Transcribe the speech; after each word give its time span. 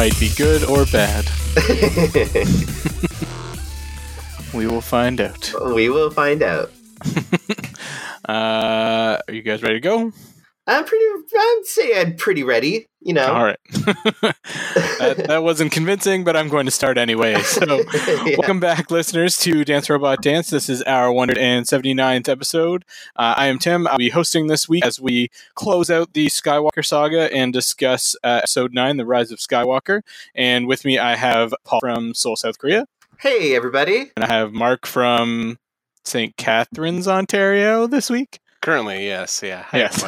might 0.00 0.18
be 0.18 0.30
good 0.34 0.64
or 0.64 0.86
bad. 0.86 1.28
we 4.54 4.66
will 4.66 4.80
find 4.80 5.20
out. 5.20 5.52
we 5.74 5.90
will 5.90 6.10
find 6.10 6.42
out. 6.42 6.72
Uh, 8.28 9.18
are 9.26 9.34
you 9.34 9.42
guys 9.42 9.62
ready 9.62 9.74
to 9.74 9.80
go? 9.80 10.12
I'm 10.66 10.84
pretty. 10.84 11.04
I'd 11.36 11.62
say 11.64 12.00
I'm 12.00 12.14
pretty 12.14 12.44
ready. 12.44 12.86
You 13.02 13.14
know. 13.14 13.32
All 13.32 13.44
right. 13.44 13.58
that, 13.70 15.24
that 15.26 15.42
wasn't 15.42 15.72
convincing, 15.72 16.22
but 16.22 16.36
I'm 16.36 16.48
going 16.48 16.66
to 16.66 16.70
start 16.72 16.98
anyway. 16.98 17.34
So, 17.50 17.82
Yeah. 18.26 18.36
welcome 18.38 18.60
back, 18.60 18.90
listeners, 18.90 19.38
to 19.38 19.64
Dance 19.64 19.88
Robot 19.88 20.22
Dance. 20.22 20.50
This 20.50 20.68
is 20.68 20.82
our 20.82 21.08
179th 21.10 22.28
episode. 22.28 22.84
Uh, 23.16 23.34
I 23.36 23.46
am 23.46 23.58
Tim. 23.58 23.86
I'll 23.86 23.96
be 23.98 24.10
hosting 24.10 24.46
this 24.48 24.68
week 24.68 24.84
as 24.84 25.00
we 25.00 25.30
close 25.54 25.90
out 25.90 26.12
the 26.12 26.26
Skywalker 26.26 26.84
saga 26.84 27.32
and 27.34 27.52
discuss 27.52 28.14
uh, 28.22 28.38
episode 28.42 28.74
9, 28.74 28.98
The 28.98 29.06
Rise 29.06 29.32
of 29.32 29.38
Skywalker. 29.38 30.02
And 30.34 30.66
with 30.66 30.84
me, 30.84 30.98
I 30.98 31.16
have 31.16 31.54
Paul 31.64 31.80
from 31.80 32.14
Seoul, 32.14 32.36
South 32.36 32.58
Korea, 32.58 32.86
Hey, 33.18 33.54
everybody. 33.56 34.10
and 34.16 34.24
I 34.24 34.28
have 34.28 34.52
Mark 34.52 34.86
from 34.86 35.58
St. 36.04 36.36
Catharines, 36.36 37.08
Ontario 37.08 37.86
this 37.86 38.10
week. 38.10 38.40
Currently, 38.62 39.06
yes, 39.06 39.40
yeah. 39.42 39.62
Hi, 39.68 39.78
Yes. 39.78 40.04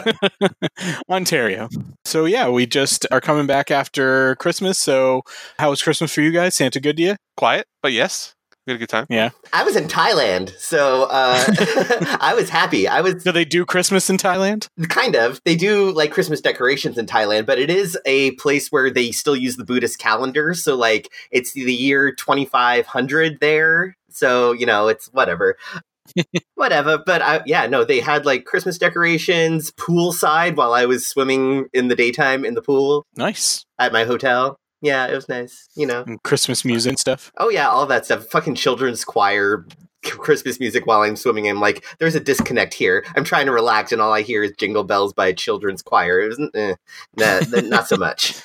Ontario. 1.08 1.68
So 2.04 2.26
yeah, 2.26 2.48
we 2.48 2.66
just 2.66 3.06
are 3.10 3.20
coming 3.20 3.46
back 3.46 3.70
after 3.70 4.34
Christmas. 4.36 4.78
So 4.78 5.22
how 5.58 5.70
was 5.70 5.82
Christmas 5.82 6.12
for 6.14 6.20
you 6.20 6.32
guys? 6.32 6.54
Santa 6.54 6.80
good 6.80 6.96
to 6.98 7.02
you? 7.02 7.16
Quiet, 7.36 7.66
but 7.82 7.92
yes, 7.92 8.34
we 8.66 8.72
had 8.72 8.76
a 8.76 8.78
good 8.78 8.88
time. 8.90 9.06
Yeah. 9.08 9.30
I 9.54 9.64
was 9.64 9.74
in 9.74 9.88
Thailand, 9.88 10.50
so 10.58 11.04
uh, 11.04 11.42
I 12.20 12.34
was 12.36 12.50
happy. 12.50 12.86
I 12.86 13.00
was 13.00 13.24
Do 13.24 13.32
they 13.32 13.46
do 13.46 13.64
Christmas 13.64 14.10
in 14.10 14.18
Thailand? 14.18 14.68
kind 14.90 15.16
of. 15.16 15.40
They 15.46 15.56
do 15.56 15.90
like 15.92 16.12
Christmas 16.12 16.42
decorations 16.42 16.98
in 16.98 17.06
Thailand, 17.06 17.46
but 17.46 17.58
it 17.58 17.70
is 17.70 17.98
a 18.04 18.32
place 18.32 18.68
where 18.68 18.90
they 18.90 19.12
still 19.12 19.36
use 19.36 19.56
the 19.56 19.64
Buddhist 19.64 19.98
calendar. 19.98 20.52
So 20.52 20.76
like 20.76 21.08
it's 21.30 21.52
the 21.54 21.72
year 21.72 22.12
2500 22.14 23.40
there. 23.40 23.96
So, 24.10 24.52
you 24.52 24.66
know, 24.66 24.88
it's 24.88 25.06
whatever. 25.06 25.56
Whatever. 26.54 26.98
But 27.04 27.22
I, 27.22 27.42
yeah, 27.46 27.66
no, 27.66 27.84
they 27.84 28.00
had 28.00 28.24
like 28.26 28.44
Christmas 28.44 28.78
decorations 28.78 29.70
poolside 29.72 30.56
while 30.56 30.74
I 30.74 30.86
was 30.86 31.06
swimming 31.06 31.66
in 31.72 31.88
the 31.88 31.96
daytime 31.96 32.44
in 32.44 32.54
the 32.54 32.62
pool 32.62 33.06
Nice. 33.16 33.64
at 33.78 33.92
my 33.92 34.04
hotel. 34.04 34.58
Yeah, 34.80 35.06
it 35.06 35.14
was 35.14 35.28
nice. 35.28 35.68
You 35.76 35.86
know. 35.86 36.02
And 36.06 36.22
Christmas 36.22 36.64
music 36.64 36.90
and 36.90 36.98
stuff. 36.98 37.30
Oh 37.38 37.48
yeah, 37.48 37.68
all 37.68 37.86
that 37.86 38.04
stuff. 38.04 38.26
Fucking 38.26 38.56
children's 38.56 39.04
choir, 39.04 39.64
Christmas 40.04 40.58
music 40.58 40.86
while 40.86 41.02
I'm 41.02 41.14
swimming. 41.14 41.48
I'm 41.48 41.60
like, 41.60 41.84
there's 42.00 42.16
a 42.16 42.20
disconnect 42.20 42.74
here. 42.74 43.04
I'm 43.14 43.22
trying 43.24 43.46
to 43.46 43.52
relax, 43.52 43.92
and 43.92 44.02
all 44.02 44.12
I 44.12 44.22
hear 44.22 44.42
is 44.42 44.52
"Jingle 44.58 44.82
Bells" 44.82 45.12
by 45.12 45.28
a 45.28 45.32
children's 45.32 45.82
choir. 45.82 46.20
It 46.20 46.28
wasn't, 46.28 46.56
eh, 46.56 46.74
nah, 47.16 47.40
not 47.68 47.86
so 47.86 47.96
much. 47.96 48.42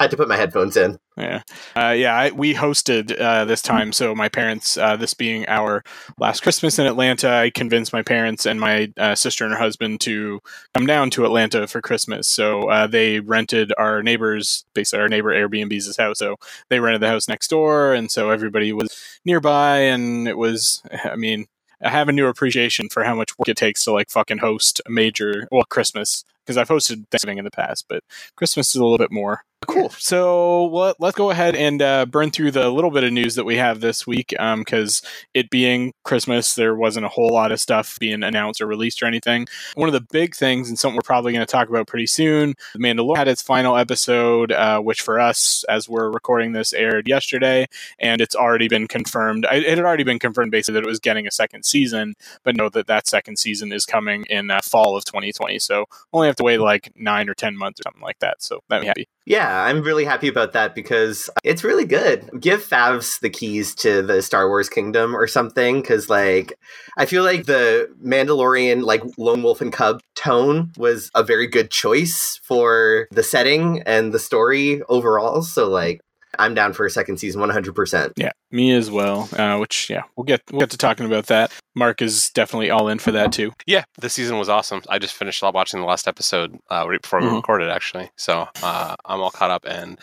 Had 0.00 0.10
to 0.12 0.16
put 0.16 0.28
my 0.28 0.36
headphones 0.36 0.78
in. 0.78 0.98
Yeah, 1.18 1.42
uh, 1.76 1.90
yeah. 1.90 2.14
I, 2.14 2.30
we 2.30 2.54
hosted 2.54 3.20
uh, 3.20 3.44
this 3.44 3.60
time, 3.60 3.92
so 3.92 4.14
my 4.14 4.30
parents. 4.30 4.78
Uh, 4.78 4.96
this 4.96 5.12
being 5.12 5.46
our 5.46 5.84
last 6.18 6.40
Christmas 6.40 6.78
in 6.78 6.86
Atlanta, 6.86 7.28
I 7.28 7.50
convinced 7.50 7.92
my 7.92 8.00
parents 8.00 8.46
and 8.46 8.58
my 8.58 8.90
uh, 8.96 9.14
sister 9.14 9.44
and 9.44 9.52
her 9.52 9.60
husband 9.60 10.00
to 10.00 10.40
come 10.72 10.86
down 10.86 11.10
to 11.10 11.26
Atlanta 11.26 11.66
for 11.66 11.82
Christmas. 11.82 12.28
So 12.28 12.70
uh, 12.70 12.86
they 12.86 13.20
rented 13.20 13.74
our 13.76 14.02
neighbors, 14.02 14.64
basically 14.72 15.02
our 15.02 15.08
neighbor 15.10 15.34
Airbnb's 15.34 15.94
house. 15.98 16.20
So 16.20 16.36
they 16.70 16.80
rented 16.80 17.02
the 17.02 17.08
house 17.08 17.28
next 17.28 17.48
door, 17.48 17.92
and 17.92 18.10
so 18.10 18.30
everybody 18.30 18.72
was 18.72 19.20
nearby, 19.26 19.80
and 19.80 20.26
it 20.26 20.38
was. 20.38 20.82
I 21.04 21.16
mean, 21.16 21.44
I 21.82 21.90
have 21.90 22.08
a 22.08 22.12
new 22.12 22.26
appreciation 22.26 22.88
for 22.88 23.04
how 23.04 23.14
much 23.14 23.38
work 23.38 23.50
it 23.50 23.58
takes 23.58 23.84
to 23.84 23.92
like 23.92 24.08
fucking 24.08 24.38
host 24.38 24.80
a 24.86 24.90
major 24.90 25.46
well 25.52 25.64
Christmas 25.64 26.24
because 26.42 26.56
I've 26.56 26.68
hosted 26.68 27.06
Thanksgiving 27.10 27.36
in 27.36 27.44
the 27.44 27.50
past, 27.50 27.84
but 27.86 28.02
Christmas 28.36 28.70
is 28.70 28.76
a 28.76 28.82
little 28.82 28.96
bit 28.96 29.12
more 29.12 29.44
cool. 29.66 29.90
So 29.90 30.66
let, 30.66 30.96
let's 31.00 31.16
go 31.16 31.30
ahead 31.30 31.54
and 31.54 31.82
uh, 31.82 32.06
burn 32.06 32.30
through 32.30 32.52
the 32.52 32.70
little 32.70 32.90
bit 32.90 33.04
of 33.04 33.12
news 33.12 33.34
that 33.34 33.44
we 33.44 33.56
have 33.56 33.80
this 33.80 34.06
week 34.06 34.28
because 34.30 35.02
it 35.34 35.50
being 35.50 35.92
Christmas, 36.04 36.54
there 36.54 36.74
wasn't 36.74 37.06
a 37.06 37.10
whole 37.10 37.28
lot 37.28 37.52
of 37.52 37.60
stuff 37.60 37.98
being 37.98 38.22
announced 38.22 38.60
or 38.60 38.66
released 38.66 39.02
or 39.02 39.06
anything. 39.06 39.46
One 39.74 39.88
of 39.88 39.92
the 39.92 40.06
big 40.12 40.34
things, 40.34 40.68
and 40.68 40.78
something 40.78 40.96
we're 40.96 41.02
probably 41.02 41.32
going 41.32 41.44
to 41.44 41.50
talk 41.50 41.68
about 41.68 41.86
pretty 41.86 42.06
soon, 42.06 42.54
The 42.72 42.78
Mandalorian 42.78 43.16
had 43.16 43.28
its 43.28 43.42
final 43.42 43.76
episode, 43.76 44.52
uh, 44.52 44.80
which 44.80 45.02
for 45.02 45.20
us, 45.20 45.64
as 45.68 45.88
we're 45.88 46.10
recording 46.10 46.52
this, 46.52 46.72
aired 46.72 47.06
yesterday, 47.06 47.66
and 47.98 48.20
it's 48.20 48.34
already 48.34 48.68
been 48.68 48.88
confirmed. 48.88 49.46
I, 49.46 49.56
it 49.56 49.78
had 49.78 49.80
already 49.80 50.04
been 50.04 50.18
confirmed 50.18 50.52
basically 50.52 50.80
that 50.80 50.86
it 50.86 50.90
was 50.90 51.00
getting 51.00 51.26
a 51.26 51.30
second 51.30 51.64
season, 51.64 52.14
but 52.44 52.56
know 52.56 52.68
that 52.70 52.86
that 52.86 53.06
second 53.06 53.38
season 53.38 53.72
is 53.72 53.84
coming 53.84 54.24
in 54.30 54.50
uh, 54.50 54.60
fall 54.62 54.96
of 54.96 55.04
2020. 55.04 55.58
So 55.58 55.86
only 56.12 56.28
have 56.28 56.36
to 56.36 56.44
wait 56.44 56.58
like 56.58 56.92
nine 56.96 57.28
or 57.28 57.34
10 57.34 57.56
months 57.56 57.80
or 57.80 57.84
something 57.84 58.02
like 58.02 58.18
that. 58.20 58.42
So 58.42 58.60
that'd 58.68 58.82
be 58.82 58.88
happy. 58.88 59.08
Yeah, 59.26 59.49
I'm 59.50 59.82
really 59.82 60.04
happy 60.04 60.28
about 60.28 60.52
that 60.52 60.74
because 60.74 61.28
uh, 61.28 61.40
it's 61.44 61.64
really 61.64 61.84
good. 61.84 62.28
Give 62.40 62.62
Favs 62.64 63.20
the 63.20 63.30
keys 63.30 63.74
to 63.76 64.02
the 64.02 64.22
Star 64.22 64.48
Wars 64.48 64.68
kingdom 64.68 65.16
or 65.16 65.26
something 65.26 65.80
because, 65.80 66.08
like, 66.08 66.54
I 66.96 67.06
feel 67.06 67.24
like 67.24 67.46
the 67.46 67.88
Mandalorian, 68.04 68.82
like, 68.84 69.02
lone 69.18 69.42
wolf 69.42 69.60
and 69.60 69.72
cub 69.72 70.00
tone 70.14 70.72
was 70.76 71.10
a 71.14 71.22
very 71.22 71.46
good 71.46 71.70
choice 71.70 72.40
for 72.44 73.08
the 73.10 73.22
setting 73.22 73.82
and 73.86 74.12
the 74.12 74.18
story 74.18 74.82
overall. 74.88 75.42
So, 75.42 75.68
like, 75.68 76.00
I'm 76.38 76.54
down 76.54 76.72
for 76.72 76.86
a 76.86 76.90
second 76.90 77.18
season 77.18 77.40
100%. 77.40 78.12
Yeah, 78.16 78.30
me 78.50 78.72
as 78.72 78.90
well. 78.90 79.28
Uh, 79.36 79.58
which 79.58 79.90
yeah, 79.90 80.02
we'll 80.16 80.24
get 80.24 80.42
we'll 80.50 80.60
get 80.60 80.70
to 80.70 80.76
talking 80.78 81.06
about 81.06 81.26
that. 81.26 81.52
Mark 81.74 82.00
is 82.02 82.30
definitely 82.30 82.70
all 82.70 82.88
in 82.88 82.98
for 82.98 83.12
that 83.12 83.32
too. 83.32 83.52
Yeah, 83.66 83.84
the 83.98 84.08
season 84.10 84.38
was 84.38 84.48
awesome. 84.48 84.82
I 84.88 84.98
just 84.98 85.14
finished 85.14 85.42
watching 85.42 85.80
the 85.80 85.86
last 85.86 86.06
episode 86.08 86.56
uh, 86.70 86.84
right 86.88 87.00
before 87.02 87.20
we 87.20 87.26
Mhm. 87.26 87.36
recorded, 87.36 87.68
actually. 87.70 88.10
So 88.16 88.46
uh, 88.62 88.94
I'm 89.04 89.20
all 89.20 89.30
caught 89.30 89.50
up, 89.50 89.64
and 89.66 89.98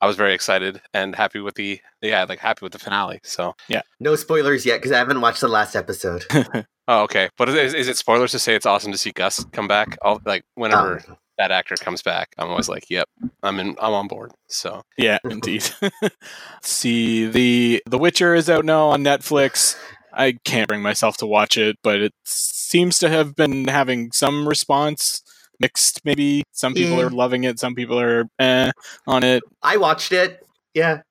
I 0.00 0.06
was 0.06 0.16
very 0.16 0.34
excited 0.34 0.80
and 0.94 1.14
happy 1.16 1.40
with 1.40 1.54
the 1.56 1.80
yeah, 2.02 2.24
like 2.28 2.38
happy 2.38 2.60
with 2.64 2.72
the 2.72 2.78
finale. 2.78 3.20
So 3.24 3.54
yeah. 3.68 3.82
No 4.00 4.14
spoilers 4.16 4.64
yet 4.66 4.78
because 4.78 4.92
I 4.92 4.98
haven't 4.98 5.20
watched 5.20 5.40
the 5.40 5.48
last 5.48 5.74
episode. 5.74 6.24
oh, 6.88 7.02
okay. 7.04 7.30
But 7.36 7.48
is, 7.48 7.74
is 7.74 7.88
it 7.88 7.96
spoilers 7.96 8.30
to 8.32 8.38
say 8.38 8.54
it's 8.54 8.66
awesome 8.66 8.92
to 8.92 8.98
see 8.98 9.10
Gus 9.12 9.44
come 9.52 9.66
back? 9.66 9.96
I'll, 10.02 10.20
like 10.24 10.44
whenever 10.54 11.02
Um, 11.08 11.16
that 11.38 11.50
actor 11.50 11.76
comes 11.76 12.02
back, 12.02 12.28
I'm 12.38 12.48
always 12.48 12.68
like, 12.68 12.90
yep, 12.90 13.08
I'm 13.42 13.58
in. 13.60 13.76
I'm 13.80 13.92
on 13.92 14.08
board. 14.08 14.32
So 14.48 14.82
Yeah, 14.96 15.18
indeed. 15.24 15.68
See 16.62 17.26
the 17.26 17.82
The 17.86 17.98
Witcher 17.98 18.34
is 18.34 18.50
out 18.50 18.64
now 18.64 18.88
on 18.88 19.02
Netflix. 19.04 19.76
I 20.12 20.32
can't 20.44 20.68
bring 20.68 20.82
myself 20.82 21.16
to 21.18 21.26
watch 21.26 21.56
it, 21.56 21.76
but 21.82 22.00
it 22.00 22.12
seems 22.24 22.98
to 22.98 23.08
have 23.08 23.36
been 23.36 23.68
having 23.68 24.10
some 24.12 24.48
response. 24.48 25.22
Mixed, 25.60 26.04
maybe. 26.04 26.42
Some 26.52 26.74
people 26.74 26.98
Yeah. 26.98 27.04
are 27.06 27.10
loving 27.10 27.44
it. 27.44 27.58
Some 27.58 27.74
people 27.74 27.98
are 28.00 28.24
eh, 28.38 28.70
on 29.06 29.24
it. 29.24 29.42
I 29.62 29.76
watched 29.76 30.12
it. 30.12 30.40
Yeah. 30.74 31.02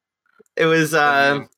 It 0.56 0.66
was, 0.66 0.94
um, 0.94 1.50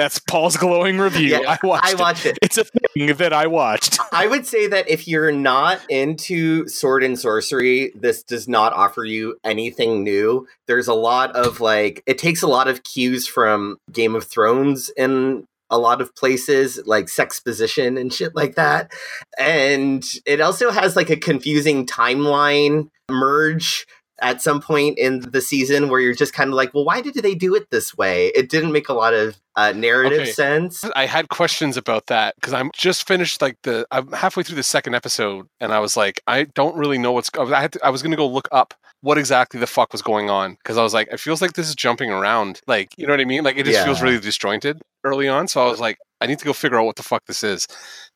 That's 0.00 0.18
Paul's 0.18 0.56
glowing 0.56 0.96
review. 0.96 1.28
Yeah, 1.28 1.40
I 1.46 1.58
watched. 1.62 1.84
I 1.84 1.90
it. 1.90 1.98
watched 1.98 2.24
it. 2.24 2.38
It's 2.40 2.56
a 2.56 2.64
thing 2.64 3.14
that 3.16 3.34
I 3.34 3.46
watched. 3.48 3.98
I 4.12 4.26
would 4.26 4.46
say 4.46 4.66
that 4.66 4.88
if 4.88 5.06
you're 5.06 5.30
not 5.30 5.78
into 5.90 6.66
sword 6.68 7.04
and 7.04 7.18
sorcery, 7.18 7.92
this 7.94 8.22
does 8.22 8.48
not 8.48 8.72
offer 8.72 9.04
you 9.04 9.36
anything 9.44 10.02
new. 10.02 10.48
There's 10.66 10.88
a 10.88 10.94
lot 10.94 11.36
of 11.36 11.60
like, 11.60 12.02
it 12.06 12.16
takes 12.16 12.40
a 12.40 12.46
lot 12.46 12.66
of 12.66 12.82
cues 12.82 13.26
from 13.26 13.76
Game 13.92 14.14
of 14.14 14.24
Thrones 14.24 14.90
in 14.96 15.44
a 15.68 15.76
lot 15.76 16.00
of 16.00 16.16
places, 16.16 16.80
like 16.86 17.10
sex 17.10 17.38
position 17.38 17.98
and 17.98 18.10
shit 18.10 18.34
like 18.34 18.54
that. 18.54 18.90
And 19.38 20.02
it 20.24 20.40
also 20.40 20.70
has 20.70 20.96
like 20.96 21.10
a 21.10 21.16
confusing 21.16 21.84
timeline 21.84 22.88
merge 23.10 23.86
at 24.20 24.42
some 24.42 24.60
point 24.60 24.98
in 24.98 25.20
the 25.20 25.40
season 25.40 25.88
where 25.88 26.00
you're 26.00 26.14
just 26.14 26.32
kind 26.34 26.48
of 26.50 26.54
like, 26.54 26.74
well, 26.74 26.84
why 26.84 27.00
did 27.00 27.14
they 27.14 27.34
do 27.34 27.54
it 27.54 27.70
this 27.70 27.96
way? 27.96 28.28
It 28.28 28.50
didn't 28.50 28.72
make 28.72 28.88
a 28.88 28.92
lot 28.92 29.14
of 29.14 29.40
uh, 29.56 29.72
narrative 29.72 30.20
Okay. 30.20 30.32
sense. 30.32 30.84
I 30.94 31.06
had 31.06 31.28
questions 31.28 31.76
about 31.76 32.06
that 32.06 32.34
because 32.36 32.52
I'm 32.52 32.70
just 32.74 33.06
finished 33.08 33.42
like 33.42 33.56
the 33.62 33.86
I'm 33.90 34.12
halfway 34.12 34.42
through 34.42 34.56
the 34.56 34.62
second 34.62 34.94
episode 34.94 35.46
and 35.60 35.72
I 35.72 35.78
was 35.80 35.96
like 35.96 36.20
I 36.26 36.44
don't 36.54 36.76
really 36.76 36.98
know 36.98 37.12
what's 37.12 37.30
I 37.36 37.60
had 37.60 37.72
to, 37.72 37.80
I 37.84 37.90
was 37.90 38.02
gonna 38.02 38.16
go 38.16 38.28
look 38.28 38.48
up 38.52 38.74
what 39.02 39.18
exactly 39.18 39.58
the 39.58 39.66
fuck 39.66 39.92
was 39.92 40.02
going 40.02 40.30
on 40.30 40.52
because 40.54 40.76
I 40.78 40.82
was 40.82 40.94
like 40.94 41.08
it 41.10 41.18
feels 41.20 41.42
like 41.42 41.54
this 41.54 41.68
is 41.68 41.74
jumping 41.74 42.10
around 42.10 42.60
like 42.66 42.90
you 42.96 43.06
know 43.06 43.12
what 43.12 43.20
I 43.20 43.24
mean 43.24 43.42
like 43.42 43.56
it 43.56 43.64
just 43.66 43.84
feels 43.84 44.00
really 44.02 44.20
disjointed 44.20 44.80
early 45.04 45.28
on 45.28 45.48
so 45.48 45.66
I 45.66 45.70
was 45.70 45.80
like 45.80 45.98
I 46.20 46.26
need 46.26 46.38
to 46.38 46.44
go 46.44 46.52
figure 46.52 46.78
out 46.78 46.84
what 46.86 46.96
the 46.96 47.02
fuck 47.02 47.24
this 47.26 47.42
is 47.42 47.66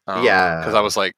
Yeah. 0.07 0.59
because 0.61 0.75
I 0.75 0.81
was 0.81 0.97
like 0.97 1.13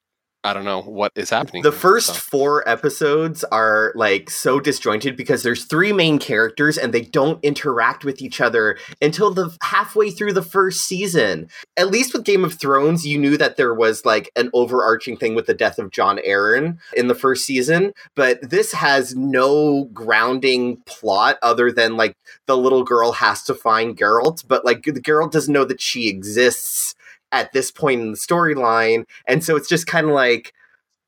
I 0.46 0.52
don't 0.52 0.64
know 0.64 0.81
what 0.82 1.10
is 1.16 1.31
happening 1.31 1.64
The 1.64 1.72
first 1.72 2.06
so. 2.06 2.12
four 2.14 2.69
episodes 2.69 3.43
are 3.50 3.93
like 3.96 4.31
so 4.31 4.60
disjointed 4.60 5.16
because 5.16 5.43
there's 5.43 5.64
three 5.64 5.93
main 5.93 6.20
characters 6.20 6.78
and 6.78 6.94
they 6.94 7.00
don't 7.00 7.43
interact 7.44 8.04
with 8.04 8.22
each 8.22 8.40
other 8.40 8.78
until 9.02 9.32
the 9.32 9.56
halfway 9.60 10.10
through 10.10 10.34
the 10.34 10.43
first 10.43 10.82
season. 10.82 11.48
At 11.76 11.90
least 11.90 12.12
with 12.12 12.25
Game 12.25 12.44
of 12.44 12.54
Thrones, 12.54 13.04
you 13.04 13.19
knew 13.19 13.37
that 13.37 13.56
there 13.56 13.75
was 13.75 14.04
like 14.04 14.31
an 14.37 14.50
overarching 14.54 15.16
thing 15.16 15.34
with 15.34 15.46
the 15.46 15.54
death 15.54 15.81
of 15.81 15.90
Jon 15.90 16.19
Arryn 16.19 16.78
in 16.96 17.08
the 17.08 17.14
first 17.16 17.44
season, 17.44 17.92
but 18.14 18.38
this 18.49 18.72
has 18.72 19.16
no 19.16 19.87
grounding 19.92 20.76
plot 20.87 21.38
other 21.42 21.72
than 21.72 21.96
like 21.96 22.16
the 22.46 22.56
little 22.56 22.84
girl 22.84 23.10
has 23.12 23.42
to 23.44 23.54
find 23.54 23.99
Geralt, 23.99 24.46
but 24.46 24.64
like 24.64 24.84
the 24.84 24.92
Geralt 24.92 25.32
doesn't 25.32 25.52
know 25.52 25.64
that 25.64 25.81
she 25.81 26.08
exists 26.08 26.94
at 27.37 27.53
this 27.53 27.71
point 27.71 28.00
in 28.00 28.11
the 28.12 28.17
storyline 28.17 29.05
and 29.27 29.44
so 29.44 29.56
it's 29.56 29.69
just 29.69 29.87
kind 29.87 30.06
of 30.06 30.12
like 30.12 30.53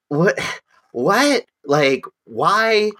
what 0.08 0.38
what 0.92 1.44
like 1.64 2.04
why 2.24 2.90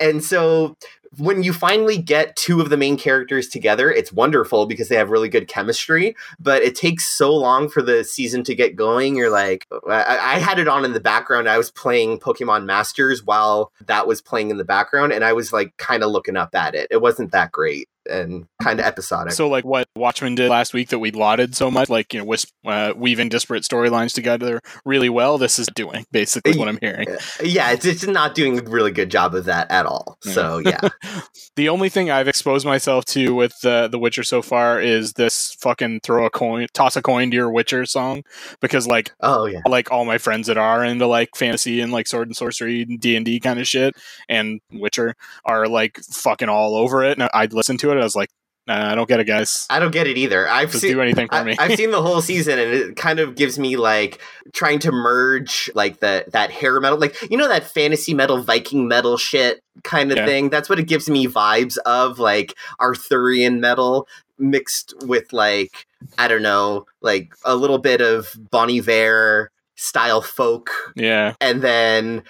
and 0.00 0.22
so 0.22 0.76
when 1.18 1.42
you 1.42 1.52
finally 1.52 1.98
get 1.98 2.36
two 2.36 2.60
of 2.60 2.70
the 2.70 2.76
main 2.76 2.96
characters 2.96 3.48
together, 3.48 3.90
it's 3.90 4.12
wonderful 4.12 4.66
because 4.66 4.88
they 4.88 4.96
have 4.96 5.10
really 5.10 5.28
good 5.28 5.48
chemistry. 5.48 6.16
But 6.40 6.62
it 6.62 6.74
takes 6.74 7.06
so 7.06 7.34
long 7.34 7.68
for 7.68 7.82
the 7.82 8.04
season 8.04 8.42
to 8.44 8.54
get 8.54 8.76
going. 8.76 9.16
You're 9.16 9.30
like, 9.30 9.66
I, 9.88 10.18
I 10.18 10.38
had 10.38 10.58
it 10.58 10.68
on 10.68 10.84
in 10.84 10.92
the 10.92 11.00
background. 11.00 11.48
I 11.48 11.58
was 11.58 11.70
playing 11.70 12.18
Pokemon 12.18 12.64
Masters 12.64 13.22
while 13.24 13.72
that 13.86 14.06
was 14.06 14.20
playing 14.20 14.50
in 14.50 14.58
the 14.58 14.64
background, 14.64 15.12
and 15.12 15.24
I 15.24 15.32
was 15.32 15.52
like 15.52 15.76
kind 15.76 16.02
of 16.02 16.10
looking 16.10 16.36
up 16.36 16.54
at 16.54 16.74
it. 16.74 16.88
It 16.90 17.00
wasn't 17.00 17.32
that 17.32 17.52
great 17.52 17.88
and 18.10 18.46
kind 18.62 18.80
of 18.80 18.86
episodic. 18.86 19.32
So, 19.32 19.48
like 19.48 19.64
what 19.64 19.88
Watchmen 19.96 20.34
did 20.34 20.50
last 20.50 20.74
week 20.74 20.88
that 20.90 20.98
we 20.98 21.10
lauded 21.10 21.54
so 21.54 21.70
much, 21.70 21.88
like 21.88 22.12
you 22.12 22.20
know, 22.20 22.24
wisp, 22.24 22.48
uh, 22.64 22.92
weaving 22.96 23.28
disparate 23.28 23.62
storylines 23.62 24.14
together 24.14 24.60
really 24.84 25.08
well. 25.08 25.38
This 25.38 25.58
is 25.58 25.68
doing 25.74 26.04
basically 26.12 26.56
what 26.58 26.68
I'm 26.68 26.78
hearing. 26.80 27.08
yeah, 27.42 27.72
it's, 27.72 27.84
it's 27.84 28.06
not 28.06 28.34
doing 28.34 28.58
a 28.58 28.62
really 28.62 28.92
good 28.92 29.10
job 29.10 29.34
of 29.34 29.44
that 29.46 29.70
at 29.70 29.86
all. 29.86 30.18
So 30.22 30.58
yeah, 30.58 30.88
the 31.56 31.68
only 31.68 31.88
thing 31.88 32.10
I've 32.10 32.28
exposed 32.28 32.66
myself 32.66 33.04
to 33.06 33.34
with 33.34 33.54
uh, 33.64 33.88
The 33.88 33.98
Witcher 33.98 34.24
so 34.24 34.42
far 34.42 34.80
is 34.80 35.14
this 35.14 35.54
fucking 35.60 36.00
throw 36.00 36.26
a 36.26 36.30
coin, 36.30 36.66
toss 36.72 36.96
a 36.96 37.02
coin 37.02 37.30
to 37.30 37.36
your 37.36 37.50
Witcher 37.50 37.86
song 37.86 38.24
because 38.60 38.86
like 38.86 39.12
oh 39.20 39.46
yeah, 39.46 39.60
like 39.66 39.90
all 39.90 40.04
my 40.04 40.18
friends 40.18 40.46
that 40.46 40.58
are 40.58 40.84
into 40.84 41.06
like 41.06 41.30
fantasy 41.36 41.80
and 41.80 41.92
like 41.92 42.06
sword 42.06 42.28
and 42.28 42.36
sorcery 42.36 42.82
and 42.82 43.00
D 43.00 43.16
and 43.16 43.24
D 43.24 43.40
kind 43.40 43.58
of 43.58 43.66
shit 43.66 43.94
and 44.28 44.60
Witcher 44.72 45.14
are 45.44 45.68
like 45.68 45.98
fucking 45.98 46.48
all 46.48 46.74
over 46.74 47.04
it, 47.04 47.18
and 47.18 47.28
I'd 47.32 47.52
listen 47.52 47.76
to 47.78 47.90
it. 47.90 47.93
I 48.00 48.04
was 48.04 48.16
like, 48.16 48.28
Nah, 48.66 48.92
I 48.92 48.94
don't 48.94 49.06
get 49.06 49.20
it, 49.20 49.24
guys. 49.24 49.66
I 49.68 49.78
don't 49.78 49.90
get 49.90 50.06
it 50.06 50.16
either. 50.16 50.48
I've 50.48 50.72
seen 50.72 50.92
do 50.92 51.02
anything 51.02 51.28
for 51.28 51.34
I, 51.34 51.44
me. 51.44 51.54
I've 51.58 51.74
seen 51.76 51.90
the 51.90 52.00
whole 52.00 52.22
season, 52.22 52.58
and 52.58 52.72
it 52.72 52.96
kind 52.96 53.20
of 53.20 53.34
gives 53.34 53.58
me 53.58 53.76
like 53.76 54.22
trying 54.54 54.78
to 54.80 54.90
merge 54.92 55.70
like 55.74 56.00
the 56.00 56.24
that 56.32 56.50
hair 56.50 56.80
metal, 56.80 56.98
like 56.98 57.14
you 57.30 57.36
know 57.36 57.46
that 57.48 57.64
fantasy 57.64 58.14
metal, 58.14 58.42
Viking 58.42 58.88
metal 58.88 59.18
shit 59.18 59.60
kind 59.82 60.10
of 60.10 60.16
Yeah. 60.16 60.24
thing. 60.24 60.48
That's 60.48 60.70
what 60.70 60.78
it 60.78 60.86
gives 60.86 61.10
me 61.10 61.26
vibes 61.26 61.76
of, 61.84 62.18
like 62.18 62.54
Arthurian 62.80 63.60
metal 63.60 64.08
mixed 64.38 64.94
with 65.04 65.30
like 65.34 65.86
I 66.16 66.26
don't 66.26 66.42
know, 66.42 66.86
like 67.02 67.34
a 67.44 67.56
little 67.56 67.78
bit 67.78 68.00
of 68.00 68.34
Bon 68.50 68.70
Iver 68.70 69.50
style 69.76 70.22
folk, 70.22 70.70
yeah, 70.96 71.34
and 71.38 71.60
then 71.60 72.22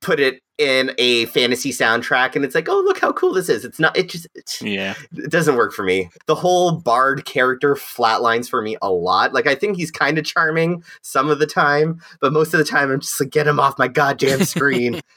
put 0.00 0.20
it 0.20 0.40
in 0.58 0.92
a 0.96 1.26
fantasy 1.26 1.70
soundtrack 1.70 2.34
and 2.34 2.42
it's 2.42 2.54
like 2.54 2.66
oh 2.66 2.80
look 2.80 2.98
how 2.98 3.12
cool 3.12 3.34
this 3.34 3.50
is 3.50 3.62
it's 3.62 3.78
not 3.78 3.94
it 3.94 4.08
just 4.08 4.26
it's, 4.34 4.62
yeah. 4.62 4.94
it 5.14 5.30
doesn't 5.30 5.56
work 5.56 5.72
for 5.72 5.82
me. 5.82 6.08
The 6.26 6.34
whole 6.34 6.72
Bard 6.72 7.24
character 7.26 7.74
flatlines 7.74 8.48
for 8.48 8.62
me 8.62 8.76
a 8.80 8.90
lot. 8.90 9.34
Like 9.34 9.46
I 9.46 9.54
think 9.54 9.76
he's 9.76 9.90
kind 9.90 10.18
of 10.18 10.24
charming 10.24 10.82
some 11.02 11.28
of 11.28 11.38
the 11.38 11.46
time, 11.46 12.00
but 12.20 12.32
most 12.32 12.54
of 12.54 12.58
the 12.58 12.64
time 12.64 12.90
I'm 12.90 13.00
just 13.00 13.20
like 13.20 13.30
get 13.30 13.46
him 13.46 13.60
off 13.60 13.78
my 13.78 13.88
goddamn 13.88 14.44
screen. 14.44 15.00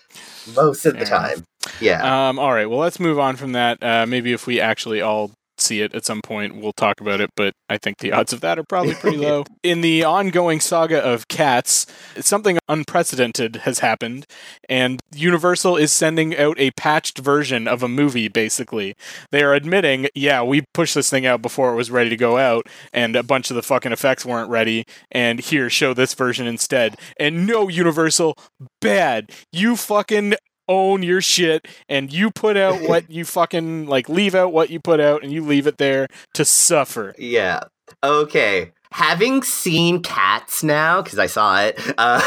most 0.56 0.86
of 0.86 0.98
the 0.98 1.06
time. 1.06 1.45
Yeah. 1.80 2.30
Um, 2.30 2.39
all 2.39 2.54
right. 2.54 2.66
Well, 2.66 2.80
let's 2.80 3.00
move 3.00 3.19
on 3.19 3.36
from 3.36 3.51
that. 3.54 3.81
Uh, 3.81 4.06
maybe 4.07 4.33
if 4.33 4.48
we 4.48 4.60
actually 4.60 5.01
all 5.01 5.31
see 5.62 5.82
it 5.82 5.94
at 5.94 6.06
some 6.06 6.22
point, 6.22 6.56
we'll 6.56 6.74
talk 6.74 7.02
about 7.02 7.22
it. 7.22 7.32
But 7.36 7.54
I 7.70 7.78
think 7.78 8.00
the 8.00 8.12
odds 8.12 8.34
of 8.34 8.42
that 8.42 8.60
are 8.60 8.64
probably 8.64 8.94
pretty 8.96 9.18
low. 9.30 9.46
In 9.64 9.82
the 9.82 10.04
ongoing 10.04 10.60
saga 10.60 11.00
of 11.00 11.28
cats, 11.28 11.86
something 12.20 12.60
unprecedented 12.68 13.58
has 13.58 13.80
happened, 13.80 14.26
and 14.68 15.02
Universal 15.14 15.78
is 15.78 15.92
sending 15.92 16.38
out 16.38 16.60
a 16.60 16.72
patched 16.72 17.20
version 17.20 17.68
of 17.68 17.84
a 17.84 17.88
movie. 17.88 18.28
Basically, 18.28 18.96
they 19.32 19.44
are 19.44 19.54
admitting, 19.54 20.08
yeah, 20.16 20.42
we 20.42 20.64
pushed 20.74 20.96
this 20.96 21.10
thing 21.10 21.26
out 21.26 21.42
before 21.42 21.72
it 21.74 21.76
was 21.76 21.92
ready 21.92 22.10
to 22.10 22.18
go 22.18 22.38
out, 22.38 22.68
and 22.94 23.16
a 23.16 23.24
bunch 23.24 23.50
of 23.50 23.56
the 23.56 23.64
fucking 23.64 23.92
effects 23.92 24.26
weren't 24.26 24.50
ready. 24.50 24.86
And 25.12 25.40
here, 25.40 25.70
show 25.70 25.94
this 25.94 26.14
version 26.14 26.48
instead. 26.48 26.98
And 27.20 27.46
no, 27.46 27.68
Universal, 27.68 28.38
bad. 28.82 29.32
You 29.52 29.76
fucking 29.76 30.36
own 30.69 31.04
your 31.04 31.19
shit 31.19 31.68
and 31.89 32.13
you 32.13 32.31
put 32.31 32.56
out 32.56 32.81
what 32.88 33.10
you 33.12 33.25
fucking 33.25 33.88
like 33.88 34.07
leave 34.07 34.36
out 34.36 34.54
what 34.54 34.69
you 34.69 34.80
put 34.80 35.01
out 35.01 35.24
and 35.24 35.33
you 35.33 35.44
leave 35.44 35.68
it 35.68 35.77
there 35.77 36.07
to 36.36 36.45
suffer. 36.45 37.13
yeah. 37.18 37.62
Okay. 38.04 38.71
Having 38.92 39.44
seen 39.44 40.01
Cats 40.01 40.63
now, 40.63 41.01
because 41.01 41.19
I 41.19 41.27
saw 41.27 41.62
it, 41.62 41.80
uh, 41.98 42.21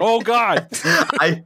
Oh 0.00 0.20
god. 0.20 0.66
I 0.84 1.42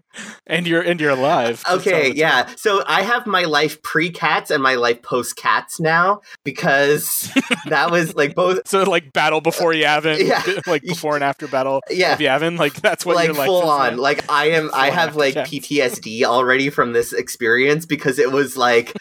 and 0.46 0.66
you're 0.66 0.82
and 0.82 1.00
you're 1.00 1.10
alive. 1.10 1.62
okay, 1.70 2.12
yeah. 2.12 2.48
So 2.56 2.82
I 2.86 3.02
have 3.02 3.26
my 3.26 3.44
life 3.44 3.82
pre 3.82 4.10
cats 4.10 4.50
and 4.50 4.62
my 4.62 4.74
life 4.74 5.02
post 5.02 5.36
cats 5.36 5.80
now 5.80 6.20
because 6.44 7.30
that 7.66 7.90
was 7.90 8.14
like 8.14 8.34
both. 8.34 8.66
So 8.66 8.82
like 8.84 9.12
battle 9.12 9.40
before 9.40 9.72
you 9.72 9.84
haven't 9.86 10.20
Yeah. 10.26 10.42
like 10.66 10.82
before 10.82 11.14
and 11.14 11.24
after 11.24 11.46
battle 11.46 11.80
Yeah, 11.90 12.12
if 12.14 12.20
you 12.20 12.28
haven't 12.28 12.56
like 12.56 12.74
that's 12.74 13.04
what 13.06 13.16
like 13.16 13.34
full 13.34 13.62
on. 13.68 13.96
now. 13.96 14.02
Like 14.02 14.30
I 14.30 14.50
am, 14.50 14.70
I 14.74 14.90
have 14.90 15.16
like 15.16 15.34
yeah. 15.34 15.44
PTSD 15.44 16.24
already 16.24 16.70
from 16.70 16.92
this 16.92 17.12
experience 17.12 17.86
because 17.86 18.18
it 18.18 18.32
was 18.32 18.56
like 18.56 18.94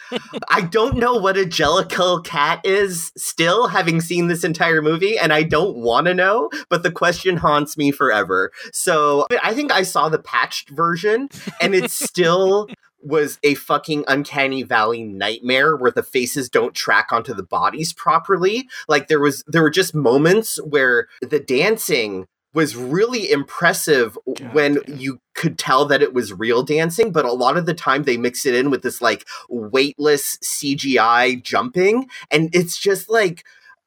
I 0.48 0.62
don't 0.62 0.96
know 0.96 1.14
what 1.14 1.36
a 1.36 1.44
jellicle 1.44 2.24
cat 2.24 2.60
is 2.64 3.12
still, 3.16 3.68
having 3.68 4.00
seen 4.00 4.28
this 4.28 4.44
entire 4.44 4.82
movie, 4.82 5.18
and 5.18 5.32
I 5.32 5.42
don't 5.42 5.76
want 5.76 6.06
to 6.06 6.14
know. 6.14 6.50
But 6.68 6.82
the 6.82 6.90
question 6.90 7.36
haunts 7.36 7.76
me 7.76 7.90
forever. 7.90 8.50
So 8.72 9.26
I 9.42 9.54
think 9.54 9.72
I 9.72 9.82
saw 9.82 10.08
the 10.08 10.18
patched 10.18 10.70
version, 10.70 11.07
and 11.12 11.74
it 11.74 11.90
still. 11.90 12.68
Was 13.00 13.38
a 13.44 13.54
fucking 13.54 14.04
uncanny 14.08 14.64
valley 14.64 15.04
nightmare 15.04 15.76
where 15.76 15.92
the 15.92 16.02
faces 16.02 16.48
don't 16.48 16.74
track 16.74 17.12
onto 17.12 17.32
the 17.32 17.44
bodies 17.44 17.92
properly. 17.92 18.68
Like 18.88 19.06
there 19.06 19.20
was, 19.20 19.44
there 19.46 19.62
were 19.62 19.70
just 19.70 19.94
moments 19.94 20.60
where 20.64 21.06
the 21.20 21.38
dancing 21.38 22.26
was 22.54 22.74
really 22.74 23.30
impressive 23.30 24.18
God 24.26 24.54
when 24.54 24.74
damn. 24.74 24.98
you 24.98 25.20
could 25.34 25.58
tell 25.58 25.84
that 25.84 26.02
it 26.02 26.14
was 26.14 26.32
real 26.32 26.62
dancing, 26.62 27.12
but 27.12 27.24
a 27.24 27.32
lot 27.32 27.56
of 27.56 27.66
the 27.66 27.74
time 27.74 28.02
they 28.02 28.16
mix 28.16 28.46
it 28.46 28.54
in 28.54 28.70
with 28.70 28.82
this 28.82 29.00
like 29.00 29.26
weightless 29.48 30.38
CGI 30.38 31.42
jumping, 31.42 32.08
and 32.30 32.50
it's 32.52 32.78
just 32.78 33.08
like 33.08 33.44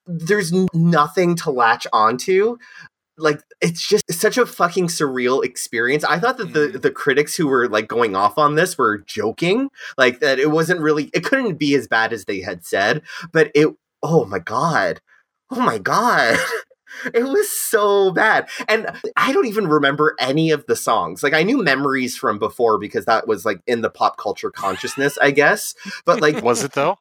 there's 0.08 0.54
nothing 0.74 1.36
to 1.36 1.52
latch 1.52 1.86
onto. 1.92 2.58
Like 3.18 3.42
it's 3.62 3.88
just 3.88 4.12
such 4.12 4.38
a 4.38 4.46
fucking 4.46 4.88
surreal 4.88 5.44
experience. 5.44 6.04
I 6.04 6.18
thought 6.20 6.38
that 6.38 6.54
the 6.54 6.70
Mhm. 6.70 6.82
the 6.82 6.92
critics 6.92 7.36
who 7.36 7.48
were 7.48 7.68
like 7.70 7.88
going 7.88 8.16
off 8.16 8.38
on 8.38 8.56
this 8.56 8.78
were 8.78 9.00
joking, 9.00 9.70
like 9.98 10.20
that 10.22 10.40
it 10.40 10.50
wasn't 10.52 10.82
really 10.82 11.10
it 11.14 11.24
couldn't 11.24 11.56
be 11.60 11.76
as 11.76 11.88
bad 11.88 12.14
as 12.14 12.26
they 12.26 12.42
had 12.42 12.66
said, 12.66 13.02
but 13.32 13.52
it 13.54 13.68
oh 14.02 14.26
my 14.26 14.40
god. 14.40 15.02
Oh 15.52 15.62
my 15.62 15.78
god. 15.78 16.38
It 17.14 17.24
was 17.24 17.50
so 17.50 18.12
bad. 18.12 18.50
And 18.68 18.92
I 19.16 19.32
don't 19.32 19.48
even 19.48 19.66
remember 19.68 20.14
any 20.20 20.52
of 20.52 20.66
the 20.68 20.76
songs. 20.76 21.24
Like 21.24 21.34
I 21.34 21.42
knew 21.42 21.64
memories 21.64 22.18
from 22.18 22.38
before 22.38 22.78
because 22.78 23.06
that 23.06 23.30
was 23.30 23.46
like 23.46 23.62
in 23.66 23.80
the 23.82 23.90
pop 23.90 24.18
culture 24.18 24.52
consciousness, 24.52 25.18
I 25.22 25.32
guess. 25.32 25.74
But 26.06 26.20
like 26.22 26.44
Was 26.44 26.66
it 26.66 26.74
though? 26.74 26.98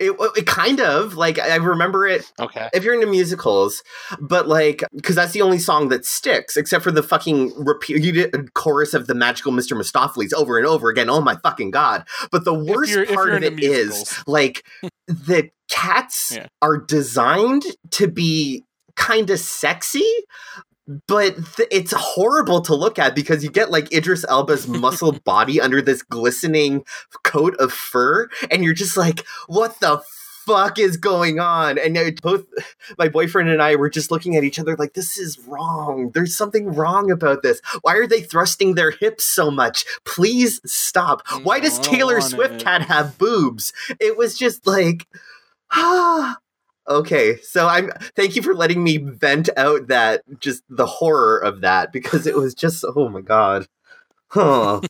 It, 0.00 0.16
it 0.34 0.46
kind 0.46 0.80
of 0.80 1.14
like 1.14 1.38
I 1.38 1.56
remember 1.56 2.06
it 2.06 2.32
Okay. 2.40 2.70
if 2.72 2.82
you're 2.84 2.94
into 2.94 3.06
musicals, 3.06 3.82
but 4.18 4.48
like 4.48 4.82
because 4.96 5.14
that's 5.14 5.32
the 5.32 5.42
only 5.42 5.58
song 5.58 5.90
that 5.90 6.06
sticks, 6.06 6.56
except 6.56 6.82
for 6.82 6.90
the 6.90 7.02
fucking 7.02 7.52
repeated 7.56 8.54
chorus 8.54 8.94
of 8.94 9.06
the 9.08 9.14
magical 9.14 9.52
Mr. 9.52 9.76
Mistoffelees 9.78 10.32
over 10.32 10.56
and 10.56 10.66
over 10.66 10.88
again. 10.88 11.10
Oh 11.10 11.20
my 11.20 11.36
fucking 11.36 11.70
god! 11.70 12.06
But 12.32 12.44
the 12.46 12.54
worst 12.54 12.96
part 13.12 13.28
of 13.34 13.42
it 13.42 13.52
into 13.52 13.62
is 13.62 14.18
like 14.26 14.64
the 15.06 15.50
cats 15.68 16.32
Yeah. 16.34 16.46
are 16.62 16.78
designed 16.78 17.64
to 17.92 18.08
be 18.08 18.64
kind 18.96 19.28
of 19.30 19.38
sexy. 19.38 20.08
But 21.06 21.36
th- 21.56 21.68
it's 21.70 21.92
horrible 21.92 22.60
to 22.62 22.74
look 22.74 22.98
at 22.98 23.14
because 23.14 23.44
you 23.44 23.50
get 23.50 23.70
like 23.70 23.92
Idris 23.92 24.24
Elba's 24.28 24.66
muscle 24.68 25.12
body 25.12 25.60
under 25.60 25.80
this 25.80 26.02
glistening 26.02 26.84
coat 27.22 27.54
of 27.58 27.72
fur, 27.72 28.28
and 28.50 28.64
you're 28.64 28.74
just 28.74 28.96
like, 28.96 29.24
what 29.46 29.78
the 29.80 30.02
fuck 30.46 30.78
is 30.78 30.96
going 30.96 31.38
on? 31.38 31.78
And 31.78 32.20
both 32.22 32.44
my 32.98 33.08
boyfriend 33.08 33.48
and 33.48 33.62
I 33.62 33.76
were 33.76 33.90
just 33.90 34.10
looking 34.10 34.36
at 34.36 34.44
each 34.44 34.58
other 34.58 34.74
like, 34.76 34.94
this 34.94 35.16
is 35.16 35.38
wrong. 35.46 36.10
There's 36.12 36.36
something 36.36 36.74
wrong 36.74 37.10
about 37.10 37.42
this. 37.42 37.60
Why 37.82 37.96
are 37.96 38.06
they 38.06 38.22
thrusting 38.22 38.74
their 38.74 38.90
hips 38.90 39.24
so 39.24 39.50
much? 39.50 39.84
Please 40.04 40.60
stop. 40.64 41.22
Why 41.42 41.60
does 41.60 41.76
No, 41.76 41.82
I 41.82 41.84
don't 41.84 41.94
Taylor 41.94 42.20
Swift 42.20 42.64
cat 42.64 42.82
have 42.82 43.18
boobs? 43.18 43.72
It 44.00 44.16
was 44.16 44.36
just 44.36 44.66
like, 44.66 45.06
ah. 45.72 46.38
Okay, 46.90 47.36
so 47.36 47.68
I'm 47.68 47.92
thank 48.16 48.34
you 48.34 48.42
for 48.42 48.52
letting 48.52 48.82
me 48.82 48.96
vent 48.96 49.48
out 49.56 49.86
that 49.86 50.22
just 50.40 50.64
the 50.68 50.86
horror 50.86 51.38
of 51.38 51.60
that 51.60 51.92
because 51.92 52.26
it 52.26 52.34
was 52.34 52.52
just 52.52 52.84
oh 52.96 53.08
my 53.08 53.20
god. 53.20 53.68
Huh. 54.26 54.80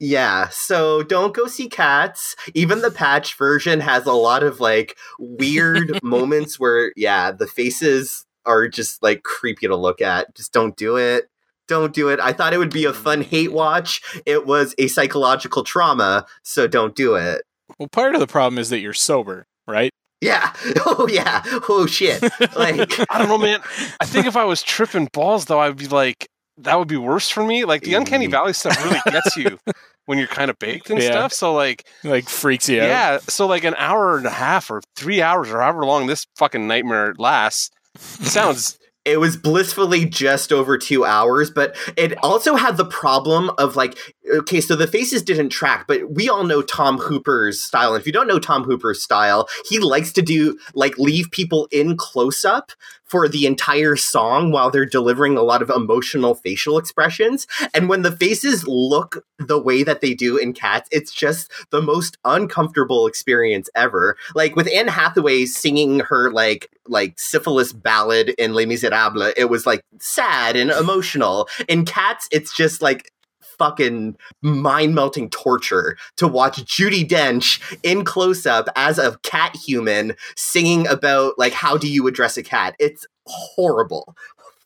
yeah, 0.00 0.48
so 0.48 1.04
don't 1.04 1.32
go 1.32 1.46
see 1.46 1.68
cats. 1.68 2.34
Even 2.54 2.80
the 2.80 2.90
patch 2.90 3.38
version 3.38 3.78
has 3.78 4.06
a 4.06 4.12
lot 4.12 4.42
of 4.42 4.58
like 4.58 4.96
weird 5.20 6.00
moments 6.02 6.58
where 6.58 6.92
yeah, 6.96 7.30
the 7.30 7.46
faces 7.46 8.26
are 8.44 8.66
just 8.66 9.00
like 9.00 9.22
creepy 9.22 9.68
to 9.68 9.76
look 9.76 10.00
at. 10.00 10.34
Just 10.34 10.52
don't 10.52 10.76
do 10.76 10.96
it. 10.96 11.30
Don't 11.68 11.94
do 11.94 12.08
it. 12.08 12.18
I 12.18 12.32
thought 12.32 12.54
it 12.54 12.58
would 12.58 12.72
be 12.72 12.86
a 12.86 12.90
mm-hmm. 12.90 13.02
fun 13.04 13.22
hate 13.22 13.52
watch. 13.52 14.02
It 14.26 14.46
was 14.46 14.74
a 14.78 14.88
psychological 14.88 15.62
trauma, 15.62 16.26
so 16.42 16.66
don't 16.66 16.96
do 16.96 17.14
it. 17.14 17.42
Well, 17.78 17.86
part 17.86 18.14
of 18.14 18.20
the 18.20 18.26
problem 18.26 18.58
is 18.58 18.70
that 18.70 18.80
you're 18.80 18.92
sober, 18.92 19.46
right? 19.68 19.92
Yeah. 20.20 20.52
Oh 20.86 21.06
yeah. 21.10 21.42
Oh 21.68 21.86
shit. 21.86 22.22
Like 22.56 22.92
I 23.10 23.18
don't 23.18 23.28
know, 23.28 23.38
man. 23.38 23.60
I 24.00 24.04
think 24.06 24.26
if 24.26 24.36
I 24.36 24.44
was 24.44 24.62
tripping 24.62 25.08
balls 25.12 25.46
though, 25.46 25.60
I'd 25.60 25.76
be 25.76 25.86
like, 25.88 26.28
that 26.58 26.78
would 26.78 26.88
be 26.88 26.96
worse 26.96 27.28
for 27.30 27.42
me. 27.44 27.64
Like 27.64 27.82
the 27.82 27.94
uncanny 27.94 28.28
Mm. 28.28 28.32
valley 28.32 28.52
stuff 28.52 28.82
really 28.84 29.00
gets 29.10 29.36
you 29.36 29.58
when 30.06 30.18
you're 30.18 30.26
kind 30.28 30.50
of 30.50 30.58
baked 30.58 30.90
and 30.90 31.00
Yeah. 31.00 31.10
stuff. 31.12 31.32
So 31.32 31.54
like, 31.54 31.86
like 32.04 32.28
freaks 32.28 32.68
you 32.68 32.80
out. 32.80 32.86
yeah, 32.88 33.18
so 33.28 33.46
like 33.46 33.64
an 33.64 33.74
hour 33.78 34.16
and 34.18 34.26
a 34.26 34.30
half 34.30 34.70
or 34.70 34.82
three 34.96 35.22
hours 35.22 35.50
or 35.50 35.60
however 35.60 35.84
long 35.86 36.06
this 36.06 36.26
fucking 36.36 36.66
nightmare 36.66 37.14
lasts 37.16 37.70
sounds 37.96 38.78
it 39.06 39.18
was 39.18 39.36
blissfully 39.36 40.04
just 40.04 40.52
over 40.52 40.76
two 40.76 41.06
hours, 41.06 41.50
but 41.50 41.74
it 41.96 42.22
also 42.22 42.54
had 42.54 42.76
the 42.76 42.84
problem 42.84 43.50
of 43.56 43.74
like, 43.74 43.96
okay, 44.34 44.60
so 44.60 44.76
the 44.76 44.86
faces 44.86 45.22
didn't 45.22 45.50
track, 45.50 45.86
but 45.86 46.12
we 46.12 46.28
all 46.28 46.44
know 46.44 46.62
Tom 46.62 46.98
Hooper's 46.98 47.60
style. 47.60 47.94
And 47.94 48.00
if 48.00 48.06
you 48.06 48.12
don't 48.12 48.28
know 48.28 48.38
Tom 48.38 48.64
Hooper's 48.64 49.02
style, 49.02 49.48
he 49.68 49.78
likes 49.78 50.12
to 50.12 50.22
do 50.22 50.58
like 50.74 50.98
leave 50.98 51.30
people 51.30 51.68
in 51.70 51.96
close 51.96 52.44
up 52.44 52.72
for 53.04 53.28
the 53.28 53.44
entire 53.44 53.96
song 53.96 54.52
while 54.52 54.70
they're 54.70 54.86
delivering 54.86 55.36
a 55.36 55.42
lot 55.42 55.62
of 55.62 55.70
emotional 55.70 56.34
facial 56.34 56.78
expressions. 56.78 57.46
And 57.74 57.88
when 57.88 58.02
the 58.02 58.12
faces 58.12 58.68
look 58.68 59.24
the 59.38 59.60
way 59.60 59.82
that 59.82 60.00
they 60.00 60.14
do 60.14 60.36
in 60.36 60.52
Cats, 60.52 60.88
it's 60.92 61.12
just 61.12 61.50
the 61.70 61.82
most 61.82 62.18
uncomfortable 62.24 63.08
experience 63.08 63.68
ever. 63.74 64.16
Like 64.36 64.54
with 64.54 64.68
Anne 64.72 64.86
Hathaway 64.86 65.46
singing 65.46 66.00
her 66.00 66.30
like 66.30 66.70
like 66.86 67.18
syphilis 67.18 67.72
ballad 67.72 68.30
in 68.30 68.54
Les 68.54 68.66
Miserables, 68.66 69.32
it 69.36 69.46
was 69.46 69.66
like 69.66 69.84
sad 69.98 70.54
and 70.54 70.70
emotional. 70.70 71.48
In 71.68 71.84
Cats, 71.84 72.28
it's 72.30 72.54
just 72.54 72.80
like 72.80 73.12
fucking 73.60 74.16
mind 74.42 74.94
melting 74.94 75.28
torture 75.30 75.96
to 76.16 76.26
watch 76.26 76.56
Judi 76.64 77.06
Dench 77.06 77.60
in 77.82 78.04
close 78.04 78.46
up 78.46 78.68
as 78.74 78.98
a 78.98 79.18
cat 79.22 79.54
human 79.54 80.14
singing 80.34 80.88
about 80.88 81.38
like 81.38 81.52
how 81.52 81.76
do 81.76 81.86
you 81.88 82.06
address 82.08 82.36
a 82.38 82.42
cat. 82.42 82.74
It's 82.80 83.06
horrible. 83.26 84.16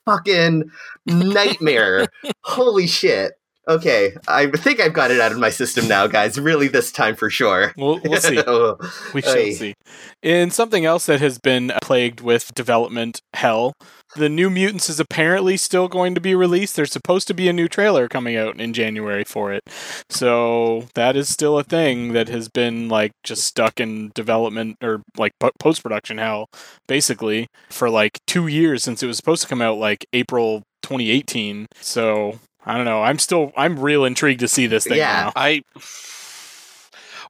Fucking 0.07 0.71
nightmare. 1.07 2.07
Holy 2.43 2.87
shit. 2.87 3.33
Okay, 3.67 4.13
I 4.29 4.51
think 4.51 4.79
I've 4.79 4.93
got 4.93 5.11
it 5.11 5.21
out 5.21 5.33
of 5.33 5.39
my 5.39 5.49
system 5.49 5.89
now, 5.89 6.07
guys. 6.07 6.39
Really, 6.39 6.69
this 6.69 6.93
time 6.93 7.17
for 7.17 7.31
sure. 7.31 7.73
We'll, 7.79 7.99
we'll 8.05 8.21
see. 8.21 8.39
Oh, 8.47 8.77
We 9.15 9.23
shall 9.23 9.39
Oy. 9.39 9.53
see. 9.55 9.75
In 10.23 10.51
something 10.51 10.85
else 10.85 11.07
that 11.07 11.21
has 11.21 11.39
been 11.39 11.73
plagued 11.81 12.21
with 12.21 12.53
development 12.55 13.23
hell, 13.33 13.73
the 14.17 14.29
New 14.29 14.51
Mutants 14.51 14.89
is 14.89 15.01
apparently 15.01 15.57
still 15.57 15.89
going 15.89 16.15
to 16.15 16.21
be 16.21 16.35
released. 16.35 16.77
There's 16.77 16.93
supposed 16.93 17.27
to 17.29 17.35
be 17.35 17.49
a 17.49 17.53
new 17.53 17.69
trailer 17.69 18.09
coming 18.09 18.37
out 18.37 18.61
in 18.61 18.73
January 18.73 19.25
for 19.25 19.53
it. 19.53 19.63
So 20.09 20.87
that 20.95 21.17
is 21.17 21.29
still 21.29 21.59
a 21.59 21.65
thing 21.65 22.13
that 22.13 22.29
has 22.29 22.49
been 22.49 22.89
like 22.89 23.13
just 23.23 23.45
stuck 23.45 23.81
in 23.81 24.13
development 24.15 24.77
or 24.83 25.03
like 25.17 25.33
post 25.59 25.83
production 25.83 26.19
hell 26.19 26.49
basically 26.87 27.49
for 27.71 27.91
like 27.91 28.19
2 28.27 28.47
years 28.47 28.83
since 28.83 29.03
it 29.03 29.07
was 29.07 29.17
supposed 29.17 29.43
to 29.43 29.49
come 29.49 29.63
out 29.63 29.79
like 29.79 30.07
April 30.13 30.63
2018. 30.83 31.67
So 31.81 32.39
I 32.67 32.77
don't 32.77 32.85
know. 32.85 33.03
I'm 33.03 33.19
still 33.19 33.53
I'm 33.57 33.79
real 33.79 34.05
intrigued 34.05 34.41
to 34.41 34.49
see 34.49 34.67
this 34.67 34.85
thing 34.85 34.99
Yeah. 34.99 35.25
now. 35.25 35.33
I 35.37 35.63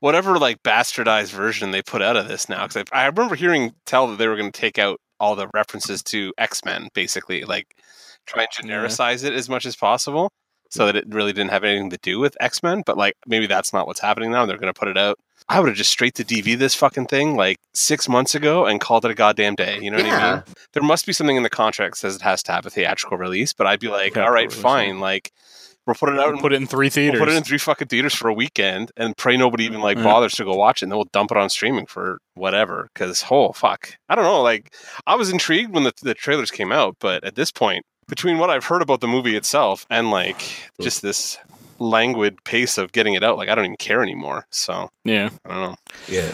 whatever 0.00 0.38
like 0.38 0.62
bastardized 0.62 1.32
version 1.32 1.70
they 1.70 1.82
put 1.82 2.02
out 2.02 2.16
of 2.16 2.28
this 2.28 2.48
now 2.48 2.66
because 2.66 2.84
I, 2.92 3.04
I 3.04 3.06
remember 3.06 3.34
hearing 3.36 3.72
tell 3.86 4.06
that 4.08 4.16
they 4.18 4.28
were 4.28 4.36
going 4.36 4.50
to 4.52 4.60
take 4.60 4.78
out 4.78 4.98
all 5.24 5.34
the 5.36 5.48
references 5.54 6.02
to 6.02 6.32
x-men 6.38 6.88
basically 6.94 7.40
like 7.44 7.68
try 8.26 8.42
and 8.42 8.68
Yeah. 8.68 8.76
genericize 8.76 9.24
it 9.24 9.32
as 9.32 9.48
much 9.48 9.64
as 9.66 9.74
possible 9.76 10.30
so 10.70 10.86
that 10.86 10.96
it 10.96 11.04
really 11.08 11.32
didn't 11.32 11.50
have 11.50 11.64
anything 11.64 11.90
to 11.90 11.98
do 12.02 12.18
with 12.20 12.36
x-men 12.40 12.82
but 12.84 12.96
like 12.98 13.14
maybe 13.26 13.46
that's 13.46 13.72
not 13.72 13.86
what's 13.86 14.00
happening 14.00 14.30
now 14.30 14.44
they're 14.46 14.58
going 14.64 14.72
to 14.72 14.78
put 14.78 14.88
it 14.88 14.98
out. 14.98 15.18
I 15.48 15.60
would 15.60 15.68
have 15.68 15.76
just 15.76 15.90
straight 15.90 16.14
to 16.16 16.24
dv 16.24 16.56
this 16.58 16.74
fucking 16.74 17.06
thing 17.06 17.36
like 17.36 17.58
six 17.74 18.08
months 18.08 18.34
ago 18.34 18.64
and 18.66 18.80
called 18.80 19.04
it 19.06 19.10
a 19.10 19.14
goddamn 19.14 19.54
day 19.54 19.78
you 19.80 19.90
know 19.90 19.98
what 19.98 20.06
i 20.12 20.34
mean? 20.34 20.42
There 20.72 20.82
must 20.82 21.06
be 21.06 21.12
something 21.12 21.36
in 21.36 21.42
the 21.42 21.50
contract 21.62 21.94
that 21.94 21.98
says 21.98 22.16
it 22.16 22.22
has 22.22 22.42
to 22.44 22.52
have 22.52 22.64
a 22.66 22.70
theatrical 22.70 23.16
release 23.18 23.52
but 23.52 23.66
i'd 23.66 23.80
be 23.80 23.88
like 23.88 24.16
all 24.16 24.30
right 24.30 24.50
Theatrical 24.50 24.70
release, 24.70 24.90
fine 24.90 25.00
like 25.00 25.32
we'll 25.86 25.94
put 25.94 26.08
it 26.10 26.18
out 26.18 26.26
We'll 26.26 26.32
and 26.34 26.40
put 26.40 26.52
it 26.52 26.56
in 26.56 26.66
3 26.66 26.88
theaters. 26.88 27.20
We'll 27.20 27.26
put 27.28 27.32
it 27.34 27.36
in 27.36 27.44
three 27.44 27.58
fucking 27.58 27.88
theaters 27.88 28.14
for 28.14 28.28
a 28.28 28.34
weekend 28.34 28.90
and 28.96 29.16
pray 29.16 29.36
nobody 29.36 29.64
even 29.64 29.80
like 29.80 29.96
Yeah. 29.98 30.04
bothers 30.04 30.34
to 30.34 30.44
go 30.44 30.54
watch 30.54 30.82
it. 30.82 30.86
And 30.86 30.92
then 30.92 30.98
we'll 30.98 31.08
dump 31.12 31.30
it 31.30 31.36
on 31.36 31.48
streaming 31.50 31.86
for 31.86 32.18
whatever. 32.34 32.88
Because 32.94 33.24
oh 33.30 33.52
fuck, 33.52 33.96
I 34.08 34.14
don't 34.14 34.24
know. 34.24 34.42
Like 34.42 34.72
I 35.06 35.14
was 35.16 35.30
intrigued 35.30 35.72
when 35.74 35.84
the 35.84 35.92
the 36.02 36.14
trailers 36.14 36.50
came 36.50 36.72
out, 36.72 36.96
but 37.00 37.22
at 37.24 37.34
this 37.34 37.50
point, 37.50 37.84
between 38.08 38.38
what 38.38 38.50
I've 38.50 38.64
heard 38.66 38.82
about 38.82 39.00
the 39.00 39.08
movie 39.08 39.36
itself 39.36 39.86
and 39.90 40.10
like 40.10 40.42
just 40.80 41.00
this 41.02 41.38
languid 41.78 42.42
pace 42.44 42.78
of 42.78 42.92
getting 42.92 43.14
it 43.14 43.24
out, 43.24 43.36
like 43.36 43.48
I 43.48 43.54
don't 43.54 43.64
even 43.64 43.76
care 43.76 44.02
anymore. 44.02 44.46
So 44.50 44.90
yeah. 45.04 45.30
I 45.44 45.48
don't 45.48 45.60
know. 45.70 45.76
yeah. 46.08 46.32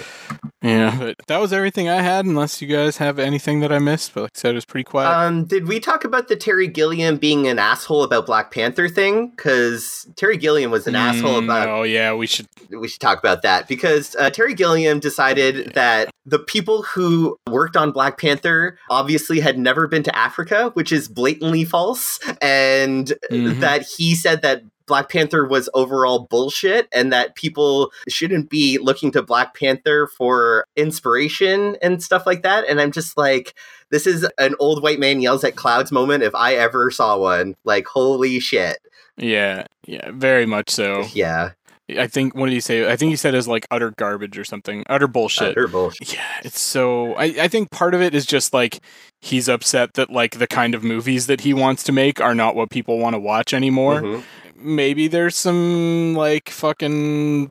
Yeah, 0.62 0.94
but 0.98 1.16
that 1.26 1.38
was 1.40 1.52
everything 1.54 1.88
I 1.88 2.02
had. 2.02 2.26
Unless 2.26 2.60
you 2.60 2.68
guys 2.68 2.98
have 2.98 3.18
anything 3.18 3.60
that 3.60 3.72
I 3.72 3.78
missed, 3.78 4.12
but 4.12 4.24
like 4.24 4.32
I 4.36 4.38
said, 4.38 4.50
it 4.52 4.54
was 4.56 4.66
pretty 4.66 4.84
quiet. 4.84 5.08
Um, 5.10 5.44
did 5.46 5.66
we 5.66 5.80
talk 5.80 6.04
about 6.04 6.28
the 6.28 6.36
Terry 6.36 6.68
Gilliam 6.68 7.16
being 7.16 7.48
an 7.48 7.58
asshole 7.58 8.02
about 8.02 8.26
Black 8.26 8.50
Panther 8.52 8.88
thing? 8.88 9.30
Because 9.30 10.06
Terry 10.16 10.36
Gilliam 10.36 10.70
was 10.70 10.86
an 10.86 10.96
asshole 10.96 11.40
Mm, 11.40 11.44
about 11.44 11.68
Oh 11.68 11.82
yeah, 11.84 12.12
we 12.12 12.26
should. 12.26 12.46
we 12.70 12.88
should 12.88 13.00
talk 13.00 13.18
about 13.18 13.40
that 13.42 13.68
because 13.68 14.14
uh, 14.16 14.28
Terry 14.28 14.52
Gilliam 14.54 15.00
decided 15.00 15.72
that 15.74 16.10
the 16.26 16.38
people 16.38 16.82
who 16.82 17.38
worked 17.48 17.76
on 17.76 17.90
Black 17.90 18.18
Panther 18.20 18.78
obviously 18.90 19.40
had 19.40 19.58
never 19.58 19.88
been 19.88 20.02
to 20.02 20.14
Africa, 20.16 20.70
which 20.74 20.92
is 20.92 21.08
blatantly 21.08 21.64
false, 21.64 22.20
and 22.42 23.12
Mhm. 23.32 23.60
that 23.60 23.82
he 23.82 24.14
said 24.14 24.42
that 24.42 24.62
Black 24.90 25.08
Panther 25.08 25.46
was 25.46 25.70
overall 25.72 26.26
bullshit 26.28 26.88
and 26.92 27.12
that 27.12 27.36
people 27.36 27.92
shouldn't 28.08 28.50
be 28.50 28.76
looking 28.78 29.12
to 29.12 29.22
Black 29.22 29.54
Panther 29.54 30.08
for 30.08 30.66
inspiration 30.74 31.76
and 31.80 32.02
stuff 32.02 32.26
like 32.26 32.42
that. 32.42 32.64
And 32.68 32.80
I'm 32.80 32.90
just 32.90 33.16
like, 33.16 33.54
this 33.90 34.04
is 34.04 34.26
an 34.36 34.56
old 34.58 34.82
white 34.82 34.98
man 34.98 35.20
yells 35.20 35.44
at 35.44 35.54
clouds 35.54 35.92
moment 35.92 36.24
if 36.24 36.34
I 36.34 36.54
ever 36.54 36.90
saw 36.90 37.16
one. 37.16 37.54
Like, 37.62 37.86
holy 37.86 38.40
shit. 38.40 38.78
Yeah, 39.16 39.66
yeah, 39.86 40.10
very 40.12 40.44
much 40.44 40.70
so. 40.70 41.04
Yeah. 41.12 41.52
I 41.96 42.08
think 42.08 42.34
what 42.34 42.46
did 42.46 42.52
he 42.54 42.60
say? 42.60 42.90
I 42.90 42.96
think 42.96 43.10
he 43.10 43.16
said 43.16 43.34
is 43.34 43.46
like 43.48 43.66
utter 43.70 43.92
garbage 43.96 44.38
or 44.38 44.44
something, 44.44 44.84
utter 44.88 45.06
bullshit. 45.08 45.52
Utter 45.52 45.68
bullshit. 45.68 46.14
Yeah, 46.14 46.26
it's 46.42 46.60
so. 46.60 47.14
I, 47.14 47.24
I 47.40 47.48
think 47.48 47.70
part 47.70 47.94
of 47.94 48.02
it 48.02 48.14
is 48.14 48.26
just 48.26 48.52
like 48.52 48.80
he's 49.20 49.48
upset 49.48 49.94
that 49.94 50.10
like 50.10 50.38
the 50.38 50.46
kind 50.46 50.74
of 50.74 50.82
movies 50.84 51.26
that 51.26 51.40
he 51.40 51.52
wants 51.54 51.82
to 51.84 51.92
make 51.92 52.20
are 52.20 52.34
not 52.34 52.54
what 52.54 52.70
people 52.70 52.98
want 52.98 53.14
to 53.14 53.20
watch 53.20 53.52
anymore. 53.52 54.02
Mhm. 54.02 54.22
Maybe 54.60 55.08
there's 55.08 55.36
some 55.36 56.14
like 56.14 56.50
fucking 56.50 57.50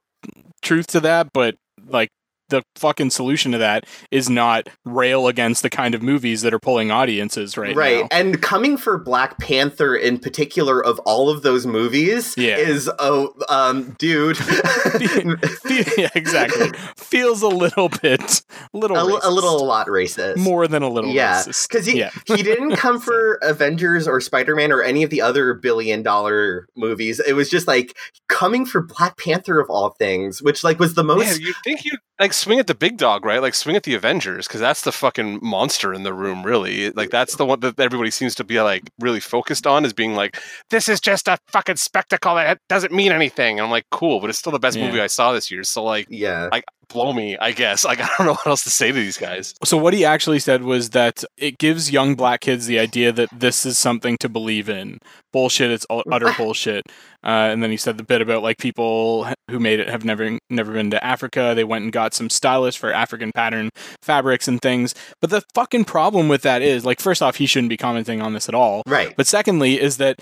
truth 0.61 0.87
to 0.87 0.99
that, 1.01 1.29
but 1.33 1.55
like 1.87 2.09
the 2.49 2.63
fucking 2.75 3.09
solution 3.09 3.51
to 3.53 3.57
that 3.57 3.85
is 4.11 4.29
not 4.29 4.67
rail 4.85 5.27
against 5.27 5.61
the 5.63 5.69
kind 5.69 5.95
of 5.95 6.01
movies 6.01 6.41
that 6.41 6.53
are 6.53 6.59
pulling 6.59 6.91
audiences 6.91 7.57
right, 7.57 7.75
right 7.75 8.01
now. 8.01 8.07
and 8.11 8.41
coming 8.41 8.77
for 8.77 8.97
black 8.97 9.39
panther 9.39 9.95
in 9.95 10.19
particular 10.19 10.83
of 10.83 10.99
all 10.99 11.29
of 11.29 11.41
those 11.41 11.65
movies 11.65 12.33
Yeah. 12.37 12.57
is 12.57 12.89
oh 12.99 13.33
um 13.49 13.95
dude 13.99 14.37
yeah, 15.97 16.09
exactly. 16.15 16.71
Feels 16.97 17.41
a 17.41 17.47
little 17.47 17.89
bit, 18.01 18.41
little, 18.73 18.97
a, 18.97 19.03
li- 19.03 19.19
a 19.23 19.31
little 19.31 19.55
a 19.61 19.63
lot 19.63 19.87
racist 19.87 20.37
more 20.37 20.67
than 20.67 20.83
a 20.83 20.89
little 20.89 21.11
yeah 21.11 21.43
because 21.45 21.85
he, 21.85 21.99
yeah, 21.99 22.11
he 22.25 22.43
didn't 22.43 22.75
come 22.75 22.99
for 23.09 23.39
avengers 23.41 24.07
or 24.07 24.19
spider-man 24.21 24.71
or 24.71 24.81
any 24.81 25.03
of 25.03 25.09
the 25.09 25.21
other 25.21 25.53
billion 25.53 26.03
dollar 26.03 26.67
movies 26.75 27.19
it 27.19 27.33
was 27.33 27.49
just 27.49 27.67
like 27.67 27.95
coming 28.27 28.65
for 28.65 28.81
black 28.81 29.17
panther 29.17 29.59
of 29.59 29.69
all 29.69 29.91
things 29.91 30.41
which 30.41 30.63
like 30.63 30.79
was 30.79 30.93
the 30.95 31.03
Yeah, 31.03 31.15
most 31.15 31.41
you 31.41 31.53
think 31.63 31.85
you 31.85 31.91
like 32.19 32.33
swing 32.39 32.59
at 32.59 32.67
the 32.67 32.75
big 32.75 32.97
dog, 32.97 33.25
right? 33.25 33.41
Like 33.41 33.53
swing 33.53 33.75
at 33.75 33.83
the 33.83 33.93
Avengers 33.95 34.47
because 34.47 34.59
that's 34.61 34.81
the 34.81 34.91
fucking 34.91 35.39
monster 35.41 35.93
in 35.93 36.03
the 36.03 36.13
room, 36.13 36.43
really. 36.43 36.89
Like 36.91 37.09
that's 37.09 37.35
the 37.35 37.45
one 37.45 37.59
that 37.59 37.79
everybody 37.79 38.11
seems 38.11 38.35
to 38.35 38.43
be 38.43 38.59
like 38.61 38.89
really 38.99 39.19
focused 39.19 39.67
on 39.67 39.85
as 39.85 39.93
being 39.93 40.15
like, 40.15 40.41
this 40.69 40.87
is 40.89 40.99
just 40.99 41.27
a 41.27 41.37
fucking 41.47 41.75
spectacle 41.77 42.35
that 42.35 42.59
doesn't 42.69 42.93
mean 42.93 43.11
anything. 43.11 43.59
And 43.59 43.65
I'm 43.65 43.71
like, 43.71 43.85
cool, 43.91 44.19
but 44.19 44.29
it's 44.29 44.39
still 44.39 44.51
the 44.51 44.59
best 44.59 44.77
Yeah. 44.77 44.87
movie 44.87 45.01
I 45.01 45.07
saw 45.07 45.33
this 45.33 45.51
year. 45.51 45.63
So 45.63 45.83
like, 45.83 46.07
yeah 46.09 46.49
blow 46.89 47.13
me, 47.13 47.37
I 47.37 47.51
guess. 47.51 47.85
Like 47.89 48.01
I 48.01 48.09
don't 48.17 48.27
know 48.27 48.33
what 48.33 48.45
else 48.47 48.63
to 48.65 48.69
say 48.69 48.87
to 48.89 48.93
these 48.93 49.17
guys. 49.17 49.55
So 49.63 49.75
what 49.77 49.93
he 49.95 50.05
actually 50.05 50.37
said 50.39 50.63
was 50.63 50.91
that 50.91 51.23
it 51.37 51.57
gives 51.57 51.91
young 51.91 52.13
black 52.15 52.41
kids 52.41 52.67
the 52.67 52.77
idea 52.77 53.11
that 53.11 53.29
this 53.31 53.65
is 53.65 53.77
something 53.79 54.15
to 54.19 54.29
believe 54.29 54.69
in. 54.69 54.99
Bullshit, 55.33 55.71
it's 55.71 55.87
u- 55.89 56.03
utter 56.11 56.31
bullshit. 56.37 56.85
Uh, 57.23 57.49
and 57.51 57.63
then 57.63 57.71
he 57.71 57.77
said 57.77 57.97
the 57.97 58.03
bit 58.03 58.21
about 58.21 58.43
like 58.43 58.57
people 58.59 59.27
who 59.49 59.59
made 59.59 59.79
it 59.79 59.89
have 59.89 60.05
never 60.05 60.37
never 60.51 60.71
been 60.73 60.91
to 60.91 61.03
Africa. 61.03 61.53
They 61.55 61.63
went 61.63 61.83
and 61.83 61.91
got 61.91 62.13
some 62.13 62.29
stylists 62.29 62.79
for 62.79 62.93
African 62.93 63.31
pattern 63.33 63.69
fabrics 64.03 64.47
and 64.47 64.61
things. 64.61 64.93
But 65.19 65.31
the 65.31 65.41
fucking 65.55 65.85
problem 65.85 66.27
with 66.27 66.43
that 66.43 66.61
is 66.61 66.85
like 66.85 66.99
first 66.99 67.21
off, 67.23 67.37
he 67.37 67.45
shouldn't 67.47 67.69
be 67.69 67.77
commenting 67.77 68.21
on 68.21 68.33
this 68.33 68.47
at 68.47 68.55
all. 68.55 68.83
right 68.85 69.13
But 69.17 69.25
secondly, 69.27 69.79
is 69.81 69.97
that 69.97 70.19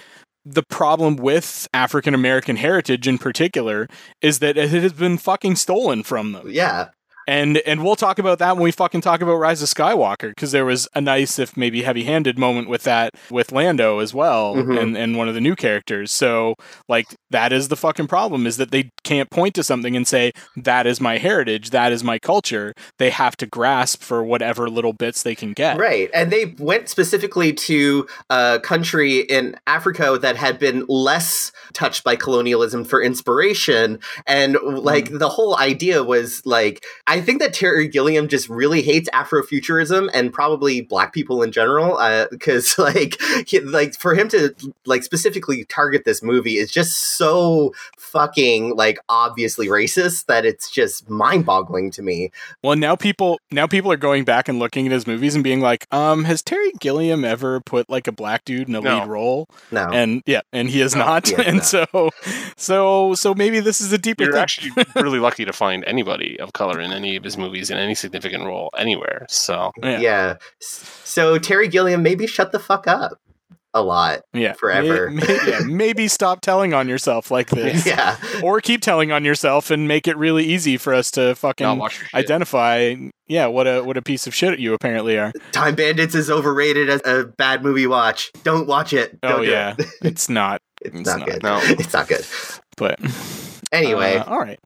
the 0.54 0.64
problem 0.64 1.18
with 1.18 1.68
African 1.74 2.14
American 2.14 2.56
heritage 2.56 3.08
in 3.08 3.18
particular 3.18 3.88
is 4.22 4.40
that 4.40 4.58
it 4.58 4.70
has 4.70 4.94
been 4.94 5.18
fucking 5.18 5.56
stolen 5.56 6.04
from 6.04 6.32
them. 6.32 6.48
yeah 6.50 6.90
and 7.28 7.58
and 7.60 7.84
we'll 7.84 7.96
talk 7.96 8.18
about 8.20 8.40
that 8.40 8.56
when 8.56 8.64
we 8.64 8.72
fucking 8.72 9.02
talk 9.02 9.22
about 9.22 9.36
Rise 9.36 9.62
of 9.62 9.70
Skywalker 9.70 10.30
because 10.30 10.52
there 10.52 10.66
was 10.66 10.88
a 10.96 11.02
nice, 11.02 11.38
if 11.38 11.56
maybe 11.58 11.84
heavy-handed 11.84 12.40
moment 12.40 12.70
with 12.70 12.84
that 12.84 13.12
with 13.30 13.52
Lando 13.52 14.00
as 14.00 14.14
well, 14.14 14.56
Mhm. 14.56 14.80
and 14.82 14.98
and 14.98 15.18
one 15.18 15.28
of 15.28 15.34
the 15.36 15.42
new 15.42 15.56
characters. 15.56 16.12
So 16.12 16.56
like 16.88 17.08
that 17.30 17.52
is 17.52 17.68
the 17.68 17.76
fucking 17.76 18.08
problem 18.08 18.48
is 18.48 18.58
that 18.58 18.72
they 18.72 18.90
can't 19.04 19.30
point 19.30 19.54
to 19.56 19.64
something 19.64 19.96
and 19.96 20.08
say 20.08 20.32
that 20.56 20.88
is 20.88 21.02
my 21.02 21.18
heritage, 21.18 21.70
that 21.72 21.92
is 21.92 22.04
my 22.04 22.18
culture. 22.20 22.74
They 22.98 23.10
have 23.10 23.36
to 23.38 23.46
grasp 23.46 24.02
for 24.02 24.24
whatever 24.24 24.70
little 24.70 24.94
bits 24.94 25.24
they 25.24 25.36
can 25.36 25.54
get. 25.54 25.78
Right. 25.78 26.10
And 26.14 26.32
they 26.32 26.56
went 26.58 26.88
specifically 26.90 27.52
to 27.54 28.08
a 28.30 28.60
country 28.64 29.20
in 29.20 29.56
Africa 29.68 30.18
that 30.22 30.38
had 30.38 30.60
been 30.60 30.86
less 30.88 31.52
touched 31.74 32.04
by 32.04 32.16
colonialism 32.16 32.86
for 32.86 33.02
inspiration. 33.02 34.00
And 34.26 34.58
like 34.64 35.10
the 35.12 35.30
whole 35.30 35.58
idea 35.58 36.04
was 36.04 36.42
like, 36.46 36.84
I 37.08 37.17
think 37.22 37.40
that 37.42 37.54
Terry 37.54 37.88
Gilliam 37.88 38.28
just 38.28 38.50
really 38.50 38.82
hates 38.82 39.10
Afrofuturism 39.14 40.10
and 40.14 40.32
probably 40.34 40.82
black 40.82 41.14
people 41.14 41.42
in 41.44 41.52
general. 41.52 41.98
Because 42.30 42.78
like, 42.80 43.18
he, 43.48 43.60
like 43.60 43.96
for 43.96 44.14
him 44.16 44.28
to 44.30 44.54
like 44.86 45.04
specifically 45.04 45.66
target 45.66 46.04
this 46.06 46.22
movie 46.24 46.58
is 46.58 46.72
just 46.72 46.98
so 47.18 47.74
fucking 47.98 48.76
like 48.76 48.98
obviously 49.10 49.68
racist 49.68 50.26
that 50.28 50.46
it's 50.46 50.70
just 50.72 51.10
mind 51.10 51.46
boggling 51.46 51.92
to 51.92 52.02
me. 52.02 52.32
Well, 52.64 52.76
now 52.76 52.96
people 52.96 53.40
now 53.52 53.68
people 53.68 53.92
are 53.92 53.98
going 53.98 54.24
back 54.24 54.48
and 54.48 54.60
looking 54.60 54.86
at 54.86 54.92
his 54.92 55.06
movies 55.08 55.36
and 55.36 55.44
being 55.44 55.62
like, 55.62 55.86
um, 55.92 56.24
has 56.24 56.42
Terry 56.42 56.72
Gilliam 56.80 57.24
ever 57.26 57.60
put 57.62 57.90
like 57.90 58.08
a 58.08 58.12
black 58.12 58.46
dude 58.46 58.68
in 58.70 58.76
a 58.76 58.82
No. 58.82 59.00
lead 59.00 59.08
role? 59.08 59.48
No. 59.72 59.88
And 59.92 60.24
yeah, 60.26 60.42
and 60.54 60.70
he 60.70 60.80
has 60.80 60.96
No, 60.96 61.06
not. 61.06 61.28
he 61.28 61.34
is 61.36 61.40
and 61.48 61.58
not. 61.58 61.66
so 61.66 62.10
so 62.56 63.14
so 63.16 63.34
maybe 63.34 63.60
this 63.60 63.82
is 63.82 63.92
a 63.94 63.98
deeper 63.98 64.24
You're 64.24 64.34
thing. 64.34 64.42
actually 64.42 64.72
really 64.96 65.20
lucky 65.20 65.46
to 65.46 65.54
find 65.54 65.84
anybody 65.86 66.40
of 66.40 66.54
color 66.54 66.80
in 66.80 66.92
any 66.98 67.07
of 67.16 67.24
his 67.24 67.38
movies 67.38 67.70
in 67.70 67.78
any 67.78 67.96
significant 67.96 68.44
role 68.44 68.70
anywhere. 68.78 69.26
So 69.30 69.72
Yeah. 69.82 70.00
Yeah. 70.00 70.36
So 70.60 71.38
Terry 71.40 71.68
Gilliam, 71.68 72.04
maybe 72.04 72.28
shut 72.28 72.52
the 72.52 72.60
fuck 72.60 72.88
up 72.88 73.14
a 73.74 73.82
lot. 73.84 74.22
yeah, 74.34 74.54
forever. 74.54 75.10
May- 75.12 75.22
may- 75.28 75.40
yeah, 75.48 75.60
maybe 75.66 76.08
stop 76.08 76.42
telling 76.42 76.74
on 76.74 76.88
yourself 76.88 77.30
like 77.30 77.50
this, 77.50 77.86
Yeah. 77.86 78.18
or 78.44 78.60
keep 78.60 78.82
telling 78.82 79.12
on 79.12 79.24
yourself 79.24 79.70
and 79.70 79.88
make 79.88 80.08
it 80.08 80.18
really 80.18 80.46
easy 80.46 80.78
for 80.78 80.94
us 80.96 81.12
to 81.12 81.36
fucking 81.36 81.78
watch 81.78 82.00
your 82.00 82.08
shit. 82.08 82.16
identify. 82.16 82.96
Yeah, 83.28 83.48
what 83.48 83.68
a 83.68 83.84
what 83.84 83.98
a 83.98 84.02
piece 84.02 84.26
of 84.26 84.34
shit 84.34 84.58
you 84.60 84.74
apparently 84.74 85.18
are. 85.20 85.32
Time 85.52 85.76
Bandits 85.76 86.16
is 86.16 86.30
overrated 86.30 86.90
as 86.90 87.02
a 87.06 87.26
bad 87.38 87.62
movie 87.62 87.86
watch. 87.88 88.32
Don't 88.44 88.68
watch 88.68 88.94
it. 88.94 89.20
Don't 89.22 89.40
oh 89.40 89.42
yeah, 89.42 89.76
it. 89.78 89.86
it's 90.02 90.28
not. 90.30 90.62
it's, 90.82 90.96
It's 90.96 91.08
not, 91.10 91.20
not. 91.20 91.28
good. 91.28 91.44
No. 91.44 91.60
It's 91.64 91.94
not 91.94 92.08
good. 92.08 92.26
But 92.78 93.00
Anyway, 93.72 94.16
uh, 94.16 94.24
all 94.24 94.40
right 94.40 94.60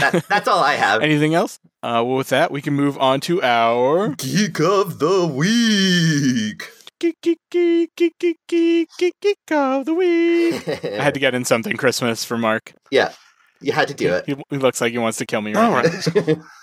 that, 0.00 0.24
that's 0.28 0.48
all 0.48 0.62
I 0.62 0.74
have. 0.74 1.02
Anything 1.02 1.34
else? 1.34 1.58
Uh, 1.82 2.02
well, 2.04 2.16
with 2.16 2.28
that, 2.28 2.50
we 2.50 2.60
can 2.60 2.74
move 2.74 2.98
on 2.98 3.20
to 3.22 3.42
our 3.42 4.08
Geek 4.16 4.60
of 4.60 4.98
the 4.98 5.26
Week. 5.26 6.70
Geek, 6.98 7.16
geek, 7.22 7.38
geek, 7.50 7.90
geek, 7.96 8.14
geek, 8.18 8.38
geek, 8.46 8.88
geek, 8.98 9.14
geek 9.22 9.38
of 9.50 9.86
the 9.86 9.94
Week. 9.94 10.68
I 10.84 11.02
had 11.02 11.14
to 11.14 11.20
get 11.20 11.34
in 11.34 11.44
something 11.44 11.76
Christmas 11.76 12.24
for 12.24 12.36
Mark. 12.36 12.74
Yeah 12.90 13.12
you 13.60 13.72
had 13.72 13.88
to 13.88 13.94
do 13.94 14.12
it. 14.14 14.24
He, 14.26 14.36
he 14.50 14.56
looks 14.56 14.80
like 14.80 14.92
he 14.92 14.98
wants 14.98 15.18
to 15.18 15.26
kill 15.26 15.40
me 15.40 15.54
All 15.54 15.72
right 15.72 15.80
right. 15.82 16.38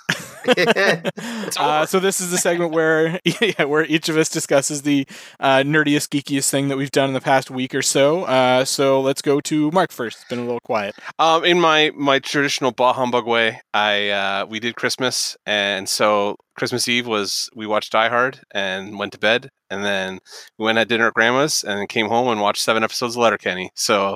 uh, 1.57 1.85
so 1.85 1.99
this 1.99 2.21
is 2.21 2.31
the 2.31 2.37
segment 2.37 2.71
where 2.71 3.19
yeah, 3.41 3.65
where 3.65 3.83
each 3.85 4.07
of 4.07 4.15
us 4.15 4.29
discusses 4.29 4.83
the 4.83 5.05
uh, 5.39 5.57
nerdiest, 5.57 6.09
geekiest 6.09 6.49
thing 6.49 6.69
that 6.69 6.77
we've 6.77 6.91
done 6.91 7.09
in 7.09 7.13
the 7.13 7.21
past 7.21 7.51
week 7.51 7.75
or 7.75 7.81
so. 7.81 8.23
Uh, 8.23 8.63
so 8.63 9.01
let's 9.01 9.21
go 9.21 9.41
to 9.41 9.69
Mark 9.71 9.91
first. 9.91 10.19
It's 10.21 10.29
been 10.29 10.39
a 10.39 10.45
little 10.45 10.61
quiet. 10.61 10.95
Um, 11.19 11.43
in 11.43 11.59
my 11.59 11.91
my 11.95 12.19
traditional 12.19 12.71
bah 12.71 12.93
humbug 12.93 13.25
way, 13.25 13.59
I 13.73 14.09
uh, 14.09 14.45
we 14.45 14.59
did 14.59 14.75
Christmas, 14.75 15.35
and 15.45 15.89
so 15.89 16.37
Christmas 16.55 16.87
Eve 16.87 17.07
was 17.07 17.49
we 17.53 17.67
watched 17.67 17.91
Die 17.91 18.09
Hard 18.09 18.39
and 18.51 18.97
went 18.97 19.11
to 19.13 19.19
bed, 19.19 19.49
and 19.69 19.83
then 19.83 20.19
we 20.57 20.65
went 20.65 20.77
at 20.77 20.87
dinner 20.87 21.07
at 21.07 21.13
Grandma's, 21.13 21.63
and 21.63 21.89
came 21.89 22.07
home 22.07 22.29
and 22.29 22.39
watched 22.39 22.61
seven 22.61 22.83
episodes 22.83 23.15
of 23.15 23.21
Letterkenny. 23.21 23.71
So 23.75 24.15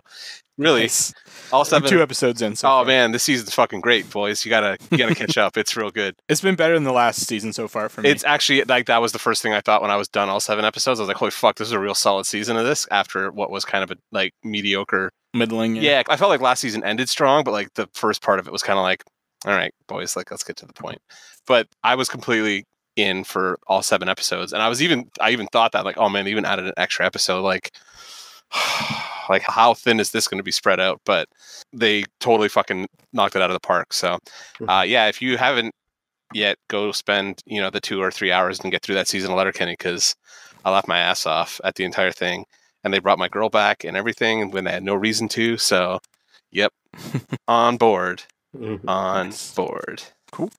really, 0.62 0.82
Nice. 0.82 1.14
all 1.52 1.62
We're 1.62 1.66
seven. 1.66 1.90
two 1.90 2.02
episodes 2.02 2.42
in. 2.42 2.56
So 2.56 2.68
oh 2.68 2.72
far. 2.72 2.86
man, 2.86 3.12
this 3.12 3.24
season's 3.24 3.54
fucking 3.54 3.82
great, 3.82 4.10
boys. 4.10 4.46
You 4.46 4.50
gotta 4.50 4.78
you 4.92 4.98
gotta 4.98 5.16
catch 5.16 5.38
up. 5.38 5.58
It's 5.58 5.76
real 5.76 5.92
good. 5.92 6.16
it's 6.30 6.42
been 6.42 6.56
better 6.56 6.74
than 6.74 6.84
the 6.84 6.92
last 6.94 7.28
season 7.28 7.52
so 7.54 7.68
far 7.68 7.90
for 7.90 8.02
me. 8.02 8.10
It's 8.10 8.24
actually 8.24 8.64
like 8.64 8.86
that 8.86 9.02
was 9.02 9.12
the 9.12 9.20
first 9.20 9.42
thing 9.42 9.54
I 9.54 9.62
thought 9.62 9.82
when 9.82 9.92
I 9.92 9.96
was 9.98 10.08
done 10.08 10.30
all 10.30 10.40
seven 10.40 10.64
episodes. 10.66 11.00
I 11.00 11.04
was 11.04 11.08
like, 11.08 11.18
holy 11.18 11.32
fuck, 11.32 11.58
this 11.58 11.68
is 11.68 11.74
a 11.74 11.80
real 11.80 11.96
solid 11.96 12.26
season 12.26 12.58
of 12.58 12.66
this 12.66 12.88
after 12.92 13.32
what 13.32 13.50
was 13.52 13.66
kind 13.66 13.84
of 13.84 13.92
a 13.92 13.96
like 14.12 14.34
mediocre 14.44 15.12
middling. 15.34 15.76
Yeah, 15.78 16.04
I 16.10 16.18
felt 16.18 16.30
like 16.30 16.42
last 16.42 16.60
season 16.62 16.84
ended 16.84 17.10
strong, 17.10 17.44
but 17.44 17.52
like 17.52 17.74
the 17.76 17.88
first 17.94 18.22
part 18.22 18.40
of 18.40 18.48
it 18.48 18.52
was 18.54 18.64
kind 18.64 18.78
of 18.80 18.84
like, 18.84 19.04
all 19.46 19.54
right, 19.54 19.74
boys, 19.88 20.16
like 20.16 20.30
let's 20.32 20.44
get 20.44 20.58
to 20.58 20.66
the 20.66 20.74
point. 20.74 21.00
But 21.48 21.68
I 21.84 21.96
was 21.96 22.08
completely 22.10 22.66
in 22.98 23.24
for 23.24 23.58
all 23.68 23.82
seven 23.82 24.08
episodes, 24.10 24.54
and 24.54 24.62
I 24.62 24.68
was 24.70 24.82
even 24.82 25.10
I 25.20 25.32
even 25.32 25.48
thought 25.48 25.72
that 25.72 25.86
like, 25.86 25.98
oh 25.98 26.10
man, 26.10 26.26
they 26.26 26.32
even 26.32 26.46
added 26.46 26.66
an 26.68 26.74
extra 26.78 27.06
episode. 27.06 27.42
Like, 27.42 27.72
like 29.30 29.44
how 29.44 29.74
thin 29.74 30.00
is 30.00 30.12
this 30.12 30.28
going 30.28 30.40
to 30.40 30.44
be 30.44 30.52
spread 30.52 30.80
out? 30.80 31.00
But 31.06 31.28
they 31.74 32.04
totally 32.20 32.50
fucking 32.50 32.88
knocked 33.14 33.36
it 33.36 33.42
out 33.42 33.50
of 33.50 33.56
the 33.56 33.60
park. 33.68 33.94
So, 33.94 34.20
uh, 34.68 34.84
yeah, 34.86 35.08
if 35.08 35.22
you 35.22 35.38
haven't 35.38 35.74
yet, 36.34 36.58
go 36.70 36.92
spend 36.92 37.42
you 37.46 37.62
know 37.62 37.70
the 37.70 37.82
two 37.82 38.02
or 38.02 38.12
three 38.12 38.32
hours 38.32 38.60
and 38.60 38.72
get 38.72 38.82
through 38.84 38.96
that 38.96 39.08
season 39.08 39.32
of 39.32 39.38
Letterkenny 39.38 39.74
because 39.74 40.16
I 40.66 40.72
laughed 40.72 40.88
my 40.88 41.00
ass 41.00 41.26
off 41.26 41.60
at 41.64 41.76
the 41.76 41.84
entire 41.86 42.12
thing 42.12 42.46
and 42.84 42.94
they 42.94 43.00
brought 43.00 43.20
my 43.20 43.28
girl 43.30 43.50
back 43.50 43.84
and 43.84 43.96
everything 43.96 44.52
when 44.52 44.64
they 44.64 44.72
had 44.72 44.84
no 44.84 44.96
reason 44.96 45.28
to. 45.30 45.58
So, 45.58 46.00
yep, 46.52 46.72
on 47.48 47.78
board, 47.78 48.24
Mhm. 48.58 48.88
on 48.88 49.32
board. 49.56 50.04
board. 50.36 50.52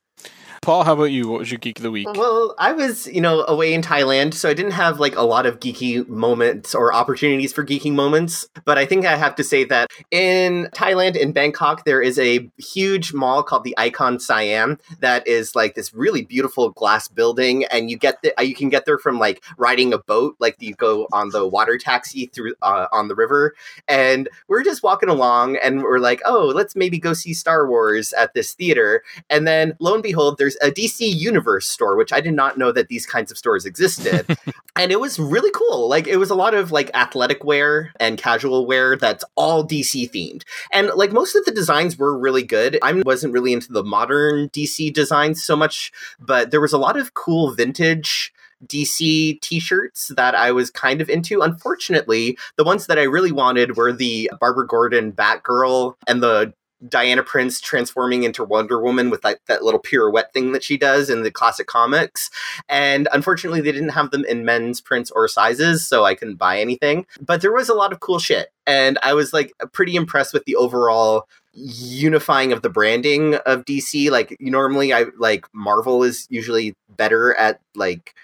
Paul, 0.61 0.85
how 0.85 0.93
about 0.93 1.05
you? 1.05 1.29
What 1.29 1.41
was 1.41 1.51
your 1.51 1.59
geek 1.59 1.79
of 1.79 1.83
the 1.83 1.91
week? 1.91 2.09
Well, 2.15 2.55
I 2.59 2.73
was, 2.73 3.07
you 3.07 3.21
know, 3.21 3.45
away 3.47 3.73
in 3.73 3.83
Thailand, 3.83 4.35
so 4.35 4.49
I 4.49 4.55
didn't 4.55 4.73
have 4.73 5.01
like 5.01 5.17
a 5.17 5.23
lot 5.23 5.47
of 5.47 5.61
geeky 5.61 6.07
moments 6.09 6.75
or 6.75 6.93
opportunities 6.93 7.53
for 7.53 7.65
geeking 7.65 7.95
moments. 7.95 8.49
But 8.65 8.79
I 8.79 8.87
think 8.87 9.07
I 9.07 9.17
have 9.17 9.35
to 9.37 9.45
say 9.45 9.65
that 9.65 9.91
in 10.11 10.69
Thailand, 10.75 11.17
in 11.17 11.33
Bangkok, 11.33 11.85
there 11.85 12.03
is 12.03 12.19
a 12.19 12.51
huge 12.59 13.13
mall 13.13 13.43
called 13.43 13.65
the 13.65 13.75
Icon 13.79 14.21
Siam 14.21 14.79
that 15.01 15.27
is 15.27 15.55
like 15.55 15.75
this 15.75 15.95
really 15.95 16.23
beautiful 16.23 16.71
glass 16.71 17.09
building, 17.09 17.65
and 17.67 17.91
you 17.91 17.97
get 17.97 18.21
the, 18.23 18.33
you 18.41 18.55
can 18.55 18.69
get 18.69 18.85
there 18.85 18.99
from 18.99 19.19
like 19.19 19.43
riding 19.57 19.93
a 19.93 19.99
boat, 19.99 20.37
like 20.39 20.57
you 20.61 20.75
go 20.75 21.09
on 21.13 21.31
the 21.31 21.47
water 21.47 21.79
taxi 21.79 22.27
through 22.27 22.55
uh, 22.63 22.87
on 22.93 23.09
the 23.09 23.15
river. 23.15 23.55
And 23.89 24.29
we're 24.49 24.65
just 24.65 24.83
walking 24.83 25.09
along, 25.09 25.57
and 25.57 25.83
we're 25.83 25.99
like, 25.99 26.21
oh, 26.25 26.53
let's 26.55 26.77
maybe 26.77 26.99
go 26.99 27.13
see 27.13 27.35
Star 27.35 27.69
Wars 27.69 28.13
at 28.13 28.35
this 28.35 28.53
theater. 28.53 29.03
And 29.31 29.47
then 29.47 29.75
lo 29.81 29.95
and 29.95 30.03
behold, 30.03 30.39
there's 30.43 30.57
a 30.61 30.73
DC 30.73 30.99
Universe 31.03 31.69
store, 31.69 31.97
which 31.97 32.13
I 32.13 32.21
did 32.21 32.35
not 32.35 32.59
know 32.59 32.73
that 32.73 32.89
these 32.89 33.07
kinds 33.07 33.31
of 33.31 33.39
stores 33.39 33.65
existed. 33.65 34.27
and 34.77 34.91
it 34.91 34.99
was 34.99 35.21
really 35.21 35.53
cool. 35.55 35.89
Like 35.89 36.09
it 36.09 36.17
was 36.17 36.31
a 36.31 36.35
lot 36.35 36.53
of 36.53 36.73
like 36.73 36.91
athletic 36.95 37.45
wear 37.45 37.93
and 38.01 38.19
casual 38.19 38.67
wear 38.67 38.97
that's 38.97 39.25
all 39.37 39.65
DC 39.65 40.11
themed. 40.11 40.43
And 40.73 40.91
like 40.97 41.13
most 41.13 41.37
of 41.37 41.45
the 41.45 41.53
designs 41.53 41.97
were 41.97 42.19
really 42.19 42.43
good. 42.43 42.77
I 42.83 42.93
wasn't 43.07 43.33
really 43.33 43.53
into 43.53 43.73
the 43.73 43.85
modern 43.85 44.49
DC 44.49 44.93
designs 44.93 45.45
so 45.45 45.55
much, 45.55 45.93
but 46.19 46.51
there 46.51 46.61
was 46.61 46.73
a 46.73 46.79
lot 46.79 46.97
of 46.97 47.15
cool 47.15 47.55
vintage 47.55 48.33
DC 48.67 49.41
t-shirts 49.41 50.13
that 50.17 50.35
I 50.35 50.51
was 50.51 50.71
kind 50.71 51.01
of 51.01 51.09
into. 51.09 51.41
Unfortunately, 51.41 52.37
the 52.57 52.65
ones 52.65 52.89
that 52.89 52.99
I 52.99 53.05
really 53.05 53.33
wanted 53.33 53.77
were 53.77 53.93
the 53.93 54.29
Barbara 54.41 54.67
Gordon 54.67 55.13
Batgirl 55.13 55.95
and 56.09 56.21
the 56.21 56.53
Diana 56.89 57.23
Prince 57.23 57.61
transforming 57.61 58.25
into 58.25 58.45
Wonder 58.45 58.81
Woman 58.81 59.11
with 59.11 59.25
like 59.25 59.41
that 59.47 59.63
little 59.63 59.81
pirouette 59.81 60.33
thing 60.33 60.53
that 60.53 60.65
she 60.65 60.77
does 60.77 61.11
in 61.11 61.23
the 61.23 61.31
classic 61.31 61.67
comics. 61.67 62.31
And 62.69 63.09
unfortunately, 63.13 63.61
they 63.61 63.73
didn't 63.73 63.91
have 63.91 64.11
them 64.11 64.25
in 64.25 64.45
men's 64.45 64.81
prints 64.81 65.11
or 65.11 65.29
sizes, 65.29 65.87
so 65.87 66.05
I 66.05 66.15
couldn't 66.15 66.37
buy 66.37 66.61
anything. 66.61 67.07
But 67.21 67.41
there 67.41 67.53
was 67.53 67.69
a 67.69 67.75
lot 67.75 67.93
of 67.93 68.01
cool 68.01 68.19
shit. 68.19 68.49
And 68.67 68.99
I 69.03 69.15
was 69.15 69.33
like 69.33 69.53
pretty 69.73 69.97
impressed 69.97 70.33
with 70.33 70.45
the 70.45 70.57
overall 70.57 71.29
unifying 71.53 72.53
of 72.53 72.63
the 72.63 72.71
branding 72.71 73.35
of 73.47 73.65
DC. 73.65 74.11
Like 74.11 74.37
normally 74.41 74.93
I 74.93 75.07
like 75.19 75.47
Marvel 75.53 76.03
is 76.03 76.27
usually 76.31 76.75
better 76.97 77.35
at 77.35 77.61
like 77.75 78.15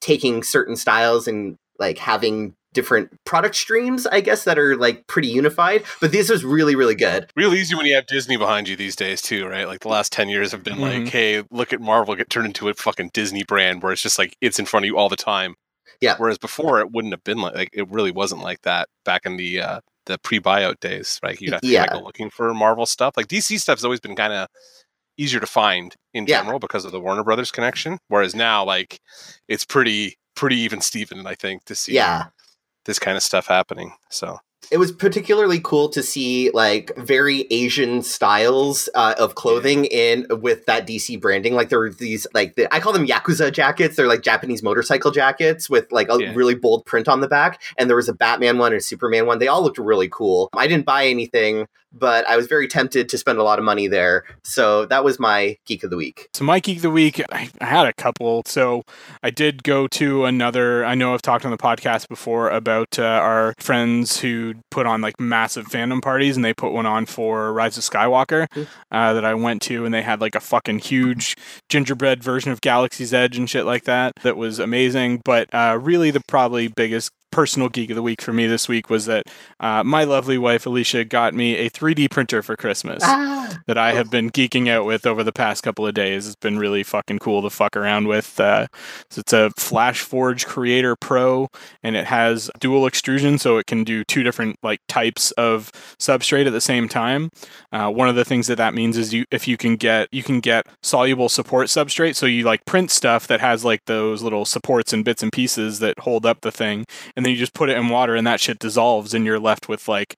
taking 0.00 0.42
certain 0.42 0.76
styles 0.76 1.26
and 1.26 1.58
like 1.78 1.98
having 1.98 2.54
different 2.74 3.10
product 3.24 3.56
streams, 3.56 4.06
I 4.06 4.20
guess, 4.20 4.44
that 4.44 4.58
are 4.58 4.76
like 4.76 5.06
pretty 5.06 5.28
unified. 5.28 5.84
But 6.00 6.12
this 6.12 6.28
was 6.30 6.44
really, 6.44 6.74
really 6.76 6.94
good. 6.94 7.30
Real 7.36 7.54
easy 7.54 7.74
when 7.74 7.86
you 7.86 7.94
have 7.94 8.06
Disney 8.06 8.36
behind 8.36 8.68
you 8.68 8.76
these 8.76 8.96
days 8.96 9.22
too, 9.22 9.46
right? 9.46 9.66
Like 9.66 9.80
the 9.80 9.88
last 9.88 10.12
ten 10.12 10.28
years 10.28 10.52
have 10.52 10.62
been 10.62 10.76
Mhm. 10.78 11.04
like, 11.04 11.08
hey, 11.12 11.44
look 11.50 11.72
at 11.72 11.80
Marvel 11.80 12.14
get 12.14 12.30
turned 12.30 12.46
into 12.46 12.68
a 12.68 12.74
fucking 12.74 13.10
Disney 13.14 13.42
brand 13.44 13.82
where 13.82 13.92
it's 13.92 14.02
just 14.02 14.18
like 14.18 14.36
it's 14.40 14.58
in 14.58 14.66
front 14.66 14.84
of 14.84 14.88
you 14.88 14.98
all 14.98 15.08
the 15.08 15.16
time. 15.16 15.54
Yeah. 16.00 16.14
Whereas 16.18 16.38
before 16.38 16.80
it 16.80 16.92
wouldn't 16.92 17.12
have 17.14 17.24
been 17.24 17.38
like, 17.38 17.54
like 17.54 17.70
it 17.72 17.88
really 17.90 18.12
wasn't 18.12 18.42
like 18.42 18.62
that 18.62 18.88
back 19.04 19.24
in 19.24 19.36
the 19.36 19.60
uh 19.60 19.80
the 20.06 20.18
pre 20.18 20.38
buyout 20.40 20.80
days, 20.80 21.18
right? 21.22 21.38
You'd 21.40 21.52
have 21.52 21.60
to 21.62 21.66
Yeah. 21.66 21.84
kinda 21.86 21.98
go 22.00 22.04
looking 22.04 22.30
for 22.30 22.52
Marvel 22.54 22.86
stuff. 22.86 23.14
Like 23.16 23.28
DC 23.28 23.58
stuff's 23.58 23.84
always 23.84 24.00
been 24.00 24.16
kind 24.16 24.32
of 24.32 24.48
easier 25.18 25.40
to 25.40 25.46
find 25.46 25.94
in 26.14 26.26
Yeah. 26.26 26.40
general 26.40 26.58
because 26.60 26.84
of 26.84 26.92
the 26.92 27.00
Warner 27.00 27.24
Brothers 27.24 27.50
connection. 27.50 27.98
Whereas 28.08 28.34
now, 28.36 28.64
like, 28.64 29.00
it's 29.48 29.64
pretty 29.64 30.16
pretty 30.36 30.56
even 30.60 30.80
Steven, 30.80 31.26
I 31.26 31.34
think, 31.34 31.64
to 31.64 31.74
see 31.74 31.94
Yeah. 31.94 32.26
This 32.88 32.98
kind 32.98 33.16
of 33.16 33.22
stuff 33.22 33.46
happening. 33.46 33.92
So 34.08 34.38
it 34.72 34.78
was 34.78 34.90
particularly 34.92 35.60
cool 35.62 35.88
to 35.90 36.02
see 36.02 36.50
like 36.52 36.90
very 36.96 37.46
Asian 37.50 38.02
styles 38.02 38.88
uh, 38.94 39.14
of 39.18 39.34
clothing 39.34 39.84
in 39.86 40.26
with 40.30 40.66
that 40.66 40.86
DC 40.86 41.20
branding. 41.20 41.54
Like 41.54 41.68
there 41.68 41.78
were 41.78 41.90
these 41.90 42.26
like 42.34 42.56
the, 42.56 42.72
I 42.74 42.80
call 42.80 42.92
them 42.92 43.06
yakuza 43.06 43.52
jackets. 43.52 43.96
They're 43.96 44.08
like 44.08 44.22
Japanese 44.22 44.62
motorcycle 44.62 45.10
jackets 45.10 45.70
with 45.70 45.90
like 45.92 46.08
a 46.10 46.16
Yeah. 46.20 46.32
really 46.34 46.54
bold 46.54 46.84
print 46.86 47.08
on 47.08 47.20
the 47.20 47.28
back. 47.28 47.62
And 47.78 47.88
there 47.88 47.96
was 47.96 48.08
a 48.08 48.12
Batman 48.14 48.58
one 48.58 48.72
and 48.72 48.80
a 48.80 48.84
Superman 48.84 49.26
one. 49.26 49.38
They 49.38 49.48
all 49.48 49.62
looked 49.62 49.78
really 49.78 50.08
cool. 50.10 50.48
I 50.54 50.66
didn't 50.66 50.84
buy 50.86 51.06
anything, 51.06 51.66
but 51.92 52.26
I 52.28 52.36
was 52.36 52.46
very 52.46 52.68
tempted 52.68 53.08
to 53.08 53.18
spend 53.18 53.38
a 53.38 53.42
lot 53.42 53.58
of 53.58 53.64
money 53.64 53.86
there. 53.88 54.24
So 54.44 54.86
that 54.86 55.04
was 55.04 55.18
my 55.18 55.56
geek 55.66 55.84
of 55.84 55.90
the 55.90 55.96
week. 55.96 56.28
So 56.34 56.44
my 56.44 56.60
geek 56.60 56.76
of 56.76 56.82
the 56.82 56.90
week, 56.90 57.20
I, 57.32 57.48
I 57.60 57.64
had 57.64 57.86
a 57.86 57.92
couple. 57.92 58.42
So 58.46 58.82
I 59.22 59.30
did 59.30 59.62
go 59.62 59.86
to 59.88 60.24
another. 60.24 60.84
I 60.84 60.94
know 60.94 61.14
I've 61.14 61.22
talked 61.22 61.44
on 61.44 61.50
the 61.50 61.56
podcast 61.58 62.08
before 62.08 62.50
about 62.50 62.98
uh, 62.98 63.02
our 63.04 63.54
friends 63.58 64.20
who 64.20 64.54
put 64.70 64.86
on 64.86 65.00
like 65.00 65.18
massive 65.18 65.66
fandom 65.66 66.02
parties, 66.02 66.36
and 66.36 66.44
they 66.44 66.54
put 66.54 66.72
one 66.72 66.86
on 66.86 67.06
for 67.06 67.52
Rise 67.52 67.78
of 67.78 67.84
Skywalker 67.84 68.46
Mm. 68.54 68.66
uh, 68.90 69.12
that 69.14 69.24
I 69.24 69.34
went 69.34 69.62
to, 69.62 69.84
and 69.84 69.92
they 69.92 70.02
had 70.02 70.20
like 70.20 70.34
a 70.34 70.40
fucking 70.40 70.78
huge 70.80 71.36
gingerbread 71.68 72.22
version 72.22 72.50
of 72.52 72.60
Galaxy's 72.60 73.12
Edge 73.12 73.36
and 73.36 73.48
shit 73.48 73.64
like 73.64 73.84
that. 73.84 74.12
That 74.22 74.36
was 74.36 74.58
amazing. 74.58 75.22
But 75.24 75.52
uh, 75.54 75.78
really, 75.80 76.10
the 76.10 76.20
probably 76.28 76.68
biggest 76.68 77.10
personal 77.30 77.68
geek 77.68 77.90
of 77.90 77.96
the 77.96 78.02
week 78.02 78.20
for 78.22 78.32
me 78.32 78.46
this 78.46 78.68
week 78.68 78.90
was 78.90 79.06
that 79.06 79.26
uh, 79.60 79.82
my 79.84 80.04
lovely 80.04 80.38
wife 80.38 80.66
Alicia 80.66 81.04
got 81.04 81.34
me 81.34 81.56
a 81.56 81.70
3D 81.70 82.10
printer 82.10 82.42
for 82.42 82.56
Christmas 82.56 83.02
Ah, 83.04 83.58
that 83.66 83.78
I 83.78 83.92
have 83.92 84.10
been 84.10 84.30
geeking 84.30 84.68
out 84.68 84.84
with 84.84 85.06
over 85.06 85.22
the 85.22 85.32
past 85.32 85.62
couple 85.62 85.86
of 85.86 85.94
days. 85.94 86.26
It's 86.26 86.36
been 86.36 86.58
really 86.58 86.82
fucking 86.82 87.18
cool 87.18 87.42
to 87.42 87.50
fuck 87.50 87.76
around 87.76 88.08
with. 88.08 88.38
Uh, 88.40 88.66
so 89.10 89.20
it's 89.20 89.32
a 89.32 89.50
FlashForge 89.58 90.46
Creator 90.46 90.96
Pro, 90.96 91.48
and 91.82 91.96
it 91.96 92.06
has 92.06 92.50
dual 92.58 92.86
extrusion, 92.86 93.38
so 93.38 93.58
it 93.58 93.66
can 93.66 93.84
do 93.84 94.04
two 94.04 94.22
different 94.22 94.56
like 94.62 94.80
types 94.88 95.30
of 95.32 95.70
substrate 95.98 96.46
at 96.46 96.52
the 96.52 96.60
same 96.60 96.88
time. 96.88 97.30
Uh, 97.72 97.90
one 97.90 98.08
of 98.08 98.16
the 98.16 98.24
things 98.24 98.46
that 98.46 98.56
that 98.56 98.74
means 98.74 98.96
is 98.96 99.12
you 99.12 99.24
if 99.30 99.46
you 99.46 99.56
can 99.56 99.76
get 99.76 100.08
you 100.12 100.22
can 100.22 100.40
get 100.40 100.66
soluble 100.82 101.28
support 101.28 101.66
substrate, 101.68 102.14
so 102.16 102.26
you 102.26 102.44
like 102.44 102.64
print 102.64 102.90
stuff 102.90 103.26
that 103.26 103.40
has 103.40 103.64
like 103.64 103.84
those 103.86 104.22
little 104.22 104.44
supports 104.44 104.92
and 104.92 105.04
bits 105.04 105.22
and 105.22 105.32
pieces 105.32 105.78
that 105.80 105.98
hold 106.00 106.24
up 106.26 106.40
the 106.40 106.52
thing, 106.52 106.84
and 107.18 107.26
then 107.26 107.32
you 107.32 107.36
just 107.36 107.52
put 107.52 107.68
it 107.68 107.76
in 107.76 107.88
water, 107.88 108.14
and 108.14 108.24
that 108.28 108.38
shit 108.38 108.60
dissolves, 108.60 109.12
and 109.12 109.26
you're 109.26 109.40
left 109.40 109.68
with 109.68 109.88
like 109.88 110.14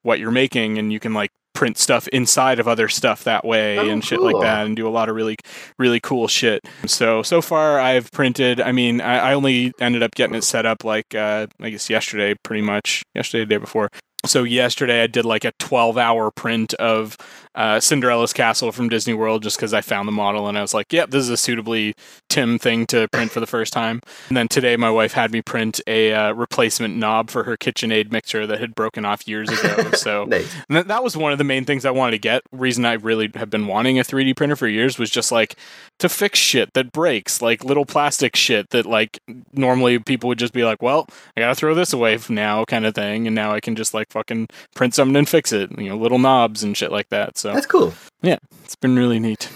what 0.00 0.18
you're 0.18 0.30
making, 0.30 0.78
and 0.78 0.90
you 0.90 0.98
can 0.98 1.12
like 1.12 1.30
print 1.54 1.76
stuff 1.76 2.08
inside 2.08 2.58
of 2.58 2.66
other 2.66 2.88
stuff 2.88 3.24
that 3.24 3.44
way 3.44 3.78
Oh, 3.78 3.88
and 3.88 4.04
shit 4.04 4.20
like 4.20 4.40
that 4.42 4.64
and 4.64 4.76
do 4.76 4.86
a 4.86 4.90
lot 4.90 5.08
of 5.08 5.16
really 5.16 5.36
really 5.76 5.98
cool 5.98 6.28
shit. 6.28 6.62
So 6.86 7.22
so 7.24 7.42
far 7.42 7.80
i've 7.80 8.12
printed 8.12 8.60
i 8.60 8.70
mean 8.70 9.00
i, 9.00 9.30
I 9.30 9.34
only 9.34 9.72
ended 9.80 10.04
up 10.04 10.14
getting 10.14 10.36
it 10.36 10.44
set 10.44 10.66
up 10.66 10.84
like 10.84 11.16
uh, 11.16 11.48
i 11.60 11.70
guess 11.70 11.90
yesterday 11.90 12.36
pretty 12.44 12.62
much 12.62 13.02
yesterday 13.12 13.44
the 13.44 13.48
day 13.48 13.56
before 13.56 13.88
so 14.28 14.44
yesterday 14.44 15.02
i 15.02 15.06
did 15.06 15.24
like 15.24 15.44
a 15.44 15.52
12 15.58 15.98
hour 15.98 16.30
print 16.30 16.74
of 16.74 17.16
uh, 17.54 17.80
cinderella's 17.80 18.32
castle 18.32 18.70
from 18.70 18.88
disney 18.88 19.14
world 19.14 19.42
just 19.42 19.56
because 19.56 19.74
i 19.74 19.80
found 19.80 20.06
the 20.06 20.12
model 20.12 20.46
and 20.46 20.56
i 20.56 20.62
was 20.62 20.74
like 20.74 20.92
yep 20.92 21.10
this 21.10 21.22
is 21.22 21.30
a 21.30 21.36
suitably 21.36 21.94
tim 22.28 22.58
thing 22.58 22.86
to 22.86 23.08
print 23.08 23.32
for 23.32 23.40
the 23.40 23.46
first 23.46 23.72
time 23.72 24.00
and 24.28 24.36
then 24.36 24.46
today 24.46 24.76
my 24.76 24.90
wife 24.90 25.12
had 25.12 25.32
me 25.32 25.42
print 25.42 25.80
a 25.88 26.12
uh, 26.12 26.32
replacement 26.32 26.96
knob 26.96 27.30
for 27.30 27.44
her 27.44 27.56
kitchenaid 27.56 28.12
mixer 28.12 28.46
that 28.46 28.60
had 28.60 28.74
broken 28.74 29.04
off 29.04 29.26
years 29.26 29.48
ago 29.50 29.90
so 29.94 30.24
nice. 30.24 30.54
that, 30.68 30.88
that 30.88 31.02
was 31.02 31.16
one 31.16 31.32
of 31.32 31.38
the 31.38 31.44
main 31.44 31.64
things 31.64 31.84
I 31.84 31.90
wanted 31.90 32.12
to 32.12 32.18
get. 32.18 32.42
Reason 32.52 32.84
I 32.84 32.94
really 32.94 33.30
have 33.34 33.50
been 33.50 33.66
wanting 33.66 33.98
a 33.98 34.02
3D 34.02 34.36
printer 34.36 34.56
for 34.56 34.68
years 34.68 34.98
was 34.98 35.10
just 35.10 35.32
like 35.32 35.56
to 35.98 36.08
fix 36.08 36.38
shit 36.38 36.72
that 36.74 36.92
breaks, 36.92 37.42
like 37.42 37.64
little 37.64 37.84
plastic 37.84 38.36
shit 38.36 38.70
that 38.70 38.86
like 38.86 39.18
normally 39.52 39.98
people 39.98 40.28
would 40.28 40.38
just 40.38 40.52
be 40.52 40.64
like, 40.64 40.82
"Well, 40.82 41.06
I 41.36 41.40
gotta 41.40 41.54
throw 41.54 41.74
this 41.74 41.92
away 41.92 42.18
now," 42.28 42.64
kind 42.64 42.86
of 42.86 42.94
thing, 42.94 43.26
and 43.26 43.34
now 43.34 43.52
I 43.52 43.60
can 43.60 43.76
just 43.76 43.94
like 43.94 44.08
fucking 44.18 44.48
print 44.74 44.94
something 44.94 45.16
and 45.16 45.28
fix 45.28 45.52
it. 45.52 45.70
You 45.78 45.90
know, 45.90 45.96
little 45.96 46.18
knobs 46.18 46.62
and 46.62 46.76
shit 46.76 46.90
like 46.92 47.08
that. 47.10 47.38
So 47.38 47.52
That's 47.54 47.66
cool. 47.66 47.92
Yeah, 48.22 48.38
it's 48.64 48.76
been 48.76 48.96
really 48.96 49.18
neat. 49.20 49.48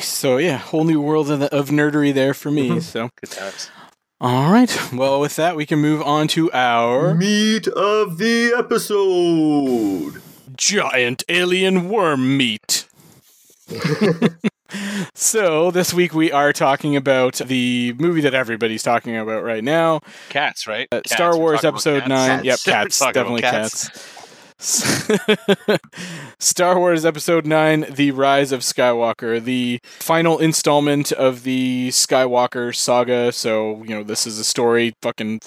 So 0.00 0.38
yeah, 0.38 0.56
whole 0.58 0.84
new 0.84 1.00
world 1.00 1.30
of, 1.30 1.40
the, 1.40 1.54
of 1.54 1.68
nerdery 1.70 2.12
there 2.14 2.34
for 2.34 2.50
me. 2.50 2.68
Mhm. 2.70 2.82
So 2.82 3.10
Good 3.20 3.30
times. 3.30 3.70
all 4.20 4.50
right, 4.52 4.70
well 4.92 5.20
with 5.20 5.36
that 5.36 5.54
we 5.56 5.66
can 5.66 5.78
move 5.80 6.00
on 6.02 6.28
to 6.28 6.50
our 6.52 7.14
Meat 7.14 7.66
of 7.68 8.18
the 8.18 8.52
episode. 8.56 10.22
giant 10.56 11.24
alien 11.28 11.88
worm 11.90 12.36
meat. 12.36 12.86
so 15.14 15.70
this 15.70 15.92
week 15.92 16.14
we 16.14 16.32
are 16.32 16.52
talking 16.52 16.96
about 16.96 17.34
the 17.36 17.94
movie 17.98 18.20
that 18.22 18.34
everybody's 18.34 18.82
talking 18.82 19.16
about 19.16 19.42
right 19.44 19.64
now, 19.64 20.00
Cats, 20.28 20.66
right? 20.66 20.88
uh, 20.92 20.96
Cats. 20.96 21.12
Star 21.12 21.36
Wars 21.36 21.64
Episode. 21.64 22.08
Nine. 22.08 22.44
Yep, 22.44 22.58
Cats. 22.64 22.66
We're 22.66 22.72
cats, 22.72 22.98
definitely 22.98 23.42
cats. 23.42 23.88
cats. 23.88 24.18
Star 26.38 26.78
Wars 26.78 27.04
Episode 27.04 27.46
9 27.46 27.86
The 27.90 28.12
Rise 28.12 28.52
of 28.52 28.60
Skywalker, 28.60 29.42
the 29.42 29.80
final 29.82 30.38
installment 30.38 31.10
of 31.10 31.42
the 31.42 31.88
Skywalker 31.88 32.74
saga. 32.74 33.32
So, 33.32 33.82
you 33.82 33.90
know, 33.90 34.04
this 34.04 34.24
is 34.24 34.38
a 34.38 34.44
story 34.44 34.92
fucking 35.02 35.40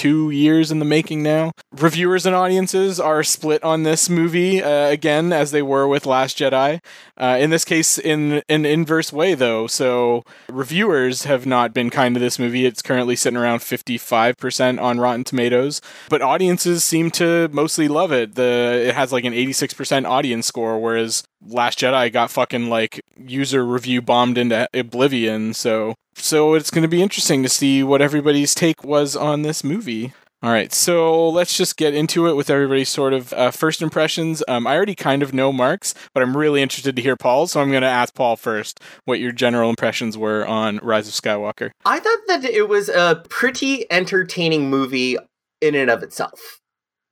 42 0.00 0.30
years 0.30 0.70
in 0.70 0.78
the 0.78 0.84
making 0.84 1.22
now. 1.22 1.52
Reviewers 1.76 2.24
and 2.24 2.34
audiences 2.34 2.98
are 2.98 3.22
split 3.22 3.62
on 3.62 3.82
this 3.82 4.08
movie, 4.08 4.62
uh, 4.62 4.88
again, 4.88 5.32
as 5.32 5.50
they 5.50 5.60
were 5.60 5.86
with 5.86 6.06
Last 6.06 6.38
Jedi. 6.38 6.80
Uh, 7.18 7.36
in 7.38 7.50
this 7.50 7.64
case, 7.64 7.98
in 7.98 8.42
an 8.48 8.64
inverse 8.64 9.12
way, 9.12 9.34
though. 9.34 9.66
So, 9.66 10.24
reviewers 10.48 11.24
have 11.24 11.44
not 11.44 11.74
been 11.74 11.90
kind 11.90 12.14
to 12.14 12.20
this 12.20 12.38
movie. 12.38 12.64
It's 12.64 12.80
currently 12.80 13.14
sitting 13.14 13.36
around 13.36 13.58
55% 13.58 14.80
on 14.80 15.00
Rotten 15.00 15.24
Tomatoes 15.24 15.80
but 16.08 16.22
audiences 16.22 16.82
seem 16.82 17.10
to 17.10 17.48
mostly 17.52 17.86
love 17.88 18.12
it. 18.12 18.34
The 18.34 18.84
it 18.88 18.94
has 18.94 19.12
like 19.12 19.24
an 19.24 19.32
86% 19.32 20.08
audience 20.08 20.46
score, 20.46 20.78
whereas 20.78 21.22
Last 21.46 21.78
Jedi 21.78 22.12
got 22.12 22.30
fucking 22.30 22.68
like 22.68 23.00
user 23.16 23.64
review 23.64 24.02
bombed 24.02 24.38
into 24.38 24.68
oblivion. 24.74 25.54
So 25.54 25.94
so 26.14 26.54
it's 26.54 26.70
going 26.70 26.82
to 26.82 26.88
be 26.88 27.02
interesting 27.02 27.42
to 27.42 27.48
see 27.48 27.82
what 27.82 28.02
everybody's 28.02 28.54
take 28.54 28.84
was 28.84 29.16
on 29.16 29.42
this 29.42 29.64
movie. 29.64 30.12
All 30.42 30.50
right, 30.50 30.72
so 30.72 31.28
let's 31.28 31.54
just 31.54 31.76
get 31.76 31.92
into 31.92 32.26
it 32.26 32.32
with 32.32 32.48
everybody's 32.48 32.88
sort 32.88 33.12
of 33.12 33.30
uh, 33.34 33.50
first 33.50 33.82
impressions. 33.82 34.42
Um, 34.48 34.66
I 34.66 34.74
already 34.74 34.94
kind 34.94 35.22
of 35.22 35.34
know 35.34 35.52
Mark's, 35.52 35.94
but 36.14 36.22
I'm 36.22 36.34
really 36.34 36.62
interested 36.62 36.96
to 36.96 37.02
hear 37.02 37.14
Paul's, 37.14 37.52
so 37.52 37.60
I'm 37.60 37.70
going 37.70 37.82
to 37.82 37.88
ask 37.88 38.14
Paul 38.14 38.36
first 38.36 38.80
what 39.04 39.20
your 39.20 39.32
general 39.32 39.68
impressions 39.68 40.16
were 40.16 40.46
on 40.46 40.78
Rise 40.82 41.08
of 41.08 41.12
Skywalker. 41.12 41.72
I 41.84 42.00
thought 42.00 42.20
that 42.28 42.44
it 42.44 42.70
was 42.70 42.88
a 42.88 43.22
pretty 43.28 43.84
entertaining 43.92 44.70
movie 44.70 45.18
in 45.60 45.74
and 45.74 45.90
of 45.90 46.02
itself. 46.02 46.60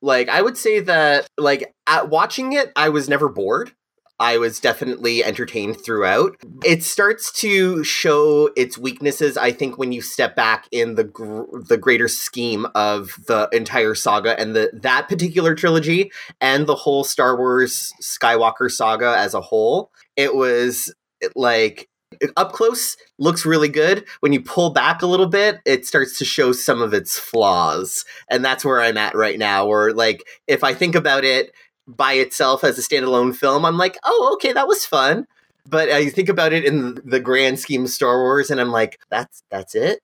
Like 0.01 0.31
I 0.31 0.41
would 0.41 0.57
say 0.57 0.81
that 0.81 1.27
like 1.37 1.75
at 1.87 2.09
watching 2.09 2.53
it 2.55 2.73
I 2.77 2.89
was 2.89 3.11
never 3.11 3.29
bored. 3.29 3.73
I 4.21 4.39
was 4.39 4.59
definitely 4.59 5.23
entertained 5.23 5.81
throughout. 5.85 6.37
It 6.65 6.83
starts 6.83 7.33
to 7.41 7.85
show 7.85 8.51
its 8.57 8.77
weaknesses 8.77 9.37
I 9.37 9.53
think 9.53 9.79
when 9.79 9.93
you 9.93 10.03
step 10.03 10.35
back 10.35 10.67
in 10.73 10.97
the 10.97 11.05
gr- 11.05 11.45
the 11.69 11.79
greater 11.79 12.09
scheme 12.09 12.67
of 12.75 13.15
the 13.27 13.49
entire 13.53 13.95
saga 13.95 14.39
and 14.39 14.57
the 14.57 14.71
that 14.75 15.09
particular 15.09 15.55
trilogy 15.55 16.11
and 16.41 16.67
the 16.67 16.75
whole 16.75 17.05
Star 17.05 17.37
Wars 17.37 17.93
Skywalker 18.03 18.71
saga 18.71 19.17
as 19.17 19.35
a 19.35 19.41
whole. 19.41 19.91
It 20.17 20.35
was 20.35 20.93
like 21.37 21.89
up 22.37 22.53
close 22.53 22.97
looks 23.19 23.45
really 23.45 23.69
good. 23.69 24.05
When 24.21 24.33
you 24.33 24.41
pull 24.41 24.71
back 24.71 25.03
a 25.03 25.07
little 25.07 25.29
bit, 25.29 25.61
it 25.65 25.87
starts 25.87 26.19
to 26.19 26.25
show 26.25 26.53
some 26.53 26.83
of 26.83 26.95
its 26.95 27.19
flaws. 27.19 28.05
And 28.31 28.45
that's 28.45 28.65
where 28.65 28.81
I'm 28.81 28.97
at 28.97 29.15
right 29.15 29.39
now. 29.39 29.67
or 29.67 29.93
like, 29.93 30.25
if 30.47 30.65
I 30.65 30.75
think 30.75 30.95
about 30.95 31.25
it 31.25 31.53
by 31.89 32.13
itself 32.13 32.63
as 32.63 32.79
a 32.79 32.83
standalone 32.83 33.35
film, 33.35 33.65
I'm 33.65 33.79
like, 33.79 33.99
oh, 34.05 34.31
okay, 34.35 34.53
that 34.53 34.69
was 34.69 34.85
fun. 34.85 35.27
But 35.69 35.89
I 35.89 36.09
think 36.11 36.29
about 36.29 36.53
it 36.53 36.65
in 36.65 37.01
the 37.05 37.21
grand 37.21 37.59
scheme 37.59 37.85
of 37.85 37.91
Star 37.91 38.23
Wars, 38.23 38.51
and 38.51 38.61
I'm 38.61 38.71
like, 38.71 38.99
that's 39.11 39.43
that's 39.51 39.75
it, 39.75 40.01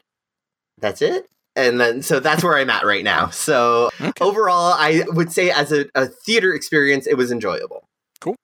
that's 0.79 1.01
it. 1.01 1.27
And 1.57 1.81
then, 1.81 2.03
so 2.03 2.19
that's 2.19 2.43
where 2.43 2.57
I'm 2.57 2.69
at 2.69 2.85
right 2.85 3.05
now. 3.05 3.29
So 3.31 3.91
Okay. 4.01 4.13
overall, 4.21 4.75
I 4.77 5.05
would 5.09 5.31
say 5.31 5.51
as 5.51 5.71
a, 5.71 5.87
a 5.95 6.07
theater 6.07 6.53
experience, 6.53 7.07
it 7.07 7.15
was 7.15 7.31
enjoyable. 7.31 7.85
Cool. 8.21 8.35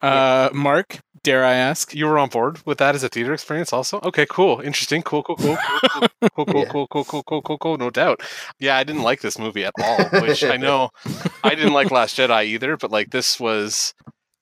Uh, 0.00 0.48
Mark, 0.54 0.98
dare 1.22 1.44
I 1.44 1.54
ask? 1.54 1.94
You 1.94 2.06
were 2.06 2.18
on 2.18 2.28
board 2.28 2.60
with 2.66 2.78
that 2.78 2.94
as 2.94 3.02
a 3.02 3.08
theater 3.08 3.32
experience, 3.32 3.72
also. 3.72 4.00
Okay, 4.04 4.26
cool, 4.28 4.60
interesting, 4.60 5.02
cool, 5.02 5.22
cool, 5.22 5.36
cool, 5.36 5.56
cool, 5.56 6.30
cool, 6.30 6.44
cool, 6.46 6.64
cool, 6.66 6.86
cool, 6.86 6.86
cool, 6.86 7.04
cool, 7.04 7.22
cool, 7.22 7.42
cool, 7.42 7.58
cool. 7.58 7.78
No 7.78 7.90
doubt. 7.90 8.22
Yeah, 8.58 8.76
I 8.76 8.84
didn't 8.84 9.02
like 9.02 9.20
this 9.20 9.38
movie 9.38 9.64
at 9.64 9.74
all. 9.82 10.04
Which 10.20 10.44
I 10.44 10.56
know 10.56 10.90
I 11.44 11.54
didn't 11.54 11.72
like 11.72 11.90
Last 11.90 12.16
Jedi 12.16 12.44
either, 12.46 12.76
but 12.76 12.90
like 12.90 13.10
this 13.10 13.38
was 13.38 13.94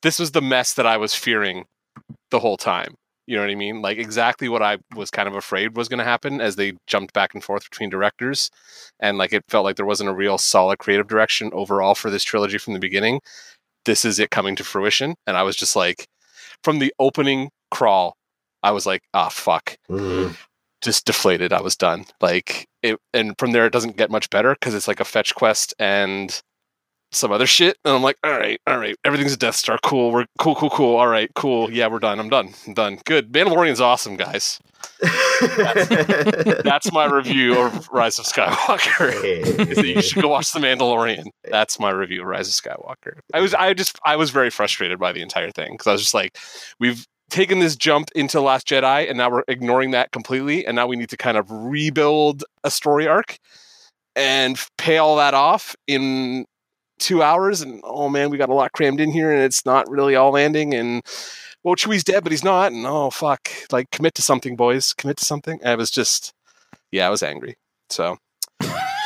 this 0.02 0.18
was 0.18 0.32
the 0.32 0.42
mess 0.42 0.74
that 0.74 0.86
I 0.86 0.96
was 0.96 1.14
fearing 1.14 1.64
the 2.30 2.40
whole 2.40 2.56
time. 2.56 2.94
You 3.26 3.36
know 3.36 3.42
what 3.42 3.50
I 3.50 3.56
mean? 3.56 3.82
Like 3.82 3.98
exactly 3.98 4.48
what 4.48 4.62
I 4.62 4.78
was 4.94 5.10
kind 5.10 5.28
of 5.28 5.34
afraid 5.34 5.76
was 5.76 5.88
going 5.88 5.98
to 5.98 6.04
happen 6.04 6.40
as 6.40 6.54
they 6.54 6.74
jumped 6.86 7.12
back 7.12 7.34
and 7.34 7.42
forth 7.42 7.68
between 7.68 7.90
directors, 7.90 8.50
and 9.00 9.18
like 9.18 9.32
it 9.32 9.42
felt 9.48 9.64
like 9.64 9.76
there 9.76 9.86
wasn't 9.86 10.10
a 10.10 10.14
real 10.14 10.38
solid 10.38 10.78
creative 10.78 11.08
direction 11.08 11.50
overall 11.52 11.96
for 11.96 12.08
this 12.08 12.22
trilogy 12.22 12.58
from 12.58 12.72
the 12.74 12.78
beginning. 12.78 13.20
This 13.84 14.04
is 14.04 14.18
it 14.18 14.30
coming 14.30 14.54
to 14.56 14.64
fruition, 14.64 15.14
and 15.26 15.36
I 15.36 15.42
was 15.42 15.56
just 15.56 15.74
like, 15.76 16.06
from 16.66 16.80
the 16.80 16.92
opening 16.98 17.48
crawl, 17.70 18.16
I 18.64 18.72
was 18.72 18.86
like, 18.86 19.02
ah, 19.14 19.28
fuck 19.28 19.76
just 20.82 21.06
deflated. 21.06 21.52
I 21.52 21.60
was 21.60 21.76
done. 21.76 22.06
Like 22.20 22.66
it, 22.82 22.98
and 23.14 23.34
from 23.38 23.52
there 23.52 23.66
it 23.66 23.72
doesn't 23.72 23.96
get 23.96 24.10
much 24.10 24.30
better 24.30 24.54
because 24.54 24.74
it's 24.74 24.88
like 24.88 24.98
a 24.98 25.04
fetch 25.04 25.32
quest 25.36 25.74
and 25.78 26.42
some 27.12 27.32
other 27.32 27.46
shit, 27.46 27.76
and 27.84 27.94
I'm 27.94 28.02
like, 28.02 28.16
all 28.24 28.32
right, 28.32 28.60
all 28.66 28.78
right, 28.78 28.96
everything's 29.04 29.32
a 29.32 29.36
Death 29.36 29.54
Star. 29.54 29.78
Cool, 29.82 30.12
we're 30.12 30.26
cool, 30.38 30.54
cool, 30.54 30.70
cool. 30.70 30.96
All 30.96 31.08
right, 31.08 31.30
cool. 31.34 31.70
Yeah, 31.70 31.86
we're 31.86 31.98
done. 31.98 32.18
I'm 32.18 32.28
done. 32.28 32.50
I'm 32.66 32.74
done. 32.74 32.98
Good. 33.04 33.32
Mandalorian's 33.32 33.80
awesome, 33.80 34.16
guys. 34.16 34.58
That's 36.64 36.92
my 36.92 37.06
review 37.06 37.58
of 37.58 37.88
Rise 37.90 38.18
of 38.18 38.24
Skywalker. 38.26 39.12
is 39.24 39.76
that 39.76 39.86
you 39.86 40.02
should 40.02 40.22
go 40.22 40.28
watch 40.28 40.52
The 40.52 40.60
Mandalorian. 40.60 41.24
That's 41.44 41.78
my 41.78 41.90
review 41.90 42.22
of 42.22 42.26
Rise 42.26 42.48
of 42.48 42.54
Skywalker. 42.54 43.18
I 43.32 43.40
was, 43.40 43.54
I 43.54 43.74
just, 43.74 43.98
I 44.04 44.16
was 44.16 44.30
very 44.30 44.50
frustrated 44.50 44.98
by 44.98 45.12
the 45.12 45.22
entire 45.22 45.50
thing 45.50 45.72
because 45.72 45.86
I 45.86 45.92
was 45.92 46.02
just 46.02 46.14
like, 46.14 46.38
we've 46.78 47.06
taken 47.30 47.58
this 47.58 47.76
jump 47.76 48.10
into 48.14 48.40
Last 48.40 48.68
Jedi, 48.68 49.08
and 49.08 49.18
now 49.18 49.30
we're 49.30 49.44
ignoring 49.48 49.90
that 49.92 50.12
completely, 50.12 50.66
and 50.66 50.76
now 50.76 50.86
we 50.86 50.96
need 50.96 51.10
to 51.10 51.16
kind 51.16 51.36
of 51.36 51.50
rebuild 51.50 52.44
a 52.64 52.70
story 52.70 53.06
arc 53.06 53.38
and 54.14 54.58
pay 54.78 54.98
all 54.98 55.16
that 55.16 55.34
off 55.34 55.76
in 55.86 56.46
two 56.98 57.22
hours. 57.22 57.60
And 57.60 57.80
oh 57.84 58.08
man, 58.08 58.30
we 58.30 58.38
got 58.38 58.48
a 58.48 58.54
lot 58.54 58.72
crammed 58.72 59.00
in 59.00 59.10
here, 59.10 59.30
and 59.30 59.42
it's 59.42 59.64
not 59.66 59.88
really 59.88 60.16
all 60.16 60.32
landing. 60.32 60.74
And 60.74 61.02
well, 61.62 61.74
Chewie's 61.76 62.04
dead, 62.04 62.22
but 62.22 62.32
he's 62.32 62.44
not. 62.44 62.72
And 62.72 62.86
oh 62.86 63.10
fuck, 63.10 63.48
like 63.72 63.90
commit 63.90 64.14
to 64.14 64.22
something, 64.22 64.56
boys, 64.56 64.94
commit 64.94 65.16
to 65.18 65.24
something. 65.24 65.60
I 65.64 65.74
was 65.74 65.90
just, 65.90 66.32
yeah, 66.90 67.06
I 67.06 67.10
was 67.10 67.22
angry. 67.22 67.56
So 67.90 68.18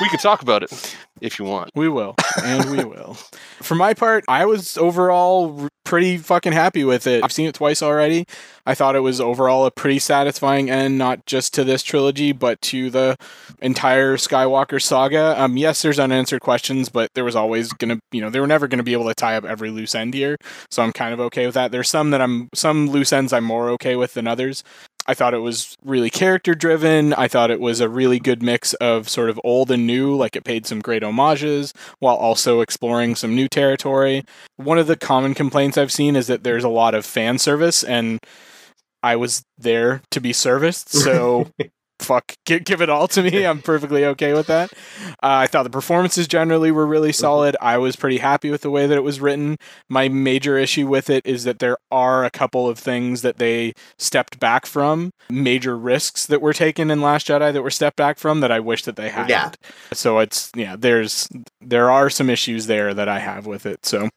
we 0.00 0.08
could 0.08 0.20
talk 0.20 0.42
about 0.42 0.62
it 0.62 0.96
if 1.20 1.38
you 1.38 1.44
want. 1.44 1.70
We 1.74 1.88
will, 1.88 2.14
and 2.44 2.70
we 2.70 2.84
will. 2.84 3.14
For 3.62 3.74
my 3.74 3.94
part, 3.94 4.24
I 4.28 4.46
was 4.46 4.78
overall 4.78 5.68
pretty 5.84 6.16
fucking 6.18 6.52
happy 6.52 6.84
with 6.84 7.06
it. 7.06 7.24
I've 7.24 7.32
seen 7.32 7.48
it 7.48 7.54
twice 7.54 7.82
already. 7.82 8.24
I 8.64 8.74
thought 8.74 8.94
it 8.94 9.00
was 9.00 9.20
overall 9.20 9.66
a 9.66 9.70
pretty 9.70 9.98
satisfying 9.98 10.70
end, 10.70 10.98
not 10.98 11.26
just 11.26 11.52
to 11.54 11.64
this 11.64 11.82
trilogy, 11.82 12.32
but 12.32 12.60
to 12.62 12.90
the 12.90 13.16
entire 13.60 14.16
Skywalker 14.16 14.80
saga. 14.80 15.40
Um, 15.40 15.56
yes, 15.56 15.82
there's 15.82 15.98
unanswered 15.98 16.40
questions, 16.40 16.88
but 16.88 17.10
there 17.14 17.24
was 17.24 17.36
always 17.36 17.72
gonna, 17.72 17.98
you 18.12 18.20
know, 18.20 18.30
they 18.30 18.40
were 18.40 18.46
never 18.46 18.68
gonna 18.68 18.82
be 18.82 18.92
able 18.92 19.08
to 19.08 19.14
tie 19.14 19.36
up 19.36 19.44
every 19.44 19.70
loose 19.70 19.94
end 19.94 20.14
here. 20.14 20.36
So 20.70 20.82
I'm 20.82 20.92
kind 20.92 21.12
of 21.12 21.20
okay 21.20 21.46
with 21.46 21.54
that. 21.54 21.72
There's 21.72 21.90
some 21.90 22.10
that 22.10 22.20
I'm, 22.20 22.48
some 22.54 22.88
loose 22.88 23.12
ends 23.12 23.32
I'm 23.32 23.44
more 23.44 23.70
okay 23.70 23.96
with 23.96 24.14
than 24.14 24.26
others. 24.26 24.62
I 25.10 25.14
thought 25.14 25.34
it 25.34 25.38
was 25.38 25.76
really 25.82 26.08
character 26.08 26.54
driven. 26.54 27.12
I 27.14 27.26
thought 27.26 27.50
it 27.50 27.58
was 27.58 27.80
a 27.80 27.88
really 27.88 28.20
good 28.20 28.44
mix 28.44 28.74
of 28.74 29.08
sort 29.08 29.28
of 29.28 29.40
old 29.42 29.72
and 29.72 29.84
new, 29.84 30.14
like 30.14 30.36
it 30.36 30.44
paid 30.44 30.66
some 30.66 30.78
great 30.78 31.02
homages 31.02 31.74
while 31.98 32.14
also 32.14 32.60
exploring 32.60 33.16
some 33.16 33.34
new 33.34 33.48
territory. 33.48 34.24
One 34.54 34.78
of 34.78 34.86
the 34.86 34.94
common 34.94 35.34
complaints 35.34 35.76
I've 35.76 35.90
seen 35.90 36.14
is 36.14 36.28
that 36.28 36.44
there's 36.44 36.62
a 36.62 36.68
lot 36.68 36.94
of 36.94 37.04
fan 37.04 37.38
service, 37.38 37.82
and 37.82 38.20
I 39.02 39.16
was 39.16 39.42
there 39.58 40.00
to 40.12 40.20
be 40.20 40.32
serviced. 40.32 40.90
So 40.90 41.50
fuck, 42.00 42.34
give, 42.46 42.64
give, 42.64 42.80
it 42.82 42.88
all 42.88 43.06
to 43.08 43.22
me. 43.22 43.44
I'm 43.46 43.62
perfectly 43.62 44.04
okay 44.06 44.32
with 44.32 44.46
that. 44.48 44.72
Uh, 45.22 45.44
I 45.44 45.46
thought 45.46 45.62
the 45.64 45.70
performances 45.70 46.26
generally 46.26 46.70
were 46.70 46.86
really 46.86 47.10
Mm-hmm. 47.10 47.20
solid. 47.20 47.56
I 47.60 47.78
was 47.78 47.96
pretty 47.96 48.18
happy 48.18 48.50
with 48.50 48.62
the 48.62 48.70
way 48.70 48.86
that 48.86 48.96
it 48.96 49.02
was 49.02 49.20
written. 49.20 49.56
My 49.88 50.08
major 50.08 50.56
issue 50.56 50.86
with 50.86 51.10
it 51.10 51.26
is 51.26 51.44
that 51.44 51.58
there 51.58 51.76
are 51.90 52.24
a 52.24 52.30
couple 52.30 52.68
of 52.68 52.78
things 52.78 53.22
that 53.22 53.38
they 53.38 53.72
stepped 53.98 54.38
back 54.38 54.66
from, 54.66 55.12
major 55.28 55.76
risks 55.76 56.26
that 56.26 56.40
were 56.40 56.52
taken 56.52 56.90
in 56.90 57.00
Last 57.00 57.26
Jedi 57.26 57.52
that 57.52 57.62
were 57.62 57.70
stepped 57.70 57.96
back 57.96 58.18
from 58.18 58.40
that 58.40 58.52
I 58.52 58.60
wish 58.60 58.84
that 58.84 58.96
they 58.96 59.08
hadn't. 59.10 59.30
Yeah. 59.30 59.50
So 59.92 60.18
it's 60.18 60.50
yeah, 60.56 60.76
there's 60.76 61.28
there 61.60 61.90
are 61.90 62.10
some 62.10 62.30
issues 62.30 62.66
there 62.66 62.94
that 62.94 63.08
I 63.08 63.18
have 63.18 63.46
with 63.46 63.66
it. 63.66 63.84
So 63.84 64.08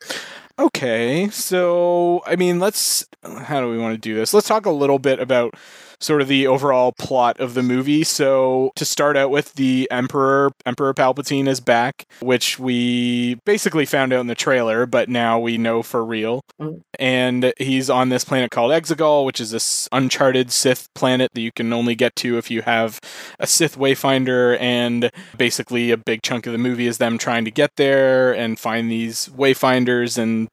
Okay, 0.59 1.29
so 1.29 2.21
I 2.27 2.35
mean, 2.35 2.59
let's. 2.59 3.05
How 3.23 3.59
do 3.59 3.69
we 3.71 3.79
want 3.79 3.95
to 3.95 3.97
do 3.97 4.13
this? 4.13 4.33
Let's 4.33 4.47
talk 4.47 4.67
a 4.67 4.71
little 4.71 4.99
bit 4.99 5.19
about 5.19 5.55
sort 5.99 6.21
of 6.21 6.27
the 6.27 6.47
overall 6.47 6.91
plot 6.91 7.39
of 7.39 7.53
the 7.53 7.63
movie. 7.63 8.03
So 8.03 8.71
to 8.75 8.85
start 8.85 9.17
out 9.17 9.29
with, 9.29 9.53
the 9.53 9.87
Emperor 9.91 10.51
Emperor 10.65 10.93
Palpatine 10.93 11.47
is 11.47 11.59
back, 11.59 12.05
which 12.21 12.59
we 12.59 13.35
basically 13.45 13.85
found 13.85 14.13
out 14.13 14.21
in 14.21 14.27
the 14.27 14.35
trailer, 14.35 14.85
but 14.85 15.09
now 15.09 15.39
we 15.39 15.57
know 15.57 15.83
for 15.83 16.03
real. 16.03 16.41
Mm. 16.59 16.81
And 16.99 17.53
he's 17.57 17.89
on 17.89 18.09
this 18.09 18.23
planet 18.23 18.51
called 18.51 18.71
Exegol, 18.71 19.25
which 19.25 19.39
is 19.39 19.51
this 19.51 19.87
uncharted 19.91 20.51
Sith 20.51 20.87
planet 20.93 21.31
that 21.33 21.41
you 21.41 21.51
can 21.51 21.71
only 21.73 21.95
get 21.95 22.15
to 22.17 22.37
if 22.37 22.49
you 22.49 22.61
have 22.61 22.99
a 23.39 23.47
Sith 23.47 23.77
Wayfinder. 23.77 24.59
And 24.59 25.11
basically, 25.37 25.91
a 25.91 25.97
big 25.97 26.21
chunk 26.21 26.47
of 26.47 26.53
the 26.53 26.59
movie 26.59 26.87
is 26.87 26.97
them 26.97 27.17
trying 27.17 27.45
to 27.45 27.51
get 27.51 27.71
there 27.75 28.33
and 28.33 28.59
find 28.59 28.89
these 28.89 29.29
Wayfinders 29.29 30.17
and 30.17 30.49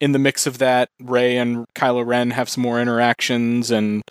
in 0.00 0.12
the 0.12 0.18
mix 0.18 0.46
of 0.46 0.58
that, 0.58 0.90
Rey 1.00 1.38
and 1.38 1.66
Kylo 1.74 2.06
Ren 2.06 2.32
have 2.32 2.50
some 2.50 2.62
more 2.62 2.78
interactions, 2.78 3.70
and 3.70 4.02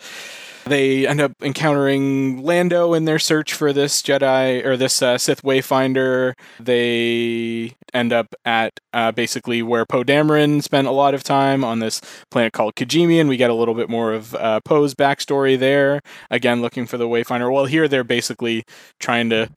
they 0.66 1.06
end 1.06 1.20
up 1.20 1.32
encountering 1.42 2.42
Lando 2.42 2.94
in 2.94 3.04
their 3.04 3.18
search 3.18 3.52
for 3.54 3.72
this 3.72 4.02
Jedi 4.02 4.64
or 4.64 4.76
this 4.76 5.02
uh, 5.02 5.18
Sith 5.18 5.42
Wayfinder. 5.42 6.34
They 6.58 7.74
end 7.92 8.12
up 8.12 8.34
at 8.44 8.78
uh, 8.92 9.12
basically 9.12 9.62
where 9.62 9.86
Poe 9.86 10.04
Dameron 10.04 10.62
spent 10.62 10.86
a 10.86 10.92
lot 10.92 11.14
of 11.14 11.22
time 11.22 11.64
on 11.64 11.78
this 11.78 12.00
planet 12.30 12.52
called 12.52 12.74
Kijimi, 12.74 13.20
and 13.20 13.28
we 13.28 13.36
get 13.36 13.50
a 13.50 13.54
little 13.54 13.74
bit 13.74 13.88
more 13.88 14.12
of 14.12 14.34
uh, 14.34 14.60
Poe's 14.64 14.94
backstory 14.94 15.58
there. 15.58 16.00
Again, 16.30 16.62
looking 16.62 16.86
for 16.86 16.98
the 16.98 17.08
Wayfinder. 17.08 17.52
Well, 17.52 17.66
here 17.66 17.88
they're 17.88 18.04
basically 18.04 18.64
trying 19.00 19.30
to 19.30 19.48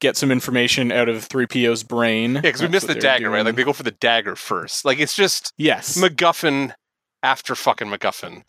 get 0.00 0.16
some 0.16 0.30
information 0.30 0.90
out 0.90 1.08
of 1.08 1.28
3PO's 1.28 1.82
brain. 1.82 2.36
Yeah, 2.36 2.40
because 2.42 2.62
we 2.62 2.68
missed 2.68 2.86
the 2.86 2.94
dagger, 2.94 3.30
right? 3.30 3.44
Like 3.44 3.54
they 3.54 3.64
go 3.64 3.72
for 3.72 3.82
the 3.82 3.90
dagger 3.90 4.36
first. 4.36 4.84
Like 4.84 4.98
it's 4.98 5.14
just 5.14 5.52
yes, 5.56 5.98
MacGuffin 5.98 6.72
after 7.22 7.54
fucking 7.54 7.88
MacGuffin. 7.88 8.42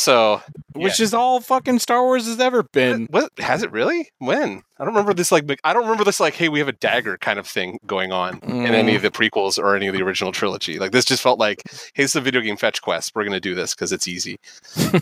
So, 0.00 0.40
which 0.72 0.98
is 0.98 1.12
all 1.12 1.40
fucking 1.40 1.78
Star 1.78 2.02
Wars 2.02 2.26
has 2.26 2.40
ever 2.40 2.62
been. 2.62 3.06
What 3.10 3.30
has 3.38 3.62
it 3.62 3.70
really? 3.70 4.08
When? 4.18 4.62
I 4.78 4.84
don't 4.84 4.94
remember 4.94 5.12
this. 5.12 5.30
Like, 5.30 5.60
I 5.62 5.74
don't 5.74 5.82
remember 5.82 6.04
this. 6.04 6.20
Like, 6.20 6.32
hey, 6.34 6.48
we 6.48 6.58
have 6.58 6.68
a 6.68 6.72
dagger 6.72 7.18
kind 7.18 7.38
of 7.38 7.46
thing 7.46 7.78
going 7.86 8.10
on 8.10 8.40
Mm. 8.40 8.66
in 8.66 8.74
any 8.74 8.94
of 8.96 9.02
the 9.02 9.10
prequels 9.10 9.58
or 9.58 9.76
any 9.76 9.88
of 9.88 9.94
the 9.94 10.02
original 10.02 10.32
trilogy. 10.32 10.78
Like, 10.78 10.92
this 10.92 11.04
just 11.04 11.22
felt 11.22 11.38
like, 11.38 11.62
hey, 11.92 12.04
it's 12.04 12.16
a 12.16 12.20
video 12.22 12.40
game 12.40 12.56
fetch 12.56 12.80
quest. 12.80 13.12
We're 13.14 13.24
gonna 13.24 13.40
do 13.40 13.54
this 13.54 13.74
because 13.74 13.92
it's 13.92 14.08
easy. 14.08 14.38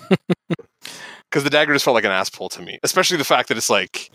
Because 1.31 1.45
the 1.45 1.51
dagger 1.51 1.75
just 1.75 1.85
felt 1.85 1.95
like 1.95 2.05
an 2.05 2.11
ass 2.11 2.31
pull 2.31 2.49
to 2.49 2.63
me, 2.63 2.79
especially 2.83 3.19
the 3.19 3.25
fact 3.25 3.49
that 3.49 3.59
it's 3.59 3.69
like 3.69 4.11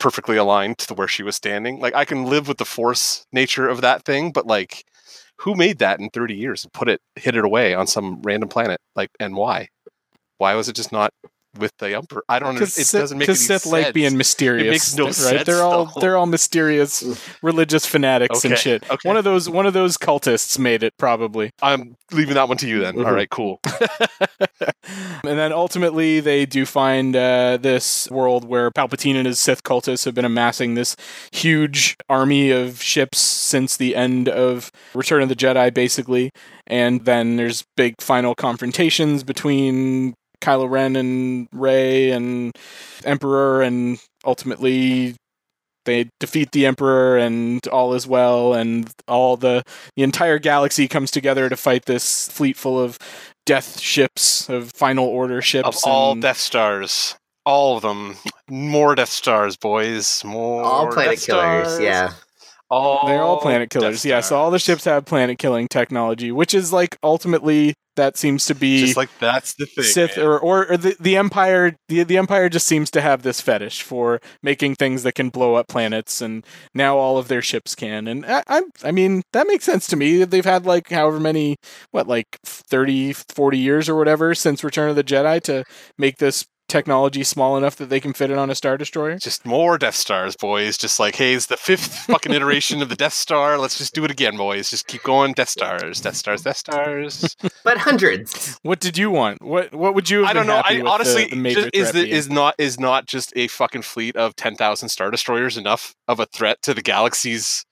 perfectly 0.00 0.36
aligned 0.36 0.76
to 0.78 0.94
where 0.94 1.06
she 1.06 1.22
was 1.22 1.36
standing. 1.36 1.78
Like, 1.78 1.94
I 1.94 2.04
can 2.04 2.24
live 2.24 2.48
with 2.48 2.56
the 2.58 2.64
force 2.64 3.24
nature 3.32 3.68
of 3.68 3.80
that 3.82 4.04
thing, 4.04 4.32
but 4.32 4.44
like, 4.44 4.84
who 5.36 5.54
made 5.54 5.78
that 5.78 6.00
in 6.00 6.10
30 6.10 6.34
years 6.34 6.64
and 6.64 6.72
put 6.72 6.88
it, 6.88 7.00
hid 7.14 7.36
it 7.36 7.44
away 7.44 7.74
on 7.74 7.86
some 7.86 8.20
random 8.22 8.48
planet? 8.48 8.80
Like, 8.96 9.10
and 9.20 9.36
why? 9.36 9.68
Why 10.42 10.56
was 10.56 10.68
it 10.68 10.74
just 10.74 10.90
not 10.90 11.12
with 11.56 11.70
the 11.78 11.94
emperor? 11.94 12.24
I 12.28 12.38
don't 12.40 12.48
understand. 12.56 12.88
It 12.88 12.98
doesn't 13.04 13.18
make 13.18 13.28
any 13.28 13.36
Sith 13.36 13.62
sense. 13.62 13.72
like 13.72 13.94
being 13.94 14.16
mysterious. 14.16 14.70
makes 14.70 14.96
no 14.96 15.04
right? 15.04 15.14
sense, 15.14 15.44
They're 15.46 15.62
all 15.62 15.84
though. 15.86 16.00
they're 16.00 16.16
all 16.16 16.26
mysterious 16.26 17.04
religious 17.42 17.86
fanatics 17.86 18.44
and 18.44 18.58
shit. 18.58 18.82
okay. 18.90 19.08
One 19.08 19.16
of 19.16 19.22
those 19.22 19.48
one 19.48 19.66
of 19.66 19.72
those 19.72 19.96
cultists 19.96 20.58
made 20.58 20.82
it 20.82 20.94
probably. 20.98 21.50
I'm 21.62 21.94
leaving 22.10 22.34
that 22.34 22.48
one 22.48 22.56
to 22.58 22.66
you 22.68 22.80
then. 22.80 22.94
Mhm. 22.96 23.06
All 23.06 23.12
right, 23.12 23.30
cool. 23.30 23.60
and 25.24 25.38
then 25.38 25.52
ultimately 25.52 26.20
they 26.20 26.44
do 26.46 26.66
find 26.66 27.14
uh, 27.14 27.56
this 27.60 28.10
world 28.10 28.44
where 28.44 28.70
Palpatine 28.70 29.14
and 29.14 29.26
his 29.26 29.38
Sith 29.38 29.62
cultists 29.62 30.04
have 30.06 30.14
been 30.14 30.24
amassing 30.24 30.74
this 30.74 30.96
huge 31.32 31.96
army 32.08 32.50
of 32.50 32.82
ships 32.82 33.18
since 33.18 33.76
the 33.76 33.94
end 33.94 34.28
of 34.28 34.72
Return 34.94 35.22
of 35.22 35.28
the 35.28 35.36
Jedi, 35.36 35.72
basically. 35.72 36.30
And 36.66 37.04
then 37.04 37.36
there's 37.36 37.64
big 37.76 37.94
final 38.00 38.34
confrontations 38.34 39.22
between 39.24 40.14
Kylo 40.42 40.68
Ren 40.68 40.96
and 40.96 41.48
Rey 41.52 42.10
and 42.10 42.52
Emperor, 43.04 43.62
and 43.62 43.98
ultimately 44.24 45.14
they 45.84 46.08
defeat 46.20 46.52
the 46.52 46.66
Emperor, 46.66 47.16
and 47.16 47.66
all 47.68 47.94
is 47.94 48.06
well, 48.06 48.52
and 48.54 48.90
all 49.08 49.36
the 49.36 49.62
the 49.96 50.02
entire 50.02 50.38
galaxy 50.38 50.86
comes 50.88 51.10
together 51.10 51.48
to 51.48 51.56
fight 51.56 51.86
this 51.86 52.28
fleet 52.28 52.56
full 52.56 52.78
of 52.78 52.98
death 53.46 53.80
ships 53.80 54.48
of 54.48 54.70
Final 54.72 55.06
Order 55.06 55.42
ships. 55.42 55.66
Of 55.66 55.76
all 55.90 56.12
and- 56.12 56.22
Death 56.22 56.38
Stars, 56.38 57.16
all 57.44 57.76
of 57.76 57.82
them, 57.82 58.16
more 58.48 58.94
Death 58.94 59.08
Stars, 59.10 59.56
boys. 59.56 60.22
More 60.24 60.62
All 60.62 60.86
planet 60.92 61.16
Death 61.18 61.26
killers, 61.26 61.66
Stars. 61.68 61.80
yeah. 61.80 62.12
All 62.72 63.06
They're 63.06 63.20
all 63.20 63.36
oh, 63.36 63.40
planet 63.40 63.68
killers. 63.68 64.02
Death 64.02 64.06
Yeah, 64.06 64.20
so 64.20 64.36
all 64.36 64.50
the 64.50 64.58
ships 64.58 64.86
have 64.86 65.04
planet 65.04 65.38
killing 65.38 65.68
technology, 65.68 66.32
which 66.32 66.54
is 66.54 66.72
like 66.72 66.96
ultimately 67.02 67.74
that 67.96 68.16
seems 68.16 68.46
to 68.46 68.54
be 68.54 68.80
Just 68.80 68.96
like 68.96 69.10
that's 69.18 69.52
the 69.54 69.66
thing. 69.66 69.84
Sith 69.84 70.16
man. 70.16 70.24
or, 70.24 70.38
or, 70.38 70.72
or 70.72 70.76
the, 70.78 70.96
the 70.98 71.16
Empire 71.16 71.76
the, 71.88 72.02
the 72.04 72.16
Empire 72.16 72.48
just 72.48 72.66
seems 72.66 72.90
to 72.92 73.02
have 73.02 73.22
this 73.22 73.42
fetish 73.42 73.82
for 73.82 74.22
making 74.42 74.76
things 74.76 75.02
that 75.02 75.14
can 75.14 75.28
blow 75.28 75.54
up 75.54 75.68
planets 75.68 76.22
and 76.22 76.46
now 76.72 76.96
all 76.96 77.18
of 77.18 77.28
their 77.28 77.42
ships 77.42 77.74
can 77.74 78.08
and 78.08 78.24
I, 78.24 78.42
I 78.48 78.62
I 78.82 78.90
mean 78.90 79.20
that 79.34 79.46
makes 79.46 79.64
sense 79.64 79.86
to 79.88 79.96
me 79.96 80.24
they've 80.24 80.42
had 80.42 80.64
like 80.64 80.88
however 80.88 81.20
many 81.20 81.56
what 81.90 82.08
like 82.08 82.38
30 82.46 83.12
40 83.12 83.58
years 83.58 83.88
or 83.90 83.96
whatever 83.96 84.34
since 84.34 84.64
Return 84.64 84.88
of 84.88 84.96
the 84.96 85.04
Jedi 85.04 85.42
to 85.42 85.64
make 85.98 86.16
this 86.16 86.46
technology 86.72 87.22
small 87.22 87.56
enough 87.56 87.76
that 87.76 87.90
they 87.90 88.00
can 88.00 88.14
fit 88.14 88.30
it 88.30 88.38
on 88.38 88.50
a 88.50 88.54
star 88.54 88.78
destroyer 88.78 89.18
Just 89.18 89.44
more 89.44 89.76
Death 89.76 89.94
Stars, 89.94 90.34
boys. 90.34 90.78
Just 90.78 90.98
like, 90.98 91.16
hey, 91.16 91.34
it's 91.34 91.46
the 91.46 91.58
fifth 91.58 92.06
fucking 92.06 92.32
iteration 92.32 92.80
of 92.80 92.88
the 92.88 92.96
Death 92.96 93.12
Star. 93.12 93.58
Let's 93.58 93.76
just 93.76 93.94
do 93.94 94.04
it 94.04 94.10
again, 94.10 94.36
boys. 94.38 94.70
Just 94.70 94.86
keep 94.86 95.02
going. 95.02 95.34
Death 95.34 95.50
Stars, 95.50 96.00
Death 96.00 96.16
Stars, 96.16 96.42
Death 96.42 96.56
Stars. 96.56 97.36
But 97.64 97.78
hundreds. 97.78 98.58
what 98.62 98.80
did 98.80 98.98
you 98.98 99.08
want 99.10 99.40
what 99.40 99.72
what 99.72 99.94
would 99.94 100.10
you 100.10 100.20
have 100.20 100.30
I 100.30 100.32
don't 100.32 100.46
been 100.46 100.56
know. 100.56 100.62
happy 100.62 100.82
I 100.82 100.84
honestly 100.84 101.26
the, 101.26 101.36
the 101.36 101.54
just, 101.54 101.70
is 101.74 101.92
the, 101.92 102.08
is 102.08 102.28
not 102.28 102.56
is 102.58 102.80
not 102.80 103.06
just 103.06 103.32
a 103.36 103.46
fucking 103.46 103.82
fleet 103.82 104.16
of 104.16 104.34
ten 104.34 104.56
thousand 104.56 104.88
star 104.88 105.12
destroyers 105.12 105.56
enough 105.56 105.94
of 106.08 106.18
a 106.18 106.26
threat 106.26 106.60
to 106.62 106.74
the 106.74 106.82
galaxy's, 106.82 107.64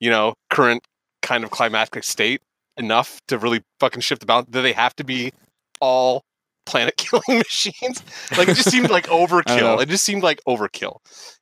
you 0.00 0.10
know, 0.10 0.34
current 0.50 0.82
kind 1.22 1.44
of 1.44 1.50
climactic 1.50 2.04
state 2.04 2.42
enough 2.76 3.20
to 3.28 3.38
really 3.38 3.62
fucking 3.80 4.02
shift 4.02 4.20
the 4.20 4.26
balance? 4.26 4.48
Do 4.50 4.60
they 4.60 4.72
have 4.72 4.94
to 4.96 5.04
be 5.04 5.32
all 5.80 6.24
planet 6.66 6.96
killing 6.98 7.38
machines? 7.38 8.02
Like 8.36 8.48
it 8.48 8.54
just 8.56 8.70
seemed 8.70 8.90
like 8.90 9.06
overkill. 9.08 9.80
It 9.82 9.88
just 9.88 10.04
seemed 10.04 10.22
like 10.22 10.40
overkill. 10.48 10.96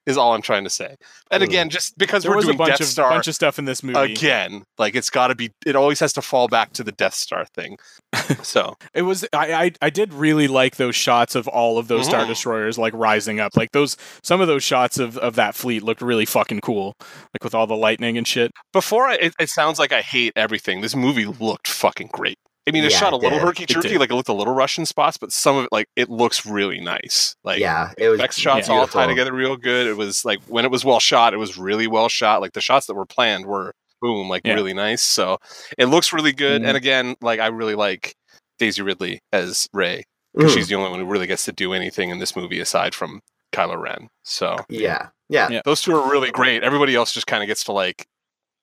Is 0.06 0.16
all 0.16 0.32
I'm 0.32 0.40
trying 0.42 0.64
to 0.64 0.70
say. 0.70 0.96
And 1.30 1.42
again, 1.42 1.68
just 1.68 1.96
because 1.98 2.22
There 2.22 2.32
we're 2.32 2.36
was 2.36 2.46
a 2.46 2.48
doing 2.48 2.58
bunch 2.58 2.70
Death 2.70 2.80
of 2.80 2.86
Star 2.86 3.10
bunch 3.10 3.28
of 3.28 3.34
stuff 3.34 3.58
in 3.58 3.66
this 3.66 3.82
movie. 3.82 4.12
again, 4.14 4.64
like 4.78 4.96
it's 4.96 5.10
got 5.10 5.28
to 5.28 5.34
be. 5.34 5.50
It 5.66 5.76
always 5.76 6.00
has 6.00 6.12
to 6.14 6.22
fall 6.22 6.48
back 6.48 6.72
to 6.72 6.82
the 6.82 6.90
Death 6.92 7.14
Star 7.14 7.44
thing. 7.54 7.76
So 8.42 8.74
It 8.94 9.02
was 9.02 9.24
I, 9.32 9.52
I 9.52 9.72
I 9.82 9.90
did 9.90 10.12
really 10.14 10.48
like 10.48 10.76
those 10.76 10.96
shots 10.96 11.34
of 11.34 11.46
all 11.48 11.78
of 11.78 11.88
those 11.88 12.06
star 12.06 12.24
Mhm. 12.24 12.28
destroyers 12.28 12.78
like 12.78 12.94
rising 12.94 13.38
up. 13.40 13.56
Like 13.56 13.72
those 13.72 13.96
some 14.22 14.40
of 14.40 14.46
those 14.48 14.64
shots 14.64 14.98
of, 14.98 15.18
of 15.18 15.34
that 15.36 15.54
fleet 15.54 15.82
looked 15.82 16.00
really 16.00 16.24
fucking 16.24 16.60
cool. 16.60 16.94
Like 17.34 17.44
with 17.44 17.54
all 17.54 17.66
the 17.66 17.76
lightning 17.76 18.16
and 18.16 18.26
shit. 18.26 18.50
before 18.72 19.06
I, 19.06 19.14
it, 19.16 19.34
it 19.38 19.48
sounds 19.50 19.78
like 19.78 19.92
I 19.92 20.00
hate 20.00 20.32
everything. 20.34 20.80
This 20.80 20.96
movie 20.96 21.26
looked 21.26 21.68
fucking 21.68 22.08
great. 22.12 22.38
I 22.70 22.72
mean, 22.72 22.84
it 22.84 22.92
Yeah, 22.92 22.98
shot 22.98 23.12
a 23.12 23.16
it 23.16 23.22
little 23.22 23.38
did. 23.38 23.44
herky 23.46 23.66
jerky, 23.66 23.98
like 23.98 24.10
it 24.10 24.14
looked 24.14 24.28
a 24.28 24.32
little 24.32 24.54
Russian 24.54 24.86
spots, 24.86 25.16
but 25.16 25.32
some 25.32 25.56
of 25.58 25.64
it, 25.64 25.68
like 25.72 25.86
it 25.96 26.08
looks 26.08 26.46
really 26.46 26.80
nice. 26.80 27.34
Like 27.44 27.58
yeah, 27.60 27.92
it 27.98 28.08
was 28.08 28.18
effects 28.20 28.38
shots 28.38 28.68
yeah, 28.68 28.74
all 28.74 28.86
tie 28.86 29.06
beautiful. 29.06 29.08
together 29.08 29.32
real 29.32 29.56
good. 29.56 29.86
It 29.86 29.96
was 29.96 30.24
like 30.24 30.40
when 30.48 30.64
it 30.64 30.70
was 30.70 30.84
well 30.84 31.00
shot, 31.00 31.34
it 31.34 31.38
was 31.38 31.58
really 31.58 31.86
well 31.86 32.08
shot. 32.08 32.40
Like 32.40 32.52
the 32.52 32.60
shots 32.60 32.86
that 32.86 32.94
were 32.94 33.06
planned 33.06 33.46
were 33.46 33.74
boom, 34.00 34.28
like 34.28 34.42
Yeah. 34.46 34.54
really 34.54 34.72
nice. 34.74 35.02
So 35.02 35.38
it 35.76 35.86
looks 35.86 36.12
really 36.12 36.32
good. 36.32 36.62
Mhm. 36.62 36.68
And 36.68 36.76
again, 36.76 37.16
like 37.20 37.38
I 37.40 37.48
really 37.48 37.74
like 37.74 38.14
Daisy 38.58 38.82
Ridley 38.82 39.20
as 39.32 39.68
Rey 39.72 40.04
Mm, 40.36 40.40
because 40.40 40.54
she's 40.54 40.68
the 40.68 40.76
only 40.76 40.90
one 40.90 41.00
who 41.00 41.06
really 41.06 41.26
gets 41.26 41.44
to 41.46 41.52
do 41.52 41.72
anything 41.72 42.10
in 42.10 42.18
this 42.20 42.36
movie 42.36 42.60
aside 42.60 42.94
from 42.94 43.20
Kylo 43.52 43.76
Ren. 43.80 44.08
So 44.22 44.56
yeah, 44.68 45.08
yeah, 45.28 45.48
Yeah. 45.50 45.62
those 45.64 45.82
two 45.82 45.94
are 45.96 46.08
really 46.10 46.30
great. 46.30 46.62
Everybody 46.62 46.94
else 46.94 47.12
just 47.12 47.26
kind 47.26 47.42
of 47.42 47.46
gets 47.48 47.64
to 47.64 47.72
like 47.72 48.06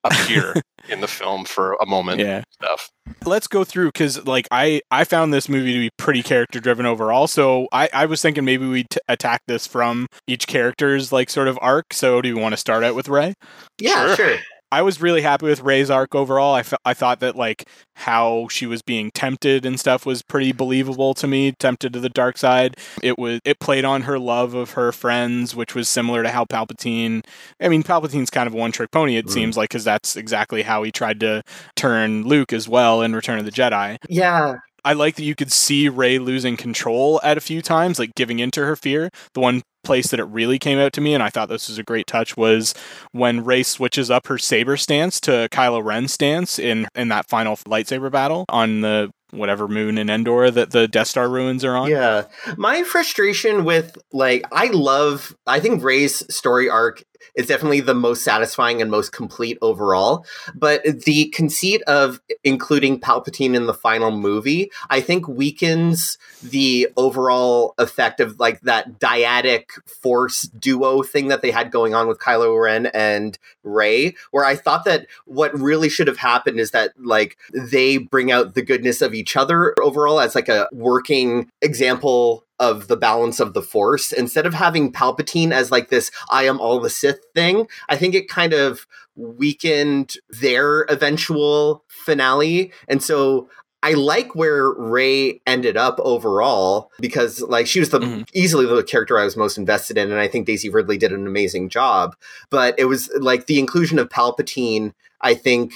appear 0.03 0.53
in 0.89 1.01
the 1.01 1.07
film 1.07 1.45
for 1.45 1.73
a 1.81 1.85
moment. 1.85 2.19
Yeah. 2.19 2.37
and 2.37 2.45
Stuff. 2.51 2.89
Let's 3.25 3.47
go 3.47 3.63
through 3.63 3.87
because 3.87 4.25
like 4.25 4.47
I 4.51 4.81
I 4.91 5.03
found 5.03 5.33
this 5.33 5.47
movie 5.49 5.73
to 5.73 5.79
be 5.79 5.89
pretty 5.97 6.23
character 6.23 6.59
driven 6.59 6.85
overall. 6.85 7.27
So 7.27 7.67
I 7.71 7.89
I 7.93 8.05
was 8.05 8.21
thinking 8.21 8.45
maybe 8.45 8.67
we 8.67 8.83
t- 8.83 8.99
attack 9.07 9.41
this 9.47 9.67
from 9.67 10.07
each 10.27 10.47
character's 10.47 11.11
like 11.11 11.29
sort 11.29 11.47
of 11.47 11.57
arc. 11.61 11.93
So 11.93 12.21
do 12.21 12.29
you 12.29 12.37
want 12.37 12.53
to 12.53 12.57
start 12.57 12.83
out 12.83 12.95
with 12.95 13.09
Rey? 13.09 13.33
yeah, 13.79 14.15
Sure. 14.15 14.27
sure. 14.27 14.37
I 14.71 14.81
was 14.81 15.01
really 15.01 15.21
happy 15.21 15.45
with 15.45 15.61
Rey's 15.61 15.89
arc 15.89 16.13
overall. 16.13 16.53
I, 16.55 16.63
I 16.83 16.93
thought 16.93 17.19
that 17.21 17.35
like 17.37 17.67
how 17.95 18.47
she 18.49 18.65
was 18.65 18.81
being 18.81 19.11
tempted 19.11 19.65
and 19.65 19.79
stuff 19.79 20.05
was 20.05 20.21
pretty 20.21 20.51
believable 20.51 21.13
to 21.15 21.27
me. 21.27 21.53
Tempted 21.53 21.93
to 21.93 21.99
the 21.99 22.09
dark 22.09 22.37
side. 22.37 22.75
It 23.01 23.17
was 23.17 23.39
it 23.45 23.59
played 23.59 23.85
on 23.85 24.01
her 24.03 24.19
love 24.19 24.53
of 24.53 24.71
her 24.71 24.91
friends, 24.91 25.55
which 25.55 25.73
was 25.73 25.87
similar 25.87 26.21
to 26.23 26.29
how 26.29 26.43
Palpatine. 26.45 27.23
I 27.61 27.69
mean, 27.69 27.81
Palpatine's 27.83 28.29
kind 28.29 28.45
of 28.47 28.53
a 28.53 28.57
one 28.57 28.71
trick 28.73 28.91
pony. 28.91 29.15
It 29.15 29.27
Mm. 29.27 29.31
seems 29.31 29.57
like 29.57 29.69
because 29.69 29.83
that's 29.85 30.15
exactly 30.17 30.63
how 30.63 30.83
he 30.83 30.91
tried 30.91 31.19
to 31.21 31.43
turn 31.75 32.23
Luke 32.23 32.51
as 32.51 32.67
well 32.67 33.01
in 33.01 33.15
Return 33.15 33.39
of 33.39 33.45
the 33.45 33.51
Jedi. 33.51 33.97
Yeah, 34.09 34.55
I 34.87 34.93
like 34.93 35.15
that 35.15 35.23
you 35.23 35.35
could 35.35 35.51
see 35.51 35.89
Rey 35.89 36.17
losing 36.17 36.55
control 36.55 37.19
at 37.21 37.37
a 37.37 37.41
few 37.41 37.61
times, 37.61 37.99
like 37.99 38.15
giving 38.15 38.39
into 38.39 38.63
her 38.63 38.77
fear. 38.77 39.09
The 39.33 39.41
one 39.41 39.61
place 39.83 40.11
that 40.11 40.19
it 40.21 40.23
really 40.23 40.57
came 40.57 40.79
out 40.79 40.93
to 40.93 41.01
me, 41.01 41.13
and 41.13 41.21
I 41.21 41.27
thought 41.27 41.49
this 41.49 41.67
was 41.67 41.77
a 41.77 41.83
great 41.83 42.07
touch, 42.07 42.37
was 42.37 42.73
when 43.11 43.43
Rey 43.43 43.63
switches 43.63 44.09
up 44.09 44.27
her 44.27 44.37
saber 44.37 44.77
stance 44.77 45.19
to 45.21 45.49
Kylo 45.51 45.83
Ren's 45.83 46.13
stance 46.13 46.57
in 46.57 46.87
in 46.95 47.09
that 47.09 47.27
final 47.27 47.57
lightsaber 47.57 48.09
battle 48.09 48.45
on 48.47 48.79
the 48.79 49.11
whatever 49.31 49.67
moon 49.67 49.97
in 49.97 50.09
Endor 50.09 50.49
that 50.51 50.71
the 50.71 50.87
Death 50.87 51.07
Star 51.07 51.27
ruins 51.27 51.65
are 51.65 51.75
on. 51.75 51.89
Yeah. 51.89 52.23
My 52.55 52.83
frustration 52.83 53.65
with 53.65 53.97
like 54.13 54.45
I 54.53 54.67
love 54.67 55.35
I 55.45 55.59
think 55.59 55.83
Rey's 55.83 56.23
story 56.33 56.69
arc 56.69 57.03
is 57.35 57.47
definitely 57.47 57.81
the 57.81 57.93
most 57.93 58.23
satisfying 58.23 58.81
and 58.81 58.91
most 58.91 59.11
complete 59.11 59.57
overall, 59.61 60.25
but 60.55 60.83
the 61.05 61.25
conceit 61.29 61.81
of 61.83 62.19
including 62.43 62.99
Palpatine 62.99 63.55
in 63.55 63.65
the 63.65 63.73
final 63.73 64.11
movie, 64.11 64.71
I 64.89 65.01
think 65.01 65.27
weakens 65.27 66.17
the 66.41 66.87
overall 66.97 67.73
effect 67.77 68.19
of 68.19 68.39
like 68.39 68.61
that 68.61 68.99
dyadic 68.99 69.65
force 69.85 70.43
duo 70.43 71.03
thing 71.03 71.27
that 71.27 71.41
they 71.41 71.51
had 71.51 71.71
going 71.71 71.93
on 71.93 72.07
with 72.07 72.19
Kylo 72.19 72.61
Ren 72.61 72.87
and 72.87 73.37
Rey, 73.63 74.15
where 74.31 74.45
I 74.45 74.55
thought 74.55 74.85
that 74.85 75.07
what 75.25 75.57
really 75.57 75.89
should 75.89 76.07
have 76.07 76.17
happened 76.17 76.59
is 76.59 76.71
that 76.71 76.93
like 76.97 77.37
they 77.53 77.97
bring 77.97 78.31
out 78.31 78.53
the 78.53 78.61
goodness 78.61 79.01
of 79.01 79.13
each 79.13 79.35
other 79.35 79.75
overall 79.81 80.19
as 80.19 80.35
like 80.35 80.49
a 80.49 80.67
working 80.71 81.49
example 81.61 82.46
of 82.59 82.87
the 82.87 82.97
balance 82.97 83.39
of 83.39 83.53
the 83.53 83.61
force 83.61 84.11
instead 84.11 84.45
of 84.45 84.53
having 84.53 84.91
palpatine 84.91 85.51
as 85.51 85.71
like 85.71 85.89
this 85.89 86.09
i 86.29 86.43
am 86.43 86.59
all 86.59 86.79
the 86.79 86.89
sith 86.89 87.19
thing 87.35 87.67
i 87.89 87.95
think 87.95 88.15
it 88.15 88.27
kind 88.27 88.53
of 88.53 88.87
weakened 89.17 90.15
their 90.29 90.81
eventual 90.89 91.83
finale. 91.87 92.71
And 92.87 93.01
so 93.01 93.49
I 93.83 93.93
like 93.93 94.35
where 94.35 94.71
Rey 94.71 95.41
ended 95.45 95.77
up 95.77 95.99
overall 95.99 96.91
because 96.99 97.41
like 97.41 97.67
she 97.67 97.79
was 97.79 97.89
the 97.89 97.99
Mhm. 97.99 98.27
easily 98.33 98.65
the 98.65 98.83
character 98.83 99.17
I 99.19 99.23
was 99.25 99.37
most 99.37 99.57
invested 99.57 99.97
in 99.97 100.11
and 100.11 100.19
I 100.19 100.27
think 100.27 100.45
Daisy 100.45 100.69
Ridley 100.69 100.97
did 100.97 101.11
an 101.13 101.27
amazing 101.27 101.69
job. 101.69 102.15
But 102.49 102.75
it 102.77 102.85
was 102.85 103.09
like 103.19 103.45
the 103.47 103.59
inclusion 103.59 103.99
of 103.99 104.09
Palpatine 104.09 104.93
I 105.21 105.33
think 105.33 105.73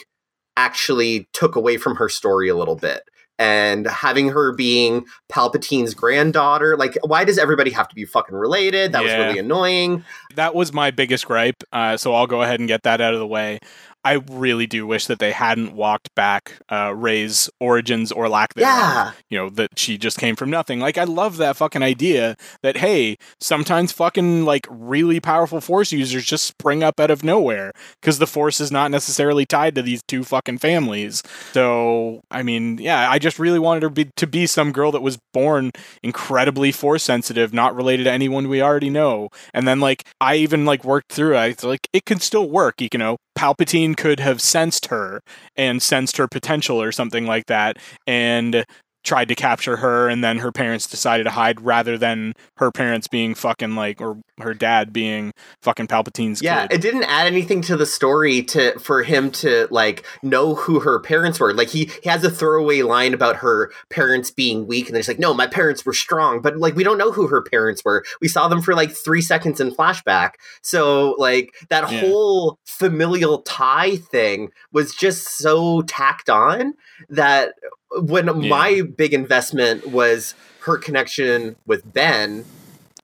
actually 0.58 1.28
took 1.34 1.56
away 1.56 1.78
from 1.78 1.96
her 1.96 2.10
story 2.10 2.50
a 2.50 2.56
little 2.56 2.76
bit 2.76 3.04
and 3.42 3.88
having 3.88 4.30
her 4.30 4.54
being 4.54 5.04
Palpatine's 5.30 5.94
granddaughter 5.96 6.78
like 6.78 6.96
why 7.04 7.24
does 7.26 7.38
everybody 7.40 7.72
have 7.72 7.88
to 7.88 7.96
be 7.96 8.06
fucking 8.06 8.36
related 8.36 8.92
that 8.92 9.04
Yeah. 9.04 9.18
was 9.18 9.26
really 9.28 9.40
annoying 9.40 10.04
That 10.36 10.54
was 10.56 10.72
my 10.72 10.92
biggest 10.92 11.26
gripe. 11.26 11.64
Uh, 11.74 11.98
so 11.98 12.14
I'll 12.14 12.28
go 12.28 12.42
ahead 12.44 12.60
and 12.60 12.68
get 12.68 12.84
that 12.84 13.02
out 13.02 13.14
of 13.14 13.20
the 13.20 13.28
way. 13.28 13.60
I 14.04 14.14
really 14.30 14.68
do 14.68 14.88
wish 14.88 15.06
that 15.06 15.20
they 15.20 15.32
hadn't 15.32 15.74
walked 15.74 16.14
back 16.16 16.60
uh, 16.70 16.94
Rey's 16.96 17.50
origins 17.60 18.12
or 18.12 18.28
lack 18.30 18.54
thereof. 18.56 18.70
yeah. 18.72 19.12
You 19.30 19.38
know 19.38 19.50
that 19.52 19.78
she 19.78 19.98
just 19.98 20.18
came 20.18 20.36
from 20.36 20.50
nothing. 20.50 20.80
Like 20.80 20.98
i 20.98 21.04
love 21.04 21.38
that 21.38 21.58
fucking 21.58 21.84
idea 21.84 22.36
that 22.64 22.78
hey 22.78 23.18
sometimes 23.40 23.92
fucking 23.92 24.46
like 24.46 24.66
really 24.70 25.20
powerful 25.20 25.62
force 25.62 25.92
users 25.92 26.26
just 26.26 26.46
spring 26.46 26.84
up 26.84 27.00
out 27.00 27.12
of 27.12 27.24
nowhere 27.24 27.72
because 28.00 28.20
the 28.20 28.28
force 28.28 28.60
is 28.60 28.72
not 28.72 28.92
necessarily 28.92 29.46
tied 29.46 29.76
to 29.76 29.82
these 29.82 30.02
two 30.08 30.24
fucking 30.24 30.58
families. 30.58 31.24
So 31.54 32.22
i 32.32 32.44
mean 32.44 32.78
yeah 32.78 33.10
i 33.10 33.20
just 33.20 33.40
really 33.40 33.60
wanted 33.60 33.84
her 33.84 33.90
be, 33.90 34.06
to 34.16 34.28
be 34.28 34.48
some 34.48 34.72
girl 34.72 34.92
that 34.92 35.02
was 35.02 35.18
born 35.34 35.72
incredibly 36.04 36.72
force 36.72 37.04
sensitive 37.04 37.54
not 37.54 37.76
related 37.76 38.04
to 38.06 38.12
anyone 38.12 38.48
we 38.48 38.62
already 38.62 38.90
know. 38.90 39.30
And 39.54 39.68
then 39.68 39.80
like 39.80 40.06
i 40.20 40.36
even 40.36 40.66
like 40.66 40.84
worked 40.84 41.12
through 41.12 41.36
it. 41.36 41.64
I 41.64 41.68
like 41.68 41.88
it 41.94 42.06
can 42.06 42.20
still 42.20 42.50
work 42.50 42.82
you 42.82 42.90
know 42.96 43.18
palpatine 43.42 43.98
could 43.98 44.20
have 44.20 44.40
sensed 44.40 44.86
her 44.86 45.24
and 45.56 45.82
sensed 45.82 46.18
her 46.18 46.28
potential 46.28 46.80
or 46.80 46.92
something 46.92 47.26
like 47.26 47.48
that 47.48 47.78
and 48.06 48.64
tried 49.04 49.28
to 49.28 49.36
capture 49.36 49.78
her 49.78 50.08
and 50.10 50.24
then 50.24 50.38
her 50.38 50.52
parents 50.52 50.86
decided 50.88 51.24
to 51.24 51.32
hide 51.32 51.60
rather 51.62 51.98
than 51.98 52.34
her 52.58 52.72
parents 52.72 53.08
being 53.08 53.34
fucking 53.34 53.76
like 53.76 54.00
or 54.00 54.18
her 54.40 54.54
dad 54.54 54.94
being 54.94 55.32
fucking 55.62 55.88
Palpatine's 55.88 56.42
yeah 56.42 56.68
kid. 56.68 56.76
it 56.78 56.82
didn't 56.82 57.04
add 57.04 57.26
anything 57.26 57.62
to 57.64 57.76
the 57.76 57.86
story 57.86 58.44
to 58.44 58.78
for 58.80 59.02
him 59.04 59.32
to 59.32 59.68
like 59.72 60.06
know 60.22 60.54
who 60.54 60.80
her 60.80 61.00
parents 61.00 61.40
were 61.40 61.54
like 61.54 61.70
he, 61.70 61.90
he 62.04 62.10
has 62.10 62.24
a 62.24 62.30
throwaway 62.30 62.82
line 62.84 63.14
about 63.14 63.38
her 63.38 63.72
parents 63.90 64.30
being 64.30 64.68
weak 64.68 64.86
and 64.86 64.94
then 64.96 65.00
he's 65.00 65.08
like 65.08 65.20
no 65.20 65.34
my 65.34 65.48
parents 65.48 65.86
were 65.86 65.94
strong 65.94 66.42
but 66.42 66.58
like 66.58 66.76
we 66.76 66.84
don't 66.84 66.98
know 67.00 67.12
who 67.12 67.28
her 67.28 67.42
parents 67.42 67.84
were 67.84 68.04
we 68.22 68.28
saw 68.28 68.48
them 68.48 68.62
for 68.62 68.76
like 68.76 68.92
three 68.92 69.22
seconds 69.22 69.60
in 69.60 69.72
flashback 69.72 70.34
so 70.62 71.16
like 71.18 71.54
that 71.70 71.92
Yeah. 71.92 72.02
whole 72.02 72.60
familial 72.66 73.42
tie 73.42 73.96
thing 73.96 74.50
was 74.72 74.94
just 74.94 75.38
so 75.38 75.82
tacked 75.84 76.30
on 76.30 76.74
that 77.10 77.54
when 78.00 78.48
my 78.50 78.82
big 78.82 79.14
investment 79.14 79.88
was 79.88 80.36
her 80.62 80.78
connection 80.78 81.56
with 81.66 81.92
ben 81.92 82.46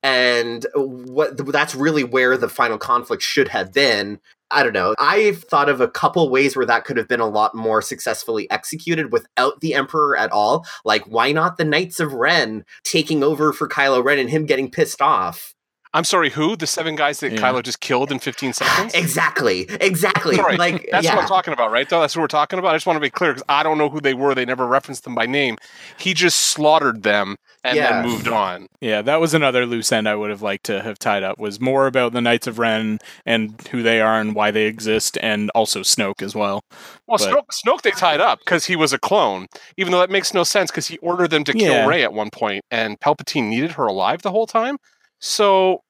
and 0.04 0.66
what 0.76 1.38
that's 1.52 1.76
really 1.76 2.04
where 2.04 2.38
the 2.38 2.50
final 2.50 2.78
conflict 2.78 3.24
should 3.24 3.50
have 3.50 3.74
been. 3.74 4.20
I 4.50 4.64
don't 4.64 4.74
know. 4.74 4.96
I've 4.98 5.44
thought 5.44 5.68
of 5.68 5.82
a 5.82 5.90
couple 5.90 6.30
ways 6.30 6.56
where 6.56 6.66
that 6.66 6.86
could 6.86 6.96
have 6.96 7.10
been 7.10 7.20
a 7.20 7.28
lot 7.28 7.54
more 7.54 7.82
successfully 7.82 8.50
executed 8.50 9.12
without 9.12 9.60
the 9.60 9.74
emperor 9.74 10.18
at 10.18 10.32
all. 10.32 10.66
Like 10.86 11.04
why 11.06 11.34
not 11.34 11.58
the 11.58 11.66
knights 11.66 12.00
of 12.00 12.14
ren 12.14 12.64
taking 12.84 13.24
over 13.24 13.52
for 13.52 13.68
kylo 13.68 14.02
ren 14.04 14.20
and 14.20 14.30
him 14.30 14.46
getting 14.46 14.72
pissed 14.72 15.02
off 15.02 15.54
I'm 15.94 16.04
sorry, 16.04 16.30
who? 16.32 16.56
The 16.56 16.68
seven 16.68 16.96
guys 16.96 17.20
that 17.22 17.32
Yeah. 17.32 17.40
Kylo 17.40 17.64
just 17.64 17.80
killed 17.80 18.12
in 18.12 18.20
15 18.20 18.54
seconds? 18.54 18.94
exactly 18.94 19.68
exactly 19.82 20.36
Sorry, 20.36 20.58
like 20.58 20.88
That's 20.92 21.06
yeah. 21.06 21.16
what 21.16 21.24
I'm 21.24 21.28
talking 21.28 21.54
about, 21.54 21.72
right? 21.72 21.88
Though 21.90 22.02
that's 22.02 22.16
what 22.16 22.22
we're 22.22 22.28
talking 22.28 22.60
about. 22.60 22.74
I 22.74 22.76
just 22.76 22.86
want 22.86 22.98
to 22.98 23.02
be 23.02 23.10
clear 23.10 23.32
because 23.34 23.44
I 23.50 23.64
don't 23.64 23.78
know 23.78 23.90
who 23.90 24.02
they 24.02 24.14
were. 24.14 24.36
They 24.36 24.46
never 24.46 24.68
referenced 24.68 25.04
them 25.06 25.16
by 25.16 25.26
name. 25.26 25.58
He 25.98 26.14
just 26.14 26.40
slaughtered 26.40 27.04
them 27.04 27.36
and 27.64 27.76
Yeah. 27.76 28.02
then 28.02 28.10
moved 28.12 28.28
on. 28.28 28.68
yeah, 28.82 29.02
that 29.02 29.20
was 29.20 29.34
another 29.34 29.66
loose 29.66 29.92
end 29.92 30.08
I 30.08 30.16
would 30.16 30.30
have 30.30 30.42
liked 30.42 30.66
to 30.66 30.82
have 30.82 31.00
tied 31.00 31.24
up 31.24 31.38
was 31.40 31.60
more 31.60 31.88
about 31.88 32.14
the 32.14 32.22
Knights 32.22 32.48
of 32.48 32.60
Ren 32.60 33.00
and 33.26 33.60
who 33.72 33.82
they 33.84 34.00
are 34.02 34.20
and 34.20 34.36
why 34.36 34.52
they 34.52 34.66
exist 34.66 35.18
and 35.22 35.50
also 35.56 35.82
Snoke 35.82 36.22
as 36.22 36.36
well. 36.36 36.62
Well, 37.08 37.18
But- 37.18 37.32
Snoke, 37.32 37.46
Snoke 37.66 37.82
they 37.82 37.92
tied 37.92 38.22
up 38.22 38.40
because 38.40 38.66
he 38.66 38.76
was 38.76 38.94
a 38.94 39.00
clone, 39.00 39.48
even 39.78 39.92
though 39.92 40.00
that 40.00 40.10
makes 40.12 40.34
no 40.34 40.44
sense 40.44 40.72
because 40.72 40.88
he 40.88 40.98
ordered 41.00 41.30
them 41.32 41.44
to 41.46 41.54
kill 41.54 41.74
Yeah. 41.74 41.86
Rey 41.88 42.04
at 42.04 42.14
one 42.14 42.30
point, 42.30 42.64
and 42.72 43.00
Palpatine 43.00 43.50
needed 43.50 43.72
her 43.74 43.86
alive 43.88 44.22
the 44.22 44.32
whole 44.32 44.48
time. 44.48 44.78
So 45.20 45.82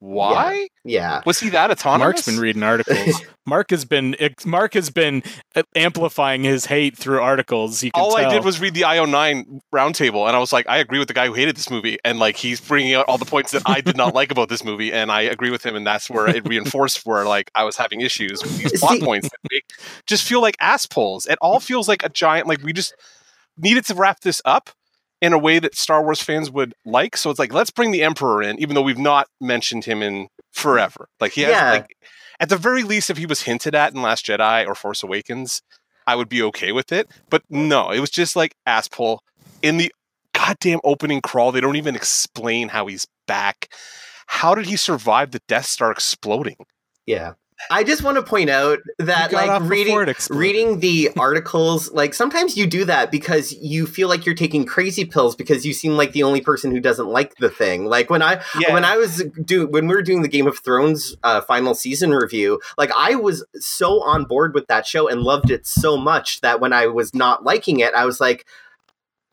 Why 0.00 0.66
Yeah. 0.84 1.22
was 1.24 1.38
he 1.38 1.48
that 1.50 1.70
autonomous? 1.70 2.04
Mark's 2.04 2.26
been 2.26 2.40
reading 2.40 2.62
articles. 2.64 3.22
Mark 3.46 3.70
has 3.70 3.84
been 3.84 4.16
Mark 4.44 4.74
has 4.74 4.90
been 4.90 5.22
uh, 5.54 5.62
amplifying 5.76 6.42
his 6.42 6.66
hate 6.66 6.96
through 6.98 7.20
articles. 7.20 7.84
You 7.84 7.92
can 7.92 8.02
all 8.02 8.16
I 8.16 8.28
did 8.28 8.44
was 8.44 8.60
read 8.60 8.74
the 8.74 8.80
IO9 8.80 9.60
roundtable, 9.72 10.26
and 10.26 10.34
I 10.34 10.40
was 10.40 10.52
like, 10.52 10.68
I 10.68 10.78
agree 10.78 10.98
with 10.98 11.06
the 11.06 11.14
guy 11.14 11.26
who 11.28 11.34
hated 11.34 11.56
this 11.56 11.70
movie, 11.70 11.98
and 12.04 12.18
like 12.18 12.36
he's 12.36 12.60
bringing 12.60 12.94
out 12.94 13.06
all 13.06 13.16
the 13.18 13.24
points 13.24 13.52
that 13.52 13.62
I 13.64 13.80
did 13.80 13.96
not 13.96 14.12
like 14.12 14.32
about 14.32 14.48
this 14.48 14.64
movie, 14.64 14.92
and 14.92 15.12
I 15.12 15.20
agree 15.22 15.50
with 15.50 15.64
him, 15.64 15.76
and 15.76 15.86
that's 15.86 16.10
where 16.10 16.26
it 16.26 16.44
reinforced 16.48 17.06
where 17.06 17.24
like 17.24 17.50
I 17.54 17.62
was 17.62 17.76
having 17.76 18.00
issues 18.00 18.42
with 18.42 18.56
these 18.56 18.72
plot 18.80 18.98
points 19.00 19.28
that 19.28 19.38
make 19.52 19.62
just 20.08 20.26
feel 20.26 20.40
like 20.40 20.56
ass 20.60 20.84
pulls. 20.86 21.26
It 21.26 21.38
all 21.40 21.60
feels 21.60 21.86
like 21.86 22.04
a 22.04 22.08
giant 22.08 22.48
like 22.48 22.62
we 22.62 22.72
just 22.72 22.92
needed 23.56 23.84
to 23.86 23.94
wrap 23.94 24.20
this 24.20 24.42
up 24.44 24.70
in 25.22 25.32
a 25.32 25.38
way 25.38 25.58
that 25.58 25.74
Star 25.74 26.02
Wars 26.02 26.20
fans 26.20 26.50
would 26.50 26.74
like. 26.84 27.16
So 27.16 27.30
it's 27.30 27.38
like 27.38 27.54
let's 27.54 27.70
bring 27.70 27.92
the 27.92 28.02
Emperor 28.02 28.42
in, 28.42 28.58
even 28.58 28.74
though 28.74 28.82
we've 28.82 28.98
not 28.98 29.28
mentioned 29.40 29.84
him 29.86 30.02
in 30.02 30.28
forever. 30.52 31.08
Like 31.20 31.32
he 31.32 31.42
has 31.42 31.52
Yeah. 31.52 31.70
like 31.70 31.96
at 32.40 32.48
the 32.50 32.56
very 32.56 32.82
least, 32.82 33.08
if 33.08 33.16
he 33.16 33.24
was 33.24 33.42
hinted 33.42 33.74
at 33.74 33.94
in 33.94 34.02
Last 34.02 34.26
Jedi 34.26 34.66
or 34.66 34.74
Force 34.74 35.02
Awakens, 35.02 35.62
I 36.06 36.16
would 36.16 36.28
be 36.28 36.42
okay 36.42 36.72
with 36.72 36.90
it. 36.90 37.08
But 37.30 37.42
no, 37.48 37.90
it 37.90 38.00
was 38.00 38.10
just 38.10 38.34
like 38.36 38.54
ass 38.66 38.88
pull 38.88 39.22
in 39.62 39.76
the 39.76 39.92
goddamn 40.34 40.80
opening 40.82 41.20
crawl. 41.20 41.52
They 41.52 41.60
don't 41.60 41.76
even 41.76 41.94
explain 41.94 42.68
how 42.68 42.86
he's 42.86 43.06
back. 43.28 43.68
How 44.26 44.54
did 44.56 44.66
he 44.66 44.76
survive 44.76 45.30
the 45.30 45.40
Death 45.46 45.66
Star 45.66 45.92
exploding? 45.92 46.56
Yeah. 47.06 47.34
I 47.70 47.84
just 47.84 48.02
want 48.02 48.16
to 48.16 48.22
point 48.22 48.50
out 48.50 48.80
that 48.98 49.32
like 49.32 49.62
reading 49.62 50.14
reading 50.30 50.80
the 50.80 51.10
articles, 51.18 51.90
like 51.92 52.14
sometimes 52.14 52.56
you 52.56 52.66
do 52.66 52.84
that 52.84 53.10
because 53.10 53.52
you 53.52 53.86
feel 53.86 54.08
like 54.08 54.26
you're 54.26 54.34
taking 54.34 54.64
crazy 54.64 55.04
pills 55.04 55.34
because 55.36 55.64
you 55.64 55.72
seem 55.72 55.92
like 55.92 56.12
the 56.12 56.22
only 56.22 56.40
person 56.40 56.70
who 56.70 56.80
doesn't 56.80 57.08
like 57.08 57.36
the 57.36 57.48
thing. 57.50 57.86
Like 57.86 58.10
when 58.10 58.22
I 58.22 58.42
yeah. 58.58 58.72
when 58.72 58.84
I 58.84 58.96
was 58.96 59.24
do 59.44 59.66
when 59.66 59.86
we 59.86 59.94
were 59.94 60.02
doing 60.02 60.22
the 60.22 60.28
Game 60.28 60.46
of 60.46 60.58
Thrones 60.58 61.16
uh, 61.22 61.40
final 61.42 61.74
season 61.74 62.10
review, 62.10 62.60
like 62.76 62.90
I 62.96 63.14
was 63.14 63.44
so 63.56 64.02
on 64.02 64.24
board 64.24 64.54
with 64.54 64.66
that 64.66 64.86
show 64.86 65.08
and 65.08 65.22
loved 65.22 65.50
it 65.50 65.66
so 65.66 65.96
much 65.96 66.40
that 66.40 66.60
when 66.60 66.72
I 66.72 66.86
was 66.86 67.14
not 67.14 67.44
liking 67.44 67.80
it, 67.80 67.94
I 67.94 68.04
was 68.04 68.20
like, 68.20 68.46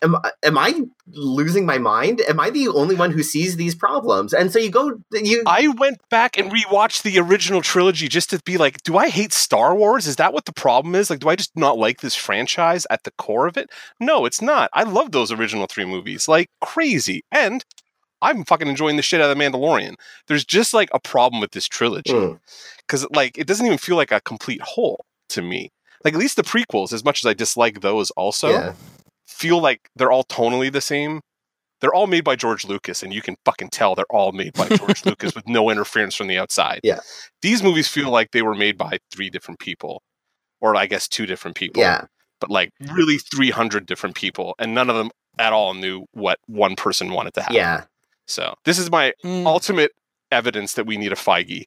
"Am 0.01 0.15
am 0.43 0.57
I 0.57 0.81
losing 1.07 1.65
my 1.65 1.77
mind? 1.77 2.21
Am 2.27 2.39
I 2.39 2.49
the 2.49 2.67
only 2.67 2.95
one 2.95 3.11
who 3.11 3.23
sees 3.23 3.55
these 3.55 3.75
problems?" 3.75 4.33
And 4.33 4.51
so 4.51 4.59
you 4.59 4.69
go, 4.69 4.99
you 5.11 5.43
I 5.45 5.67
went 5.67 5.97
back 6.09 6.37
and 6.37 6.51
rewatched 6.51 7.03
the 7.03 7.19
original 7.19 7.61
trilogy 7.61 8.07
just 8.07 8.29
to 8.31 8.39
be 8.45 8.57
like, 8.57 8.83
do 8.83 8.97
I 8.97 9.09
hate 9.09 9.33
Star 9.33 9.75
Wars? 9.75 10.07
Is 10.07 10.15
that 10.17 10.33
what 10.33 10.45
the 10.45 10.53
problem 10.53 10.95
is? 10.95 11.09
Like, 11.09 11.19
do 11.19 11.29
I 11.29 11.35
just 11.35 11.55
not 11.55 11.77
like 11.77 12.01
this 12.01 12.15
franchise 12.15 12.85
at 12.89 13.03
the 13.03 13.11
core 13.11 13.47
of 13.47 13.57
it? 13.57 13.69
No, 13.99 14.25
it's 14.25 14.41
not. 14.41 14.69
I 14.73 14.83
love 14.83 15.11
those 15.11 15.31
original 15.31 15.67
three 15.67 15.85
movies 15.85 16.27
like 16.27 16.49
crazy. 16.61 17.23
And 17.31 17.63
I'm 18.21 18.43
fucking 18.43 18.67
enjoying 18.67 18.97
the 18.97 19.01
shit 19.01 19.21
out 19.21 19.29
of 19.31 19.37
The 19.37 19.43
Mandalorian. 19.43 19.95
There's 20.27 20.45
just 20.45 20.73
like 20.73 20.89
a 20.93 20.99
problem 20.99 21.39
with 21.41 21.51
this 21.51 21.67
trilogy 21.67 22.13
Mm. 22.13 22.39
because 22.79 23.07
like 23.11 23.37
it 23.37 23.47
doesn't 23.47 23.65
even 23.65 23.77
feel 23.77 23.95
like 23.95 24.11
a 24.11 24.21
complete 24.21 24.61
whole 24.61 25.05
to 25.29 25.41
me. 25.41 25.71
Like 26.03 26.13
at 26.13 26.19
least 26.19 26.35
the 26.35 26.43
prequels, 26.43 26.93
as 26.93 27.03
much 27.03 27.23
as 27.23 27.29
I 27.29 27.33
dislike 27.33 27.81
those, 27.81 28.11
also 28.11 28.49
yeah. 28.49 28.73
Feel 29.29 29.61
like 29.61 29.89
they're 29.95 30.11
all 30.11 30.23
tonally 30.25 30.71
the 30.71 30.81
same. 30.81 31.21
They're 31.81 31.93
all 31.93 32.07
made 32.07 32.25
by 32.25 32.35
George 32.35 32.65
Lucas, 32.65 33.01
and 33.03 33.13
you 33.13 33.21
can 33.21 33.37
fucking 33.45 33.69
tell 33.69 33.95
they're 33.95 34.05
all 34.09 34.33
made 34.33 34.51
by 34.53 34.67
George 34.67 35.05
Lucas 35.05 35.33
with 35.33 35.47
no 35.47 35.69
interference 35.69 36.13
from 36.15 36.27
the 36.27 36.37
outside. 36.37 36.81
Yeah. 36.83 36.99
These 37.41 37.63
movies 37.63 37.87
feel 37.87 38.09
like 38.09 38.31
they 38.31 38.41
were 38.41 38.55
made 38.55 38.77
by 38.77 38.97
three 39.11 39.29
different 39.29 39.59
people, 39.61 40.01
or 40.59 40.75
I 40.75 40.87
guess 40.87 41.07
two 41.07 41.25
different 41.25 41.55
people. 41.55 41.81
Yeah. 41.81 42.05
But 42.41 42.49
like 42.49 42.71
really 42.93 43.17
300 43.17 43.85
different 43.85 44.15
people, 44.15 44.55
and 44.59 44.73
none 44.75 44.89
of 44.89 44.97
them 44.97 45.09
at 45.37 45.53
all 45.53 45.73
knew 45.73 46.05
what 46.11 46.37
one 46.47 46.75
person 46.75 47.13
wanted 47.13 47.33
to 47.35 47.43
have. 47.43 47.53
Yeah. 47.53 47.85
So 48.27 48.55
this 48.65 48.77
is 48.77 48.91
my 48.91 49.13
Mm. 49.23 49.45
ultimate 49.45 49.91
evidence 50.31 50.73
that 50.73 50.85
we 50.85 50.97
need 50.97 51.13
a 51.13 51.15
Feige, 51.15 51.63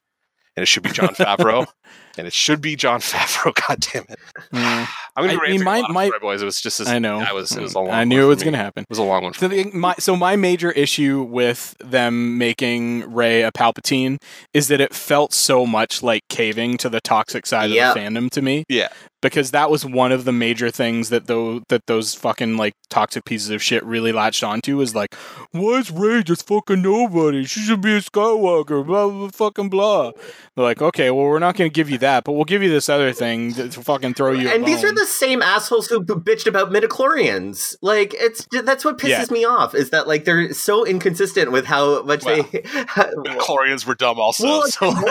and 0.57 0.63
it 0.63 0.67
should 0.67 0.83
be 0.83 0.91
Jon 0.91 1.09
Favreau, 1.09 1.67
and 2.19 2.27
it 2.27 2.33
should 2.33 2.61
be 2.61 2.77
Jon 2.77 3.01
Favreau. 3.01 3.53
God 3.69 3.81
damn 3.81 4.05
it! 4.09 4.19
Mm. 4.53 4.89
I'm 5.17 5.27
gonna 5.27 5.39
I 5.43 5.47
be 5.47 5.53
mean, 5.53 5.65
my- 5.65 5.79
a 5.79 5.83
lot 5.83 5.91
my- 5.91 6.09
sorry, 6.09 6.19
boys. 6.21 6.43
It 6.43 6.45
was 6.47 6.61
just 6.61 6.81
as, 6.81 6.89
I 6.89 6.99
know. 6.99 7.19
I 7.19 7.33
was. 7.33 7.53
It 7.53 7.61
was 7.63 7.75
a 7.75 7.81
long. 7.81 7.91
I 7.91 8.05
knew 8.05 8.25
it 8.25 8.29
was 8.29 8.43
going 8.43 8.53
to 8.55 8.59
happen. 8.59 8.83
It 8.83 8.89
was 8.91 8.99
a 8.99 9.03
long 9.03 9.23
one. 9.25 9.33
For 9.33 9.41
So, 9.41 9.49
the, 9.49 9.65
my, 9.73 9.95
so 9.99 10.17
my 10.17 10.37
major 10.37 10.71
issue 10.73 11.23
with 11.23 11.75
them 11.81 12.39
making 12.39 13.13
Rey 13.13 13.43
a 13.43 13.53
Palpatine 13.53 14.17
is 14.55 14.69
that 14.69 14.81
it 14.81 14.95
felt 14.95 15.33
so 15.35 15.67
much 15.67 16.03
like 16.03 16.23
caving 16.29 16.77
to 16.79 16.89
the 16.89 17.01
toxic 17.01 17.47
side 17.47 17.71
Yep. 17.71 17.89
of 17.89 17.95
the 17.95 18.01
fandom 18.09 18.31
to 18.31 18.41
me. 18.43 18.65
Yeah. 18.69 18.89
Because 19.23 19.53
that 19.53 19.71
was 19.71 19.87
one 19.87 20.11
of 20.13 20.25
the 20.25 20.33
major 20.33 20.69
things 20.71 21.09
that 21.11 21.29
though 21.29 21.63
that 21.69 21.87
those 21.87 22.13
fucking 22.15 22.57
like 22.57 22.75
toxic 22.91 23.25
pieces 23.25 23.51
of 23.51 23.63
shit 23.63 23.85
really 23.85 24.11
latched 24.13 24.43
onto 24.43 24.81
is 24.81 24.95
like, 24.95 25.15
why 25.53 25.75
is 25.79 25.91
Rey 25.91 26.23
just 26.25 26.47
fucking 26.47 26.83
nobody? 26.83 27.45
She 27.45 27.61
should 27.61 27.81
be 27.81 27.95
a 27.95 28.01
Skywalker. 28.01 28.85
Blah 28.85 29.09
blah 29.09 29.29
fucking 29.29 29.69
blah. 29.71 30.11
They're 30.57 30.65
like, 30.65 30.83
okay, 30.83 31.11
well 31.13 31.27
we're 31.27 31.39
not 31.39 31.57
going 31.57 31.71
to 31.71 31.75
give 31.75 31.89
you 31.89 31.99
that, 31.99 32.25
but 32.25 32.33
we'll 32.33 32.45
give 32.45 32.63
you 32.63 32.69
this 32.69 32.89
other 32.89 33.13
thing 33.13 33.55
to 33.55 33.71
fucking 33.71 34.15
throw 34.15 34.33
you. 34.33 34.49
a 34.49 34.53
and 34.55 34.67
these 34.67 34.83
are 34.83 34.93
the 34.93 35.07
same 35.07 35.41
assholes 35.41 35.87
who 35.87 36.05
bitched 36.05 36.47
about 36.49 36.71
midichlorians. 36.73 37.77
Like 37.81 38.15
it's 38.15 38.47
that's 38.65 38.85
what 38.85 38.99
pisses 38.99 39.09
Yeah. 39.09 39.25
me 39.31 39.45
off 39.45 39.75
is 39.75 39.91
that 39.91 40.09
like 40.09 40.25
they're 40.25 40.53
so 40.53 40.85
inconsistent 40.85 41.53
with 41.53 41.65
how 41.65 42.03
much 42.03 42.25
Wow. 42.25 42.43
they. 42.51 42.61
Chlorians 43.39 43.87
were 43.87 43.95
dumb 43.95 44.19
also. 44.19 44.45
well, 44.45 44.63
it 44.63 44.73
so, 44.73 44.93
could 44.93 45.05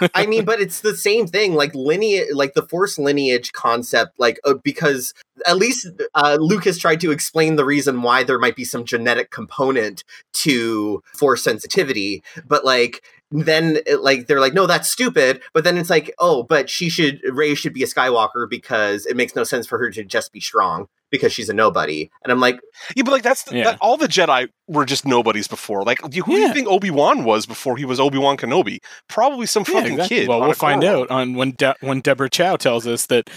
work. 0.00 0.10
I 0.14 0.26
mean, 0.26 0.44
but 0.44 0.60
it's 0.60 0.80
the 0.80 0.96
same 0.96 1.26
thing. 1.26 1.54
Like 1.54 1.74
lineage, 1.74 2.28
like 2.32 2.54
the 2.54 2.62
force 2.62 2.98
lineage 2.98 3.52
concept. 3.56 4.18
Like 4.18 4.38
uh, 4.44 4.54
because 4.54 5.12
at 5.46 5.56
least 5.56 5.88
uh, 6.14 6.36
Lucas 6.40 6.78
tried 6.78 7.00
to 7.00 7.10
explain 7.10 7.56
the 7.56 7.64
reason 7.64 8.02
why 8.02 8.22
there 8.22 8.38
might 8.38 8.56
be 8.56 8.64
some 8.64 8.84
genetic 8.84 9.30
component 9.30 10.04
to 10.34 11.02
force 11.14 11.42
sensitivity, 11.42 12.22
but 12.46 12.64
like 12.64 13.02
then 13.30 13.78
it, 13.86 14.02
like 14.02 14.26
they're 14.26 14.40
like 14.40 14.54
no 14.54 14.66
that's 14.66 14.88
stupid 14.88 15.42
but 15.52 15.64
then 15.64 15.76
it's 15.76 15.90
like 15.90 16.14
oh 16.20 16.44
but 16.44 16.70
she 16.70 16.88
should 16.88 17.20
rey 17.32 17.56
should 17.56 17.72
be 17.72 17.82
a 17.82 17.86
skywalker 17.86 18.48
because 18.48 19.04
it 19.04 19.16
makes 19.16 19.34
no 19.34 19.42
sense 19.42 19.66
for 19.66 19.78
her 19.78 19.90
to 19.90 20.04
just 20.04 20.32
be 20.32 20.38
strong 20.38 20.86
because 21.16 21.32
she's 21.32 21.48
a 21.48 21.52
nobody 21.54 22.10
and 22.22 22.32
i'm 22.32 22.40
like 22.40 22.58
yeah, 22.94 23.02
but 23.02 23.12
like 23.12 23.22
that's 23.22 23.42
the, 23.44 23.56
Yeah. 23.56 23.64
that, 23.64 23.78
all 23.80 23.96
the 23.96 24.06
Jedi 24.06 24.48
were 24.68 24.84
just 24.84 25.06
nobodies 25.06 25.48
before. 25.48 25.82
Like, 25.82 26.00
who 26.02 26.08
do 26.10 26.32
you 26.32 26.52
think 26.52 26.68
Obi 26.68 26.90
Wan 26.90 27.24
was 27.24 27.46
before 27.46 27.76
he 27.76 27.84
was 27.84 27.98
Obi 27.98 28.18
Wan 28.18 28.36
Kenobi? 28.36 28.78
Probably 29.08 29.46
some 29.46 29.64
Yeah, 29.66 29.74
fucking 29.74 29.92
exactly. 29.94 30.16
kid. 30.18 30.28
Well, 30.28 30.40
we'll 30.40 30.52
find 30.52 30.84
out 30.84 31.10
on 31.10 31.34
when 31.34 31.52
De- 31.52 31.74
when 31.80 32.00
Deborah 32.00 32.28
Chow 32.28 32.56
tells 32.56 32.86
us 32.86 33.06
that 33.06 33.30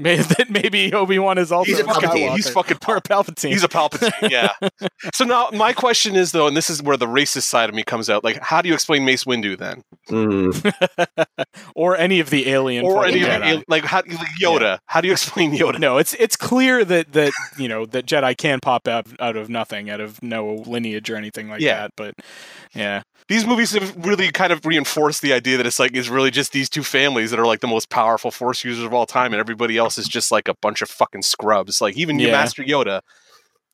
may- 0.00 0.16
that 0.36 0.50
maybe 0.50 0.92
Obi 0.92 1.18
Wan 1.18 1.38
is 1.38 1.52
also 1.52 1.70
He's 1.70 1.78
a 1.80 1.84
Fucking- 1.84 2.08
Palpatine. 2.10 2.34
He's 2.36 2.50
fucking 2.50 2.78
or 2.88 2.96
a 2.96 3.00
Palpatine. 3.02 3.48
He's 3.50 3.64
a 3.64 3.68
Palpatine, 3.68 4.10
yeah. 4.30 4.52
so 5.14 5.24
now 5.24 5.48
my 5.52 5.72
question 5.72 6.16
is 6.16 6.32
though, 6.32 6.46
and 6.46 6.56
this 6.56 6.68
is 6.70 6.82
where 6.82 6.96
the 6.96 7.06
racist 7.06 7.44
side 7.44 7.68
of 7.68 7.74
me 7.74 7.82
comes 7.82 8.10
out. 8.10 8.24
Like, 8.24 8.38
how 8.42 8.62
do 8.62 8.68
you 8.68 8.74
explain 8.74 9.04
Mace 9.04 9.24
Windu 9.24 9.56
then, 9.58 9.82
or 11.74 11.96
any 11.96 12.20
of 12.20 12.30
the 12.30 12.48
alien 12.48 12.84
or 12.84 13.02
fucking 13.02 13.14
any 13.22 13.22
of 13.34 13.40
the 13.40 13.46
al- 13.58 13.62
like 13.68 13.84
how, 13.84 13.98
like 13.98 14.28
Yoda? 14.42 14.78
How 14.86 15.00
do 15.00 15.06
you 15.08 15.12
explain 15.12 15.52
Yoda? 15.52 15.78
No, 15.78 15.98
it's 15.98 16.14
it's 16.14 16.36
clear 16.36 16.84
that 16.84 17.12
that 17.12 17.32
you 17.56 17.68
know 17.68 17.86
that 17.86 18.06
Jedi 18.06 18.36
can 18.36 18.60
pop 18.60 18.88
out 18.88 19.06
out 19.20 19.36
of 19.36 19.48
nothing, 19.48 19.90
out 19.90 20.00
of 20.00 20.22
no 20.22 20.54
lineage 20.66 21.10
or 21.10 21.16
anything 21.16 21.48
like 21.48 21.60
Yeah. 21.60 21.80
that. 21.82 21.90
But 21.96 22.14
yeah, 22.74 23.02
These 23.28 23.46
movies 23.46 23.72
have 23.72 24.04
really 24.04 24.30
kind 24.30 24.52
of 24.52 24.64
reinforced 24.64 25.22
the 25.22 25.32
idea 25.32 25.56
that 25.56 25.66
it's 25.66 25.78
like 25.78 25.94
it's 25.94 26.08
really 26.08 26.30
just 26.30 26.52
these 26.52 26.68
two 26.68 26.82
families 26.82 27.30
that 27.30 27.40
are 27.40 27.46
like 27.46 27.60
the 27.60 27.66
most 27.66 27.90
powerful 27.90 28.30
Force 28.30 28.64
users 28.64 28.84
of 28.84 28.92
all 28.94 29.06
time, 29.06 29.32
and 29.32 29.40
everybody 29.40 29.76
else 29.76 29.89
is 29.98 30.08
just 30.08 30.30
like 30.32 30.48
a 30.48 30.54
bunch 30.60 30.82
of 30.82 30.88
fucking 30.90 31.22
scrubs. 31.22 31.80
Like 31.80 31.96
even 31.96 32.18
your 32.18 32.30
Yeah. 32.30 32.36
Master 32.38 32.62
Yoda. 32.62 33.00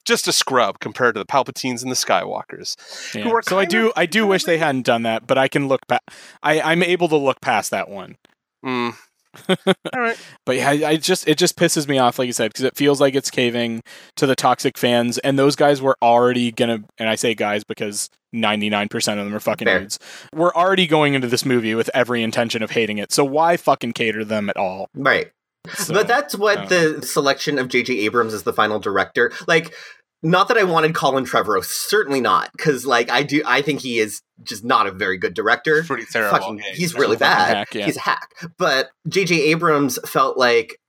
Just 0.05 0.29
a 0.29 0.33
scrub 0.33 0.79
compared 0.79 1.17
to 1.17 1.19
the 1.19 1.27
Palpatines 1.27 1.83
and 1.83 1.91
the 1.91 1.97
Skywalkers. 1.97 2.77
yeah. 3.15 3.25
Who 3.25 3.35
are 3.35 3.43
so 3.43 3.59
I 3.59 3.65
do 3.65 3.87
of- 3.89 3.93
I 3.97 4.07
do 4.07 4.25
wish 4.27 4.45
they 4.45 4.59
hadn't 4.59 4.87
done 4.87 5.03
that, 5.03 5.27
but 5.27 5.37
I 5.37 5.49
can 5.49 5.67
look 5.67 5.85
back. 5.89 6.03
I 6.45 6.61
I'm 6.61 6.83
able 6.83 7.09
to 7.09 7.17
look 7.17 7.41
past 7.41 7.73
that 7.73 7.89
one. 7.89 8.17
Mm. 8.65 8.95
All 9.49 10.01
right. 10.01 10.17
But 10.47 10.57
yeah, 10.57 10.71
I, 10.71 10.89
I 10.91 10.97
just 10.97 11.29
it 11.29 11.37
just 11.39 11.57
pisses 11.59 11.89
me 11.89 11.99
off, 11.99 12.19
like 12.19 12.27
you 12.27 12.33
said, 12.33 12.51
because 12.53 12.65
it 12.65 12.77
feels 12.77 13.01
like 13.01 13.15
it's 13.15 13.31
caving 13.31 13.83
to 14.17 14.27
the 14.27 14.35
toxic 14.37 14.79
fans, 14.79 15.19
and 15.19 15.39
those 15.39 15.57
guys 15.57 15.83
were 15.83 15.97
already 16.01 16.53
gonna. 16.53 16.85
And 16.99 17.09
I 17.09 17.17
say 17.17 17.35
guys 17.35 17.65
because 17.65 18.09
ninety 18.33 18.71
nine 18.71 18.89
percent 18.89 19.19
of 19.21 19.27
them 19.27 19.35
are 19.35 19.41
fucking 19.41 19.67
Fair. 19.67 19.81
dudes. 19.81 19.99
We're 20.33 20.55
already 20.55 20.87
going 20.87 21.15
into 21.15 21.27
this 21.27 21.45
movie 21.45 21.75
with 21.75 21.91
every 21.93 22.23
intention 22.23 22.63
of 22.63 22.71
hating 22.71 22.99
it. 22.99 23.13
So 23.13 23.25
why 23.25 23.57
fucking 23.57 23.93
cater 23.93 24.21
to 24.21 24.25
them 24.25 24.49
at 24.49 24.57
all? 24.57 24.89
right 24.95 25.31
So, 25.75 25.95
but 25.95 26.09
that's 26.09 26.37
what 26.37 26.59
uh, 26.59 26.67
the 26.67 27.03
selection 27.07 27.59
of 27.59 27.69
J.J. 27.69 27.99
Abrams 28.01 28.35
as 28.35 28.43
the 28.45 28.53
final 28.53 28.79
director, 28.79 29.33
like, 29.47 29.75
not 30.23 30.49
that 30.49 30.57
I 30.59 30.65
wanted 30.65 30.95
Colin 30.95 31.25
Trevorrow, 31.25 31.65
certainly 31.65 32.21
not, 32.21 32.51
because 32.53 32.87
like 32.87 33.11
I 33.11 33.23
do, 33.23 33.43
I 33.47 33.63
think 33.63 33.81
he 33.81 33.99
is 33.99 34.23
just 34.43 34.65
not 34.65 34.87
a 34.87 34.91
very 34.91 35.19
good 35.19 35.35
director. 35.35 35.85
Pretty 35.85 36.07
terrible. 36.07 36.39
Fucking, 36.39 36.59
Yeah, 36.59 36.73
he's 36.75 36.95
really 36.95 37.17
bad. 37.17 37.57
hack, 37.57 37.75
yeah. 37.75 37.87
He's 37.87 37.97
a 37.97 38.01
hack. 38.01 38.31
But 38.59 38.91
J.J. 39.09 39.41
Abrams 39.51 39.99
felt 40.09 40.37
like 40.39 40.81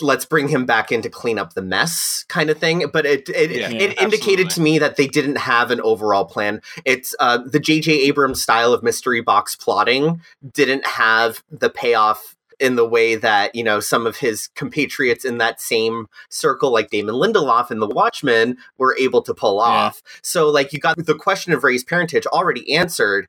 let's 0.00 0.24
bring 0.24 0.48
him 0.48 0.64
back 0.64 0.92
in 0.92 1.02
to 1.02 1.10
clean 1.10 1.38
up 1.40 1.54
the 1.54 1.62
mess 1.62 2.24
kind 2.28 2.50
of 2.50 2.58
thing 2.58 2.84
but 2.92 3.04
it 3.04 3.28
it, 3.30 3.50
Yeah, 3.50 3.68
it 3.70 4.00
indicated 4.00 4.46
absolutely. 4.46 4.48
to 4.50 4.60
me 4.60 4.78
that 4.78 4.96
they 4.96 5.08
didn't 5.08 5.38
have 5.38 5.72
an 5.72 5.80
overall 5.80 6.24
plan 6.24 6.62
it's 6.84 7.16
uh 7.18 7.38
the 7.38 7.58
jj 7.58 7.88
abrams 7.88 8.40
style 8.40 8.72
of 8.72 8.84
mystery 8.84 9.20
box 9.20 9.56
plotting 9.56 10.20
didn't 10.54 10.86
have 10.86 11.42
the 11.50 11.68
payoff 11.68 12.36
in 12.60 12.76
the 12.76 12.86
way 12.88 13.14
that 13.14 13.54
you 13.54 13.62
know 13.62 13.80
some 13.80 14.06
of 14.06 14.16
his 14.16 14.48
compatriots 14.54 15.24
in 15.24 15.38
that 15.38 15.60
same 15.60 16.06
circle 16.30 16.72
like 16.72 16.90
damon 16.90 17.14
lindelof 17.14 17.70
in 17.70 17.78
the 17.78 17.86
watchmen 17.86 18.56
were 18.78 18.96
able 18.98 19.22
to 19.22 19.32
pull 19.34 19.56
Yeah. 19.56 19.62
off 19.62 20.02
so 20.22 20.48
like 20.48 20.72
you 20.72 20.78
got 20.80 20.96
the 20.96 21.14
question 21.14 21.52
of 21.52 21.62
Rey's 21.64 21.84
parentage 21.84 22.26
already 22.26 22.74
answered 22.74 23.28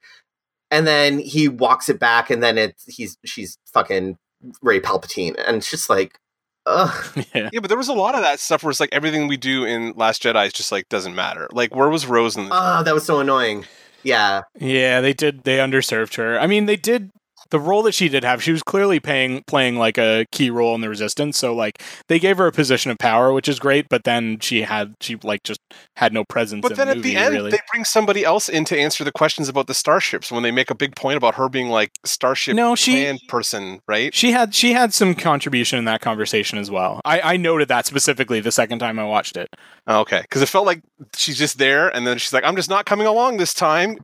and 0.72 0.86
then 0.86 1.18
he 1.18 1.48
walks 1.48 1.90
it 1.90 1.98
back, 2.00 2.30
and 2.30 2.44
then 2.44 2.60
it's 2.60 2.86
he's 2.86 3.18
she's 3.26 3.58
fucking 3.74 4.18
Ray 4.62 4.80
Palpatine, 4.80 5.34
and 5.48 5.58
it's 5.58 5.72
just 5.72 5.90
like, 5.90 6.20
ugh. 6.68 6.94
yeah. 7.34 7.50
Yeah, 7.52 7.60
but 7.60 7.70
there 7.70 7.78
was 7.78 7.88
a 7.88 7.94
lot 7.94 8.14
of 8.14 8.22
that 8.22 8.40
stuff 8.40 8.62
where 8.64 8.70
it's 8.70 8.80
like 8.80 8.92
everything 8.92 9.28
we 9.28 9.36
do 9.36 9.66
in 9.66 9.94
Last 9.96 10.22
Jedi 10.22 10.46
is 10.46 10.54
just 10.54 10.72
like 10.72 10.88
doesn't 10.88 11.16
matter. 11.16 11.48
Like 11.52 11.76
where 11.76 11.90
was 11.90 12.06
Rose 12.06 12.38
in 12.38 12.44
this? 12.44 12.52
Oh, 12.54 12.84
that 12.84 12.94
was 12.94 13.04
so 13.04 13.20
annoying. 13.20 13.66
Yeah, 14.04 14.44
Yeah, 14.60 15.02
they 15.02 15.14
did. 15.14 15.44
They 15.44 15.58
underserved 15.58 16.18
her. 16.18 16.40
I 16.40 16.46
mean, 16.46 16.68
they 16.68 16.76
did 16.76 17.10
the 17.52 17.60
role 17.60 17.82
that 17.84 17.94
she 17.94 18.10
did 18.10 18.24
have. 18.24 18.44
She 18.44 18.52
was 18.52 18.64
clearly 18.64 19.00
paying 19.00 19.44
playing 19.48 19.78
like 19.78 19.98
a 19.98 20.26
key 20.32 20.50
role 20.50 20.76
in 20.76 20.82
the 20.82 20.90
resistance. 20.90 21.38
So 21.38 21.54
like 21.54 21.82
they 22.08 22.20
gave 22.20 22.38
her 22.38 22.48
a 22.48 22.52
position 22.52 22.92
of 22.92 22.98
power, 22.98 23.34
which 23.34 23.48
is 23.48 23.60
great. 23.60 23.88
But 23.90 24.04
then 24.04 24.40
she 24.40 24.62
had 24.64 24.96
she 25.02 25.16
like 25.24 25.44
just 25.44 25.60
had 25.96 26.14
no 26.14 26.24
presence. 26.24 26.62
But 26.62 26.76
then 26.76 26.88
the 26.88 26.92
at 26.92 26.98
movie, 26.98 27.10
the 27.14 27.18
end, 27.18 27.34
really. 27.34 27.52
they 27.52 27.60
bring 27.72 27.86
somebody 27.86 28.24
else 28.24 28.50
in 28.50 28.66
to 28.66 28.80
answer 28.80 29.04
the 29.04 29.12
questions 29.12 29.50
about 29.50 29.68
the 29.68 29.74
starships 29.74 30.32
when 30.32 30.44
they 30.44 30.52
make 30.52 30.70
a 30.70 30.76
big 30.76 30.96
point 30.96 31.18
about 31.18 31.36
her 31.36 31.50
being 31.50 31.70
like 31.70 31.92
starship 32.06 32.56
No, 32.56 32.76
she- 32.76 32.94
command 32.94 33.20
person, 33.28 33.80
right? 33.88 34.14
She 34.14 34.32
had 34.32 34.54
she 34.54 34.74
had 34.74 34.94
some 34.94 35.16
contribution 35.16 35.80
in 35.80 35.86
that 35.86 36.02
conversation 36.02 36.58
as 36.60 36.70
well. 36.70 37.02
I, 37.06 37.22
I 37.22 37.38
noted 37.38 37.68
that 37.70 37.86
specifically 37.86 38.40
the 38.40 38.52
second 38.52 38.80
time 38.80 39.00
I 39.00 39.04
watched 39.06 39.38
it. 39.38 39.50
Oh, 39.88 40.02
okay, 40.02 40.22
because 40.22 40.42
it 40.42 40.48
felt 40.50 40.66
like 40.66 40.82
she's 41.16 41.38
just 41.38 41.58
there, 41.58 41.90
and 41.96 42.06
then 42.06 42.18
she's 42.18 42.34
like, 42.34 42.44
"I'm 42.44 42.56
just 42.56 42.70
not 42.70 42.86
coming 42.86 43.08
along 43.08 43.38
this 43.38 43.54
time." 43.54 43.98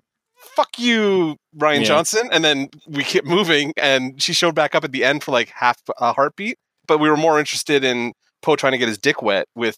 Fuck 0.56 0.80
you, 0.80 1.38
Rian 1.58 1.80
Yeah. 1.80 1.84
Johnson. 1.86 2.30
And 2.32 2.44
then 2.44 2.70
we 2.88 3.04
kept 3.04 3.28
moving, 3.28 3.74
and 3.78 4.22
she 4.22 4.34
showed 4.34 4.56
back 4.56 4.74
up 4.76 4.84
at 4.84 4.92
the 4.92 5.04
end 5.04 5.24
for 5.24 5.32
like 5.32 5.50
half 5.50 5.78
a 6.00 6.14
heartbeat. 6.14 6.58
But 6.88 7.00
we 7.00 7.10
were 7.10 7.18
more 7.18 7.40
interested 7.40 7.84
in 7.84 8.14
Poe 8.42 8.56
trying 8.56 8.72
to 8.74 8.78
get 8.78 8.88
his 8.88 8.98
dick 8.98 9.22
wet 9.22 9.48
with 9.56 9.78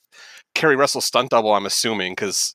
Keri 0.55 0.75
Russell's 0.75 1.05
stunt 1.05 1.29
double. 1.31 1.53
I'm 1.53 1.65
assuming 1.65 2.11
because 2.13 2.53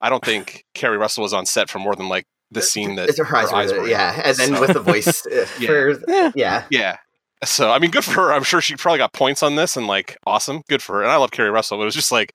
I 0.00 0.10
don't 0.10 0.24
think 0.24 0.64
Keri 0.74 0.98
Russell 0.98 1.22
was 1.22 1.32
on 1.32 1.46
set 1.46 1.68
for 1.70 1.78
more 1.78 1.96
than 1.96 2.08
like 2.08 2.24
the 2.50 2.62
scene 2.62 2.94
that 2.96 3.08
it's 3.08 3.18
her 3.18 3.36
eyes, 3.36 3.72
were, 3.72 3.88
yeah, 3.88 4.20
and 4.24 4.36
then 4.36 4.54
So- 4.54 4.60
with 4.60 4.72
the 4.74 4.80
voice 4.80 5.26
uh, 5.26 5.46
Yeah. 5.58 5.66
for 5.66 6.00
Yeah. 6.08 6.32
yeah. 6.36 6.64
Yeah. 6.70 6.96
So 7.44 7.70
I 7.70 7.78
mean, 7.78 7.90
good 7.90 8.04
for 8.04 8.12
her. 8.12 8.32
I'm 8.32 8.44
sure 8.44 8.60
she 8.60 8.76
probably 8.76 8.98
got 8.98 9.12
points 9.12 9.42
on 9.42 9.56
this, 9.56 9.76
and 9.76 9.86
like, 9.86 10.16
awesome, 10.26 10.62
good 10.68 10.80
for 10.82 10.96
her. 10.96 11.02
And 11.02 11.10
I 11.10 11.16
love 11.16 11.32
Keri 11.32 11.50
Russell. 11.50 11.76
But 11.78 11.82
it 11.82 11.86
was 11.86 11.94
just 11.94 12.12
like 12.12 12.34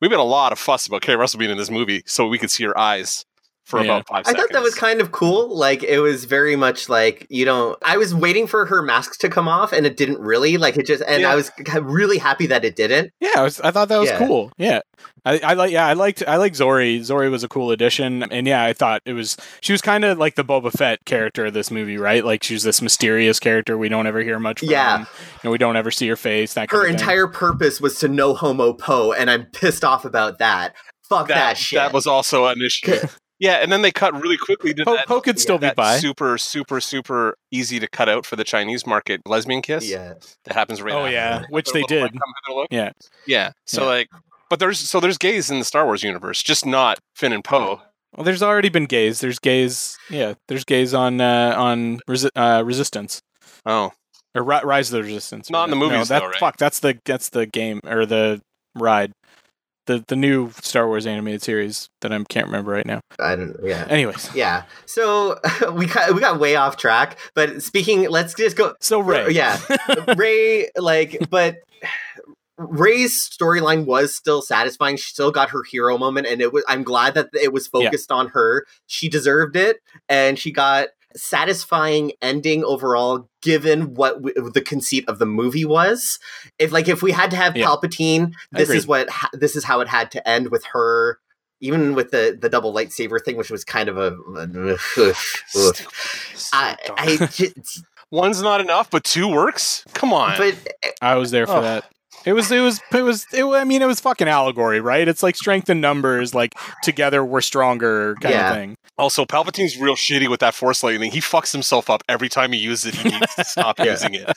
we 0.00 0.08
made 0.08 0.18
a 0.18 0.22
lot 0.22 0.52
of 0.52 0.58
fuss 0.58 0.86
about 0.86 1.02
Keri 1.02 1.16
Russell 1.16 1.38
being 1.38 1.50
in 1.50 1.58
this 1.58 1.70
movie, 1.70 2.02
so 2.06 2.26
we 2.26 2.38
could 2.38 2.50
see 2.50 2.64
her 2.64 2.76
eyes 2.78 3.24
for 3.64 3.78
Yeah. 3.78 3.84
about 3.84 4.08
five 4.08 4.18
I 4.26 4.30
seconds. 4.30 4.42
thought 4.42 4.52
that 4.54 4.62
was 4.62 4.74
kind 4.74 5.00
of 5.00 5.12
cool. 5.12 5.56
Like 5.56 5.82
it 5.84 6.00
was 6.00 6.24
very 6.24 6.56
much 6.56 6.88
like 6.88 7.26
you 7.30 7.44
know 7.44 7.76
I 7.82 7.96
was 7.96 8.14
waiting 8.14 8.46
for 8.46 8.66
her 8.66 8.82
mask 8.82 9.18
to 9.20 9.28
come 9.28 9.48
off 9.48 9.72
and 9.72 9.86
it 9.86 9.96
didn't 9.96 10.18
really 10.20 10.56
like 10.56 10.76
it 10.76 10.86
just 10.86 11.02
and 11.06 11.22
Yeah. 11.22 11.30
I 11.32 11.34
was 11.36 11.50
k- 11.50 11.80
really 11.80 12.18
happy 12.18 12.46
that 12.48 12.64
it 12.64 12.74
didn't. 12.76 13.12
Yeah, 13.20 13.30
I, 13.36 13.42
was, 13.42 13.60
I 13.60 13.70
thought 13.70 13.88
that 13.88 13.98
was 13.98 14.10
Yeah. 14.10 14.18
cool. 14.18 14.50
Yeah, 14.58 14.80
I, 15.24 15.38
I 15.38 15.54
like. 15.54 15.70
Yeah, 15.70 15.86
I 15.86 15.92
liked. 15.92 16.22
I 16.26 16.36
like 16.36 16.54
Zorii. 16.54 16.98
Zorii 17.00 17.30
was 17.30 17.44
a 17.44 17.48
cool 17.48 17.70
addition, 17.70 18.24
and 18.24 18.46
yeah, 18.46 18.64
I 18.64 18.72
thought 18.72 19.02
it 19.04 19.12
was. 19.12 19.36
She 19.60 19.72
was 19.72 19.80
kind 19.80 20.04
of 20.04 20.18
like 20.18 20.34
the 20.34 20.44
Boba 20.44 20.72
Fett 20.72 21.04
character 21.04 21.46
of 21.46 21.54
this 21.54 21.70
movie, 21.70 21.96
right? 21.98 22.24
Like 22.24 22.42
she's 22.42 22.64
this 22.64 22.82
mysterious 22.82 23.38
character 23.38 23.78
we 23.78 23.88
don't 23.88 24.06
ever 24.06 24.20
hear 24.22 24.38
much 24.40 24.58
from. 24.60 24.70
Yeah. 24.70 25.04
and 25.44 25.52
we 25.52 25.58
don't 25.58 25.76
ever 25.76 25.90
see 25.92 26.08
her 26.08 26.16
face. 26.16 26.54
That 26.54 26.70
Her 26.70 26.78
kind 26.84 26.86
thing. 26.86 26.94
entire 27.00 27.28
purpose 27.28 27.80
was 27.80 27.98
to 28.00 28.08
no 28.08 28.34
homo 28.34 28.72
Poe, 28.72 29.12
and 29.12 29.30
I'm 29.30 29.44
pissed 29.46 29.84
off 29.84 30.04
about 30.04 30.38
that. 30.38 30.74
Fuck 31.08 31.28
that, 31.28 31.34
that, 31.34 31.56
shit. 31.58 31.76
that 31.78 31.92
was 31.92 32.06
also 32.06 32.46
an 32.46 32.60
issue. 32.62 32.96
Yeah, 33.42 33.56
and 33.56 33.70
then 33.72 33.82
they 33.82 33.90
cut 33.90 34.14
really 34.14 34.36
quickly 34.38 34.72
to 34.72 34.84
Poe, 34.84 34.94
that, 34.94 35.06
Poe 35.06 35.20
could 35.20 35.38
still 35.40 35.58
be 35.58 35.66
that 35.66 35.76
by. 35.76 35.98
super, 35.98 36.38
super, 36.38 36.80
super 36.80 37.36
easy 37.50 37.78
to 37.80 37.88
cut 37.88 38.08
out 38.08 38.24
for 38.24 38.36
the 38.36 38.44
Chinese 38.44 38.86
market 38.86 39.20
lesbian 39.26 39.60
kiss. 39.62 39.88
yeah. 39.90 40.14
that 40.44 40.54
happens 40.54 40.80
right. 40.80 40.94
Oh, 40.94 41.00
after 41.00 41.10
yeah, 41.12 41.38
that. 41.40 41.50
which 41.50 41.72
they 41.72 41.82
little, 41.82 42.00
like, 42.02 42.12
did. 42.12 42.20
come 42.20 42.32
hither 42.46 42.56
look. 42.60 42.68
Yeah. 42.70 42.92
yeah. 43.26 43.50
So 43.66 43.82
Yeah. 43.82 43.88
like, 43.88 44.08
but 44.48 44.58
there's 44.60 44.78
so 44.78 45.00
there's 45.00 45.18
gays 45.18 45.50
in 45.50 45.58
the 45.58 45.64
Star 45.64 45.84
Wars 45.84 46.02
universe, 46.02 46.42
just 46.42 46.64
not 46.64 46.98
Finn 47.16 47.32
and 47.32 47.42
Poe. 47.44 47.82
Well, 48.16 48.24
there's 48.24 48.42
already 48.42 48.68
been 48.68 48.84
gays. 48.86 49.20
There's 49.20 49.38
gays. 49.38 49.96
Yeah, 50.10 50.34
there's 50.48 50.64
gays 50.64 50.92
on 50.94 51.20
uh, 51.20 51.54
on 51.56 52.00
resi- 52.08 52.30
uh, 52.36 52.62
Resistance 52.62 53.22
Oh, 53.64 53.92
or 54.34 54.42
Ri- 54.42 54.60
Rise 54.62 54.92
of 54.92 54.98
the 54.98 55.02
Resistance. 55.04 55.48
Not 55.48 55.64
in 55.64 55.70
the 55.70 55.76
No, 55.76 55.88
movies, 55.90 56.08
that, 56.08 56.20
though, 56.20 56.28
right? 56.28 56.38
Fuck, 56.38 56.58
that's 56.58 56.80
the 56.80 56.98
that's 57.06 57.30
the 57.30 57.46
game 57.46 57.80
or 57.86 58.04
the 58.04 58.42
ride. 58.74 59.12
The 59.92 60.04
the 60.08 60.16
new 60.16 60.50
Star 60.62 60.86
Wars 60.86 61.06
animated 61.06 61.42
series 61.42 61.88
that 62.00 62.12
I 62.12 62.22
can't 62.28 62.46
remember 62.46 62.70
right 62.72 62.86
now. 62.86 63.00
I 63.18 63.36
don't. 63.36 63.56
Yeah. 63.62 63.86
Anyways, 63.88 64.30
Yeah. 64.34 64.64
So 64.86 65.38
we 65.72 65.86
got 65.86 66.14
we 66.14 66.20
got 66.20 66.38
way 66.40 66.56
off 66.56 66.76
track. 66.76 67.18
But 67.34 67.62
speaking, 67.62 68.08
let's 68.08 68.34
just 68.34 68.56
go. 68.56 68.74
so 68.80 69.00
Rey. 69.00 69.24
Oh, 69.24 69.28
yeah. 69.28 69.58
Rey, 70.16 70.70
like, 70.76 71.18
but 71.30 71.56
Rey's 72.58 73.28
storyline 73.28 73.86
was 73.86 74.14
still 74.14 74.40
satisfying. 74.42 74.96
She 74.96 75.10
still 75.10 75.30
got 75.32 75.50
her 75.50 75.62
hero 75.68 75.98
moment, 75.98 76.26
and 76.26 76.40
it 76.40 76.52
was. 76.52 76.64
I'm 76.68 76.82
glad 76.84 77.14
that 77.14 77.28
it 77.34 77.52
was 77.52 77.68
Yeah. 77.72 77.84
focused 77.86 78.12
on 78.12 78.28
her. 78.28 78.64
She 78.86 79.08
deserved 79.08 79.56
it, 79.56 79.78
and 80.08 80.38
she 80.38 80.52
got 80.52 80.88
satisfying 81.16 82.12
ending 82.22 82.64
overall. 82.64 83.28
Given 83.42 83.94
what 83.94 84.22
w- 84.22 84.50
the 84.52 84.60
conceit 84.60 85.08
of 85.08 85.18
the 85.18 85.26
movie 85.26 85.64
was, 85.64 86.18
if 86.58 86.70
like 86.72 86.88
if 86.88 87.02
we 87.02 87.10
had 87.12 87.30
to 87.32 87.36
have 87.36 87.56
Yeah. 87.56 87.66
Palpatine, 87.66 88.32
this 88.52 88.70
is 88.70 88.86
what 88.86 89.10
ha- 89.10 89.30
this 89.32 89.56
is 89.56 89.64
how 89.64 89.80
it 89.80 89.88
had 89.88 90.10
to 90.12 90.28
end 90.28 90.50
with 90.50 90.64
her. 90.72 91.18
Even 91.60 91.94
with 91.94 92.10
the 92.10 92.36
the 92.40 92.48
double 92.48 92.72
lightsaber 92.74 93.20
thing, 93.24 93.36
which 93.36 93.50
was 93.50 93.64
kind 93.64 93.88
of 93.88 93.96
a. 93.98 94.10
I. 96.52 96.76
I 96.96 97.16
just, 97.26 97.84
One's 98.10 98.42
not 98.42 98.60
enough, 98.60 98.90
but 98.90 99.04
two 99.04 99.26
works. 99.26 99.84
Come 99.94 100.12
on. 100.12 100.36
but 100.36 100.54
I 101.00 101.14
was 101.14 101.30
there 101.30 101.46
for 101.46 101.54
Oh. 101.56 101.62
that. 101.62 101.84
It 102.24 102.32
was, 102.34 102.50
it 102.52 102.60
was, 102.60 102.80
it 102.92 103.02
was, 103.02 103.26
it, 103.32 103.44
wa- 103.44 103.56
I 103.56 103.64
mean, 103.64 103.82
it 103.82 103.86
was 103.86 104.00
fucking 104.00 104.28
allegory, 104.28 104.80
right? 104.80 105.06
It's 105.08 105.22
like 105.22 105.36
strength 105.36 105.68
in 105.70 105.80
numbers, 105.80 106.34
like 106.34 106.54
together 106.82 107.24
we're 107.24 107.40
stronger 107.40 108.14
kind 108.20 108.34
Yeah. 108.34 108.50
of 108.50 108.56
thing. 108.56 108.76
Also, 108.98 109.24
Palpatine's 109.24 109.76
real 109.78 109.96
shitty 109.96 110.28
with 110.28 110.40
that 110.40 110.54
Force 110.54 110.82
lightning. 110.82 111.10
He 111.10 111.20
fucks 111.20 111.50
himself 111.50 111.88
up 111.90 112.02
every 112.08 112.28
time 112.28 112.52
he 112.52 112.58
uses 112.58 112.92
it. 112.92 112.94
He 112.94 113.08
needs 113.10 113.34
to 113.34 113.44
stop 113.44 113.78
Yeah. 113.78 113.86
using 113.86 114.14
it. 114.14 114.30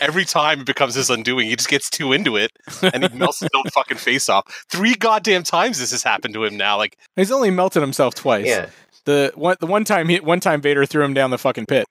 Every 0.00 0.24
time 0.24 0.60
it 0.60 0.66
becomes 0.66 0.94
his 0.94 1.10
undoing, 1.10 1.48
he 1.48 1.56
just 1.56 1.68
gets 1.68 1.90
too 1.90 2.12
into 2.12 2.36
it 2.36 2.50
and 2.82 3.02
he 3.10 3.18
melts 3.18 3.40
his 3.40 3.48
own 3.56 3.64
fucking 3.74 3.96
face 3.98 4.28
off. 4.28 4.44
Three 4.70 4.94
goddamn 4.94 5.42
times 5.42 5.78
this 5.80 5.90
has 5.90 6.02
happened 6.02 6.34
to 6.34 6.44
him 6.44 6.56
now. 6.56 6.76
Like, 6.76 6.96
He's 7.16 7.32
only 7.32 7.50
melted 7.50 7.82
himself 7.82 8.14
twice. 8.14 8.46
yeah, 8.46 8.66
The 9.04 9.32
one, 9.34 9.56
the 9.60 9.66
one 9.66 9.84
time, 9.84 10.08
he, 10.08 10.20
one 10.20 10.40
time 10.40 10.60
Vader 10.60 10.86
threw 10.86 11.04
him 11.04 11.14
down 11.14 11.30
the 11.30 11.38
fucking 11.38 11.66
pit. 11.66 11.86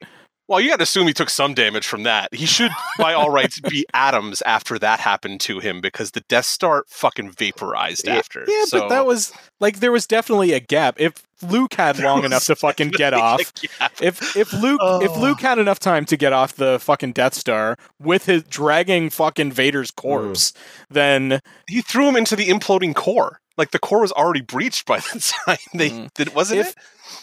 Well, 0.47 0.59
you 0.61 0.69
got 0.69 0.77
to 0.77 0.83
assume 0.83 1.07
he 1.07 1.13
took 1.13 1.29
some 1.29 1.53
damage 1.53 1.85
from 1.87 2.03
that. 2.03 2.33
He 2.33 2.45
should, 2.45 2.71
by 2.97 3.13
all 3.13 3.29
rights, 3.29 3.59
be 3.59 3.85
atoms 3.93 4.41
after 4.43 4.79
that 4.79 4.99
happened 4.99 5.41
to 5.41 5.59
him 5.59 5.81
because 5.81 6.11
the 6.11 6.21
Death 6.21 6.45
Star 6.45 6.85
fucking 6.87 7.31
vaporized 7.31 8.07
Yeah. 8.07 8.15
after. 8.15 8.45
Yeah, 8.47 8.65
So- 8.65 8.79
but 8.81 8.89
that 8.89 9.05
was 9.05 9.33
like 9.59 9.79
there 9.79 9.91
was 9.91 10.07
definitely 10.07 10.53
a 10.53 10.59
gap. 10.59 10.95
If 10.99 11.15
Luke 11.43 11.73
had 11.75 11.99
long 11.99 12.23
enough 12.25 12.45
to 12.45 12.55
fucking 12.55 12.89
get 12.89 13.13
off, 13.13 13.41
if 14.01 14.35
if 14.35 14.53
Luke 14.53 14.81
if 15.03 15.11
Oh. 15.11 15.19
Luke 15.19 15.41
had 15.41 15.59
enough 15.59 15.79
time 15.79 16.05
to 16.05 16.17
get 16.17 16.33
off 16.33 16.55
the 16.55 16.79
fucking 16.79 17.11
Death 17.13 17.33
Star 17.35 17.77
with 17.99 18.25
his 18.25 18.43
dragging 18.43 19.09
fucking 19.11 19.51
Vader's 19.51 19.91
corpse, 19.91 20.53
then 20.89 21.41
He 21.67 21.81
threw 21.81 22.07
him 22.07 22.15
into 22.15 22.35
the 22.35 22.47
imploding 22.47 22.95
core. 22.95 23.39
Like 23.57 23.71
the 23.71 23.79
core 23.79 24.01
was 24.01 24.11
already 24.11 24.41
breached 24.41 24.85
by 24.85 24.99
the 24.99 25.33
time 25.45 25.57
they 25.73 25.89
Mm. 25.89 26.13
did, 26.13 26.33
wasn't 26.35 26.61
if 26.61 26.69
it? 26.69 26.75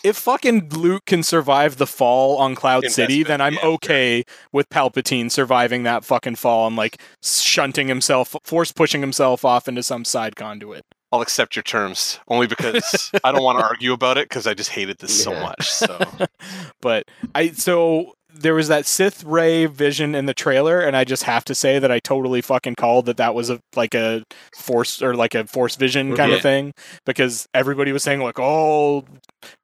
If 0.03 0.17
fucking 0.17 0.69
Luke 0.71 1.07
can 1.07 1.23
survive 1.23 1.77
the 1.77 1.87
fall 1.87 2.37
on 2.39 2.55
Cloud 2.55 2.85
City, 2.91 3.23
then 3.23 3.41
I'm 3.41 3.55
yeah, 3.55 3.61
sure. 3.61 3.71
okay 3.73 4.25
with 4.53 4.69
Palpatine 4.69 5.31
surviving 5.31 5.83
that 5.85 6.05
fucking 6.05 6.37
fall 6.37 6.67
and 6.67 6.77
like 6.77 7.01
shunting 7.23 7.89
himself, 7.89 8.35
force 8.45 8.73
pushing 8.73 9.01
himself 9.01 9.45
off 9.45 9.69
into 9.69 9.83
some 9.83 10.05
side 10.05 10.37
conduit. 10.37 10.85
I'll 11.13 11.23
accept 11.23 11.55
your 11.55 11.63
terms 11.63 12.19
only 12.27 12.49
because 12.49 13.13
I 13.25 13.31
don't 13.31 13.45
want 13.45 13.59
to 13.61 13.65
argue 13.65 13.93
about 13.93 14.19
it 14.19 14.29
because 14.29 14.49
I 14.49 14.55
just 14.55 14.71
hated 14.71 14.99
this 14.99 15.23
so 15.23 15.33
much. 15.33 15.71
So 15.71 15.99
But 16.81 17.05
I 17.37 17.51
so 17.53 18.15
there 18.37 18.55
was 18.55 18.69
that 18.69 18.85
Sith 18.87 19.23
Rey 19.25 19.67
vision 19.67 20.15
in 20.15 20.27
the 20.27 20.35
trailer, 20.35 20.81
and 20.81 20.97
I 20.97 21.05
just 21.05 21.23
have 21.23 21.45
to 21.45 21.55
say 21.55 21.79
that 21.79 21.91
I 21.91 22.01
totally 22.01 22.41
fucking 22.43 22.75
called 22.75 23.07
that 23.07 23.17
that 23.19 23.35
was 23.35 23.49
a 23.51 23.61
like 23.77 23.95
a 23.95 24.25
force 24.59 25.01
or 25.01 25.15
like 25.15 25.35
a 25.35 25.47
force 25.47 25.77
vision 25.77 26.17
kind 26.17 26.31
Yeah. 26.31 26.37
of 26.39 26.43
thing 26.43 26.73
because 27.07 27.47
everybody 27.55 27.93
was 27.93 28.03
saying 28.03 28.21
like, 28.21 28.39
oh, 28.41 29.05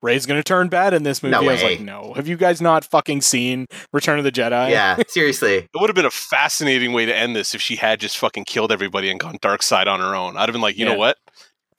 Rey's 0.03 0.25
gonna 0.27 0.43
turn 0.43 0.69
bad 0.69 0.95
in 0.95 1.03
this 1.03 1.23
movie. 1.23 1.33
No 1.33 1.41
I 1.49 1.53
was 1.53 1.63
like, 1.63 1.81
no, 1.81 2.13
have 2.15 2.29
you 2.29 2.37
guys 2.37 2.61
not 2.61 2.85
fucking 2.85 3.23
seen 3.23 3.67
Return 3.93 4.19
of 4.19 4.25
the 4.25 4.33
Jedi? 4.33 4.71
yeah, 4.71 4.97
seriously. 5.09 5.55
it 5.57 5.71
would 5.75 5.89
have 5.89 5.97
been 5.97 6.05
a 6.07 6.11
fascinating 6.11 6.93
way 6.93 7.07
to 7.07 7.17
end 7.17 7.35
this 7.35 7.55
if 7.55 7.61
she 7.61 7.77
had 7.77 7.99
just 8.01 8.19
fucking 8.19 8.45
killed 8.45 8.71
everybody 8.71 9.11
and 9.11 9.19
gone 9.19 9.39
dark 9.43 9.63
side 9.63 9.89
on 9.89 10.01
her 10.01 10.15
own. 10.15 10.37
I'd 10.37 10.43
have 10.49 10.53
been 10.53 10.61
like, 10.63 10.79
you 10.79 10.87
Yeah. 10.87 10.93
know 10.93 10.99
what? 10.99 11.17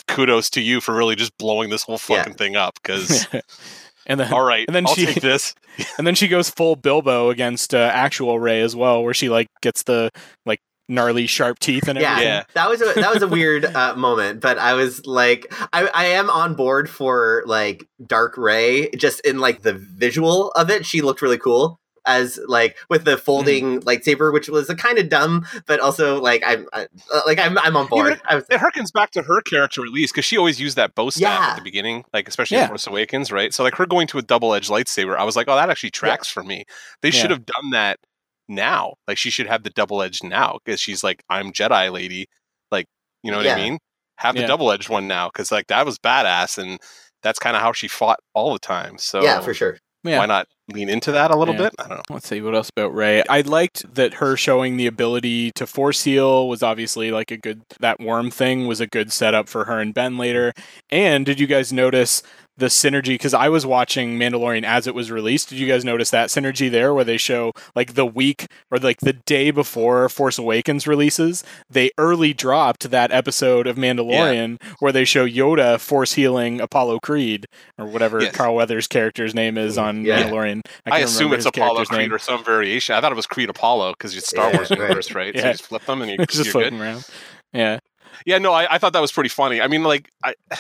Kudos 0.08 0.50
to 0.52 0.62
you 0.62 0.82
for 0.82 0.94
really 0.94 1.16
just 1.16 1.38
blowing 1.38 1.70
this 1.70 1.84
whole 1.84 2.00
Yeah. 2.10 2.18
fucking 2.18 2.34
thing 2.34 2.56
up. 2.58 2.74
Because 2.82 3.28
and 4.08 4.20
then 4.20 4.32
all 4.34 4.44
right, 4.44 4.66
And 4.68 4.76
then 4.76 4.86
I'll 4.88 4.96
she- 4.96 5.06
take 5.06 5.22
this. 5.22 5.54
and 5.98 6.06
then 6.06 6.16
she 6.16 6.28
goes 6.28 6.50
full 6.50 6.76
Bilbo 6.76 7.30
against 7.30 7.74
uh, 7.74 7.78
actual 7.94 8.40
Rey 8.40 8.62
as 8.62 8.76
well, 8.76 9.04
where 9.04 9.14
she 9.14 9.30
like 9.30 9.48
gets 9.62 9.84
the 9.84 10.10
like 10.46 10.60
gnarly 10.90 11.26
sharp 11.26 11.58
teeth 11.60 11.88
and 11.88 11.98
Yeah, 12.00 12.12
everything. 12.12 12.28
Yeah. 12.28 12.44
that 12.56 12.70
was 12.70 12.82
a 12.82 12.94
that 13.00 13.14
was 13.14 13.24
a 13.24 13.28
weird 13.38 13.64
uh, 13.66 13.96
moment, 13.96 14.42
but 14.42 14.58
I 14.58 14.74
was 14.74 15.06
like, 15.06 15.54
I 15.72 15.88
I 15.88 16.06
am 16.06 16.30
on 16.30 16.56
board 16.56 16.90
for 16.90 17.44
like 17.46 17.88
Dark 18.06 18.38
Rey, 18.38 18.90
just 18.92 19.22
in 19.22 19.40
like 19.40 19.62
the 19.62 19.74
visual 19.74 20.52
of 20.52 20.70
it. 20.70 20.86
She 20.86 21.02
looked 21.02 21.22
really 21.22 21.38
cool. 21.38 21.78
As 22.06 22.40
like 22.48 22.78
with 22.90 23.06
the 23.06 23.18
folding 23.18 23.80
lightsaber, 23.82 24.34
which 24.34 24.50
was 24.50 24.70
a 24.70 24.76
kind 24.76 24.98
of 24.98 25.10
dumb, 25.10 25.46
but 25.68 25.80
also 25.80 26.20
like 26.22 26.42
I'm 26.46 26.68
I, 26.74 26.88
uh, 27.14 27.22
like 27.26 27.40
I'm 27.40 27.58
I'm 27.60 27.76
on 27.78 27.88
board. 27.88 28.20
I 28.26 28.36
was, 28.36 28.46
It 28.50 28.60
harkens 28.60 28.92
back 28.92 29.12
to 29.12 29.22
her 29.22 29.42
character 29.42 29.82
at 29.84 29.90
least 29.90 30.14
because 30.14 30.26
she 30.26 30.38
always 30.38 30.60
used 30.60 30.76
that 30.78 30.96
bow 30.96 31.10
staff 31.10 31.22
Yeah. 31.22 31.50
at 31.52 31.56
the 31.58 31.62
beginning, 31.62 32.04
like 32.14 32.28
especially 32.28 32.58
Yeah. 32.58 32.64
in 32.64 32.70
Force 32.70 32.88
Awakens, 32.88 33.32
right? 33.32 33.54
So 33.54 33.64
like 33.64 33.76
her 33.76 33.86
going 33.86 34.08
to 34.08 34.18
a 34.18 34.22
double 34.22 34.54
edged 34.54 34.70
lightsaber, 34.70 35.16
I 35.18 35.24
was 35.24 35.36
like, 35.36 35.48
oh, 35.48 35.56
that 35.56 35.70
actually 35.70 35.92
tracks 35.92 36.28
for 36.28 36.44
me. 36.44 36.66
They 37.02 37.10
Yeah. 37.10 37.22
should 37.22 37.32
have 37.32 37.46
done 37.46 37.70
that 37.72 38.00
now. 38.48 38.96
Like 39.08 39.18
she 39.18 39.30
should 39.30 39.48
have 39.48 39.64
the 39.64 39.70
double 39.70 40.02
edged 40.02 40.24
now 40.24 40.60
because 40.66 40.80
she's 40.82 41.04
like, 41.04 41.24
I'm 41.30 41.52
Jedi 41.52 41.92
lady. 41.92 42.28
Like, 42.72 42.88
you 43.24 43.32
know 43.32 43.38
what 43.38 43.46
Yeah. 43.46 43.54
I 43.56 43.58
mean? 43.58 43.78
Have 44.18 44.36
the 44.36 44.42
Yeah. 44.42 44.48
double 44.48 44.72
edged 44.72 44.90
one 44.90 45.08
now 45.08 45.28
because 45.30 45.52
like 45.52 45.68
that 45.68 45.86
was 45.86 45.98
badass 46.00 46.58
and 46.58 46.80
that's 47.24 47.38
kind 47.40 47.56
of 47.56 47.62
how 47.62 47.72
she 47.72 47.88
fought 47.88 48.20
all 48.34 48.54
the 48.54 48.60
time. 48.60 48.98
So 48.98 49.22
yeah, 49.24 49.40
for 49.42 49.54
sure. 49.54 49.78
Yeah. 50.04 50.20
why 50.20 50.26
not 50.26 50.48
lean 50.72 50.90
into 50.90 51.12
that 51.12 51.32
a 51.32 51.36
little 51.36 51.54
Yeah. 51.56 51.62
bit? 51.64 51.74
I 51.80 51.88
don't 51.88 51.98
know. 51.98 52.16
Let's 52.16 52.28
see 52.28 52.42
what 52.42 52.56
else 52.56 52.70
about 52.76 52.94
Rey. 52.96 53.24
I 53.30 53.42
liked 53.42 53.94
that 53.96 54.16
her 54.16 54.36
showing 54.38 54.78
the 54.78 54.88
ability 54.88 55.52
to 55.52 55.68
force 55.68 56.04
heal 56.04 56.48
was 56.48 56.64
obviously 56.64 57.12
like 57.12 57.30
a 57.32 57.38
good 57.38 57.62
that 57.80 58.00
worm 58.00 58.32
thing 58.32 58.68
was 58.68 58.80
a 58.82 58.88
good 58.88 59.12
setup 59.12 59.48
for 59.50 59.66
her 59.66 59.80
and 59.80 59.94
Ben 59.94 60.18
later. 60.18 60.54
And 60.90 61.26
did 61.26 61.40
you 61.40 61.48
guys 61.48 61.72
notice 61.74 62.24
the 62.62 62.68
synergy 62.68 63.16
because 63.16 63.34
I 63.34 63.50
was 63.50 63.66
watching 63.66 64.18
Mandalorian 64.20 64.64
as 64.64 64.86
it 64.88 64.94
was 64.96 65.10
released. 65.12 65.50
Did 65.50 65.58
you 65.58 65.68
guys 65.68 65.84
notice 65.84 66.12
that 66.12 66.30
synergy 66.30 66.70
there 66.70 66.94
where 66.94 67.04
they 67.04 67.18
show 67.18 67.52
like 67.76 67.96
the 67.96 68.06
week 68.06 68.46
or 68.70 68.78
like 68.78 69.00
the 69.00 69.14
day 69.14 69.50
before 69.52 70.08
Force 70.10 70.38
Awakens 70.38 70.86
releases, 70.88 71.44
they 71.70 71.90
early 71.98 72.34
dropped 72.34 72.92
that 72.92 73.12
episode 73.12 73.66
of 73.66 73.76
Mandalorian 73.78 74.62
where 74.80 74.92
they 74.92 75.04
show 75.06 75.28
Yoda 75.28 75.80
force 75.80 76.14
healing 76.14 76.62
Apollo 76.62 77.00
Creed 77.00 77.48
or 77.80 77.86
whatever 77.88 78.22
Yes. 78.22 78.36
Carl 78.36 78.54
Weathers' 78.56 78.88
character's 78.88 79.34
name 79.34 79.58
is 79.58 79.78
on 79.78 80.06
Yeah. 80.06 80.24
Mandalorian. 80.24 80.62
I, 80.86 80.92
can't 80.92 81.04
assume 81.06 81.34
it's 81.34 81.46
his 81.46 81.46
Apollo 81.48 81.86
Creed 81.86 82.00
name. 82.02 82.14
or 82.14 82.20
some 82.20 82.44
variation. 82.44 82.94
I 82.96 83.02
thought 83.02 83.12
it 83.12 83.16
was 83.16 83.26
Creed 83.28 83.50
Apollo 83.50 83.94
because 83.94 84.16
it's 84.16 84.30
Star 84.30 84.52
Yeah, 84.52 84.58
Wars 84.58 84.70
universe, 84.70 85.12
right? 85.16 85.34
So 85.34 85.40
Yeah. 85.42 85.48
you 85.48 85.54
just 85.54 85.66
flip 85.66 85.84
them 85.86 86.02
and 86.04 86.12
you, 86.12 86.18
just 86.28 86.46
you're 86.46 86.52
floating 86.52 86.78
good. 86.78 86.84
around. 86.84 87.06
Yeah. 87.54 87.80
Yeah, 88.26 88.38
no, 88.38 88.54
I, 88.54 88.76
I 88.76 88.78
thought 88.78 88.94
that 88.94 89.02
was 89.02 89.12
pretty 89.12 89.30
funny. 89.30 89.60
I 89.62 89.68
mean, 89.68 89.82
like, 89.84 90.10
I 90.24 90.36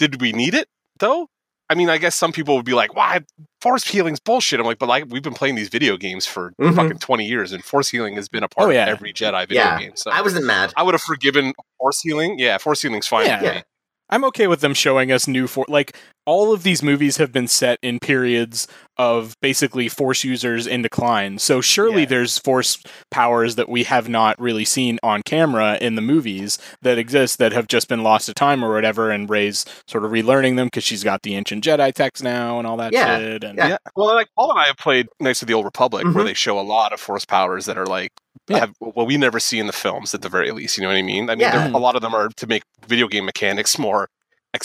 did 0.00 0.20
we 0.20 0.32
need 0.32 0.54
it 0.54 0.68
though? 0.98 1.28
I 1.70 1.74
mean, 1.74 1.88
I 1.88 1.96
guess 1.96 2.14
some 2.14 2.30
people 2.30 2.56
would 2.56 2.66
be 2.66 2.74
like, 2.74 2.94
"Why 2.94 3.20
force 3.62 3.84
healing's 3.84 4.20
bullshit?" 4.20 4.60
I'm 4.60 4.66
like, 4.66 4.78
but 4.78 4.88
like 4.88 5.06
we've 5.08 5.22
been 5.22 5.32
playing 5.34 5.54
these 5.54 5.70
video 5.70 5.96
games 5.96 6.26
for 6.26 6.52
Mhm. 6.60 6.76
fucking 6.76 6.98
20 6.98 7.24
years, 7.24 7.52
and 7.52 7.64
force 7.64 7.88
healing 7.88 8.16
has 8.16 8.28
been 8.28 8.42
a 8.42 8.48
part 8.48 8.68
Oh, 8.68 8.70
yeah. 8.70 8.82
of 8.84 8.88
every 8.90 9.12
Jedi 9.14 9.48
video 9.48 9.64
Yeah. 9.64 9.78
game. 9.78 9.92
So 9.96 10.10
I 10.10 10.20
wasn't 10.20 10.44
mad. 10.44 10.72
I 10.76 10.82
would 10.82 10.92
have 10.94 11.00
forgiven 11.02 11.54
force 11.78 12.00
healing. 12.02 12.38
Yeah, 12.38 12.58
force 12.58 12.82
healing's 12.82 13.06
fine. 13.06 13.26
Yeah. 13.26 13.42
with 13.42 13.54
me. 13.54 13.62
I'm 14.10 14.24
okay 14.24 14.46
with 14.46 14.60
them 14.60 14.74
showing 14.74 15.10
us 15.10 15.26
new 15.26 15.46
for 15.46 15.64
like 15.68 15.96
all 16.26 16.52
of 16.52 16.62
these 16.62 16.82
movies 16.82 17.18
have 17.18 17.32
been 17.32 17.46
set 17.48 17.78
in 17.82 17.98
periods 18.00 18.66
of 18.96 19.34
basically 19.40 19.88
force 19.88 20.24
users 20.24 20.66
in 20.66 20.80
decline. 20.82 21.38
So 21.38 21.60
surely 21.60 22.02
Yeah. 22.02 22.08
there's 22.08 22.38
force 22.38 22.78
powers 23.10 23.56
that 23.56 23.68
we 23.68 23.84
have 23.84 24.08
not 24.08 24.40
really 24.40 24.64
seen 24.64 24.98
on 25.02 25.22
camera 25.22 25.76
in 25.80 25.96
the 25.96 26.00
movies 26.02 26.58
that 26.82 26.96
exist 26.96 27.38
that 27.38 27.52
have 27.52 27.66
just 27.68 27.88
been 27.88 28.02
lost 28.02 28.26
to 28.26 28.34
time 28.34 28.64
or 28.64 28.72
whatever 28.72 29.10
and 29.10 29.28
Rey's 29.28 29.64
sort 29.88 30.04
of 30.04 30.12
relearning 30.12 30.56
them 30.56 30.68
because 30.68 30.84
she's 30.84 31.02
got 31.04 31.22
the 31.22 31.34
ancient 31.34 31.64
Jedi 31.64 31.92
text 31.92 32.22
now 32.22 32.58
and 32.58 32.66
all 32.66 32.76
that 32.78 32.92
Yeah. 32.92 33.18
shit 33.18 33.44
and 33.44 33.58
Yeah. 33.58 33.68
Yeah. 33.68 33.76
Well, 33.96 34.14
like 34.14 34.28
Paul 34.36 34.52
and 34.52 34.60
I 34.60 34.64
have 34.66 34.76
played 34.76 35.08
Knights 35.20 35.42
of 35.42 35.48
the 35.48 35.54
Old 35.54 35.64
Republic, 35.64 36.04
where 36.04 36.24
Mhm. 36.24 36.26
they 36.26 36.34
show 36.34 36.58
a 36.58 36.62
lot 36.62 36.92
of 36.92 37.00
force 37.00 37.24
powers 37.24 37.66
that 37.66 37.76
are 37.76 37.86
like, 37.86 38.12
Yeah. 38.48 38.60
have, 38.60 38.72
well, 38.80 39.06
we 39.06 39.16
never 39.16 39.40
see 39.40 39.58
in 39.58 39.66
the 39.66 39.72
films 39.72 40.14
at 40.14 40.22
the 40.22 40.28
very 40.28 40.50
least. 40.52 40.76
You 40.78 40.82
know 40.84 40.88
what 40.90 40.96
I 40.96 41.02
mean? 41.02 41.28
I 41.30 41.34
mean, 41.34 41.40
Yeah. 41.40 41.64
there- 41.68 41.74
a 41.74 41.78
lot 41.78 41.96
of 41.96 42.02
them 42.02 42.14
are 42.14 42.28
to 42.36 42.46
make 42.46 42.62
video 42.86 43.08
game 43.08 43.24
mechanics 43.26 43.78
more 43.78 44.02
accessible 44.04 44.10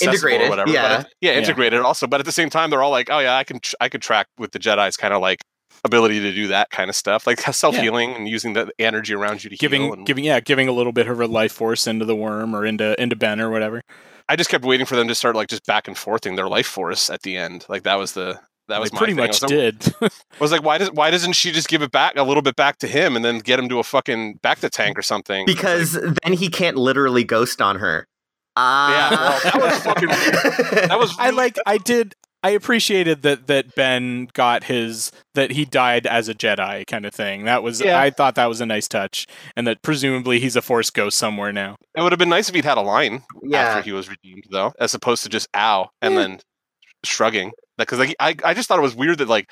Integrated, 0.02 0.48
or 0.48 0.50
whatever. 0.50 0.72
yeah. 0.72 0.82
But 0.82 0.92
at- 1.08 1.14
yeah, 1.22 1.32
Yeah. 1.32 1.38
integrated 1.40 1.80
also. 1.82 2.08
But 2.08 2.20
at 2.20 2.26
the 2.26 2.32
same 2.32 2.50
time, 2.50 2.70
they're 2.70 2.84
all 2.84 2.92
like, 2.92 3.10
oh 3.10 3.20
yeah, 3.20 3.36
I 3.38 3.44
can, 3.44 3.60
tr- 3.60 3.76
I 3.80 3.90
could 3.90 4.02
track 4.02 4.28
with 4.38 4.52
the 4.52 4.60
Jedi's 4.60 4.98
kind 4.98 5.14
of 5.14 5.22
like 5.22 5.40
ability 5.86 6.20
to 6.20 6.34
do 6.34 6.48
that 6.48 6.70
kind 6.72 6.90
of 6.90 6.96
stuff, 6.96 7.26
like 7.26 7.40
self 7.40 7.76
healing 7.76 8.14
and 8.14 8.28
using 8.28 8.54
the 8.54 8.70
energy 8.80 9.14
around 9.14 9.44
you 9.44 9.50
to 9.50 9.56
giving 9.56 9.84
heal. 9.84 9.94
And 9.94 10.06
giving 10.06 10.24
yeah, 10.24 10.40
giving 10.40 10.68
a 10.68 10.72
little 10.74 10.92
bit 10.92 11.08
of 11.08 11.18
her 11.18 11.28
life 11.28 11.52
force 11.54 11.88
into 11.88 12.06
the 12.06 12.16
worm 12.16 12.56
or 12.56 12.66
into 12.66 13.00
into 13.02 13.16
Ben 13.16 13.40
or 13.40 13.50
whatever. 13.50 13.82
I 14.28 14.36
just 14.36 14.50
kept 14.50 14.64
waiting 14.64 14.86
for 14.86 14.96
them 14.96 15.08
to 15.08 15.16
start 15.16 15.36
like 15.36 15.48
just 15.48 15.66
back 15.66 15.88
and 15.88 15.98
forthing 15.98 16.36
their 16.36 16.48
life 16.48 16.68
force 16.68 17.10
at 17.10 17.22
the 17.24 17.36
end. 17.38 17.66
Like 17.70 17.84
that 17.84 17.96
was 17.96 18.14
the. 18.14 18.40
That 18.68 18.80
was 18.80 18.94
my 18.94 19.00
pretty 19.00 19.14
thing. 19.14 19.24
I 19.24 19.28
much 19.28 19.42
was 19.42 19.50
like, 19.50 19.50
did. 19.50 19.96
I 20.04 20.10
was 20.40 20.52
like, 20.52 20.62
why 20.62 20.78
does 20.78 20.92
why 20.92 21.10
doesn't 21.10 21.34
she 21.34 21.52
just 21.52 21.68
give 21.70 21.82
it 21.82 21.92
back 21.92 22.16
a 22.18 22.22
little 22.22 22.44
bit 22.44 22.56
back 22.56 22.78
to 22.80 22.88
him 22.88 23.16
and 23.16 23.26
then 23.26 23.40
get 23.40 23.58
him 23.58 23.68
to 23.70 23.80
a 23.80 23.84
fucking 23.84 24.36
back 24.44 24.60
to 24.60 24.70
tank 24.70 24.96
or 24.96 25.02
something? 25.02 25.48
Because 25.48 25.96
like, 25.96 26.16
then 26.24 26.34
he 26.34 26.50
can't 26.50 26.78
literally 26.78 27.24
ghost 27.24 27.64
on 27.64 27.78
her. 27.78 28.06
Yeah, 28.90 29.10
well, 29.12 29.20
Ah. 29.22 29.40
that 29.44 29.62
was 29.62 29.80
fucking 29.84 30.10
weird. 30.10 30.90
that 30.90 31.00
was 31.00 31.16
I 31.20 31.26
really- 31.26 31.38
like 31.38 31.58
I 31.66 31.78
did 31.78 32.16
I 32.42 32.52
appreciated 32.52 33.22
that 33.24 33.48
that 33.48 33.76
Ben 33.76 34.30
got 34.34 34.64
his 34.66 35.12
that 35.36 35.52
he 35.52 35.66
died 35.66 36.08
as 36.08 36.30
a 36.30 36.34
Jedi 36.34 36.88
kind 36.88 37.06
of 37.06 37.14
thing. 37.14 37.44
That 37.46 37.64
was 37.64 37.82
Yeah. 37.82 38.00
I 38.00 38.12
thought 38.12 38.36
that 38.36 38.46
was 38.48 38.62
a 38.62 38.66
nice 38.66 38.88
touch 38.88 39.28
and 39.58 39.68
that 39.68 39.82
presumably 39.82 40.40
he's 40.40 40.56
a 40.56 40.62
force 40.62 40.90
ghost 40.90 41.18
somewhere 41.18 41.52
now. 41.52 41.76
it 41.98 42.02
would 42.02 42.14
have 42.14 42.20
been 42.20 42.30
nice 42.30 42.48
if 42.48 42.56
he'd 42.56 42.64
had 42.64 42.78
a 42.78 42.82
line 42.82 43.24
yeah. 43.44 43.60
after 43.60 43.82
he 43.82 43.92
was 43.92 44.08
redeemed 44.10 44.46
though, 44.52 44.72
as 44.80 44.94
opposed 44.94 45.24
to 45.24 45.30
just 45.30 45.48
ow 45.56 45.90
and 46.02 46.14
Yeah. 46.14 46.20
then 46.22 46.40
shrugging. 47.04 47.52
Because 47.78 48.00
like 48.00 48.16
I 48.22 48.36
I 48.44 48.54
just 48.54 48.68
thought 48.70 48.80
it 48.80 48.84
was 48.84 48.96
weird 48.96 49.18
that 49.18 49.28
like 49.28 49.50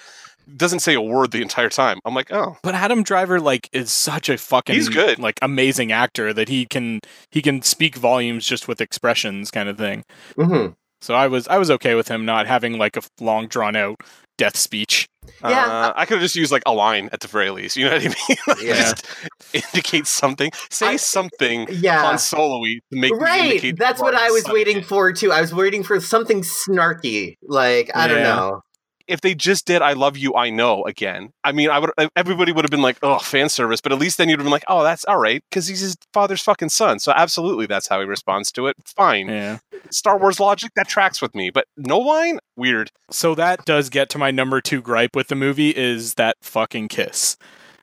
doesn't 0.55 0.79
say 0.79 0.93
a 0.93 1.01
word 1.01 1.31
the 1.31 1.41
entire 1.41 1.69
time. 1.69 1.99
I'm 2.05 2.13
like, 2.13 2.31
oh, 2.31 2.57
But 2.63 2.75
Adam 2.75 3.03
Driver 3.03 3.39
like 3.39 3.69
is 3.73 3.91
such 3.91 4.29
a 4.29 4.37
fucking 4.37 4.75
He's 4.75 4.89
good. 4.89 5.19
like 5.19 5.39
amazing 5.41 5.91
actor 5.91 6.33
that 6.33 6.47
he 6.49 6.65
can 6.65 6.99
he 7.31 7.41
can 7.41 7.61
speak 7.61 7.95
volumes 7.95 8.45
just 8.45 8.67
with 8.67 8.79
expressions 8.81 9.51
kind 9.51 9.67
of 9.69 9.77
thing. 9.77 10.03
Mhm. 10.37 10.75
So 11.01 11.13
I 11.13 11.27
was 11.27 11.47
I 11.47 11.57
was 11.57 11.69
okay 11.71 11.95
with 11.95 12.07
him 12.07 12.25
not 12.25 12.47
having 12.47 12.77
like 12.77 12.95
a 12.97 13.01
long 13.19 13.47
drawn 13.47 13.75
out 13.75 13.97
death 14.37 14.55
speech. 14.55 15.07
Yeah. 15.43 15.49
uh, 15.65 15.93
I 15.95 16.05
could 16.05 16.15
have 16.15 16.21
just 16.21 16.35
used 16.35 16.51
like 16.51 16.63
a 16.65 16.73
line 16.73 17.09
at 17.11 17.19
the 17.19 17.27
very 17.27 17.49
least. 17.49 17.75
You 17.75 17.85
know 17.85 17.91
what 17.97 18.01
I 18.01 18.05
mean? 18.29 18.37
Like, 18.47 18.61
Yeah. 18.61 18.75
Just 18.93 19.05
indicate 19.53 20.07
something. 20.07 20.51
Say 20.69 20.87
I- 20.89 20.95
something 20.95 21.67
Yeah. 21.69 22.01
Han 22.01 22.17
Solo-y 22.17 22.79
to 22.91 22.99
make 22.99 23.13
right. 23.13 23.75
That's 23.77 24.01
what 24.01 24.15
I 24.15 24.29
was 24.31 24.45
waiting 24.47 24.81
for 24.81 25.11
too. 25.11 25.31
I 25.31 25.41
was 25.41 25.53
waiting 25.53 25.83
for 25.83 25.99
something 25.99 26.41
snarky. 26.41 27.35
Like 27.43 27.91
I 27.95 28.07
don't 28.07 28.23
know. 28.23 28.61
If 29.07 29.21
they 29.21 29.33
just 29.35 29.65
did 29.65 29.81
"I 29.81 29.93
love 29.93 30.17
you, 30.17 30.35
I 30.35 30.49
know" 30.49 30.83
again, 30.85 31.31
I 31.43 31.51
mean, 31.51 31.69
I 31.69 31.79
would 31.79 31.91
everybody 32.15 32.51
would 32.51 32.63
have 32.65 32.71
been 32.71 32.81
like, 32.81 32.97
"Oh, 33.03 33.19
fan 33.19 33.49
service," 33.49 33.81
but 33.81 33.91
at 33.91 33.99
least 33.99 34.17
then 34.17 34.29
you'd 34.29 34.39
have 34.39 34.45
been 34.45 34.51
like, 34.51 34.65
"Oh, 34.67 34.83
that's 34.83 35.05
all 35.05 35.17
right," 35.17 35.43
because 35.49 35.67
he's 35.67 35.79
his 35.81 35.95
father's 36.13 36.41
fucking 36.41 36.69
son. 36.69 36.99
So 36.99 37.11
absolutely, 37.15 37.65
that's 37.65 37.87
how 37.87 37.99
he 37.99 38.05
responds 38.05 38.51
to 38.53 38.67
it. 38.67 38.75
Fine, 38.95 39.27
Yeah. 39.29 39.57
Star 39.91 40.17
Wars 40.17 40.39
logic 40.39 40.71
that 40.75 40.87
tracks 40.87 41.21
with 41.21 41.33
me, 41.33 41.49
but 41.49 41.65
no 41.77 41.99
line, 41.99 42.39
weird. 42.55 42.91
So 43.09 43.35
that 43.35 43.63
does 43.65 43.89
get 43.89 44.09
to 44.09 44.17
my 44.17 44.31
number 44.31 44.59
2 44.61 44.81
gripe 44.81 45.15
with 45.15 45.27
the 45.29 45.35
movie 45.35 45.69
is 45.69 46.15
that 46.15 46.35
fucking 46.41 46.89
kiss. 46.89 47.37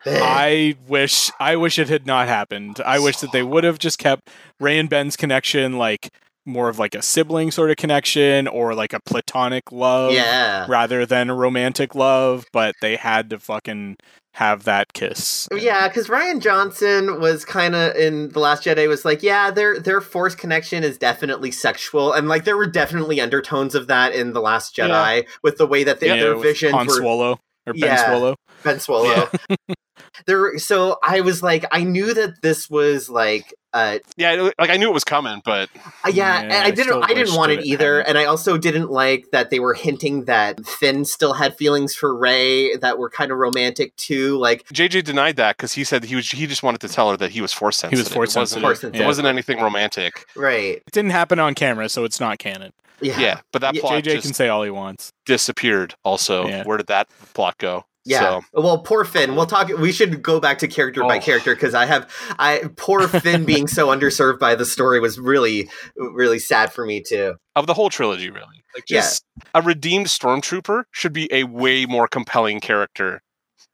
Eh. 0.06 0.20
I 0.22 0.76
wish 0.86 1.30
I 1.40 1.56
wish 1.56 1.78
it 1.78 1.88
had 1.88 2.06
not 2.06 2.28
happened. 2.28 2.80
I 2.84 2.98
wish 2.98 3.16
that 3.18 3.32
they 3.32 3.42
would 3.42 3.64
have 3.64 3.78
just 3.78 3.98
kept 3.98 4.28
Rey 4.60 4.78
and 4.78 4.90
Ben's 4.90 5.16
connection 5.16 5.78
like 5.78 6.10
more 6.46 6.68
of 6.68 6.78
like 6.78 6.94
a 6.94 7.02
sibling 7.02 7.50
sort 7.50 7.70
of 7.70 7.76
connection 7.76 8.46
or 8.48 8.74
like 8.74 8.92
a 8.92 9.00
platonic 9.00 9.72
love 9.72 10.12
yeah. 10.12 10.66
rather 10.68 11.06
than 11.06 11.30
a 11.30 11.34
romantic 11.34 11.94
love, 11.94 12.46
but 12.52 12.74
they 12.80 12.96
had 12.96 13.30
to 13.30 13.38
fucking 13.38 13.96
have 14.34 14.64
that 14.64 14.92
kiss. 14.92 15.48
Yeah, 15.56 15.86
because 15.88 16.08
Rian 16.08 16.40
Johnson 16.40 17.20
was 17.20 17.44
kind 17.44 17.74
of 17.74 17.94
in 17.94 18.30
the 18.30 18.40
Last 18.40 18.64
Jedi 18.64 18.88
was 18.88 19.04
like, 19.04 19.22
yeah, 19.22 19.50
their 19.50 19.78
their 19.78 20.00
Force 20.00 20.34
connection 20.34 20.82
is 20.82 20.98
definitely 20.98 21.52
sexual, 21.52 22.12
and 22.12 22.28
like 22.28 22.44
there 22.44 22.56
were 22.56 22.66
definitely 22.66 23.20
undertones 23.20 23.74
of 23.74 23.86
that 23.86 24.12
in 24.12 24.32
the 24.32 24.40
Last 24.40 24.74
Jedi 24.76 25.26
with 25.42 25.56
the 25.56 25.66
way 25.66 25.84
that 25.84 26.00
they, 26.00 26.08
Yeah, 26.08 26.16
their 26.16 26.34
with 26.34 26.42
visions 26.42 26.72
Han 26.72 26.86
were 26.86 26.94
Swallow 26.94 27.40
or 27.66 27.72
Ben 27.72 27.82
Yeah. 27.82 28.06
Swallow. 28.06 28.36
Ben 28.64 28.80
Swallow. 28.80 29.28
there, 30.26 30.58
so 30.58 30.98
I 31.04 31.20
was 31.20 31.42
like, 31.42 31.64
I 31.70 31.84
knew 31.84 32.14
that 32.14 32.42
this 32.42 32.68
was 32.70 33.08
like, 33.08 33.54
uh, 33.72 33.98
Yeah, 34.16 34.50
like 34.58 34.70
I 34.70 34.76
knew 34.76 34.88
it 34.88 34.94
was 34.94 35.04
coming, 35.04 35.42
but 35.44 35.68
Uh, 36.04 36.08
yeah, 36.08 36.12
Yeah, 36.12 36.40
and 36.42 36.52
I 36.52 36.64
I 36.66 36.70
didn't. 36.70 37.02
I 37.04 37.14
didn't 37.14 37.34
want 37.34 37.52
it 37.52 37.60
it 37.60 37.66
either, 37.66 37.98
hadn't. 37.98 38.08
and 38.10 38.18
I 38.18 38.24
also 38.24 38.56
didn't 38.56 38.90
like 38.90 39.26
that 39.32 39.50
they 39.50 39.58
were 39.60 39.74
hinting 39.74 40.24
that 40.24 40.64
Finn 40.64 41.04
still 41.04 41.34
had 41.34 41.56
feelings 41.56 41.94
for 41.94 42.14
Rey 42.16 42.76
that 42.76 42.98
were 42.98 43.10
kind 43.10 43.30
of 43.32 43.38
romantic 43.38 43.94
too. 43.96 44.38
Like, 44.38 44.64
JJ 44.68 45.04
denied 45.04 45.36
that 45.36 45.56
because 45.56 45.72
he 45.72 45.84
said 45.84 46.04
he 46.04 46.14
was 46.16 46.30
he 46.30 46.46
just 46.46 46.62
wanted 46.62 46.80
to 46.82 46.88
tell 46.88 47.10
her 47.10 47.16
that 47.16 47.32
he 47.32 47.40
was 47.40 47.52
force 47.52 47.76
He 47.82 47.88
sensitive. 47.88 48.04
was 48.06 48.12
force 48.12 48.36
It 48.36 48.38
wasn't- 48.40 48.62
sensitive. 48.62 48.92
Force 48.92 49.02
It 49.02 49.06
wasn't 49.06 49.28
anything 49.28 49.60
romantic. 49.60 50.24
right? 50.36 50.76
It 50.76 50.92
didn't 50.92 51.10
happen 51.10 51.38
on 51.38 51.54
camera, 51.54 51.88
so 51.88 52.04
it's 52.04 52.20
not 52.20 52.38
canon. 52.38 52.72
Yeah, 53.00 53.18
Yeah, 53.18 53.40
but 53.52 53.60
that 53.62 53.74
plot 53.74 53.94
JJ 54.04 54.12
just 54.14 54.22
can 54.26 54.34
say 54.34 54.48
all 54.48 54.62
he 54.62 54.70
wants. 54.70 55.10
disappeared. 55.26 55.96
Also, 56.04 56.46
Yeah. 56.46 56.62
where 56.62 56.76
did 56.78 56.86
that 56.86 57.08
plot 57.34 57.58
go? 57.58 57.84
Yeah. 58.04 58.20
So, 58.20 58.42
Well, 58.52 58.78
poor 58.78 59.04
Finn. 59.04 59.34
We'll 59.36 59.46
talk. 59.46 59.68
We 59.68 59.92
should 59.92 60.22
go 60.22 60.40
back 60.40 60.58
to 60.58 60.68
character 60.68 61.02
by 61.02 61.18
Oh. 61.18 61.20
character 61.20 61.54
because 61.54 61.74
I 61.74 61.86
have, 61.86 62.10
I 62.38 62.64
poor 62.76 63.08
Finn 63.08 63.44
being 63.46 63.66
so 63.66 63.88
underserved 63.88 64.38
by 64.38 64.54
the 64.54 64.64
story 64.66 65.00
was 65.00 65.18
really, 65.18 65.68
really 65.96 66.38
sad 66.38 66.72
for 66.72 66.84
me 66.86 67.02
too. 67.02 67.34
of 67.56 67.66
the 67.66 67.74
whole 67.74 67.88
trilogy, 67.90 68.30
really, 68.30 68.64
like 68.74 68.84
Yeah. 68.88 69.00
just 69.00 69.24
a 69.54 69.62
redeemed 69.62 70.06
stormtrooper 70.06 70.84
should 70.90 71.12
be 71.12 71.28
a 71.32 71.44
way 71.44 71.86
more 71.86 72.08
compelling 72.08 72.60
character 72.60 73.22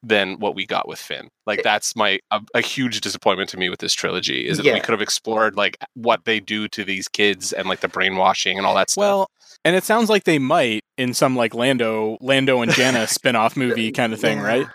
than 0.03 0.39
what 0.39 0.55
we 0.55 0.64
got 0.66 0.89
with 0.89 0.99
Finn. 0.99 1.28
Like 1.47 1.59
eh 1.59 1.62
that's 1.62 1.95
my 1.95 2.20
a, 2.31 2.41
a 2.55 2.61
huge 2.62 3.01
disappointment 3.03 3.51
to 3.51 3.59
me 3.59 3.68
with 3.68 3.81
this 3.81 3.93
trilogy 3.93 4.47
is 4.49 4.57
that 4.57 4.64
Yeah. 4.64 4.74
we 4.74 4.81
could 4.81 4.93
have 4.93 5.03
explored 5.03 5.57
like 5.57 5.76
what 5.95 6.24
they 6.24 6.41
do 6.41 6.68
to 6.68 6.85
these 6.85 7.07
kids 7.09 7.53
and 7.53 7.68
like 7.68 7.81
the 7.81 7.89
brainwashing 7.89 8.57
and 8.57 8.66
all 8.66 8.74
that 8.76 8.89
stuff. 8.91 9.03
Well, 9.03 9.31
and 9.64 9.76
it 9.76 9.84
sounds 9.84 10.08
like 10.08 10.24
they 10.24 10.38
might 10.38 10.82
in 10.96 11.14
some 11.14 11.36
like 11.36 11.54
Lando, 11.54 12.16
Lando 12.20 12.62
and 12.62 12.72
Jannah 12.72 13.06
spin-off 13.08 13.56
movie 13.56 13.92
kind 13.92 14.12
of 14.12 14.20
thing, 14.20 14.38
Yeah. 14.38 14.44
right? 14.46 14.66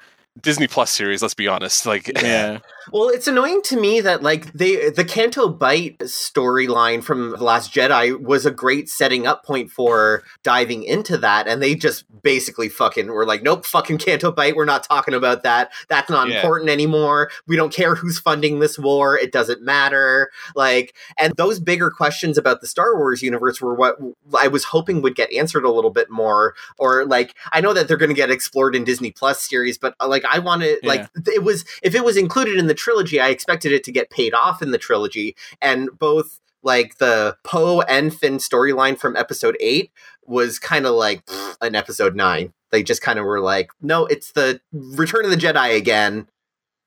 Disney 0.41 0.67
Plus 0.67 0.91
series, 0.91 1.21
let's 1.21 1.33
be 1.33 1.47
honest. 1.47 1.86
Like 1.86 2.11
Yeah. 2.21 2.59
Well, 2.93 3.09
it's 3.09 3.27
annoying 3.27 3.63
to 3.63 3.79
me 3.79 3.99
that 4.01 4.21
like 4.21 4.53
they 4.53 4.91
the 4.91 5.03
Canto 5.03 5.49
Bight 5.49 5.97
storyline 6.01 7.03
from 7.03 7.31
The 7.31 7.43
Last 7.43 7.73
Jedi 7.73 8.15
was 8.21 8.45
a 8.45 8.51
great 8.51 8.89
setting 8.89 9.25
up 9.25 9.43
point 9.43 9.71
for 9.71 10.21
diving 10.43 10.83
into 10.83 11.17
that, 11.17 11.47
and 11.47 11.63
they 11.63 11.73
just 11.73 12.05
basically 12.21 12.69
fucking 12.69 13.07
were 13.07 13.25
like, 13.25 13.41
nope, 13.41 13.65
fucking 13.65 13.97
Canto 13.97 14.31
Bight, 14.31 14.55
we're 14.55 14.65
not 14.65 14.83
talking 14.83 15.15
about 15.15 15.41
that. 15.41 15.71
That's 15.89 16.11
not 16.11 16.29
Yeah. 16.29 16.36
important 16.36 16.69
anymore. 16.69 17.31
We 17.47 17.55
don't 17.55 17.73
care 17.73 17.95
who's 17.95 18.19
funding 18.19 18.59
this 18.59 18.77
war. 18.77 19.17
It 19.17 19.31
doesn't 19.31 19.63
matter. 19.63 20.29
Like, 20.55 20.93
and 21.17 21.33
those 21.38 21.59
bigger 21.59 21.89
questions 21.89 22.38
about 22.38 22.61
the 22.61 22.67
Star 22.67 22.95
Wars 22.95 23.23
universe 23.23 23.59
were 23.61 23.73
what 23.73 23.97
I 24.38 24.47
was 24.47 24.65
hoping 24.65 25.01
would 25.01 25.15
get 25.15 25.33
answered 25.33 25.65
a 25.65 25.71
little 25.71 25.89
bit 25.89 26.11
more. 26.11 26.53
Or 26.77 27.03
like, 27.03 27.33
I 27.51 27.61
know 27.61 27.73
that 27.73 27.88
they're 27.88 27.97
going 27.97 28.09
to 28.09 28.15
get 28.15 28.29
explored 28.29 28.75
in 28.75 28.83
Disney 28.83 29.09
Plus 29.09 29.41
series, 29.41 29.79
but 29.79 29.95
uh, 29.99 30.07
like, 30.26 30.36
I 30.36 30.39
wanted 30.39 30.80
like 30.84 31.07
it 31.28 31.43
was 31.43 31.65
if 31.84 31.95
it 31.95 32.03
was 32.03 32.17
included 32.17 32.57
in 32.57 32.67
the 32.67 32.73
trilogy, 32.73 33.19
I 33.19 33.30
expected 33.30 33.71
it 33.71 33.84
to 33.86 33.91
get 33.91 34.09
paid 34.09 34.34
off 34.34 34.61
in 34.61 34.71
the 34.71 34.78
trilogy, 34.78 35.36
and 35.61 35.89
both 35.97 36.39
like 36.63 36.97
the 36.97 37.38
Poe 37.43 37.82
and 37.82 38.13
Finn 38.13 38.38
storyline 38.38 38.97
from 38.97 39.15
Episode 39.15 39.55
Eight 39.59 39.91
was 40.26 40.57
kind 40.59 40.86
of 40.88 40.95
like 40.95 41.26
pfft, 41.26 41.57
an 41.61 41.76
Episode 41.76 42.15
Nine. 42.15 42.53
They 42.71 42.82
just 42.84 43.01
kind 43.01 43.19
of 43.19 43.26
were 43.26 43.39
like, 43.39 43.69
no, 43.82 44.05
it's 44.07 44.32
the 44.32 44.59
Return 44.73 45.23
of 45.26 45.32
the 45.32 45.38
Jedi 45.38 45.78
again, 45.78 46.28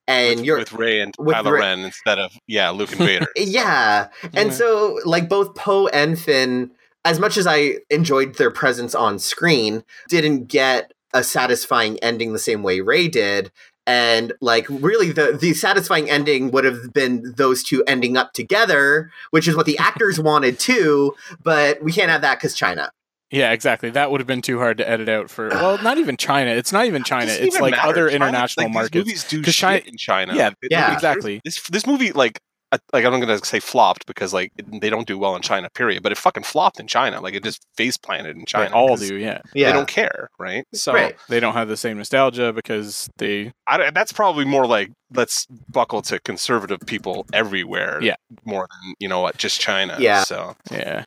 and 0.08 0.36
with, 0.40 0.44
you're 0.46 0.58
with 0.58 0.72
Rey 0.72 1.00
and 1.00 1.14
with 1.18 1.36
Kylo 1.36 1.52
Rey- 1.52 1.60
Ren 1.60 1.80
instead 1.80 2.18
of 2.18 2.32
yeah, 2.46 2.70
Luke 2.70 2.90
and 2.90 2.98
Vader. 3.00 3.26
yeah. 3.36 4.08
And 4.34 4.48
Yeah. 4.48 4.54
so, 4.54 4.98
like, 5.04 5.28
both 5.28 5.54
Poe 5.54 5.86
and 5.88 6.18
Finn, 6.18 6.72
as 7.04 7.20
much 7.20 7.36
as 7.36 7.46
I 7.46 7.76
enjoyed 7.90 8.34
their 8.34 8.50
presence 8.50 8.94
on 8.94 9.18
screen, 9.18 9.84
didn't 10.08 10.46
get 10.46 10.92
a 11.14 11.22
satisfying 11.24 11.98
ending 12.00 12.32
the 12.32 12.38
same 12.38 12.62
way 12.62 12.80
Rey 12.80 13.08
did. 13.08 13.50
And 13.86 14.34
like, 14.42 14.66
really, 14.68 15.12
the 15.12 15.32
the 15.40 15.54
satisfying 15.54 16.10
ending 16.10 16.50
would 16.50 16.64
have 16.64 16.92
been 16.92 17.32
those 17.36 17.62
two 17.62 17.82
ending 17.86 18.16
up 18.18 18.34
together, 18.34 19.10
which 19.30 19.48
is 19.48 19.56
what 19.56 19.64
the 19.66 19.78
actors 19.78 20.20
wanted 20.30 20.58
too. 20.58 21.14
But 21.42 21.82
we 21.82 21.92
can't 21.92 22.10
have 22.10 22.20
that 22.20 22.38
because 22.38 22.54
China. 22.54 22.90
Yeah, 23.30 23.52
exactly. 23.52 23.90
That 23.90 24.10
would 24.10 24.20
have 24.20 24.26
been 24.26 24.40
too 24.42 24.58
hard 24.58 24.78
to 24.78 24.88
edit 24.88 25.08
out 25.08 25.28
for 25.30 25.48
well, 25.48 25.76
not 25.82 25.98
even 25.98 26.16
China. 26.16 26.50
It's 26.50 26.72
not 26.72 26.84
even 26.86 27.02
China. 27.04 27.30
It's 27.30 27.54
even 27.56 27.60
like 27.62 27.72
matter. 27.72 27.88
other 27.88 28.08
China- 28.10 28.26
international 28.26 28.66
like, 28.66 28.72
markets. 28.74 28.92
These 28.92 29.04
movies 29.04 29.24
do 29.24 29.42
'Cause 29.42 29.54
shit 29.54 29.60
China- 29.60 29.82
in 29.86 29.96
China. 29.96 30.34
Yeah, 30.34 30.48
It- 30.62 30.68
Yeah. 30.70 30.92
exactly. 30.94 31.40
This 31.44 31.60
this 31.68 31.86
movie 31.86 32.12
like 32.12 32.40
uh, 32.72 32.78
like 32.92 33.04
I'm 33.04 33.12
not 33.12 33.20
gonna 33.20 33.38
say 33.44 33.60
flopped 33.60 34.06
because 34.06 34.32
like 34.32 34.52
it- 34.58 34.80
they 34.80 34.90
don't 34.90 35.06
do 35.06 35.16
well 35.18 35.34
in 35.36 35.42
China. 35.42 35.68
Period. 35.70 36.02
But 36.02 36.12
it 36.12 36.18
fucking 36.18 36.42
flopped 36.42 36.78
in 36.80 36.86
China. 36.86 37.20
Like 37.20 37.34
it 37.34 37.42
just 37.44 37.62
face 37.76 37.96
planted 37.96 38.30
in 38.36 38.40
They 38.40 38.44
China. 38.44 38.74
all 38.76 38.88
'cause 38.88 39.08
do, 39.08 39.16
yeah. 39.16 39.40
Yeah, 39.54 39.68
They 39.68 39.72
don't 39.72 39.88
care, 39.88 40.28
right? 40.38 40.64
So 40.74 40.92
right. 40.92 41.16
They 41.28 41.40
don't 41.40 41.54
have 41.54 41.68
the 41.68 41.76
same 41.76 41.96
nostalgia 41.98 42.52
because 42.52 43.08
they 43.18 43.52
I, 43.66 43.90
that's 43.90 44.12
probably 44.12 44.44
more 44.44 44.66
like 44.66 44.90
let's 45.14 45.46
buckle 45.70 46.02
to 46.02 46.18
conservative 46.20 46.80
people 46.86 47.24
everywhere. 47.32 48.00
Yeah. 48.02 48.16
more 48.44 48.68
than 48.70 48.94
you 48.98 49.08
know 49.08 49.20
what, 49.20 49.36
just 49.38 49.60
China. 49.60 49.96
Yeah. 49.98 50.24
So 50.24 50.54
yeah. 50.70 51.04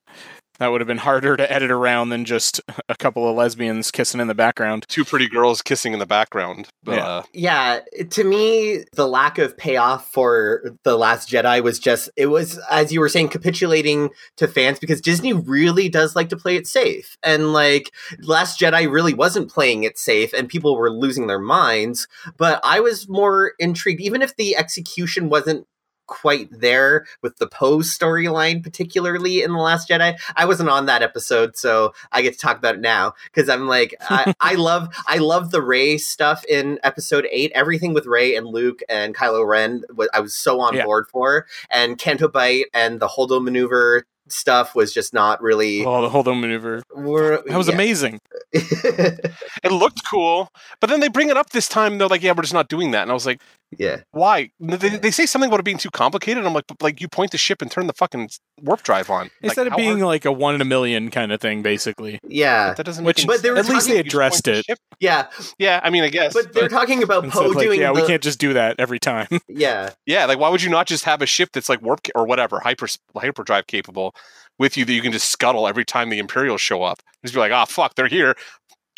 That 0.62 0.68
would 0.72 0.80
have 0.80 0.88
been 0.88 1.00
harder 1.00 1.36
to 1.38 1.52
edit 1.52 1.72
around 1.72 2.10
than 2.10 2.24
just 2.24 2.62
a 2.88 2.94
couple 2.96 3.28
of 3.28 3.36
lesbians 3.36 3.90
kissing 3.90 4.22
in 4.22 4.28
the 4.28 4.36
background. 4.36 4.86
two 4.88 5.04
pretty 5.04 5.28
girls 5.28 5.64
kissing 5.64 5.92
in 5.92 5.98
the 5.98 6.06
background. 6.06 6.68
But, 6.84 6.98
Yeah. 6.98 7.08
uh, 7.08 7.24
Yeah, 7.34 7.80
to 8.12 8.24
me, 8.24 8.84
the 8.94 9.08
lack 9.08 9.40
of 9.40 9.58
payoff 9.58 10.12
for 10.12 10.76
The 10.84 10.96
Last 11.00 11.30
Jedi 11.32 11.64
was 11.64 11.80
just, 11.80 12.12
it 12.16 12.28
was, 12.28 12.60
as 12.70 12.94
you 12.94 13.00
were 13.00 13.10
saying, 13.10 13.30
capitulating 13.30 14.12
to 14.38 14.48
fans 14.48 14.78
because 14.78 15.02
Disney 15.02 15.34
really 15.34 15.90
does 15.90 16.16
like 16.16 16.30
to 16.30 16.38
play 16.38 16.58
it 16.58 16.68
safe. 16.68 17.18
And 17.24 17.54
like, 17.54 17.90
Last 18.20 18.60
Jedi 18.60 18.88
really 18.88 19.16
wasn't 19.16 19.50
playing 19.52 19.82
it 19.82 19.98
safe 19.98 20.32
and 20.32 20.48
people 20.48 20.76
were 20.78 20.92
losing 20.92 21.26
their 21.26 21.40
minds. 21.40 22.08
But 22.38 22.60
I 22.64 22.82
was 22.82 23.10
more 23.10 23.54
intrigued, 23.58 24.00
even 24.02 24.22
if 24.22 24.36
the 24.36 24.56
execution 24.56 25.28
wasn't 25.28 25.66
quite 26.08 26.50
there 26.52 27.06
with 27.22 27.38
the 27.38 27.48
Poe 27.48 27.78
storyline, 27.80 28.62
particularly 28.64 29.44
in 29.44 29.52
The 29.54 29.60
Last 29.60 29.90
Jedi. 29.90 30.18
I 30.36 30.46
wasn't 30.46 30.70
on 30.70 30.86
that 30.88 31.02
episode, 31.02 31.56
so 31.56 31.94
I 32.12 32.22
get 32.22 32.34
to 32.34 32.40
talk 32.40 32.58
about 32.58 32.76
it 32.76 32.82
now 32.82 33.14
because 33.26 33.50
I'm 33.50 33.68
like, 33.68 33.96
I, 34.10 34.34
I 34.42 34.56
love, 34.56 34.94
I 35.08 35.18
love 35.18 35.52
the 35.52 35.62
Rey 35.62 35.98
stuff 35.98 36.44
in 36.46 36.80
Episode 36.84 37.28
Eight. 37.32 37.52
Everything 37.56 37.94
with 37.94 38.06
Rey 38.06 38.36
and 38.36 38.48
Luke 38.48 38.82
and 38.90 39.16
Kylo 39.16 39.48
Ren, 39.48 39.84
I 40.14 40.20
was 40.20 40.34
so 40.34 40.60
on 40.60 40.76
Yeah. 40.76 40.84
board 40.86 41.08
for. 41.10 41.46
And 41.70 41.98
Canto 41.98 42.28
Bight 42.28 42.66
and 42.74 43.00
the 43.00 43.08
Holdo 43.08 43.42
maneuver 43.42 44.04
stuff 44.28 44.76
was 44.76 44.94
just 44.94 45.14
not 45.14 45.42
really. 45.42 45.86
Oh, 45.86 46.02
the 46.02 46.10
hold 46.10 46.28
on 46.28 46.40
maneuver. 46.42 46.84
were- 46.96 47.44
That 47.48 47.58
was 47.58 47.68
yeah. 47.68 47.74
amazing. 47.76 48.20
it 48.54 49.72
looked 49.72 50.02
cool, 50.10 50.50
but 50.80 50.90
then 50.90 51.00
they 51.00 51.08
bring 51.10 51.30
it 51.30 51.38
up 51.38 51.50
this 51.52 51.68
time. 51.68 51.98
They're 51.98 52.08
like, 52.08 52.22
"Yeah, 52.24 52.34
we're 52.36 52.44
just 52.44 52.54
not 52.54 52.70
doing 52.70 52.92
that." 52.92 53.02
And 53.04 53.12
I 53.12 53.14
was 53.14 53.26
like, 53.26 53.42
yeah, 53.78 54.02
"Why?" 54.12 54.52
They, 54.60 54.90
they 54.90 55.12
say 55.12 55.26
something 55.26 55.48
about 55.50 55.60
it 55.60 55.64
being 55.64 55.78
too 55.78 55.90
complicated. 55.92 56.46
I'm 56.46 56.54
like, 56.54 56.68
but, 56.68 56.82
"Like 56.82 57.02
you 57.02 57.08
point 57.08 57.32
the 57.32 57.38
ship 57.38 57.62
and 57.62 57.72
turn 57.72 57.88
the 57.88 57.94
fucking 57.94 58.30
warp 58.62 58.84
drive 58.84 59.10
on." 59.10 59.24
Like, 59.24 59.32
Instead 59.44 59.68
of 59.68 59.76
being 59.76 60.00
hard- 60.00 60.02
like 60.02 60.26
a 60.26 60.32
one 60.32 60.56
in 60.56 60.62
a 60.62 60.66
million 60.66 61.10
kind 61.12 61.32
of 61.32 61.40
thing, 61.42 61.62
basically. 61.62 62.20
yeah, 62.28 62.74
that 62.74 62.84
doesn't 62.86 63.06
which- 63.06 63.20
make 63.20 63.28
but 63.28 63.42
they 63.44 63.50
were 63.52 63.58
at 63.58 63.68
least 63.68 63.88
they 63.88 63.98
addressed 64.00 64.46
point 64.46 64.66
the 64.68 64.74
it. 64.74 64.80
yeah. 65.00 65.28
Yeah, 65.58 65.80
I 65.84 65.90
mean, 65.90 66.04
I 66.04 66.10
guess. 66.10 66.34
But 66.34 66.54
they're 66.54 66.64
but- 66.64 66.72
talking 66.76 67.02
about 67.04 67.24
Poe 67.30 67.46
it's 67.46 67.56
like, 67.56 67.66
doing 67.66 67.80
yeah, 67.80 67.92
we 67.92 68.06
can't 68.06 68.22
just 68.22 68.40
do 68.40 68.54
that 68.54 68.76
every 68.80 69.00
time. 69.00 69.28
yeah. 69.48 69.92
yeah, 70.06 70.26
like 70.26 70.40
why 70.40 70.50
would 70.50 70.62
you 70.62 70.70
not 70.70 70.88
just 70.88 71.04
have 71.06 71.22
a 71.22 71.26
ship 71.26 71.50
that's 71.54 71.70
like 71.70 71.82
warp 71.82 72.04
ca- 72.04 72.12
or 72.16 72.26
whatever 72.26 72.60
hyper 72.60 72.88
hyperdrive 73.18 73.68
capable 73.68 74.14
with 74.60 74.78
you 74.78 74.86
that 74.86 74.94
you 74.94 75.02
can 75.02 75.12
just 75.12 75.30
scuttle 75.30 75.68
every 75.68 75.86
time 75.86 76.10
the 76.10 76.20
Imperials 76.20 76.62
show 76.62 76.84
up? 76.84 77.02
Just 77.24 77.34
be 77.34 77.40
like, 77.40 77.52
"Ah, 77.52 77.66
fuck, 77.66 77.96
they're 77.96 78.08
here." 78.08 78.36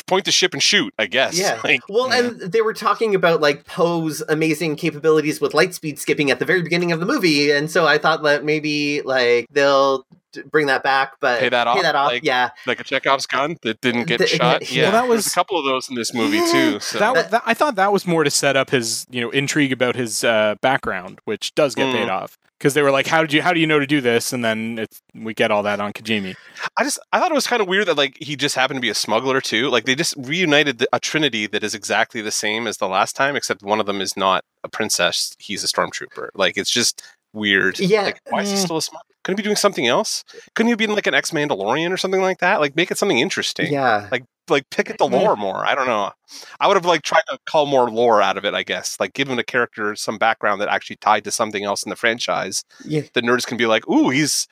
Point 0.07 0.25
the 0.25 0.31
ship 0.31 0.53
and 0.53 0.61
shoot. 0.61 0.93
I 0.99 1.05
guess. 1.05 1.37
Yeah. 1.37 1.59
Like, 1.63 1.81
Well, 1.89 2.09
Yeah. 2.09 2.19
and 2.29 2.39
they 2.51 2.61
were 2.61 2.73
talking 2.73 3.15
about 3.15 3.39
like 3.41 3.65
Poe's 3.65 4.21
amazing 4.27 4.75
capabilities 4.75 5.39
with 5.39 5.53
light 5.53 5.73
speed 5.73 5.97
skipping 5.99 6.29
at 6.29 6.39
the 6.39 6.45
very 6.45 6.61
beginning 6.61 6.91
of 6.91 6.99
the 6.99 7.05
movie, 7.05 7.51
and 7.51 7.71
so 7.71 7.85
I 7.87 7.97
thought 7.97 8.23
that 8.23 8.43
maybe 8.43 9.01
like 9.01 9.47
they'll 9.51 10.05
bring 10.51 10.67
that 10.67 10.84
back, 10.84 11.13
but 11.19 11.39
Pay 11.39 11.49
that 11.49 11.67
off, 11.67 11.75
Pay 11.77 11.81
that 11.84 11.95
off. 11.95 12.11
like- 12.11 12.23
yeah, 12.23 12.49
like 12.65 12.79
a 12.79 12.84
Chekhov's 12.84 13.25
gun 13.27 13.57
that 13.63 13.81
didn't 13.81 14.05
get 14.05 14.17
The- 14.19 14.27
shot. 14.27 14.71
yeah. 14.71 14.84
Yeah, 14.84 14.84
Well, 14.84 14.91
that 14.91 15.07
There's 15.09 15.25
was- 15.25 15.27
a 15.27 15.36
couple 15.36 15.57
of 15.59 15.65
those 15.65 15.89
in 15.89 15.95
this 15.95 16.13
movie 16.13 16.38
Yeah. 16.38 16.51
too. 16.51 16.79
So. 16.79 16.99
That, 16.99 17.13
was, 17.13 17.27
that 17.27 17.43
I 17.45 17.53
thought 17.53 17.75
that 17.75 17.91
was 17.93 18.05
more 18.07 18.23
to 18.23 18.29
set 18.31 18.55
up 18.57 18.69
his, 18.71 19.05
you 19.09 19.21
know, 19.21 19.29
intrigue 19.31 19.71
about 19.71 19.95
his 19.95 20.23
uh, 20.23 20.55
background, 20.61 21.19
which 21.25 21.53
does 21.55 21.75
get 21.75 21.88
Mm. 21.88 21.93
paid 21.93 22.09
off. 22.09 22.38
Because 22.59 22.75
they 22.75 22.81
were 22.81 22.91
like, 22.91 23.07
"How 23.07 23.19
did 23.21 23.34
you? 23.34 23.41
How 23.41 23.51
do 23.51 23.59
you 23.59 23.67
know 23.67 23.77
to 23.79 23.86
do 23.86 23.99
this?" 23.99 24.31
And 24.31 24.45
then 24.45 24.79
it's, 24.79 25.01
we 25.13 25.34
get 25.34 25.51
all 25.51 25.63
that 25.63 25.81
on 25.81 25.91
Kijimi. 25.91 26.34
I 26.77 26.84
just 26.86 26.97
I 27.11 27.19
thought 27.19 27.29
it 27.29 27.34
was 27.34 27.45
kind 27.45 27.61
of 27.61 27.67
weird 27.67 27.88
that 27.88 27.97
like 27.97 28.15
he 28.21 28.38
just 28.38 28.55
happened 28.55 28.77
to 28.77 28.81
be 28.81 28.88
a 28.88 28.93
smuggler 28.95 29.41
too. 29.41 29.67
Like 29.69 29.84
they 29.84 29.95
just 29.95 30.13
reunited 30.17 30.77
the, 30.77 30.88
a 30.93 30.99
trinity 31.01 31.45
that 31.47 31.61
is 31.61 31.75
exactly 31.75 32.21
the 32.21 32.31
same 32.31 32.65
as 32.65 32.77
the 32.77 32.88
last 32.88 33.17
time, 33.17 33.36
except 33.36 33.63
one 33.63 33.81
of 33.81 33.86
them 33.86 33.99
is 33.99 34.15
not 34.15 34.45
a 34.63 34.69
princess; 34.69 35.36
he's 35.39 35.61
a 35.65 35.67
stormtrooper. 35.67 36.29
Like 36.36 36.55
it's 36.55 36.71
just 36.71 37.03
weird. 37.34 37.79
Yeah. 37.79 38.03
Like 38.03 38.21
why 38.29 38.43
is 38.43 38.51
he 38.51 38.55
Mm. 38.55 38.59
still 38.63 38.77
a 38.77 38.81
smuggler? 38.81 39.12
Couldn't 39.24 39.38
he 39.38 39.41
be 39.41 39.47
doing 39.47 39.55
something 39.55 39.88
else? 39.88 40.24
Couldn't 40.53 40.69
he 40.69 40.76
be 40.76 40.84
in 40.86 40.93
like 40.93 41.07
an 41.07 41.13
ex 41.13 41.32
Mandalorian 41.32 41.91
or 41.91 41.97
something 41.97 42.21
like 42.21 42.39
that? 42.39 42.59
Like 42.59 42.76
make 42.76 42.91
it 42.91 42.97
something 42.97 43.19
interesting. 43.19 43.71
yeah. 43.71 44.07
Like 44.11 44.26
like 44.49 44.69
pick 44.69 44.89
at 44.89 44.97
the 44.97 45.05
mm-hmm. 45.05 45.15
lore 45.15 45.36
more. 45.36 45.65
I 45.65 45.74
don't 45.74 45.88
know. 45.88 46.11
I 46.59 46.67
would 46.67 46.76
have 46.76 46.86
like 46.86 47.01
tried 47.01 47.24
to 47.30 47.38
call 47.45 47.65
more 47.65 47.89
lore 47.89 48.21
out 48.21 48.38
of 48.38 48.45
it. 48.45 48.53
I 48.53 48.63
guess 48.63 48.99
like 48.99 49.13
given 49.13 49.39
a 49.39 49.43
character 49.43 49.95
some 49.95 50.17
background 50.17 50.59
that 50.61 50.67
actually 50.67 50.97
tied 50.97 51.24
to 51.24 51.32
something 51.32 51.63
else 51.63 51.84
in 51.84 51.89
the 51.89 51.95
franchise. 51.95 52.63
Yeah. 52.86 53.03
The 53.13 53.21
nerds 53.21 53.47
can 53.47 53.57
be 53.57 53.65
like, 53.65 53.88
"Ooh, 53.88 54.09
he's 54.09 54.47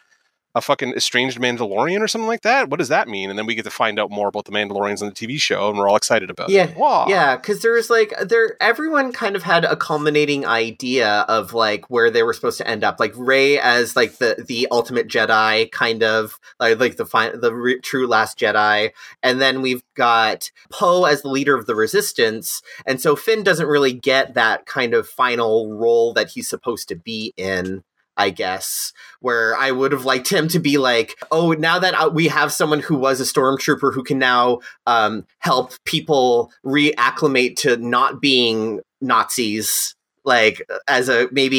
a 0.55 0.61
fucking 0.61 0.93
estranged 0.93 1.39
Mandalorian 1.39 2.01
or 2.01 2.07
something 2.07 2.27
like 2.27 2.41
that." 2.41 2.69
What 2.69 2.79
does 2.79 2.89
that 2.89 3.07
mean? 3.07 3.29
And 3.29 3.37
then 3.37 3.45
we 3.45 3.55
get 3.55 3.65
to 3.65 3.71
find 3.71 3.99
out 3.99 4.11
more 4.11 4.27
about 4.27 4.45
the 4.45 4.51
Mandalorians 4.51 5.01
on 5.01 5.09
the 5.09 5.13
TV 5.13 5.39
show, 5.39 5.69
and 5.69 5.77
we're 5.77 5.89
all 5.89 5.95
excited 5.95 6.29
about 6.29 6.49
Yeah, 6.49 6.65
it. 6.65 6.77
Wow. 6.77 7.05
Yeah, 7.07 7.35
because 7.35 7.61
there 7.61 7.73
was 7.73 7.89
like 7.89 8.13
there 8.21 8.57
everyone 8.61 9.11
kind 9.11 9.35
of 9.35 9.43
had 9.43 9.65
a 9.65 9.75
culminating 9.75 10.45
idea 10.45 11.25
of 11.27 11.53
like 11.53 11.89
where 11.89 12.09
they 12.09 12.23
were 12.23 12.33
supposed 12.33 12.57
to 12.57 12.67
end 12.67 12.83
up. 12.83 12.99
Like 12.99 13.13
Rey 13.15 13.59
as 13.59 13.95
like 13.95 14.17
the 14.17 14.43
the 14.47 14.67
ultimate 14.71 15.07
Jedi, 15.07 15.71
kind 15.71 16.03
of 16.03 16.39
like 16.59 16.79
like 16.79 16.97
the 16.97 17.05
fi- 17.05 17.35
the 17.35 17.53
re- 17.53 17.79
true 17.79 18.07
last 18.07 18.39
Jedi, 18.39 18.91
and 19.23 19.41
then 19.41 19.61
we've 19.61 19.83
got 19.95 20.51
Poe 20.71 21.05
as 21.05 21.21
the 21.21 21.29
leader 21.29 21.55
of 21.55 21.65
the 21.65 21.75
Resistance, 21.75 22.61
and 22.85 22.99
so 23.01 23.15
Finn 23.15 23.43
doesn't 23.43 23.67
really 23.67 23.93
get 23.93 24.33
that 24.33 24.65
kind 24.65 24.93
of 24.93 25.07
final 25.07 25.73
role 25.73 26.13
that 26.13 26.29
he's 26.29 26.49
supposed 26.49 26.87
to 26.89 26.95
be 26.95 27.33
in. 27.37 27.83
I 28.17 28.29
guess, 28.29 28.93
where 29.19 29.55
I 29.55 29.71
would 29.71 29.91
have 29.91 30.05
liked 30.05 30.29
him 30.29 30.47
to 30.49 30.59
be 30.59 30.77
like, 30.77 31.15
oh, 31.31 31.53
now 31.53 31.79
that 31.79 31.93
uh, 31.93 32.09
we 32.13 32.27
have 32.27 32.51
someone 32.51 32.79
who 32.79 32.95
was 32.95 33.19
a 33.19 33.23
stormtrooper 33.23 33.93
who 33.93 34.03
can 34.03 34.19
now 34.19 34.59
um, 34.85 35.25
help 35.39 35.73
people 35.85 36.51
reacclimate 36.65 37.55
to 37.57 37.77
not 37.77 38.21
being 38.21 38.81
Nazis, 38.99 39.95
like 40.23 40.61
as 40.87 41.09
a 41.09 41.27
maybe 41.31 41.57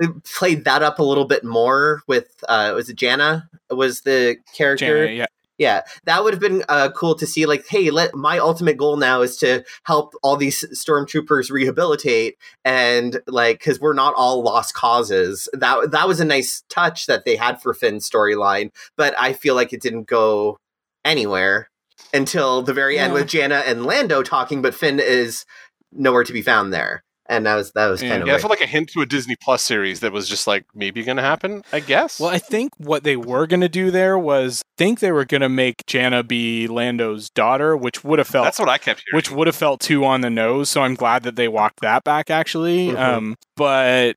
Yeah. 0.00 0.08
played 0.24 0.64
that 0.64 0.82
up 0.82 0.98
a 0.98 1.02
little 1.02 1.26
bit 1.26 1.44
more 1.44 2.02
with 2.06 2.42
uh 2.48 2.72
was 2.74 2.88
it 2.88 2.96
Jannah? 2.96 3.50
Was 3.68 4.00
the 4.00 4.36
character? 4.56 5.06
Jannah, 5.06 5.16
yeah, 5.18 5.26
Yeah, 5.60 5.82
that 6.04 6.24
would 6.24 6.32
have 6.32 6.40
been 6.40 6.64
uh, 6.70 6.88
cool 6.96 7.14
to 7.16 7.26
see. 7.26 7.44
Like, 7.44 7.66
hey, 7.68 7.90
let 7.90 8.14
my 8.14 8.38
ultimate 8.38 8.78
goal 8.78 8.96
now 8.96 9.20
is 9.20 9.36
to 9.36 9.62
help 9.84 10.14
all 10.22 10.36
these 10.36 10.64
stormtroopers 10.72 11.50
rehabilitate, 11.50 12.38
and 12.64 13.20
like, 13.26 13.58
because 13.58 13.78
we're 13.78 13.92
not 13.92 14.14
all 14.16 14.42
lost 14.42 14.72
causes. 14.72 15.50
That 15.52 15.90
that 15.90 16.08
was 16.08 16.18
a 16.18 16.24
nice 16.24 16.64
touch 16.70 17.04
that 17.08 17.26
they 17.26 17.36
had 17.36 17.60
for 17.60 17.74
Finn's 17.74 18.08
storyline, 18.08 18.70
but 18.96 19.14
I 19.20 19.34
feel 19.34 19.54
like 19.54 19.74
it 19.74 19.82
didn't 19.82 20.08
go 20.08 20.56
anywhere 21.04 21.68
until 22.14 22.62
the 22.62 22.72
very 22.72 22.98
end 22.98 23.12
with 23.12 23.28
Jannah 23.28 23.62
and 23.66 23.84
Lando 23.84 24.22
talking, 24.22 24.62
but 24.62 24.74
Finn 24.74 24.98
is 24.98 25.44
nowhere 25.92 26.24
to 26.24 26.32
be 26.32 26.40
found 26.40 26.72
there, 26.72 27.04
and 27.30 27.46
that 27.46 27.54
was 27.54 27.72
that 27.72 27.86
was 27.86 28.02
kind 28.02 28.20
of 28.20 28.28
Yeah, 28.28 28.34
I 28.34 28.38
felt 28.38 28.50
like 28.50 28.60
a 28.60 28.66
hint 28.66 28.90
to 28.90 29.00
a 29.00 29.06
Disney 29.06 29.36
Plus 29.40 29.62
series 29.62 30.00
that 30.00 30.12
was 30.12 30.28
just 30.28 30.46
like 30.46 30.66
maybe 30.74 31.02
going 31.02 31.16
to 31.16 31.22
happen. 31.22 31.62
I 31.72 31.80
guess. 31.80 32.20
Well, 32.20 32.28
I 32.28 32.38
think 32.38 32.72
what 32.76 33.04
they 33.04 33.16
were 33.16 33.46
going 33.46 33.60
to 33.60 33.68
do 33.68 33.90
there 33.90 34.18
was 34.18 34.62
think 34.76 35.00
they 35.00 35.12
were 35.12 35.24
going 35.24 35.40
to 35.40 35.48
make 35.48 35.86
Jannah 35.86 36.22
be 36.22 36.66
Lando's 36.66 37.30
daughter, 37.30 37.76
which 37.76 38.04
would 38.04 38.18
have 38.18 38.28
felt 38.28 38.44
That's 38.44 38.58
what 38.58 38.68
I 38.68 38.76
kept 38.78 39.02
hearing. 39.06 39.16
which 39.16 39.30
would 39.30 39.46
have 39.46 39.56
felt 39.56 39.80
too 39.80 40.04
on 40.04 40.20
the 40.20 40.30
nose. 40.30 40.68
So 40.68 40.82
I'm 40.82 40.94
glad 40.94 41.22
that 41.22 41.36
they 41.36 41.48
walked 41.48 41.80
that 41.80 42.04
back 42.04 42.28
actually. 42.30 42.88
Mhm. 42.88 42.98
Um, 42.98 43.36
but 43.56 44.16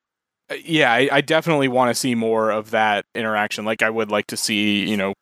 yeah, 0.62 0.92
I, 0.92 1.08
I 1.10 1.20
definitely 1.22 1.68
want 1.68 1.88
to 1.90 1.94
see 1.98 2.14
more 2.14 2.50
of 2.50 2.70
that 2.72 3.06
interaction. 3.14 3.64
Like 3.64 3.82
I 3.82 3.88
would 3.88 4.10
like 4.10 4.26
to 4.26 4.36
see, 4.36 4.86
you 4.88 4.96
know, 4.96 5.14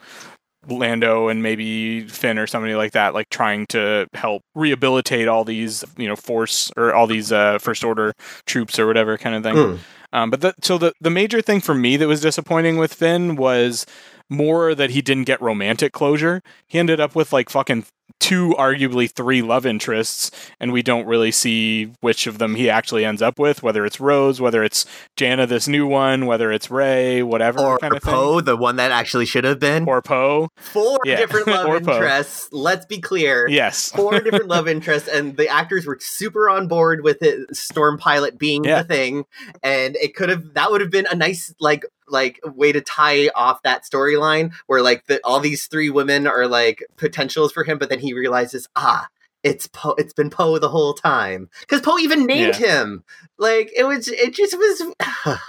Lando 0.69 1.29
and 1.29 1.43
maybe 1.43 2.07
Finn 2.07 2.39
or 2.39 2.47
somebody 2.47 2.75
like 2.75 2.93
that, 2.93 3.15
like 3.15 3.29
trying 3.31 3.67
to 3.69 4.07
help 4.15 4.43
rehabilitate 4.55 5.29
all 5.29 5.45
these, 5.45 5.85
you 5.97 6.07
know, 6.07 6.17
force 6.17 6.71
or 6.77 6.95
all 6.95 7.07
these 7.07 7.33
uh, 7.33 7.59
first 7.59 7.85
order 7.85 8.15
troops 8.47 8.79
or 8.79 8.87
whatever 8.87 9.19
kind 9.19 9.35
of 9.35 9.43
thing. 9.43 9.55
Mm. 9.55 9.79
Um, 10.13 10.31
but 10.31 10.41
the, 10.43 10.55
so 10.63 10.79
the 10.79 10.93
the 11.01 11.11
major 11.11 11.41
thing 11.41 11.61
for 11.61 11.75
me 11.75 11.97
that 11.97 12.07
was 12.07 12.21
disappointing 12.21 12.77
with 12.77 12.93
Finn 12.93 13.35
was 13.35 13.87
more 14.29 14.75
that 14.75 14.91
he 14.91 15.03
didn't 15.03 15.25
get 15.25 15.41
romantic 15.41 15.93
closure. 15.93 16.43
He 16.67 16.79
ended 16.79 17.01
up 17.01 17.15
with 17.15 17.33
like 17.33 17.51
fucking 17.51 17.87
two, 18.23 18.55
arguably 18.57 19.11
three 19.11 19.43
love 19.43 19.67
interests, 19.67 20.31
and 20.61 20.73
we 20.73 20.81
don't 20.83 21.07
really 21.07 21.33
see 21.33 21.93
which 22.01 22.27
of 22.29 22.39
them 22.39 22.55
he 22.55 22.71
actually 22.71 23.05
ends 23.05 23.21
up 23.21 23.39
with. 23.39 23.63
Whether 23.63 23.85
it's 23.85 23.99
Rose, 24.01 24.41
whether 24.41 24.63
it's 24.63 24.87
Jannah, 25.17 25.47
this 25.47 25.67
new 25.67 25.87
one, 25.87 26.27
whether 26.27 26.53
it's 26.53 26.71
Rey, 26.71 27.23
whatever 27.23 27.59
or 27.61 27.79
kind 27.79 27.95
of 27.95 28.03
Poe, 28.03 28.41
the 28.41 28.57
one 28.57 28.77
that 28.77 28.93
actually 28.93 29.27
should 29.27 29.45
have 29.45 29.59
been. 29.59 29.89
or 29.89 30.01
Poe. 30.01 30.49
Four 30.57 30.99
Yeah. 31.05 31.17
different 31.17 31.49
love 31.49 31.67
interests. 31.77 32.49
Let's 32.53 32.87
be 32.87 32.99
clear. 33.01 33.49
Yes, 33.49 33.91
Four 33.91 34.21
different 34.21 34.47
love 34.49 34.69
interests, 34.69 35.09
and 35.09 35.37
the 35.37 35.49
actors 35.49 35.85
were 35.85 35.99
super 36.01 36.49
on 36.49 36.69
board 36.69 37.03
with 37.03 37.23
it. 37.23 37.55
Storm 37.57 37.99
Pilot 37.99 38.39
being 38.39 38.65
Yeah. 38.65 38.83
the 38.83 38.89
thing, 38.89 39.25
and 39.65 39.97
it 39.97 40.15
could 40.15 40.29
have 40.29 40.55
that 40.55 40.71
would 40.71 40.81
have 40.81 40.91
been 40.91 41.07
a 41.11 41.17
nice 41.17 41.53
like 41.59 41.85
like 42.13 42.39
way 42.45 42.71
to 42.71 42.81
tie 42.81 43.29
off 43.35 43.63
that 43.63 43.85
storyline 43.85 44.53
where 44.67 44.83
like 44.83 45.07
the, 45.07 45.21
all 45.25 45.41
these 45.41 45.67
three 45.67 45.91
women 45.91 46.27
are 46.27 46.47
like 46.47 46.85
potentials 46.97 47.51
for 47.53 47.65
him, 47.65 47.79
but 47.79 47.89
then 47.89 47.99
he 47.99 48.13
realizes 48.13 48.69
ah. 48.77 49.09
It's 49.43 49.67
Poe. 49.67 49.97
It's 49.99 50.13
been 50.13 50.31
Poe 50.31 50.59
the 50.59 50.69
whole 50.69 50.95
time 50.95 51.51
because 51.63 51.81
Poe 51.81 51.99
even 51.99 52.27
named 52.27 52.55
him. 52.55 53.03
Like 53.39 53.73
it 53.77 53.83
was. 53.83 54.07
It 54.07 54.35
just 54.35 54.57
was 54.57 54.95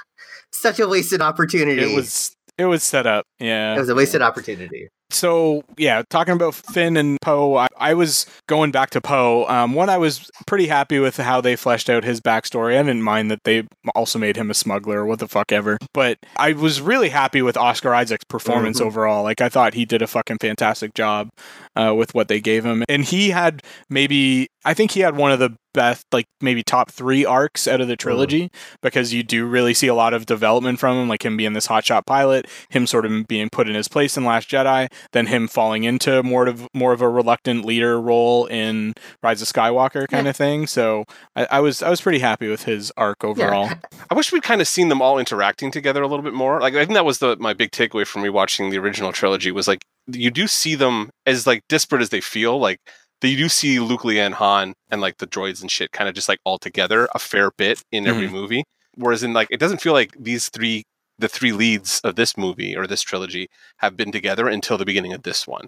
such 0.51 0.79
a 0.79 0.87
wasted 0.87 1.21
opportunity. 1.21 1.93
it 1.93 1.95
was 1.95 2.35
it 2.57 2.65
was 2.65 2.83
set 2.83 3.05
up. 3.05 3.25
Yeah, 3.39 3.75
It 3.75 3.79
was 3.79 3.89
a 3.89 3.95
wasted 3.95 4.21
opportunity. 4.21 4.89
So 5.13 5.63
yeah, 5.77 6.03
talking 6.09 6.33
about 6.33 6.55
Finn 6.55 6.97
and 6.97 7.17
Poe, 7.21 7.55
I, 7.55 7.67
I 7.77 7.93
was 7.93 8.25
going 8.47 8.71
back 8.71 8.89
to 8.91 9.01
Poe. 9.01 9.45
Um, 9.47 9.73
one, 9.73 9.89
I 9.89 9.97
was 9.97 10.29
pretty 10.47 10.67
happy 10.67 10.99
with 10.99 11.17
how 11.17 11.41
they 11.41 11.55
fleshed 11.55 11.89
out 11.89 12.03
his 12.03 12.19
backstory. 12.21 12.77
I 12.77 12.83
didn't 12.83 13.01
mind 13.03 13.31
that 13.31 13.43
they 13.43 13.63
also 13.95 14.19
made 14.19 14.35
him 14.37 14.49
a 14.51 14.53
smuggler, 14.53 15.05
what 15.05 15.19
the 15.19 15.27
fuck 15.27 15.51
ever. 15.51 15.77
But 15.93 16.17
I 16.37 16.53
was 16.53 16.81
really 16.81 17.09
happy 17.09 17.41
with 17.41 17.57
Oscar 17.57 17.93
Isaac's 17.93 18.25
performance 18.25 18.79
Mhm. 18.79 18.85
overall. 18.85 19.23
Like 19.23 19.41
I 19.41 19.49
thought 19.49 19.73
he 19.73 19.85
did 19.85 20.01
a 20.01 20.07
fucking 20.07 20.37
fantastic 20.41 20.93
job 20.93 21.29
uh, 21.75 21.93
with 21.95 22.13
what 22.13 22.27
they 22.27 22.39
gave 22.39 22.65
him, 22.65 22.83
and 22.89 23.03
he 23.03 23.29
had 23.31 23.61
maybe 23.89 24.47
I 24.65 24.73
think 24.73 24.91
he 24.91 25.01
had 25.01 25.15
one 25.17 25.31
of 25.31 25.39
the 25.39 25.51
best, 25.73 26.05
like 26.11 26.27
maybe 26.41 26.63
top 26.63 26.91
three 26.91 27.25
arcs 27.25 27.67
out 27.67 27.81
of 27.81 27.87
the 27.87 27.95
mm. 27.95 27.99
trilogy 27.99 28.51
because 28.81 29.13
you 29.13 29.23
do 29.23 29.45
really 29.45 29.73
see 29.73 29.87
a 29.87 29.95
lot 29.95 30.13
of 30.13 30.25
development 30.25 30.79
from 30.79 30.97
him, 30.97 31.09
like 31.09 31.25
him 31.25 31.37
being 31.37 31.53
this 31.53 31.67
hotshot 31.67 32.05
pilot, 32.05 32.47
him 32.69 32.87
sort 32.87 33.05
of 33.05 33.27
being 33.27 33.49
put 33.49 33.67
in 33.67 33.75
his 33.75 33.87
place 33.87 34.17
in 34.17 34.23
Last 34.23 34.49
Jedi, 34.49 34.91
then 35.11 35.27
him 35.27 35.47
falling 35.47 35.83
into 35.83 36.23
more 36.23 36.47
of 36.47 36.67
more 36.73 36.93
of 36.93 37.01
a 37.01 37.09
reluctant 37.09 37.65
leader 37.65 37.99
role 37.99 38.45
in 38.45 38.93
Rise 39.21 39.41
of 39.41 39.47
Skywalker 39.47 40.07
kind 40.07 40.27
of 40.27 40.35
thing. 40.35 40.67
So 40.67 41.05
I, 41.35 41.47
I 41.51 41.59
was 41.59 41.81
I 41.81 41.89
was 41.89 42.01
pretty 42.01 42.19
happy 42.19 42.47
with 42.47 42.63
his 42.63 42.91
arc 42.97 43.23
overall. 43.23 43.69
I 44.09 44.15
wish 44.15 44.31
we'd 44.31 44.43
kind 44.43 44.61
of 44.61 44.67
seen 44.67 44.89
them 44.89 45.01
all 45.01 45.19
interacting 45.19 45.71
together 45.71 46.01
a 46.01 46.07
little 46.07 46.23
bit 46.23 46.33
more. 46.33 46.61
Like 46.61 46.75
I 46.75 46.85
think 46.85 46.93
that 46.93 47.05
was 47.05 47.19
the 47.19 47.35
my 47.37 47.53
big 47.53 47.71
takeaway 47.71 48.05
from 48.05 48.23
rewatching 48.23 48.71
the 48.71 48.77
original 48.77 49.11
trilogy 49.11 49.51
was 49.51 49.67
like 49.67 49.83
you 50.07 50.31
do 50.31 50.47
see 50.47 50.75
them 50.75 51.09
as 51.25 51.47
like 51.47 51.61
disparate 51.69 52.01
as 52.01 52.09
they 52.09 52.21
feel. 52.21 52.59
Like 52.59 52.79
that 53.23 53.29
you 53.29 53.37
do 53.37 53.47
see 53.47 53.79
Luke, 53.79 54.01
Leia, 54.01 54.25
and 54.25 54.35
Han 54.35 54.73
and 54.91 54.99
like 54.99 55.17
the 55.17 55.25
droids 55.25 55.61
and 55.61 55.71
shit 55.71 55.93
kind 55.93 56.09
of 56.09 56.13
just 56.13 56.27
like 56.27 56.39
all 56.43 56.59
together 56.59 57.07
a 57.15 57.19
fair 57.19 57.51
bit 57.51 57.81
in 57.89 58.05
every 58.05 58.25
mm-hmm. 58.25 58.35
movie. 58.35 58.63
Whereas 58.95 59.23
in 59.23 59.31
like 59.31 59.47
it 59.49 59.61
doesn't 59.61 59.79
feel 59.79 59.93
like 59.93 60.11
these 60.19 60.49
three 60.49 60.83
the 61.19 61.29
three 61.29 61.53
leads 61.53 62.01
of 62.03 62.17
this 62.17 62.37
movie 62.37 62.75
or 62.75 62.85
this 62.85 63.01
trilogy 63.01 63.47
have 63.77 63.95
been 63.95 64.11
together 64.11 64.49
until 64.49 64.77
the 64.77 64.83
beginning 64.83 65.13
of 65.13 65.23
this 65.23 65.47
one. 65.47 65.63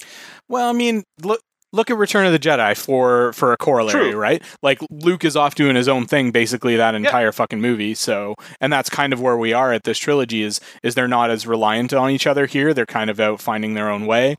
Well, 0.49 0.69
I 0.69 0.73
mean, 0.73 1.03
look 1.21 1.39
look 1.71 1.89
at 1.89 1.97
Return 1.97 2.25
of 2.25 2.33
the 2.33 2.39
Jedi 2.39 2.75
for 2.75 3.31
for 3.31 3.53
a 3.53 3.57
corollary, 3.57 4.11
True. 4.11 4.19
right? 4.19 4.43
Like 4.61 4.79
Luke 4.91 5.23
is 5.23 5.37
off 5.37 5.55
doing 5.55 5.77
his 5.77 5.87
own 5.87 6.07
thing 6.07 6.31
basically 6.31 6.75
that 6.75 6.93
entire 6.93 7.31
fucking 7.31 7.61
movie. 7.61 7.93
So, 7.93 8.35
and 8.59 8.73
that's 8.73 8.89
kind 8.89 9.13
of 9.13 9.21
where 9.21 9.37
we 9.37 9.53
are 9.53 9.71
at 9.71 9.85
this 9.85 9.97
trilogy 9.97 10.43
is 10.43 10.59
is 10.83 10.93
they're 10.93 11.07
not 11.07 11.29
as 11.29 11.47
reliant 11.47 11.93
on 11.93 12.09
each 12.09 12.27
other 12.27 12.47
here. 12.47 12.73
They're 12.73 12.85
kind 12.85 13.09
of 13.09 13.21
out 13.21 13.39
finding 13.39 13.75
their 13.75 13.89
own 13.89 14.05
way. 14.05 14.35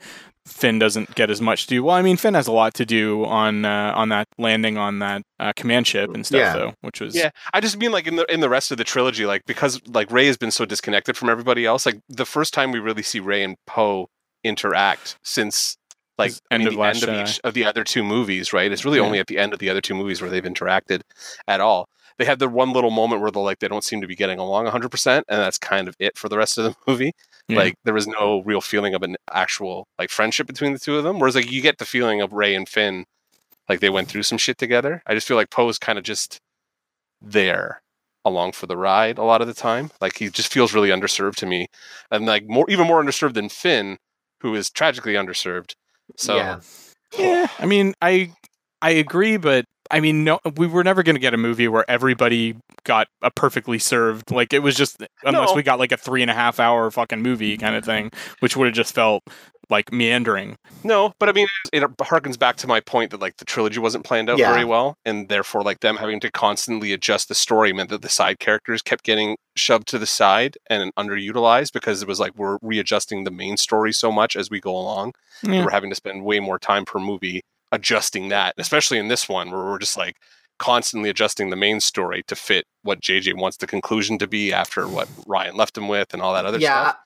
Finn 0.46 0.78
doesn't 0.78 1.14
get 1.16 1.28
as 1.28 1.40
much 1.40 1.64
to 1.64 1.68
do. 1.74 1.82
Well, 1.84 1.96
I 1.96 2.02
mean, 2.02 2.16
Finn 2.16 2.34
has 2.34 2.46
a 2.46 2.52
lot 2.52 2.72
to 2.74 2.86
do 2.86 3.24
on 3.24 3.64
uh, 3.64 3.92
on 3.94 4.08
that 4.10 4.28
landing 4.38 4.78
on 4.78 5.00
that 5.00 5.22
uh, 5.40 5.52
command 5.56 5.86
ship 5.86 6.14
and 6.14 6.24
stuff, 6.24 6.38
Yeah. 6.38 6.52
though, 6.54 6.74
which 6.82 7.00
was 7.00 7.14
Yeah, 7.16 7.30
I 7.52 7.60
just 7.60 7.76
mean 7.76 7.90
like 7.92 8.06
in 8.06 8.16
the 8.16 8.24
in 8.32 8.40
the 8.40 8.48
rest 8.48 8.70
of 8.70 8.78
the 8.78 8.84
trilogy, 8.84 9.26
like 9.26 9.42
because 9.46 9.80
like 9.88 10.10
Rey 10.10 10.26
has 10.26 10.36
been 10.36 10.50
so 10.52 10.64
disconnected 10.64 11.16
from 11.16 11.28
everybody 11.28 11.66
else. 11.66 11.84
Like 11.84 12.00
the 12.08 12.24
first 12.24 12.54
time 12.54 12.70
we 12.70 12.78
really 12.78 13.02
see 13.02 13.18
Rey 13.20 13.42
and 13.42 13.56
Poe 13.66 14.08
interact 14.44 15.16
since 15.24 15.76
like 16.18 16.30
Is 16.30 16.40
I 16.50 16.54
end 16.54 16.60
mean, 16.64 16.68
of 16.68 16.74
the 16.74 16.82
end 16.82 17.02
of 17.02 17.28
each 17.28 17.40
of 17.44 17.54
the 17.54 17.64
other 17.64 17.84
two 17.84 18.02
movies, 18.04 18.52
right? 18.52 18.70
It's 18.70 18.84
really 18.84 18.98
Yeah. 18.98 19.04
only 19.04 19.18
at 19.18 19.26
the 19.26 19.38
end 19.38 19.52
of 19.52 19.58
the 19.58 19.68
other 19.68 19.80
two 19.80 19.94
movies 19.94 20.22
where 20.22 20.30
they've 20.30 20.42
interacted 20.44 21.00
at 21.48 21.60
all. 21.60 21.88
They 22.18 22.24
have 22.24 22.38
the 22.38 22.48
one 22.48 22.72
little 22.72 22.90
moment 22.90 23.20
where 23.20 23.30
they're 23.30 23.42
like 23.42 23.58
they 23.58 23.68
don't 23.68 23.84
seem 23.84 24.00
to 24.00 24.06
be 24.06 24.16
getting 24.16 24.38
along 24.38 24.64
100, 24.64 24.88
percent 24.88 25.24
and 25.28 25.40
that's 25.40 25.58
kind 25.58 25.88
of 25.88 25.96
it 25.98 26.16
for 26.16 26.28
the 26.28 26.38
rest 26.38 26.58
of 26.58 26.64
the 26.64 26.76
movie. 26.86 27.12
Yeah. 27.48 27.58
Like 27.58 27.74
there 27.84 27.94
was 27.94 28.06
no 28.06 28.42
real 28.44 28.60
feeling 28.60 28.94
of 28.94 29.02
an 29.02 29.16
actual 29.32 29.86
like 29.98 30.10
friendship 30.10 30.46
between 30.46 30.72
the 30.72 30.78
two 30.78 30.96
of 30.96 31.04
them. 31.04 31.18
Whereas 31.18 31.34
like 31.34 31.50
you 31.50 31.60
get 31.60 31.78
the 31.78 31.84
feeling 31.84 32.20
of 32.20 32.32
Rey 32.32 32.54
and 32.54 32.68
Finn, 32.68 33.04
like 33.68 33.80
they 33.80 33.90
went 33.90 34.08
through 34.08 34.24
some 34.24 34.38
shit 34.38 34.58
together. 34.58 35.02
I 35.06 35.14
just 35.14 35.28
feel 35.28 35.36
like 35.36 35.50
Poe's 35.50 35.78
kind 35.78 35.98
of 35.98 36.04
just 36.04 36.40
there 37.20 37.82
along 38.24 38.52
for 38.52 38.66
the 38.66 38.76
ride 38.76 39.18
a 39.18 39.22
lot 39.22 39.40
of 39.40 39.46
the 39.46 39.54
time. 39.54 39.90
Like 40.00 40.18
he 40.18 40.28
just 40.28 40.52
feels 40.52 40.74
really 40.74 40.90
underserved 40.90 41.36
to 41.36 41.46
me, 41.46 41.68
and 42.10 42.26
like 42.26 42.48
more 42.48 42.68
even 42.68 42.86
more 42.86 43.02
underserved 43.02 43.34
than 43.34 43.48
Finn, 43.48 43.98
who 44.40 44.54
is 44.54 44.70
tragically 44.70 45.14
underserved. 45.14 45.74
So 46.16 46.36
yeah. 46.36 46.60
Yeah, 47.16 47.46
I 47.58 47.66
mean, 47.66 47.94
I 48.02 48.32
I 48.82 48.90
agree, 48.90 49.36
but 49.36 49.64
I 49.90 50.00
mean, 50.00 50.24
no, 50.24 50.40
we 50.56 50.66
were 50.66 50.84
never 50.84 51.02
going 51.02 51.16
to 51.16 51.20
get 51.20 51.34
a 51.34 51.38
movie 51.38 51.68
where 51.68 51.88
everybody 51.90 52.56
got 52.84 53.08
a 53.22 53.30
perfectly 53.30 53.78
served. 53.78 54.30
Like 54.30 54.52
it 54.52 54.60
was 54.60 54.74
just 54.76 55.02
unless 55.24 55.50
No. 55.50 55.54
we 55.54 55.62
got 55.62 55.78
like 55.78 55.92
a 55.92 55.96
three 55.96 56.22
and 56.22 56.30
a 56.30 56.34
half 56.34 56.58
hour 56.60 56.90
fucking 56.90 57.22
movie 57.22 57.56
kind 57.56 57.74
of 57.76 57.84
thing, 57.84 58.10
which 58.40 58.56
would 58.56 58.66
have 58.66 58.74
just 58.74 58.94
felt 58.94 59.22
like 59.68 59.92
meandering. 59.92 60.56
no, 60.84 61.12
but 61.18 61.28
I 61.28 61.32
mean, 61.32 61.48
it 61.72 61.82
harkens 61.82 62.38
back 62.38 62.54
to 62.58 62.68
my 62.68 62.78
point 62.78 63.10
that 63.10 63.18
like 63.20 63.38
the 63.38 63.44
trilogy 63.44 63.80
wasn't 63.80 64.04
planned 64.04 64.30
out 64.30 64.38
Yeah. 64.38 64.52
very 64.52 64.64
well, 64.64 64.96
and 65.04 65.28
therefore 65.28 65.62
like 65.64 65.80
them 65.80 65.96
having 65.96 66.20
to 66.20 66.30
constantly 66.30 66.92
adjust 66.92 67.26
the 67.26 67.34
story 67.34 67.72
meant 67.72 67.90
that 67.90 68.02
the 68.02 68.08
side 68.08 68.38
characters 68.38 68.80
kept 68.80 69.02
getting 69.02 69.36
shoved 69.56 69.88
to 69.88 69.98
the 69.98 70.06
side 70.06 70.56
and 70.70 70.94
underutilized 70.94 71.72
because 71.72 72.00
it 72.00 72.06
was 72.06 72.20
like 72.20 72.32
we're 72.36 72.58
readjusting 72.62 73.24
the 73.24 73.30
main 73.32 73.56
story 73.56 73.92
so 73.92 74.12
much 74.12 74.36
as 74.36 74.50
we 74.50 74.60
go 74.60 74.70
along. 74.70 75.14
Yeah. 75.42 75.64
We're 75.64 75.70
having 75.72 75.90
to 75.90 75.96
spend 75.96 76.24
way 76.24 76.38
more 76.38 76.60
time 76.60 76.84
per 76.84 77.00
movie 77.00 77.42
adjusting 77.72 78.28
that, 78.28 78.54
especially 78.58 78.98
in 78.98 79.08
this 79.08 79.28
one 79.28 79.50
where 79.50 79.64
we're 79.64 79.78
just 79.78 79.96
like 79.96 80.16
constantly 80.58 81.10
adjusting 81.10 81.50
the 81.50 81.56
main 81.56 81.80
story 81.80 82.22
to 82.24 82.36
fit 82.36 82.66
what 82.82 83.00
JJ 83.00 83.36
wants 83.36 83.58
the 83.58 83.66
conclusion 83.66 84.18
to 84.18 84.26
be 84.26 84.52
after 84.52 84.88
what 84.88 85.08
Rian 85.26 85.54
left 85.54 85.76
him 85.76 85.88
with 85.88 86.14
and 86.14 86.22
all 86.22 86.34
that 86.34 86.46
other 86.46 86.58
stuff. 86.58 86.70
Yeah, 86.70 86.82
stuff. 86.82 86.96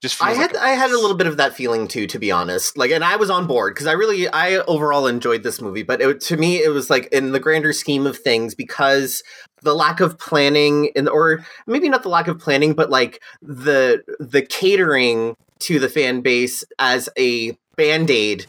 Just 0.00 0.22
I 0.22 0.34
like 0.34 0.36
had 0.36 0.56
I 0.56 0.68
had 0.70 0.90
a 0.90 0.98
little 0.98 1.16
bit 1.16 1.26
of 1.26 1.38
that 1.38 1.54
feeling 1.54 1.88
too, 1.88 2.06
to 2.08 2.18
be 2.18 2.30
honest. 2.30 2.76
Like, 2.76 2.90
and 2.90 3.02
I 3.02 3.16
was 3.16 3.30
on 3.30 3.46
board 3.46 3.74
because 3.74 3.86
I 3.86 3.92
really 3.92 4.28
I 4.28 4.56
overall 4.64 5.06
enjoyed 5.06 5.42
this 5.42 5.60
movie, 5.60 5.82
but 5.82 6.00
it, 6.00 6.20
to 6.22 6.36
me 6.36 6.62
it 6.62 6.68
was 6.68 6.90
like 6.90 7.06
in 7.06 7.32
the 7.32 7.40
grander 7.40 7.72
scheme 7.72 8.06
of 8.06 8.18
things 8.18 8.54
because 8.54 9.22
the 9.62 9.74
lack 9.74 10.00
of 10.00 10.18
planning 10.18 10.90
and 10.94 11.08
or 11.08 11.44
maybe 11.66 11.88
not 11.88 12.02
the 12.02 12.10
lack 12.10 12.28
of 12.28 12.38
planning, 12.38 12.74
but 12.74 12.90
like 12.90 13.22
the 13.40 14.02
the 14.18 14.42
catering 14.42 15.36
to 15.60 15.78
the 15.78 15.88
fan 15.88 16.20
base 16.20 16.64
as 16.78 17.08
a 17.18 17.56
band 17.76 18.10
aid 18.10 18.46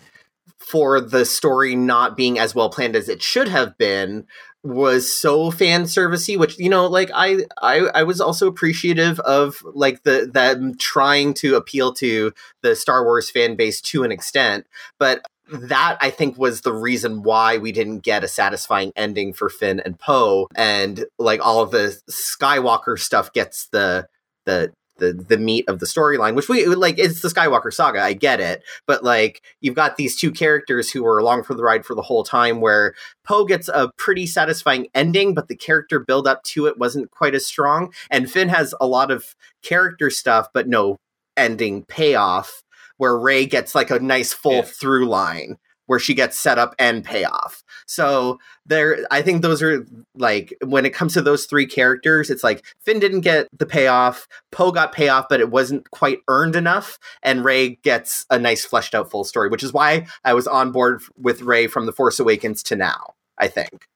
for 0.66 1.00
the 1.00 1.26
story 1.26 1.76
not 1.76 2.18
being 2.18 2.40
as 2.40 2.56
well 2.56 2.70
planned 2.70 2.96
as 2.96 3.08
it 3.08 3.22
should 3.22 3.48
have 3.48 3.78
been 3.78 4.26
was 4.64 5.14
so 5.14 5.52
fan 5.52 5.84
servicey 5.84 6.40
which 6.40 6.58
you 6.58 6.70
know 6.70 6.88
like 6.88 7.12
I, 7.14 7.46
I 7.62 7.82
i 7.94 8.02
was 8.02 8.20
also 8.20 8.48
appreciative 8.48 9.20
of 9.20 9.62
like 9.76 10.02
the 10.02 10.28
them 10.32 10.76
trying 10.76 11.36
to 11.36 11.56
appeal 11.56 11.94
to 11.94 12.34
the 12.64 12.76
star 12.76 13.04
wars 13.04 13.30
fan 13.30 13.56
base 13.56 13.80
to 13.82 14.04
an 14.04 14.12
extent 14.12 14.66
but 14.98 15.24
that 15.52 15.98
I 16.02 16.10
think 16.10 16.38
was 16.38 16.62
the 16.62 16.74
reason 16.74 17.24
why 17.24 17.58
we 17.58 17.72
didn't 17.72 18.00
get 18.00 18.24
a 18.24 18.28
satisfying 18.28 18.92
ending 18.96 19.34
for 19.34 19.50
Finn 19.50 19.80
and 19.80 20.00
Poe, 20.00 20.48
and 20.56 21.06
like 21.20 21.46
all 21.46 21.62
of 21.62 21.72
the 21.72 22.00
Skywalker 22.10 22.98
stuff 22.98 23.32
gets 23.32 23.68
the 23.68 24.08
the 24.46 24.74
the 24.98 25.14
the 25.14 25.38
meat 25.38 25.66
of 25.68 25.80
the 25.80 25.86
storyline, 25.86 26.36
which 26.36 26.50
we 26.50 26.66
like. 26.66 26.98
It's 26.98 27.22
the 27.22 27.28
Skywalker 27.28 27.74
saga. 27.74 28.02
I 28.02 28.14
get 28.14 28.40
it, 28.40 28.64
but 28.86 29.04
like 29.04 29.42
you've 29.62 29.76
got 29.76 29.98
these 29.98 30.16
two 30.16 30.32
characters 30.32 30.92
who 30.92 31.06
are 31.06 31.18
along 31.18 31.44
for 31.44 31.54
the 31.54 31.64
ride 31.64 31.86
for 31.86 31.96
the 31.96 32.02
whole 32.02 32.24
time. 32.24 32.62
Where 32.62 32.94
Poe 33.24 33.46
gets 33.46 33.68
a 33.68 33.92
pretty 33.98 34.28
satisfying 34.28 34.88
ending, 34.94 35.34
but 35.34 35.48
the 35.48 35.56
character 35.56 36.00
build 36.00 36.28
up 36.28 36.44
to 36.44 36.68
it 36.68 36.78
wasn't 36.78 37.12
quite 37.12 37.36
as 37.36 37.46
strong, 37.46 37.94
and 38.10 38.30
Finn 38.30 38.50
has 38.50 38.74
a 38.80 38.88
lot 38.88 39.12
of 39.12 39.36
character 39.62 40.10
stuff, 40.10 40.48
but 40.54 40.68
no 40.68 40.98
ending 41.38 41.84
payoff. 41.86 42.62
Where 42.98 43.18
Rey 43.18 43.46
gets 43.46 43.76
like 43.76 43.92
a 43.92 44.00
nice 44.00 44.32
full 44.32 44.54
yeah. 44.54 44.62
through 44.62 45.08
line 45.08 45.58
where 45.88 46.00
she 46.00 46.14
gets 46.14 46.40
set 46.40 46.58
up 46.58 46.76
and 46.80 47.04
payoff. 47.04 47.64
So 47.86 48.40
there, 48.66 49.06
I 49.12 49.22
think 49.22 49.42
those 49.42 49.62
are 49.62 49.86
like 50.16 50.56
when 50.64 50.86
it 50.86 50.94
comes 50.94 51.14
to 51.14 51.22
those 51.22 51.46
three 51.46 51.68
characters, 51.68 52.30
it's 52.30 52.44
like 52.44 52.66
Finn 52.82 53.00
didn't 53.00 53.22
get 53.22 53.48
the 53.58 53.66
payoff, 53.66 54.28
Poe 54.52 54.72
got 54.72 54.94
payoff, 54.94 55.28
but 55.30 55.40
it 55.40 55.52
wasn't 55.52 55.90
quite 55.92 56.20
earned 56.28 56.56
enough, 56.56 57.00
and 57.24 57.46
Rey 57.46 57.76
gets 57.84 58.26
a 58.30 58.40
nice 58.40 58.66
fleshed 58.66 58.96
out 58.96 59.10
full 59.10 59.24
story, 59.24 59.50
which 59.50 59.64
is 59.64 59.74
why 59.74 60.08
I 60.24 60.34
was 60.34 60.48
on 60.48 60.72
board 60.72 61.02
with 61.18 61.42
Rey 61.42 61.68
from 61.68 61.86
the 61.86 61.94
Force 61.94 62.20
Awakens 62.20 62.64
to 62.64 62.76
now. 62.76 63.14
I 63.38 63.48
think. 63.48 63.88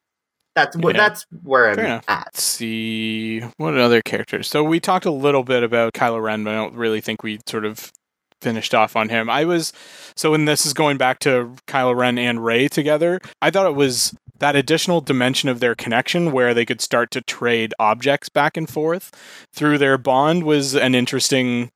That's 0.56 0.76
yeah. 0.78 0.92
that's 0.92 1.26
where 1.44 1.72
I'm 1.72 1.80
at. 1.80 2.04
Let's 2.10 2.44
see 2.44 3.40
what 3.58 3.78
other 3.78 4.02
characters. 4.02 4.50
So 4.50 4.64
we 4.64 4.80
talked 4.80 5.06
a 5.06 5.12
little 5.12 5.44
bit 5.44 5.64
about 5.64 5.94
Kylo 5.94 6.22
Ren, 6.22 6.44
but 6.44 6.54
I 6.54 6.58
don't 6.58 6.76
really 6.76 7.02
think 7.02 7.24
we 7.24 7.40
sort 7.46 7.66
of 7.66 7.92
finished 8.42 8.74
off 8.74 8.96
on 8.96 9.10
him. 9.10 9.30
I 9.30 9.46
was 9.46 9.74
so 10.16 10.32
when 10.32 10.46
this 10.46 10.66
is 10.66 10.74
going 10.74 10.98
back 10.98 11.20
to 11.20 11.56
Kylo 11.68 11.96
Ren 11.96 12.18
and 12.18 12.44
Rey 12.44 12.68
together, 12.68 13.20
I 13.42 13.50
thought 13.52 13.68
it 13.68 13.76
was 13.76 14.16
that 14.40 14.56
additional 14.56 15.02
dimension 15.02 15.50
of 15.50 15.60
their 15.60 15.76
connection 15.76 16.32
where 16.32 16.54
they 16.54 16.66
could 16.66 16.82
start 16.82 17.12
to 17.12 17.22
trade 17.22 17.74
objects 17.80 18.30
back 18.30 18.58
and 18.58 18.70
forth 18.70 19.12
through 19.54 19.78
their 19.78 19.98
bond 19.98 20.44
was 20.44 20.76
an 20.76 20.96
interesting 20.96 21.72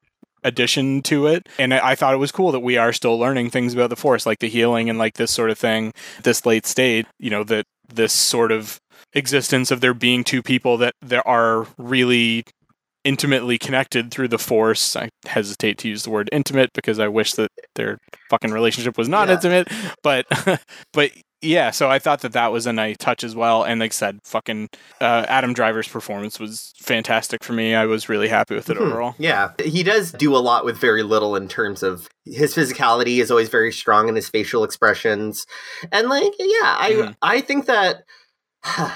addition 0.45 1.01
to 1.01 1.25
it 1.25 1.47
and 1.57 1.73
i 1.73 1.95
thought 1.95 2.13
it 2.13 2.17
was 2.17 2.29
cool 2.29 2.51
that 2.51 2.59
we 2.59 2.75
are 2.75 2.91
still 2.91 3.17
learning 3.17 3.49
things 3.49 3.73
about 3.73 3.89
the 3.89 3.95
force 3.95 4.25
like 4.25 4.39
the 4.39 4.49
healing 4.49 4.89
and 4.89 4.99
like 4.99 5.13
this 5.13 5.31
sort 5.31 5.49
of 5.49 5.57
thing 5.57 5.93
this 6.23 6.45
late 6.45 6.65
state 6.65 7.07
you 7.17 7.29
know 7.29 7.45
that 7.45 7.65
this 7.93 8.11
sort 8.11 8.51
of 8.51 8.81
existence 9.13 9.71
of 9.71 9.79
there 9.79 9.93
being 9.93 10.21
two 10.21 10.41
people 10.41 10.75
that 10.77 10.95
there 11.01 11.25
are 11.25 11.65
really 11.77 12.43
intimately 13.03 13.57
connected 13.57 14.11
through 14.11 14.29
the 14.29 14.37
force. 14.37 14.95
I 14.95 15.09
hesitate 15.25 15.77
to 15.79 15.89
use 15.89 16.03
the 16.03 16.09
word 16.09 16.29
intimate 16.31 16.71
because 16.73 16.99
I 16.99 17.07
wish 17.07 17.33
that 17.33 17.51
their 17.75 17.97
fucking 18.29 18.51
relationship 18.51 18.97
was 18.97 19.09
not 19.09 19.27
yeah. 19.27 19.35
intimate, 19.35 19.67
but 20.01 20.25
but 20.93 21.11
yeah, 21.43 21.71
so 21.71 21.89
I 21.89 21.99
thought 21.99 22.21
that 22.21 22.31
that 22.31 22.51
was 22.51 22.65
a 22.65 22.73
nice 22.73 22.97
touch 22.97 23.23
as 23.23 23.35
well. 23.35 23.63
And 23.63 23.79
like 23.79 23.91
I 23.91 23.93
said, 23.93 24.19
fucking 24.23 24.69
uh, 25.01 25.25
Adam 25.27 25.53
Driver's 25.53 25.87
performance 25.87 26.39
was 26.39 26.73
fantastic 26.77 27.43
for 27.43 27.53
me. 27.53 27.75
I 27.75 27.85
was 27.85 28.07
really 28.07 28.29
happy 28.29 28.55
with 28.55 28.69
it 28.69 28.77
mm-hmm. 28.77 28.87
overall. 28.87 29.15
Yeah, 29.19 29.51
he 29.63 29.83
does 29.83 30.11
do 30.13 30.35
a 30.35 30.39
lot 30.39 30.63
with 30.65 30.77
very 30.77 31.03
little 31.03 31.35
in 31.35 31.47
terms 31.47 31.83
of 31.83 32.07
his 32.25 32.55
physicality 32.55 33.19
is 33.21 33.29
always 33.29 33.49
very 33.49 33.73
strong 33.73 34.07
in 34.07 34.15
his 34.15 34.29
facial 34.29 34.63
expressions, 34.63 35.45
and 35.91 36.07
like 36.07 36.33
yeah, 36.39 36.75
I 36.79 36.91
mm-hmm. 36.91 37.11
I 37.21 37.41
think 37.41 37.65
that. 37.65 38.03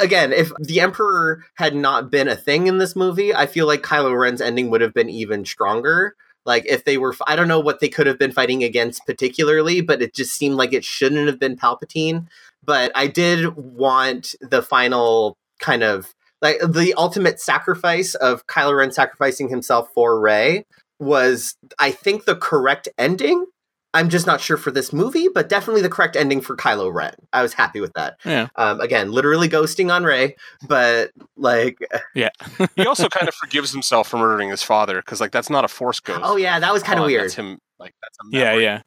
again, 0.00 0.32
if 0.32 0.52
the 0.60 0.80
Emperor 0.80 1.44
had 1.54 1.74
not 1.74 2.10
been 2.10 2.28
a 2.28 2.36
thing 2.36 2.66
in 2.66 2.78
this 2.78 2.96
movie, 2.96 3.34
I 3.34 3.46
feel 3.46 3.66
like 3.66 3.82
Kylo 3.82 4.18
Ren's 4.18 4.40
ending 4.40 4.70
would 4.70 4.80
have 4.80 4.94
been 4.94 5.10
even 5.10 5.44
stronger. 5.44 6.14
Like 6.44 6.64
if 6.66 6.84
they 6.84 6.96
were, 6.96 7.14
I 7.26 7.36
don't 7.36 7.48
know 7.48 7.60
what 7.60 7.80
they 7.80 7.88
could 7.88 8.06
have 8.06 8.18
been 8.18 8.32
fighting 8.32 8.64
against 8.64 9.04
particularly, 9.06 9.80
but 9.80 10.00
it 10.00 10.14
just 10.14 10.34
seemed 10.34 10.56
like 10.56 10.72
it 10.72 10.84
shouldn't 10.84 11.26
have 11.26 11.38
been 11.38 11.56
Palpatine. 11.56 12.26
But 12.64 12.90
I 12.94 13.06
did 13.06 13.54
want 13.56 14.34
the 14.40 14.62
final 14.62 15.36
kind 15.58 15.82
of 15.82 16.14
like 16.40 16.58
the 16.66 16.94
ultimate 16.96 17.40
sacrifice 17.40 18.14
of 18.14 18.46
Kylo 18.46 18.78
Ren 18.78 18.92
sacrificing 18.92 19.48
himself 19.48 19.88
for 19.94 20.20
Rey 20.20 20.64
was, 20.98 21.56
I 21.78 21.90
think, 21.90 22.24
the 22.24 22.36
correct 22.36 22.88
ending. 22.96 23.46
I'm 23.94 24.10
just 24.10 24.26
not 24.26 24.40
sure 24.40 24.56
for 24.56 24.70
this 24.70 24.92
movie, 24.92 25.28
but 25.28 25.48
definitely 25.48 25.80
the 25.80 25.88
correct 25.88 26.14
ending 26.14 26.40
for 26.40 26.56
Kylo 26.56 26.92
Ren. 26.92 27.14
I 27.32 27.42
was 27.42 27.54
happy 27.54 27.80
with 27.80 27.92
that. 27.94 28.18
Yeah. 28.24 28.48
Um, 28.56 28.80
again, 28.80 29.12
literally 29.12 29.48
ghosting 29.48 29.92
on 29.92 30.04
Rey, 30.04 30.36
but 30.66 31.10
like, 31.36 31.78
yeah. 32.14 32.28
he 32.76 32.86
also 32.86 33.08
kind 33.08 33.28
of 33.28 33.34
forgives 33.34 33.72
himself 33.72 34.08
for 34.08 34.18
murdering 34.18 34.50
his 34.50 34.62
father 34.62 34.96
because 34.96 35.20
like 35.20 35.32
that's 35.32 35.50
not 35.50 35.64
a 35.64 35.68
force 35.68 36.00
ghost. 36.00 36.20
Oh 36.22 36.36
yeah, 36.36 36.60
that 36.60 36.72
was 36.72 36.82
kind 36.82 36.98
of 36.98 37.04
uh, 37.04 37.06
weird. 37.06 37.24
That's 37.24 37.34
him. 37.34 37.58
Like 37.78 37.94
that's 38.02 38.18
a 38.18 38.36
yeah, 38.36 38.54
yeah. 38.54 38.82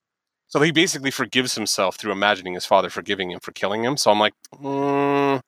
So 0.48 0.60
he 0.62 0.72
basically 0.72 1.12
forgives 1.12 1.56
himself 1.56 1.96
through 1.96 2.12
imagining 2.12 2.54
his 2.54 2.66
father 2.66 2.90
forgiving 2.90 3.32
him 3.32 3.40
for 3.40 3.54
killing 3.54 3.84
him. 3.84 3.96
So 3.96 4.12
I'm 4.12 4.20
like, 4.20 4.34
mm, 4.54 5.42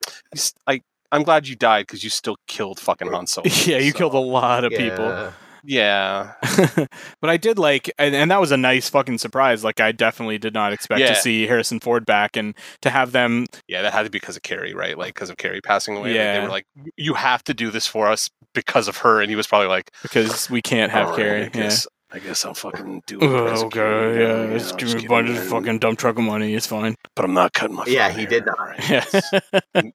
I 0.66 0.80
I'm 1.12 1.22
glad 1.22 1.46
you 1.46 1.54
died 1.54 1.86
because 1.86 2.02
you 2.02 2.10
still 2.10 2.36
killed 2.48 2.80
fucking 2.80 3.12
Han 3.12 3.26
Solo. 3.28 3.46
yeah, 3.66 3.78
you 3.78 3.92
so. 3.92 3.98
killed 3.98 4.14
a 4.14 4.18
lot 4.18 4.64
of 4.64 4.72
yeah. 4.72 4.78
people. 4.78 5.32
Yeah. 5.64 6.34
but 7.20 7.30
I 7.30 7.36
did 7.36 7.58
like, 7.58 7.90
and, 7.98 8.14
and, 8.14 8.30
that 8.30 8.40
was 8.40 8.52
a 8.52 8.56
nice 8.56 8.88
fucking 8.88 9.18
surprise. 9.18 9.64
Like, 9.64 9.80
I 9.80 9.92
definitely 9.92 10.38
did 10.38 10.54
not 10.54 10.72
expect 10.72 11.00
yeah. 11.00 11.08
to 11.08 11.16
see 11.16 11.46
Harrison 11.46 11.80
Ford 11.80 12.04
back 12.04 12.36
and 12.36 12.54
to 12.82 12.90
have 12.90 13.12
them. 13.12 13.46
Yeah, 13.68 13.82
that 13.82 13.92
had 13.92 14.02
to 14.02 14.10
be 14.10 14.18
because 14.18 14.36
of 14.36 14.42
Carrie, 14.42 14.74
right? 14.74 14.96
Like, 14.96 15.14
because 15.14 15.30
of 15.30 15.36
Carrie 15.36 15.60
passing 15.60 15.96
away. 15.96 16.14
Yeah. 16.14 16.24
Like, 16.24 16.34
they 16.34 16.46
were 16.46 16.52
like, 16.52 16.66
you 16.96 17.14
have 17.14 17.42
to 17.44 17.54
do 17.54 17.70
this 17.70 17.86
for 17.86 18.08
us 18.08 18.30
because 18.52 18.88
of 18.88 18.98
her. 18.98 19.20
And 19.20 19.30
he 19.30 19.36
was 19.36 19.46
probably 19.46 19.68
like, 19.68 19.90
because 20.02 20.50
we 20.50 20.62
can't 20.62 20.92
have 20.92 21.10
right, 21.10 21.16
Carrie. 21.16 21.50
Yeah. 21.54 21.76
I 22.14 22.20
guess 22.20 22.44
I'll 22.44 22.54
fucking 22.54 23.02
do 23.06 23.18
it. 23.18 23.24
Oh 23.24 23.68
god, 23.68 24.14
yeah, 24.14 24.44
yeah 24.44 24.58
just 24.58 24.78
give 24.78 24.94
me 24.94 25.04
a 25.04 25.08
bunch 25.08 25.30
of 25.30 25.44
fucking 25.48 25.80
dump 25.80 25.98
truck 25.98 26.16
of 26.16 26.24
money. 26.24 26.54
It's 26.54 26.66
fine. 26.66 26.94
But 27.16 27.24
I'm 27.24 27.34
not 27.34 27.52
cutting 27.52 27.74
my. 27.74 27.84
Yeah, 27.86 28.10
he 28.10 28.20
hair, 28.20 28.30
did 28.30 28.46
not. 28.46 28.58
Right? 28.58 29.04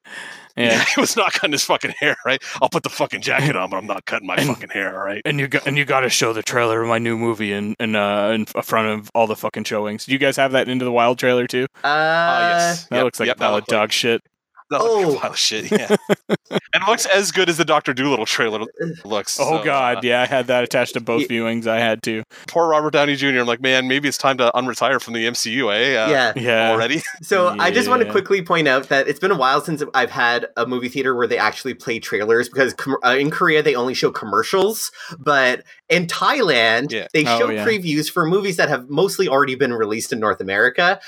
Yeah. 0.56 0.70
Yeah. 0.70 0.84
he 0.94 1.00
was 1.00 1.16
not 1.16 1.32
cutting 1.32 1.52
his 1.52 1.64
fucking 1.64 1.92
hair, 1.98 2.16
right? 2.24 2.42
I'll 2.60 2.68
put 2.68 2.82
the 2.82 2.90
fucking 2.90 3.22
jacket 3.22 3.56
on, 3.56 3.70
but 3.70 3.76
I'm 3.76 3.86
not 3.86 4.04
cutting 4.04 4.26
my 4.26 4.36
and, 4.36 4.48
fucking 4.48 4.70
hair, 4.70 4.92
right? 4.92 5.22
And 5.24 5.40
you 5.40 5.48
got 5.48 5.66
and 5.66 5.76
you 5.76 5.84
got 5.84 6.00
to 6.00 6.10
show 6.10 6.32
the 6.32 6.42
trailer 6.42 6.82
of 6.82 6.88
my 6.88 6.98
new 6.98 7.16
movie 7.16 7.52
in 7.52 7.74
in 7.80 7.96
uh 7.96 8.30
in 8.30 8.44
front 8.46 8.88
of 8.88 9.10
all 9.14 9.26
the 9.26 9.36
fucking 9.36 9.64
showings. 9.64 10.06
Do 10.06 10.12
you 10.12 10.18
guys 10.18 10.36
have 10.36 10.52
that 10.52 10.68
into 10.68 10.84
the 10.84 10.92
wild 10.92 11.18
trailer 11.18 11.46
too? 11.46 11.66
Uh, 11.84 11.86
uh 11.86 12.48
yes. 12.52 12.86
That 12.86 12.96
yep, 12.96 13.04
looks 13.04 13.20
like 13.20 13.28
yep, 13.28 13.36
a 13.36 13.40
pile 13.40 13.56
of 13.56 13.66
dog 13.66 13.92
shit. 13.92 14.22
That 14.70 14.80
oh. 14.84 15.18
pile 15.20 15.32
of 15.32 15.36
shit, 15.36 15.70
yeah. 15.70 15.96
and 16.08 16.38
it 16.50 16.86
looks 16.86 17.04
as 17.04 17.32
good 17.32 17.48
as 17.48 17.56
the 17.56 17.64
Doctor 17.64 17.92
Dolittle 17.92 18.26
trailer 18.26 18.60
looks. 19.04 19.38
Oh 19.40 19.58
so, 19.58 19.64
god, 19.64 19.98
uh, 19.98 20.00
yeah, 20.04 20.22
I 20.22 20.26
had 20.26 20.46
that 20.46 20.62
attached 20.62 20.94
to 20.94 21.00
both 21.00 21.28
viewings. 21.28 21.66
I 21.66 21.80
had 21.80 22.04
to. 22.04 22.22
Poor 22.46 22.68
Robert 22.68 22.92
Downey 22.92 23.16
Jr. 23.16 23.40
I'm 23.40 23.46
like, 23.46 23.60
man, 23.60 23.88
maybe 23.88 24.08
it's 24.08 24.18
time 24.18 24.38
to 24.38 24.50
unretire 24.54 25.00
from 25.00 25.14
the 25.14 25.26
MCU, 25.26 25.74
eh? 25.74 25.96
Uh, 25.96 26.08
yeah, 26.08 26.32
yeah. 26.36 26.70
Already. 26.70 27.02
So 27.22 27.52
yeah. 27.52 27.62
I 27.62 27.72
just 27.72 27.88
want 27.88 28.02
to 28.02 28.10
quickly 28.10 28.42
point 28.42 28.68
out 28.68 28.88
that 28.90 29.08
it's 29.08 29.18
been 29.18 29.32
a 29.32 29.36
while 29.36 29.60
since 29.60 29.82
I've 29.92 30.10
had 30.10 30.46
a 30.56 30.66
movie 30.66 30.88
theater 30.88 31.16
where 31.16 31.26
they 31.26 31.38
actually 31.38 31.74
play 31.74 31.98
trailers 31.98 32.48
because 32.48 32.72
com- 32.74 32.98
uh, 33.04 33.16
in 33.18 33.30
Korea 33.30 33.62
they 33.64 33.74
only 33.74 33.94
show 33.94 34.12
commercials, 34.12 34.92
but 35.18 35.64
in 35.88 36.06
Thailand 36.06 36.92
yeah. 36.92 37.08
they 37.12 37.24
oh, 37.26 37.38
show 37.38 37.50
yeah. 37.50 37.66
previews 37.66 38.10
for 38.10 38.24
movies 38.24 38.56
that 38.56 38.68
have 38.68 38.88
mostly 38.88 39.26
already 39.26 39.56
been 39.56 39.72
released 39.72 40.12
in 40.12 40.20
North 40.20 40.40
America 40.40 41.00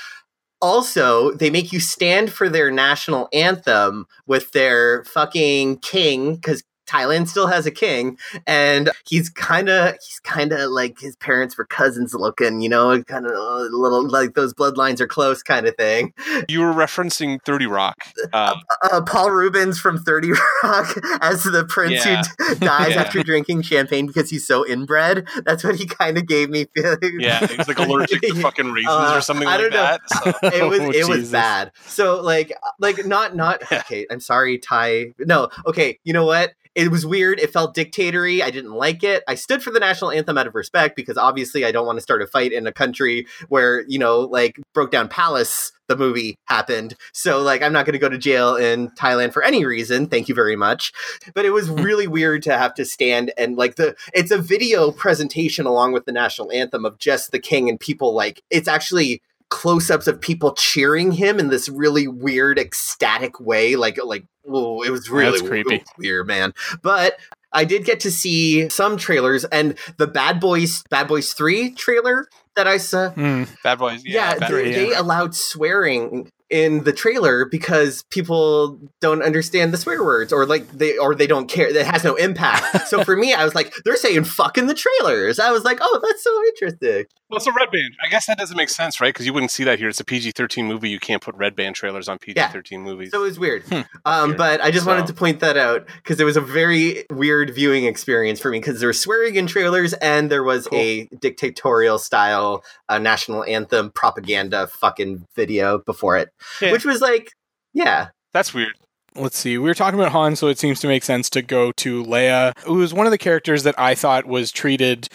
also 0.63 1.31
they 1.33 1.49
make 1.49 1.73
you 1.73 1.79
stand 1.81 2.31
for 2.31 2.47
their 2.47 2.71
national 2.71 3.27
anthem 3.33 4.07
with 4.25 4.51
their 4.53 5.03
fucking 5.03 5.77
king 5.79 6.35
because 6.35 6.63
Thailand 6.87 7.27
still 7.27 7.47
has 7.47 7.65
a 7.65 7.71
king, 7.71 8.17
and 8.45 8.89
he's 9.07 9.29
kind 9.29 9.69
of 9.69 9.93
he's 9.93 10.19
kind 10.23 10.51
of 10.51 10.71
like 10.71 10.99
his 10.99 11.15
parents 11.15 11.57
were 11.57 11.65
cousins 11.65 12.13
looking, 12.13 12.61
you 12.61 12.69
know, 12.69 13.01
kind 13.03 13.25
of 13.25 13.33
a 13.33 13.69
little 13.71 14.07
like 14.07 14.33
those 14.33 14.53
bloodlines 14.53 14.99
are 14.99 15.07
close 15.07 15.41
kind 15.41 15.67
of 15.67 15.75
thing. 15.75 16.13
You 16.47 16.61
were 16.61 16.73
referencing 16.73 17.41
Thirty 17.43 17.65
Rock, 17.65 17.97
uh, 18.33 18.55
uh, 18.91 19.01
Paul 19.01 19.31
Reubens 19.31 19.79
from 19.79 19.97
Thirty 19.97 20.31
Rock 20.63 20.95
as 21.21 21.43
the 21.43 21.65
prince 21.65 22.05
yeah. 22.05 22.23
who 22.37 22.55
dies 22.55 22.95
yeah. 22.95 23.01
after 23.01 23.23
drinking 23.23 23.61
champagne 23.63 24.07
because 24.07 24.29
he's 24.29 24.45
so 24.45 24.67
inbred. 24.67 25.27
That's 25.45 25.63
what 25.63 25.75
he 25.75 25.85
kind 25.85 26.17
of 26.17 26.27
gave 26.27 26.49
me 26.49 26.65
feeling. 26.75 27.19
Yeah, 27.19 27.45
he's 27.45 27.67
like 27.67 27.79
allergic 27.79 28.21
to 28.21 28.35
fucking 28.35 28.71
raisins 28.71 28.89
uh, 28.89 29.13
or 29.15 29.21
something 29.21 29.47
I 29.47 29.57
like 29.57 29.71
that. 29.71 30.01
So. 30.09 30.33
It 30.43 30.69
was 30.69 30.79
oh, 30.79 30.91
it 30.91 31.07
was 31.07 31.31
bad. 31.31 31.71
So 31.85 32.21
like 32.21 32.53
like 32.79 33.05
not 33.05 33.35
not 33.35 33.63
okay. 33.71 34.05
I'm 34.09 34.19
sorry, 34.19 34.57
Thai. 34.57 35.13
No, 35.19 35.49
okay. 35.65 35.99
You 36.03 36.13
know 36.13 36.25
what? 36.25 36.53
It 36.75 36.89
was 36.89 37.05
weird. 37.05 37.39
It 37.39 37.53
felt 37.53 37.75
dictatory. 37.75 38.41
I 38.41 38.49
didn't 38.49 38.73
like 38.73 39.03
it. 39.03 39.23
I 39.27 39.35
stood 39.35 39.61
for 39.61 39.71
the 39.71 39.79
national 39.79 40.11
anthem 40.11 40.37
out 40.37 40.47
of 40.47 40.55
respect 40.55 40.95
because 40.95 41.17
obviously 41.17 41.65
I 41.65 41.71
don't 41.71 41.85
want 41.85 41.97
to 41.97 42.01
start 42.01 42.21
a 42.21 42.27
fight 42.27 42.51
in 42.51 42.65
a 42.65 42.71
country 42.71 43.27
where, 43.49 43.85
you 43.87 43.99
know, 43.99 44.21
like 44.21 44.59
Broke 44.73 44.91
Down 44.91 45.07
Palace, 45.07 45.71
the 45.87 45.95
movie 45.95 46.37
happened. 46.45 46.95
So, 47.11 47.41
like, 47.41 47.61
I'm 47.61 47.73
not 47.73 47.85
going 47.85 47.93
to 47.93 47.99
go 47.99 48.09
to 48.09 48.17
jail 48.17 48.55
in 48.55 48.89
Thailand 48.91 49.33
for 49.33 49.43
any 49.43 49.65
reason. 49.65 50.07
Thank 50.07 50.29
you 50.29 50.35
very 50.35 50.55
much. 50.55 50.91
But 51.35 51.45
it 51.45 51.51
was 51.51 51.69
really 51.69 52.07
weird 52.07 52.41
to 52.43 52.57
have 52.57 52.73
to 52.75 52.85
stand 52.85 53.31
and, 53.37 53.55
like, 53.57 53.75
the 53.75 53.95
it's 54.13 54.31
a 54.31 54.37
video 54.37 54.91
presentation 54.91 55.65
along 55.65 55.93
with 55.93 56.05
the 56.05 56.11
national 56.11 56.51
anthem 56.51 56.85
of 56.85 56.97
just 56.97 57.31
the 57.31 57.39
king 57.39 57.69
and 57.69 57.79
people, 57.79 58.13
like, 58.15 58.41
it's 58.49 58.67
actually 58.67 59.21
close-ups 59.53 60.07
of 60.07 60.19
people 60.19 60.53
cheering 60.55 61.11
him 61.11 61.39
in 61.39 61.49
this 61.49 61.69
really 61.69 62.07
weird 62.07 62.57
ecstatic 62.57 63.39
way 63.39 63.75
like 63.75 63.99
like 64.03 64.25
oh 64.47 64.81
it 64.81 64.89
was 64.89 65.11
really 65.11 65.37
That's 65.37 65.47
creepy. 65.47 65.83
weird 65.99 66.25
man 66.25 66.55
but 66.81 67.19
I 67.51 67.63
did 67.63 67.85
get 67.85 67.99
to 67.99 68.11
see 68.11 68.67
some 68.69 68.97
trailers 68.97 69.45
and 69.45 69.77
the 69.97 70.07
Bad 70.07 70.39
Boys 70.39 70.83
Bad 70.89 71.07
Boys 71.07 71.33
3 71.33 71.75
trailer 71.75 72.27
that 72.55 72.67
I 72.67 72.77
saw 72.77 73.09
Hmm. 73.09 73.43
Bad 73.63 73.79
Boys. 73.79 74.03
yeah, 74.05 74.33
Yeah, 74.33 74.39
Bad 74.39 74.51
they, 74.51 74.63
Boys. 74.63 74.75
they 74.75 74.93
allowed 74.93 75.35
swearing 75.35 76.31
in 76.49 76.83
the 76.83 76.93
trailer 76.93 77.45
because 77.45 78.03
people 78.11 78.77
don't 79.01 79.23
understand 79.23 79.73
the 79.73 79.77
swear 79.77 80.03
words 80.03 80.31
or 80.31 80.45
like 80.45 80.67
they 80.71 80.95
or 80.99 81.15
they 81.15 81.25
don't 81.25 81.47
care 81.49 81.67
it 81.67 81.85
has 81.85 82.03
no 82.03 82.13
impact 82.15 82.87
so 82.87 83.03
for 83.03 83.15
me 83.15 83.33
i 83.33 83.43
was 83.43 83.55
like 83.55 83.73
they're 83.85 83.95
saying 83.95 84.23
fuck 84.23 84.55
in 84.55 84.67
the 84.67 84.73
trailers 84.75 85.39
i 85.39 85.49
was 85.49 85.63
like 85.63 85.79
oh 85.81 85.99
that's 86.03 86.23
so 86.23 86.43
interesting 86.49 87.05
Well, 87.29 87.37
it's 87.37 87.47
a 87.47 87.51
red 87.53 87.71
band. 87.71 87.95
I 88.05 88.09
guess 88.09 88.27
that 88.27 88.37
doesn't 88.37 88.55
make 88.57 88.69
sense, 88.69 89.01
right? 89.01 89.11
Because 89.11 89.25
you 89.25 89.33
wouldn't 89.33 89.49
see 89.49 89.63
that 89.63 89.79
here. 89.79 89.89
It's 89.89 89.99
a 89.99 90.03
PG 90.05 90.33
thirteen 90.37 90.67
movie. 90.67 90.89
You 90.91 90.99
can't 90.99 91.19
put 91.23 91.33
red 91.35 91.55
band 91.55 91.73
trailers 91.75 92.07
on 92.07 92.19
PG 92.19 92.39
thirteen 92.51 92.81
movies. 92.83 93.09
so 93.09 93.21
it 93.23 93.25
was 93.29 93.39
weird 93.39 93.63
Hmm. 93.63 93.81
um 94.05 94.27
Weird. 94.29 94.37
but 94.37 94.61
i 94.61 94.69
just 94.69 94.85
wanted 94.85 95.07
to 95.07 95.13
point 95.13 95.39
that 95.39 95.57
out 95.57 95.87
because 95.97 96.19
it 96.19 96.25
was 96.25 96.37
a 96.37 96.41
very 96.41 97.05
weird 97.11 97.49
viewing 97.55 97.85
experience 97.85 98.39
for 98.39 98.51
me 98.51 98.59
because 98.59 98.79
there 98.79 98.87
was 98.93 98.99
swearing 99.01 99.35
in 99.41 99.47
trailers 99.47 99.93
and 99.93 100.29
there 100.29 100.43
was 100.43 100.67
Cool. 100.67 100.77
a 100.77 101.07
dictatorial 101.19 101.97
style 101.97 102.42
uh, 102.89 102.97
national 102.99 103.43
anthem 103.45 103.91
propaganda 103.91 104.67
fucking 104.67 105.25
video 105.35 105.77
before 105.79 106.17
it 106.17 106.29
Yeah. 106.61 106.71
which 106.71 106.85
was 106.85 107.01
like 107.01 107.31
yeah 107.73 108.09
That's 108.33 108.53
weird. 108.53 108.73
let's 109.15 109.37
see. 109.37 109.57
We 109.57 109.65
were 109.69 109.73
talking 109.75 109.99
about 109.99 110.11
Han, 110.11 110.35
so 110.35 110.47
it 110.47 110.57
seems 110.59 110.79
to 110.81 110.87
make 110.87 111.03
sense 111.03 111.29
to 111.31 111.41
go 111.43 111.71
to 111.73 112.03
Leia, 112.03 112.57
who 112.65 112.75
was 112.75 112.93
one 112.93 113.05
of 113.05 113.11
the 113.11 113.17
characters 113.17 113.61
that 113.63 113.75
I 113.79 113.93
thought 113.95 114.25
was 114.25 114.51
treated 114.51 115.07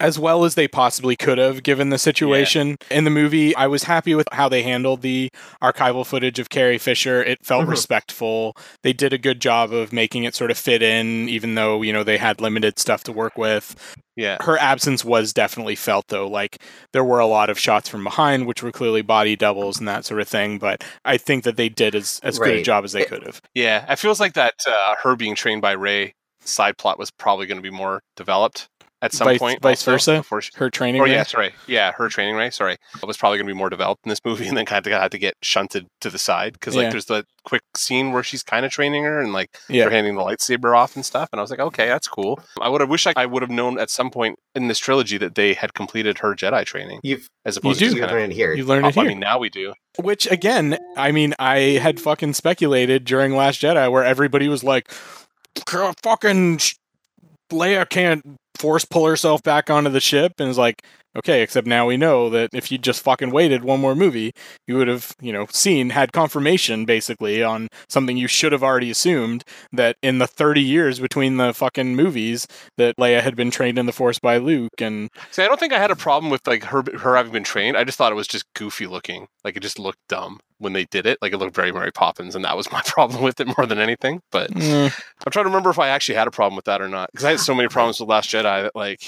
as 0.00 0.18
well 0.18 0.44
as 0.44 0.54
they 0.54 0.66
possibly 0.68 1.16
could 1.16 1.38
have 1.38 1.62
given 1.62 1.90
the 1.90 1.98
situation 1.98 2.76
in 2.90 3.04
the 3.04 3.10
movie. 3.10 3.54
I 3.54 3.66
was 3.66 3.84
happy 3.84 4.14
with 4.14 4.26
how 4.32 4.48
they 4.48 4.62
handled 4.62 5.02
the 5.02 5.30
archival 5.62 6.04
footage 6.04 6.38
of 6.38 6.50
Carrie 6.50 6.78
Fisher. 6.78 7.22
It 7.22 7.38
felt 7.44 7.66
Mhm. 7.66 7.70
respectful. 7.70 8.56
They 8.82 8.92
did 8.92 9.12
a 9.12 9.18
good 9.18 9.40
job 9.40 9.72
of 9.72 9.92
making 9.92 10.24
it 10.24 10.34
sort 10.34 10.50
of 10.50 10.58
fit 10.58 10.82
in, 10.82 11.28
even 11.28 11.54
though, 11.54 11.82
you 11.82 11.92
know, 11.92 12.02
they 12.02 12.18
had 12.18 12.40
limited 12.40 12.78
stuff 12.78 13.04
to 13.04 13.12
work 13.12 13.38
with. 13.38 13.76
Yeah. 14.16 14.38
Her 14.42 14.58
absence 14.58 15.04
was 15.04 15.32
definitely 15.32 15.74
felt, 15.76 16.06
though. 16.08 16.26
Like, 16.28 16.58
there 16.92 17.04
were 17.04 17.18
a 17.20 17.26
lot 17.26 17.50
of 17.50 17.58
shots 17.58 17.88
from 17.88 18.04
behind, 18.04 18.46
which 18.46 18.62
were 18.62 18.72
clearly 18.72 19.02
body 19.02 19.36
doubles 19.36 19.78
and 19.78 19.88
that 19.88 20.04
sort 20.04 20.20
of 20.20 20.28
thing, 20.28 20.58
but 20.58 20.84
I 21.04 21.16
think 21.16 21.44
that 21.44 21.56
they 21.56 21.68
did 21.68 21.94
as, 21.94 22.20
as 22.22 22.38
good 22.38 22.56
a 22.56 22.62
job 22.62 22.84
as 22.84 22.92
they 22.92 23.04
could 23.04 23.24
have. 23.24 23.40
Yeah. 23.54 23.90
It 23.90 23.98
feels 23.98 24.20
like 24.20 24.34
that 24.34 24.54
uh, 24.68 24.94
her 25.02 25.16
being 25.16 25.34
trained 25.34 25.62
by 25.62 25.72
Rey 25.72 26.14
side 26.46 26.76
plot 26.76 26.98
was 26.98 27.10
probably 27.10 27.46
going 27.46 27.56
to 27.58 27.62
be 27.62 27.74
more 27.74 28.02
developed 28.16 28.68
at 29.04 29.12
some 29.12 29.26
Vice- 29.26 29.38
point. 29.38 29.62
vice 29.62 29.86
also, 29.86 29.92
versa? 29.92 30.16
Before 30.18 30.40
she, 30.40 30.50
Her 30.56 30.70
training. 30.70 31.00
Oh, 31.00 31.04
or 31.04 31.06
Rey? 31.06 31.12
yeah, 31.12 31.22
sorry, 31.24 31.52
yeah, 31.68 31.92
her 31.92 32.08
training 32.08 32.34
Rey. 32.36 32.50
Sorry, 32.50 32.72
it 33.00 33.06
was 33.06 33.16
probably 33.16 33.38
going 33.38 33.46
to 33.46 33.52
be 33.52 33.56
more 33.58 33.68
developed 33.70 34.04
in 34.06 34.08
this 34.10 34.20
movie, 34.24 34.46
and 34.48 34.56
then 34.56 34.64
kind 34.66 34.84
of 34.86 34.92
had 34.92 35.12
to 35.12 35.18
get 35.18 35.34
shunted 35.42 35.86
to 36.00 36.10
the 36.10 36.18
side 36.18 36.54
because 36.54 36.74
like 36.74 36.84
Yeah. 36.84 36.90
there's 36.90 37.04
the 37.06 37.24
quick 37.44 37.62
scene 37.76 38.12
where 38.12 38.22
she's 38.22 38.42
kind 38.42 38.64
of 38.64 38.72
training 38.72 39.04
her 39.04 39.20
and 39.20 39.32
like 39.34 39.50
Yeah. 39.68 39.82
they're 39.84 39.90
handing 39.90 40.14
the 40.16 40.22
lightsaber 40.22 40.76
off 40.76 40.96
and 40.96 41.04
stuff, 41.04 41.28
and 41.32 41.38
I 41.40 41.42
was 41.42 41.50
like, 41.50 41.60
okay, 41.60 41.86
that's 41.86 42.08
cool. 42.08 42.40
I 42.60 42.68
would 42.68 42.80
have 42.80 42.90
wished 42.90 43.06
I, 43.06 43.12
I 43.16 43.26
would 43.26 43.42
have 43.42 43.50
known 43.50 43.78
at 43.78 43.90
some 43.90 44.10
point 44.10 44.38
in 44.54 44.68
this 44.68 44.78
trilogy 44.78 45.18
that 45.18 45.34
they 45.34 45.52
had 45.54 45.74
completed 45.74 46.18
her 46.18 46.34
Jedi 46.34 46.64
training 46.64 47.00
you've 47.02 47.28
as 47.44 47.56
opposed 47.56 47.78
do. 47.80 47.86
to 47.90 47.90
you 47.96 48.00
just 48.00 48.08
kind 48.08 48.18
learned 48.18 48.32
it 48.32 48.34
oh, 48.34 48.38
here 48.38 48.54
You 48.54 48.64
learn 48.64 48.84
it 48.84 48.88
of. 48.88 48.98
I 48.98 49.04
mean, 49.04 49.20
now 49.20 49.38
we 49.38 49.50
do. 49.50 49.74
Which 50.00 50.26
again, 50.30 50.78
I 50.96 51.12
mean, 51.12 51.34
I 51.38 51.58
had 51.82 52.00
fucking 52.00 52.32
speculated 52.34 53.04
during 53.04 53.36
Last 53.36 53.60
Jedi 53.60 53.90
where 53.92 54.02
everybody 54.04 54.48
was 54.48 54.64
like, 54.64 54.88
"G- 55.56 55.62
"Fucking 56.02 56.58
Leia 57.52 57.88
can't 57.88 58.36
force 58.64 58.86
pull 58.86 59.04
herself 59.06 59.42
back 59.42 59.68
onto 59.68 59.90
the 59.90 60.00
ship," 60.00 60.32
and 60.38 60.48
it's 60.48 60.56
like, 60.56 60.82
okay, 61.14 61.42
except 61.42 61.66
now 61.66 61.86
we 61.86 61.98
know 61.98 62.30
that 62.30 62.48
if 62.54 62.72
you 62.72 62.78
just 62.78 63.02
fucking 63.02 63.30
waited 63.30 63.62
one 63.62 63.78
more 63.78 63.94
movie, 63.94 64.32
you 64.66 64.76
would 64.78 64.88
have, 64.88 65.14
you 65.20 65.34
know, 65.34 65.46
seen 65.50 65.90
had 65.90 66.12
confirmation 66.12 66.86
basically 66.86 67.42
on 67.42 67.68
something 67.90 68.16
you 68.16 68.26
should 68.26 68.52
have 68.52 68.62
already 68.62 68.90
assumed 68.90 69.44
that 69.70 69.96
in 70.02 70.18
the 70.18 70.26
thirty 70.26 70.62
years 70.62 70.98
between 71.00 71.36
the 71.36 71.52
fucking 71.52 71.94
movies 71.94 72.46
that 72.78 72.96
Leia 72.96 73.20
had 73.20 73.36
been 73.36 73.50
trained 73.50 73.78
in 73.78 73.84
the 73.84 73.92
Force 73.92 74.18
by 74.18 74.38
Luke, 74.38 74.80
and 74.80 75.10
See, 75.30 75.42
I 75.42 75.48
don't 75.48 75.60
think 75.60 75.74
I 75.74 75.78
had 75.78 75.90
a 75.90 75.96
problem 75.96 76.30
with 76.30 76.46
like 76.46 76.64
her 76.64 76.82
her 76.98 77.16
having 77.16 77.32
been 77.32 77.44
trained. 77.44 77.76
I 77.76 77.84
just 77.84 77.98
thought 77.98 78.12
it 78.12 78.16
was 78.16 78.26
just 78.26 78.46
goofy 78.54 78.86
looking. 78.86 79.26
Like 79.44 79.58
it 79.58 79.60
just 79.60 79.78
looked 79.78 80.00
dumb 80.08 80.40
when 80.58 80.72
they 80.72 80.84
did 80.84 81.06
it. 81.06 81.18
Like 81.20 81.32
it 81.32 81.38
looked 81.38 81.54
very 81.54 81.72
Mary 81.72 81.92
Poppins, 81.92 82.34
and 82.34 82.44
that 82.44 82.56
was 82.56 82.70
my 82.72 82.82
problem 82.84 83.22
with 83.22 83.40
it 83.40 83.46
more 83.56 83.66
than 83.66 83.78
anything. 83.78 84.20
But 84.30 84.50
mm, 84.50 84.86
I'm 85.26 85.30
trying 85.32 85.44
to 85.44 85.48
remember 85.50 85.70
if 85.70 85.78
I 85.78 85.88
actually 85.88 86.14
had 86.16 86.26
a 86.28 86.30
problem 86.30 86.56
with 86.56 86.64
that 86.66 86.80
or 86.80 86.88
not 86.88 87.10
because 87.12 87.24
I 87.24 87.30
had 87.30 87.40
so 87.40 87.54
many 87.54 87.68
problems 87.68 88.00
with 88.00 88.08
Last 88.08 88.30
Jedi 88.30 88.62
that 88.62 88.74
like, 88.74 89.00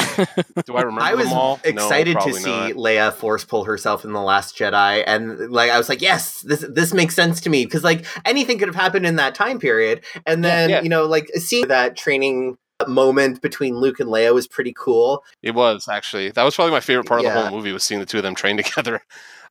do 0.65 0.77
I 0.77 0.83
remember 0.83 1.03
I 1.03 1.15
was 1.15 1.29
them 1.29 1.39
all? 1.39 1.61
No, 1.65 1.71
excited 1.71 2.19
to 2.21 2.33
see 2.35 2.51
not. 2.51 2.73
Leia 2.73 3.13
force 3.13 3.45
pull 3.45 3.65
herself 3.65 4.05
in 4.05 4.13
the 4.13 4.23
Last 4.23 4.57
Jedi, 4.57 5.05
and 5.07 5.51
like 5.51 5.71
I 5.71 5.79
was 5.79 5.89
like, 5.89 6.03
yes, 6.03 6.41
this 6.43 6.65
this 6.69 6.93
makes 6.93 7.15
sense 7.15 7.41
to 7.43 7.51
me 7.51 7.65
because 7.65 7.85
like 7.85 8.05
anything 8.25 8.59
could 8.59 8.69
have 8.69 8.75
happened 8.77 9.07
in 9.07 9.17
that 9.17 9.35
time 9.35 9.59
period, 9.59 10.05
and 10.27 10.43
Yeah, 10.45 10.51
then 10.51 10.71
yeah. 10.71 10.83
you 10.83 10.89
know 10.89 11.05
like 11.07 11.29
seeing 11.35 11.69
that 11.69 11.97
training 11.97 12.57
moment 12.87 13.41
between 13.41 13.77
Luke 13.77 14.01
and 14.01 14.09
Leia 14.11 14.35
was 14.35 14.47
pretty 14.47 14.75
cool. 14.77 15.25
It 15.43 15.53
was 15.55 15.89
actually 15.89 16.31
that 16.31 16.43
was 16.43 16.55
probably 16.55 16.73
my 16.73 16.81
favorite 16.81 17.07
part 17.07 17.21
of 17.21 17.25
the 17.25 17.33
whole 17.33 17.51
movie 17.51 17.73
was 17.73 17.83
seeing 17.85 18.01
the 18.01 18.07
two 18.07 18.19
of 18.19 18.23
them 18.23 18.35
train 18.35 18.57
together. 18.63 19.01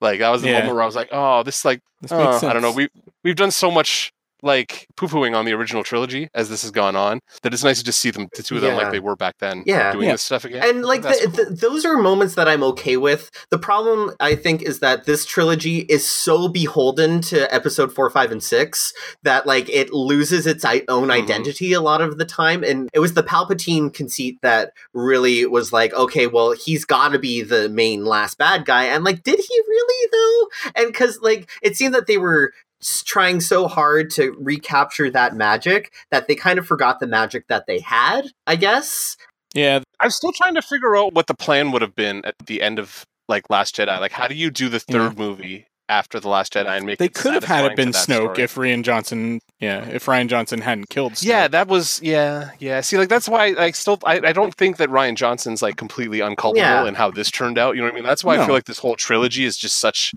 Like 0.01 0.19
that 0.19 0.29
was 0.29 0.41
the 0.41 0.49
Yeah. 0.49 0.59
moment 0.59 0.75
where 0.75 0.83
I 0.83 0.85
was 0.85 0.95
like, 0.95 1.09
oh, 1.11 1.43
this 1.43 1.65
like 1.65 1.81
this 2.01 2.11
makes 2.11 2.21
uh. 2.23 2.31
sense. 2.39 2.43
I 2.49 2.53
don't 2.53 2.61
know. 2.61 2.71
We 2.71 2.89
we've 3.23 3.35
done 3.35 3.51
so 3.51 3.71
much 3.71 4.13
like 4.45 4.87
poo 4.95 5.07
pooing 5.07 5.35
on 5.35 5.43
the 5.43 5.51
original 5.53 5.83
trilogy 5.83 6.29
as 6.33 6.49
this 6.49 6.61
has 6.61 6.71
gone 6.71 6.95
on 6.95 7.19
that 7.41 7.53
it's 7.53 7.63
nice 7.63 7.79
to 7.79 7.83
just 7.83 7.99
see 7.99 8.11
them, 8.11 8.27
the 8.35 8.43
two 8.43 8.55
of 8.55 8.61
them, 8.61 8.71
Yeah. 8.75 8.77
like 8.83 8.91
they 8.91 8.99
were 9.01 9.15
back 9.15 9.35
then, 9.39 9.63
Yeah. 9.65 9.91
doing 9.91 10.05
Yeah. 10.05 10.11
this 10.13 10.21
stuff 10.21 10.45
again. 10.45 10.63
And 10.63 10.85
like 10.85 11.01
the, 11.01 11.19
cool. 11.35 11.45
the, 11.45 11.55
those 11.55 11.83
are 11.83 11.97
moments 11.97 12.35
that 12.35 12.47
I'm 12.47 12.63
okay 12.63 12.95
with. 12.95 13.31
The 13.49 13.57
problem 13.57 14.11
I 14.19 14.35
think 14.35 14.61
is 14.61 14.79
that 14.79 15.05
this 15.05 15.25
trilogy 15.25 15.79
is 15.89 16.07
so 16.09 16.47
beholden 16.47 17.21
to 17.21 17.53
episode 17.53 17.91
4, 17.93 18.09
5 18.09 18.31
and 18.31 18.43
6 18.43 18.93
that 19.23 19.45
like 19.47 19.67
it 19.69 19.91
loses 19.91 20.45
its 20.47 20.63
i- 20.63 20.83
own 20.87 21.07
Mhm. 21.09 21.23
identity 21.23 21.73
a 21.73 21.81
lot 21.81 22.01
of 22.01 22.17
the 22.17 22.25
time 22.25 22.63
and 22.63 22.89
it 22.93 22.99
was 22.99 23.13
the 23.15 23.23
Palpatine 23.23 23.91
conceit 23.93 24.37
that 24.43 24.71
really 24.93 25.45
was 25.47 25.73
like 25.73 25.93
okay, 25.95 26.27
well 26.27 26.51
he's 26.51 26.85
got 26.85 27.09
to 27.09 27.19
be 27.19 27.41
the 27.41 27.67
main 27.69 28.05
last 28.05 28.37
bad 28.37 28.65
guy 28.65 28.83
and 28.85 29.03
like 29.03 29.23
did 29.23 29.39
he 29.39 29.61
really 29.67 30.09
though? 30.11 30.81
And 30.83 30.93
cuz 30.93 31.19
like 31.21 31.49
it 31.63 31.75
seemed 31.75 31.93
that 31.95 32.05
they 32.07 32.17
were 32.19 32.51
s- 32.74 32.74
trying 33.05 33.39
so 33.39 33.67
hard 33.67 34.09
to 34.11 34.35
recapture 34.39 35.09
that 35.11 35.35
magic 35.35 35.91
that 36.11 36.27
they 36.27 36.35
kind 36.35 36.59
of 36.59 36.67
forgot 36.67 36.99
the 36.99 37.07
magic 37.07 37.47
that 37.47 37.65
they 37.67 37.79
had, 37.79 38.27
I 38.47 38.55
guess. 38.55 39.17
Yeah, 39.53 39.79
I'm 39.99 40.09
still 40.09 40.31
trying 40.33 40.55
to 40.55 40.61
figure 40.61 40.95
out 40.97 41.13
what 41.13 41.27
the 41.27 41.33
plan 41.33 41.71
would 41.71 41.81
have 41.81 41.95
been 41.95 42.23
at 42.25 42.35
the 42.45 42.61
end 42.61 42.77
of 42.79 43.05
like 43.27 43.49
Last 43.49 43.75
Jedi. 43.77 43.99
Like, 43.99 44.11
how 44.11 44.27
do 44.27 44.35
you 44.35 44.51
do 44.51 44.69
the 44.69 44.79
third 44.79 45.17
movie 45.17 45.67
after 45.87 46.19
the 46.19 46.27
Last 46.27 46.53
Jedi 46.53 46.67
and 46.77 46.85
make 46.85 46.97
they 46.99 47.05
it 47.05 47.13
could 47.13 47.33
have 47.33 47.43
had 47.45 47.63
it 47.65 47.75
been 47.75 47.89
Snoke 47.91 48.33
story? 48.33 48.41
if 48.43 48.55
Rian 48.55 48.83
Johnson, 48.83 49.39
yeah, 49.59 49.87
if 49.87 50.05
Rian 50.07 50.27
Johnson 50.27 50.59
hadn't 50.61 50.89
killed. 50.89 51.13
Snoke. 51.13 51.25
Yeah, 51.25 51.47
that 51.47 51.67
was 51.69 52.01
yeah, 52.03 52.49
yeah. 52.59 52.81
See, 52.81 52.97
like 52.97 53.07
that's 53.09 53.29
why 53.29 53.55
I 53.57 53.71
still 53.71 53.97
I, 54.03 54.19
I 54.19 54.33
don't 54.33 54.53
think 54.53 54.77
that 54.77 54.89
Rian 54.89 55.15
Johnson's 55.15 55.61
like 55.61 55.77
completely 55.77 56.21
unculpable 56.21 56.59
Yeah. 56.61 56.85
in 56.85 56.95
how 56.95 57.09
this 57.11 57.31
turned 57.31 57.57
out. 57.57 57.75
You 57.75 57.81
know 57.81 57.87
what 57.87 57.93
I 57.93 57.95
mean? 57.95 58.03
That's 58.03 58.23
why 58.23 58.37
I 58.37 58.45
feel 58.45 58.53
like 58.53 58.65
this 58.65 58.79
whole 58.79 58.95
trilogy 58.95 59.45
is 59.45 59.57
just 59.57 59.79
such 59.79 60.13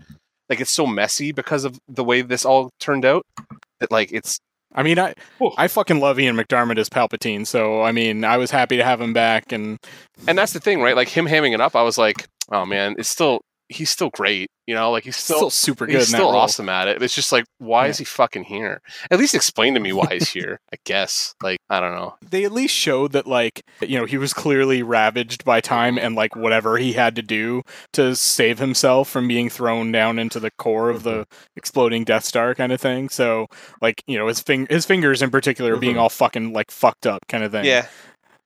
like 0.48 0.60
it's 0.60 0.70
so 0.70 0.86
messy 0.86 1.32
because 1.32 1.64
of 1.64 1.78
the 1.88 2.04
way 2.04 2.22
this 2.22 2.44
all 2.44 2.70
turned 2.80 3.04
out. 3.04 3.24
That 3.80 3.90
like 3.90 4.12
it's 4.12 4.38
I 4.74 4.82
mean, 4.82 4.98
I 4.98 5.14
Cool. 5.38 5.54
I 5.56 5.68
fucking 5.68 6.00
love 6.00 6.20
Ian 6.20 6.36
McDiarmid 6.36 6.78
as 6.78 6.88
Palpatine, 6.88 7.46
so 7.46 7.82
I 7.82 7.92
mean, 7.92 8.24
I 8.24 8.36
was 8.36 8.50
happy 8.50 8.76
to 8.76 8.84
have 8.84 9.00
him 9.00 9.12
back, 9.12 9.52
and 9.52 9.78
and 10.26 10.36
that's 10.36 10.52
the 10.52 10.60
thing, 10.60 10.80
right? 10.80 10.96
Like 10.96 11.08
him 11.08 11.26
hamming 11.26 11.54
it 11.54 11.60
up, 11.60 11.74
I 11.74 11.82
was 11.82 11.96
like, 11.96 12.26
oh 12.50 12.66
man, 12.66 12.94
it's 12.98 13.08
still 13.08 13.40
he's 13.68 13.90
still 13.90 14.10
great. 14.10 14.50
You 14.66 14.74
know, 14.74 14.90
like 14.90 15.04
he's 15.04 15.16
still, 15.16 15.36
still. 15.36 15.50
super 15.50 15.86
good. 15.86 15.96
He's 15.96 16.08
still 16.08 16.28
awesome 16.28 16.68
at 16.68 16.88
it. 16.88 17.02
It's 17.02 17.14
just 17.14 17.32
like, 17.32 17.46
why 17.56 17.84
Yeah. 17.84 17.90
is 17.90 17.98
he 17.98 18.04
fucking 18.04 18.44
here? 18.44 18.82
At 19.10 19.18
least 19.18 19.34
explain 19.34 19.72
to 19.74 19.80
me 19.80 19.94
why 19.94 20.08
he's 20.12 20.28
here. 20.32 20.60
I 20.72 20.76
guess. 20.84 21.34
Like, 21.42 21.58
I 21.70 21.80
don't 21.80 21.94
know. 21.94 22.16
They 22.30 22.44
at 22.44 22.52
least 22.52 22.74
showed 22.74 23.12
that, 23.12 23.26
like, 23.26 23.62
you 23.80 23.98
know, 23.98 24.04
he 24.04 24.18
was 24.18 24.34
clearly 24.34 24.82
ravaged 24.82 25.42
by 25.44 25.62
time 25.62 25.96
and 25.98 26.14
like 26.14 26.36
whatever 26.36 26.76
he 26.76 26.92
had 26.92 27.16
to 27.16 27.22
do 27.22 27.62
to 27.94 28.14
save 28.14 28.58
himself 28.58 29.08
from 29.08 29.26
being 29.26 29.48
thrown 29.48 29.90
down 29.90 30.18
into 30.18 30.38
the 30.38 30.50
core 30.58 30.90
of 30.90 31.02
the 31.02 31.26
exploding 31.56 32.04
Death 32.04 32.24
Star, 32.26 32.54
kind 32.54 32.70
of 32.72 32.80
thing. 32.80 33.08
So, 33.08 33.46
like, 33.80 34.02
you 34.06 34.18
know, 34.18 34.26
his 34.26 34.40
fing- 34.40 34.66
his 34.68 34.84
fingers 34.84 35.22
in 35.22 35.30
particular 35.30 35.76
being 35.76 35.96
Mhm. 35.96 36.00
all 36.00 36.08
fucking 36.10 36.52
like 36.52 36.70
fucked 36.70 37.06
up, 37.06 37.26
kind 37.28 37.42
of 37.42 37.52
thing. 37.52 37.64
Yeah, 37.64 37.86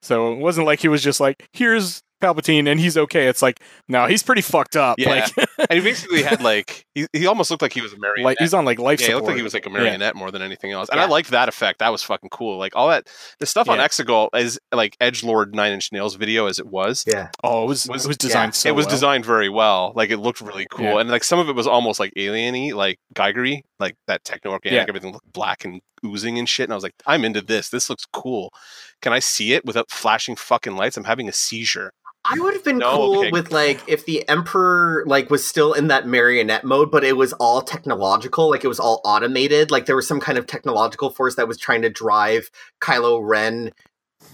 So 0.03 0.33
it 0.33 0.39
wasn't 0.39 0.67
like 0.67 0.81
he 0.81 0.89
was 0.89 1.03
just 1.03 1.19
like, 1.21 1.49
here's 1.53 2.01
Palpatine 2.23 2.67
and 2.69 2.79
he's 2.81 2.97
okay. 2.97 3.27
It's 3.29 3.43
like, 3.43 3.61
no, 3.89 4.07
he's 4.07 4.23
pretty 4.23 4.41
fucked 4.43 4.77
up. 4.77 4.99
Yeah. 4.99 5.29
Like, 5.37 5.49
and 5.71 5.79
he 5.79 5.81
basically 5.81 6.23
had 6.23 6.41
like 6.53 6.87
he, 6.95 7.07
he 7.13 7.27
almost 7.27 7.51
looked 7.51 7.63
like 7.63 7.73
he 7.73 7.81
was 7.81 7.93
a 7.93 7.99
marionette. 7.99 8.25
like 8.25 8.39
he's 8.39 8.55
on 8.55 8.65
like 8.65 8.79
life 8.79 9.01
yeah, 9.01 9.09
he 9.09 9.15
looked 9.15 9.27
like 9.27 9.37
he 9.37 9.43
was 9.43 9.55
like 9.55 9.67
a 9.67 9.71
marionette 9.71 10.15
more 10.17 10.31
than 10.31 10.41
anything 10.43 10.71
else. 10.73 10.89
And 10.89 11.01
I 11.01 11.07
liked 11.07 11.31
that 11.31 11.49
effect. 11.49 11.81
That 11.81 11.91
was 11.91 12.03
fucking 12.03 12.31
cool. 12.31 12.57
Like 12.59 12.75
all 12.77 12.89
that 12.89 13.09
the 13.41 13.47
stuff 13.47 13.69
on 13.69 13.79
Exegol 13.79 14.29
is 14.35 14.59
like 14.73 14.97
Edge 15.01 15.23
Lord 15.25 15.55
Nine 15.55 15.73
Inch 15.73 15.93
Nails 15.93 16.15
video 16.15 16.47
as 16.47 16.59
it 16.59 16.67
was. 16.67 17.05
Yeah. 17.07 17.29
oh, 17.43 17.65
it 17.65 17.67
was 17.69 17.89
was- 17.89 18.05
it 18.05 18.09
was 18.09 18.17
designed 18.17 18.55
so 18.55 18.69
it 18.69 18.73
was 18.73 18.87
well. 18.87 18.95
designed 18.95 19.25
very 19.27 19.49
well. 19.49 19.93
Like 19.97 20.11
it 20.11 20.19
looked 20.19 20.41
really 20.41 20.67
cool, 20.71 20.85
Yeah. 20.85 21.01
and 21.01 21.11
like 21.11 21.25
some 21.25 21.39
of 21.39 21.49
it 21.49 21.55
was 21.57 21.67
almost 21.67 21.99
like 22.01 22.13
alien-y, 22.17 22.73
like 22.77 22.99
Geigery, 23.15 23.63
like 23.81 23.97
that 24.07 24.25
techno 24.25 24.53
organic. 24.53 24.79
Yeah. 24.79 24.85
Everything 24.89 25.13
looked 25.13 25.33
black 25.33 25.65
and 25.65 25.81
oozing 26.05 26.39
and 26.39 26.49
shit. 26.49 26.65
And 26.65 26.73
I 26.73 26.77
was 26.77 26.83
like, 26.85 26.95
I'm 27.07 27.25
into 27.25 27.41
this. 27.41 27.69
This 27.71 27.89
looks 27.91 28.05
cool. 28.13 28.53
Can 29.01 29.13
I 29.13 29.19
see 29.19 29.53
it 29.53 29.65
without 29.65 29.91
flashing 29.91 30.37
fucking 30.37 30.77
lights? 30.77 30.97
I'm 30.97 31.05
having 31.05 31.29
a 31.29 31.33
seizure. 31.33 31.93
I 32.25 32.39
would 32.39 32.55
have 32.55 32.65
been 32.65 32.79
No, 32.79 32.97
cool 32.97 33.19
okay. 33.21 33.31
with 33.31 33.51
like 33.51 33.81
if 33.89 34.07
the 34.07 34.27
Emperor 34.29 35.03
like 35.07 35.29
was 35.31 35.47
still 35.47 35.73
in 35.73 35.89
that 35.89 36.07
marionette 36.07 36.65
mode, 36.65 36.91
but 36.91 37.05
it 37.05 37.17
was 37.17 37.33
all 37.35 37.63
technological, 37.63 38.51
like 38.51 38.65
it 38.65 38.69
was 38.69 38.79
all 38.81 39.01
automated. 39.05 39.71
Like 39.71 39.87
there 39.87 39.97
was 39.97 40.07
some 40.07 40.21
kind 40.21 40.39
of 40.39 40.47
technological 40.47 41.11
force 41.11 41.35
that 41.35 41.49
was 41.49 41.59
trying 41.59 41.83
to 41.83 41.91
drive 41.91 42.51
Kylo 42.81 43.21
Ren 43.23 43.73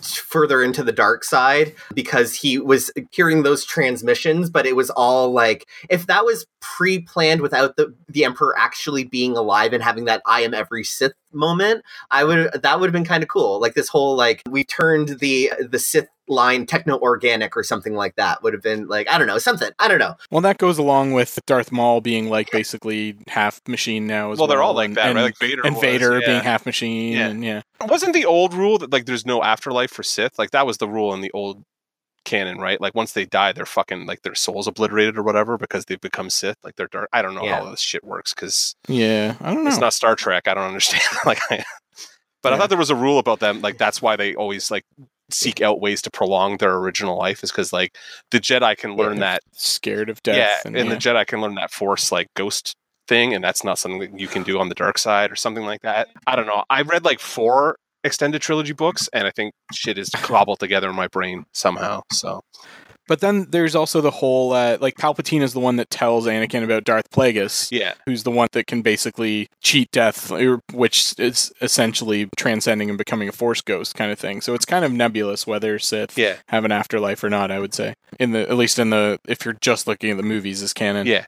further 0.03 0.63
into 0.63 0.85
the 0.85 0.93
dark 0.93 1.25
side 1.25 1.75
because 1.95 2.35
he 2.35 2.59
was 2.59 2.91
hearing 3.11 3.43
those 3.43 3.65
transmissions 3.65 4.49
but 4.49 4.67
it 4.67 4.77
was 4.77 4.91
all 4.91 5.33
like 5.33 5.67
if 5.91 6.07
that 6.07 6.25
was 6.25 6.47
pre-planned 6.61 7.41
without 7.41 7.77
the 7.77 7.93
the 8.09 8.25
emperor 8.25 8.55
actually 8.57 9.03
being 9.03 9.37
alive 9.37 9.73
and 9.73 9.83
having 9.83 10.05
that 10.05 10.23
i 10.25 10.43
am 10.43 10.55
every 10.55 10.85
sith 10.85 11.15
moment 11.33 11.85
i 12.11 12.25
would 12.25 12.51
that 12.63 12.81
would 12.81 12.87
have 12.87 12.93
been 12.93 13.05
kind 13.05 13.23
of 13.23 13.29
cool 13.29 13.61
like 13.61 13.75
this 13.75 13.89
whole 13.89 14.17
like 14.17 14.43
we 14.49 14.65
turned 14.65 15.21
the 15.21 15.53
the 15.61 15.79
sith 15.79 16.09
line 16.31 16.67
techno 16.67 16.99
organic 16.99 17.57
or 17.57 17.63
something 17.63 17.95
like 17.95 18.15
that 18.17 18.43
would 18.43 18.53
have 18.53 18.63
been 18.63 18.87
like 18.87 19.09
i 19.09 19.17
don't 19.17 19.27
know 19.27 19.39
something 19.39 19.71
i 19.79 19.89
don't 19.89 19.99
know 19.99 20.15
Well, 20.31 20.43
that 20.43 20.59
goes 20.59 20.77
along 20.77 21.13
with 21.13 21.39
Darth 21.47 21.73
Maul 21.73 22.01
being 22.03 22.29
like 22.29 22.51
basically 22.51 23.17
half 23.29 23.61
machine 23.67 24.07
now 24.07 24.33
as 24.33 24.39
Well, 24.39 24.47
well. 24.47 24.49
they're 24.49 24.63
all 24.63 24.75
like 24.75 24.89
and, 24.89 24.97
that, 24.97 25.07
and, 25.07 25.17
right? 25.17 25.23
Like 25.23 25.39
Vader 25.39 25.63
and 25.65 25.75
was, 25.75 25.83
Vader 25.83 26.21
yeah. 26.21 26.27
being 26.27 26.43
half 26.43 26.67
machine. 26.67 27.15
Yeah. 27.15 27.29
And 27.29 27.45
yeah. 27.45 27.63
Wasn't 27.81 28.13
the 28.13 28.27
old 28.27 28.53
rule 28.53 28.79
that 28.79 28.93
like 28.93 29.07
there's 29.07 29.25
no 29.25 29.43
afterlife 29.43 29.91
for 29.91 30.03
Sith? 30.03 30.39
Like 30.39 30.51
that 30.51 30.67
was 30.67 30.79
the 30.79 30.89
rule 30.89 31.15
in 31.15 31.21
the 31.23 31.31
old 31.33 31.65
canon, 32.29 32.59
right? 32.59 32.81
Like 32.81 32.95
once 32.95 33.13
they 33.13 33.25
die, 33.25 33.53
they're 33.53 33.67
fucking 33.67 34.07
like 34.07 34.23
their 34.23 34.35
souls 34.35 34.67
obliterated 34.69 35.17
or 35.19 35.23
whatever 35.23 35.57
because 35.59 35.85
they've 35.87 36.01
become 36.01 36.31
Sith. 36.31 36.57
Like 36.63 36.77
they're 36.77 36.89
dark. 36.89 37.09
I 37.13 37.23
don't 37.23 37.35
know 37.35 37.45
Yeah. 37.45 37.61
how 37.61 37.71
this 37.71 37.81
shit 37.81 38.05
works 38.05 38.35
because 38.35 38.77
Yeah. 38.87 39.37
I 39.41 39.53
don't 39.55 39.65
know. 39.65 39.71
it's 39.71 39.79
not 39.81 39.95
Star 39.95 40.15
Trek. 40.15 40.47
I 40.47 40.55
don't 40.55 40.67
understand. 40.69 41.03
like, 41.27 41.41
I, 41.51 41.65
but 42.43 42.53
I 42.53 42.59
thought 42.59 42.69
there 42.69 42.79
was 42.79 42.91
a 42.91 42.95
rule 42.95 43.19
about 43.19 43.41
them. 43.41 43.61
Like 43.63 43.79
that's 43.79 44.01
why 44.03 44.17
they 44.17 44.35
always 44.35 44.71
like 44.71 44.85
seek 45.31 45.61
out 45.61 45.81
ways 45.81 46.01
to 46.03 46.11
prolong 46.11 46.57
their 46.57 46.77
original 46.77 47.19
life 47.19 47.43
is 47.45 47.51
because 47.51 47.73
like 47.73 47.97
the 48.31 48.39
Jedi 48.41 48.77
can 48.77 48.97
learn 48.97 49.19
that. 49.21 49.43
Scared 49.53 50.09
of 50.09 50.23
death. 50.23 50.37
yeah, 50.37 50.57
and, 50.65 50.77
and 50.77 50.89
yeah. 50.89 50.95
the 50.95 51.01
Jedi 51.01 51.27
can 51.27 51.41
learn 51.41 51.55
that 51.57 51.71
Force 51.71 52.13
like 52.13 52.29
ghost 52.35 52.75
thing, 53.09 53.35
and 53.35 53.43
that's 53.43 53.65
not 53.65 53.79
something 53.79 54.01
that 54.01 54.19
you 54.21 54.29
can 54.29 54.43
do 54.43 54.59
on 54.59 54.69
the 54.69 54.75
dark 54.75 54.99
side 54.99 55.33
or 55.33 55.37
something 55.37 55.65
like 55.65 55.81
that. 55.83 56.09
I 56.27 56.37
don't 56.37 56.47
know. 56.47 56.63
I 56.71 56.83
read 56.83 57.05
like 57.05 57.21
four 57.21 57.77
extended 58.05 58.41
trilogy 58.43 58.73
books, 58.73 59.09
and 59.13 59.27
I 59.27 59.31
think 59.31 59.53
shit 59.73 59.99
is 59.99 60.09
cobbled 60.11 60.61
together 60.61 60.89
in 60.89 60.95
my 60.97 61.09
brain 61.09 61.45
somehow. 61.53 62.03
So 62.13 62.43
But 63.09 63.21
then 63.21 63.47
there's 63.51 63.75
also 63.75 64.01
the 64.01 64.11
whole 64.11 64.53
uh, 64.53 64.77
like 64.81 64.95
Palpatine 64.97 65.41
is 65.43 65.53
the 65.55 65.61
one 65.61 65.77
that 65.77 65.89
tells 65.91 66.27
Anakin 66.27 66.63
about 66.63 66.85
Darth 66.85 67.11
Plagueis, 67.11 67.69
yeah, 67.73 67.95
who's 68.07 68.23
the 68.23 68.31
one 68.31 68.49
that 68.53 68.67
can 68.67 68.83
basically 68.83 69.49
cheat 69.63 69.91
death, 69.93 70.31
which 70.73 71.15
is 71.19 71.53
essentially 71.61 72.29
transcending 72.37 72.89
and 72.91 72.99
becoming 72.99 73.29
a 73.29 73.33
Force 73.33 73.63
ghost 73.63 73.95
kind 73.95 74.13
of 74.13 74.19
thing. 74.19 74.41
So 74.43 74.55
it's 74.55 74.67
kind 74.67 74.85
of 74.85 74.93
nebulous 74.93 75.47
whether 75.47 75.79
Sith 75.79 76.17
yeah, 76.19 76.37
have 76.49 76.65
an 76.65 76.73
afterlife 76.73 77.25
or 77.25 77.31
not. 77.31 77.51
I 77.51 77.59
would 77.59 77.73
say 77.75 77.95
in 78.21 78.33
the 78.33 78.49
at 78.49 78.57
least 78.57 78.79
in 78.79 78.91
the 78.91 79.19
if 79.27 79.45
you're 79.45 79.57
just 79.61 79.87
looking 79.87 80.11
at 80.11 80.17
the 80.19 80.23
movies 80.23 80.63
as 80.63 80.73
canon. 80.75 81.07
yeah. 81.07 81.25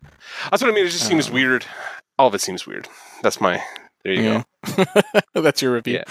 That's 0.50 0.62
what 0.62 0.70
I 0.70 0.74
mean. 0.74 0.86
It 0.86 0.90
just 0.90 1.06
seems 1.08 1.28
Um, 1.28 1.34
weird. 1.34 1.64
All 2.18 2.28
of 2.28 2.34
it 2.34 2.42
seems 2.42 2.66
weird. 2.66 2.86
That's 3.22 3.40
my. 3.40 3.62
There 4.04 4.12
you 4.12 4.22
go. 4.22 4.44
Yeah. 4.78 5.42
That's 5.42 5.62
your 5.62 5.72
review. 5.74 5.94
Yeah. 5.94 6.04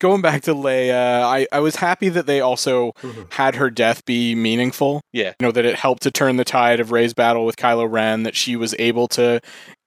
Going 0.00 0.22
back 0.22 0.42
to 0.42 0.54
Leia, 0.54 1.22
I, 1.22 1.46
I 1.52 1.60
was 1.60 1.76
happy 1.76 2.08
that 2.08 2.26
they 2.26 2.40
also 2.40 2.92
Mhm. 3.02 3.32
had 3.32 3.54
her 3.56 3.70
death 3.70 4.04
be 4.04 4.34
meaningful. 4.34 5.02
Yeah. 5.12 5.34
You 5.40 5.46
know, 5.46 5.52
that 5.52 5.64
it 5.64 5.76
helped 5.76 6.02
to 6.04 6.10
turn 6.10 6.36
the 6.36 6.44
tide 6.44 6.80
of 6.80 6.90
Rey's 6.90 7.14
battle 7.14 7.44
with 7.46 7.56
Kylo 7.56 7.90
Ren, 7.90 8.22
that 8.24 8.34
she 8.36 8.56
was 8.56 8.74
able 8.78 9.08
to 9.08 9.40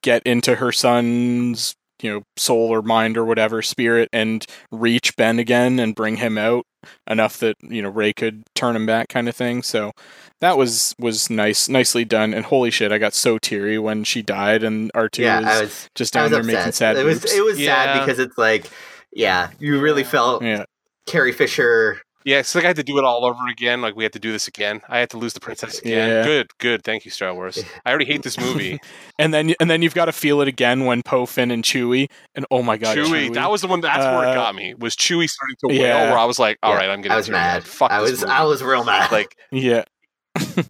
get 0.03 0.23
into 0.23 0.55
her 0.55 0.71
son's, 0.71 1.75
you 2.01 2.11
know, 2.11 2.21
soul 2.37 2.69
or 2.73 2.81
mind 2.81 3.17
or 3.17 3.25
whatever, 3.25 3.61
spirit, 3.61 4.09
and 4.11 4.45
reach 4.71 5.15
Ben 5.15 5.39
again 5.39 5.79
and 5.79 5.95
bring 5.95 6.17
him 6.17 6.37
out 6.37 6.65
enough 7.09 7.37
that, 7.37 7.55
you 7.61 7.81
know, 7.81 7.89
Rey 7.89 8.13
could 8.13 8.43
turn 8.53 8.75
him 8.75 8.85
back 8.85 9.09
kind 9.09 9.27
of 9.29 9.35
thing. 9.35 9.63
So 9.63 9.91
that 10.41 10.57
was 10.57 10.93
was 10.99 11.29
nice, 11.29 11.67
nicely 11.69 12.05
done. 12.05 12.33
And 12.33 12.45
holy 12.45 12.69
shit, 12.69 12.91
I 12.91 12.97
got 12.97 13.13
so 13.13 13.37
teary 13.37 13.79
when 13.79 14.03
she 14.03 14.21
died 14.21 14.63
and 14.63 14.91
R2 14.93 15.19
yeah 15.19 15.39
was 15.39 15.47
i 15.47 15.61
was 15.61 15.89
just 15.95 16.15
i 16.15 16.19
down 16.19 16.23
was 16.23 16.31
there 16.31 16.39
upset 16.41 16.53
making 16.59 16.71
sad 16.73 16.97
it 16.97 17.03
was 17.05 17.21
boobs. 17.21 17.33
it 17.33 17.43
was 17.45 17.59
Yeah. 17.59 17.75
sad 17.75 17.99
because 18.01 18.19
it's 18.19 18.37
like 18.37 18.69
yeah 19.13 19.49
you 19.59 19.79
really 19.79 20.03
felt 20.03 20.43
yeah. 20.43 20.65
carrie 21.07 21.31
fisher 21.31 22.01
Yeah, 22.25 22.39
it's 22.39 22.55
like 22.55 22.63
I 22.63 22.67
had 22.67 22.75
to 22.77 22.83
do 22.83 22.97
it 22.97 23.03
all 23.03 23.23
over 23.23 23.47
again. 23.47 23.81
Like 23.81 23.95
we 23.95 24.03
had 24.03 24.11
to 24.13 24.19
do 24.19 24.31
this 24.31 24.47
again. 24.47 24.81
I 24.89 24.97
had 24.97 25.11
to 25.11 25.17
lose 25.17 25.33
the 25.33 25.39
princess 25.39 25.77
again. 25.79 26.09
Yeah. 26.09 26.23
Good, 26.23 26.57
good. 26.57 26.83
Thank 26.83 27.05
you, 27.05 27.11
Star 27.11 27.33
Wars. 27.35 27.63
I 27.85 27.89
already 27.91 28.05
hate 28.05 28.23
this 28.23 28.39
movie. 28.39 28.79
And 29.19 29.33
then 29.33 29.53
and 29.61 29.69
then 29.69 29.81
you've 29.81 29.93
got 29.93 30.05
to 30.05 30.11
feel 30.11 30.41
it 30.41 30.47
again 30.49 30.83
when 30.85 31.01
Poe, 31.03 31.25
Finn, 31.25 31.49
and 31.51 31.63
Chewie, 31.63 32.09
and 32.35 32.45
oh 32.51 32.61
my 32.63 32.75
god, 32.77 32.97
Chewie, 32.97 33.33
that 33.35 33.49
was 33.49 33.61
the 33.61 33.67
one. 33.67 33.79
That's 33.79 33.99
where 34.03 34.23
it 34.25 34.29
Uh, 34.31 34.33
got 34.35 34.53
me. 34.55 34.73
Was 34.73 34.93
Chewie 34.95 35.29
starting 35.29 35.55
to 35.61 35.67
wail? 35.69 36.09
Where 36.09 36.17
I 36.17 36.25
was 36.25 36.37
like, 36.39 36.57
all 36.61 36.73
Yeah, 36.73 36.79
right, 36.79 36.89
I'm 36.89 36.99
getting. 37.01 37.13
i 37.13 37.15
was 37.15 37.29
mad 37.29 37.63
Fuck 37.63 37.91
i 37.91 38.01
was 38.01 38.23
i 38.25 38.43
was 38.43 38.61
real 38.61 38.83
mad 38.83 39.11
like 39.13 39.37
yeah, 39.51 39.85
as 40.35 40.69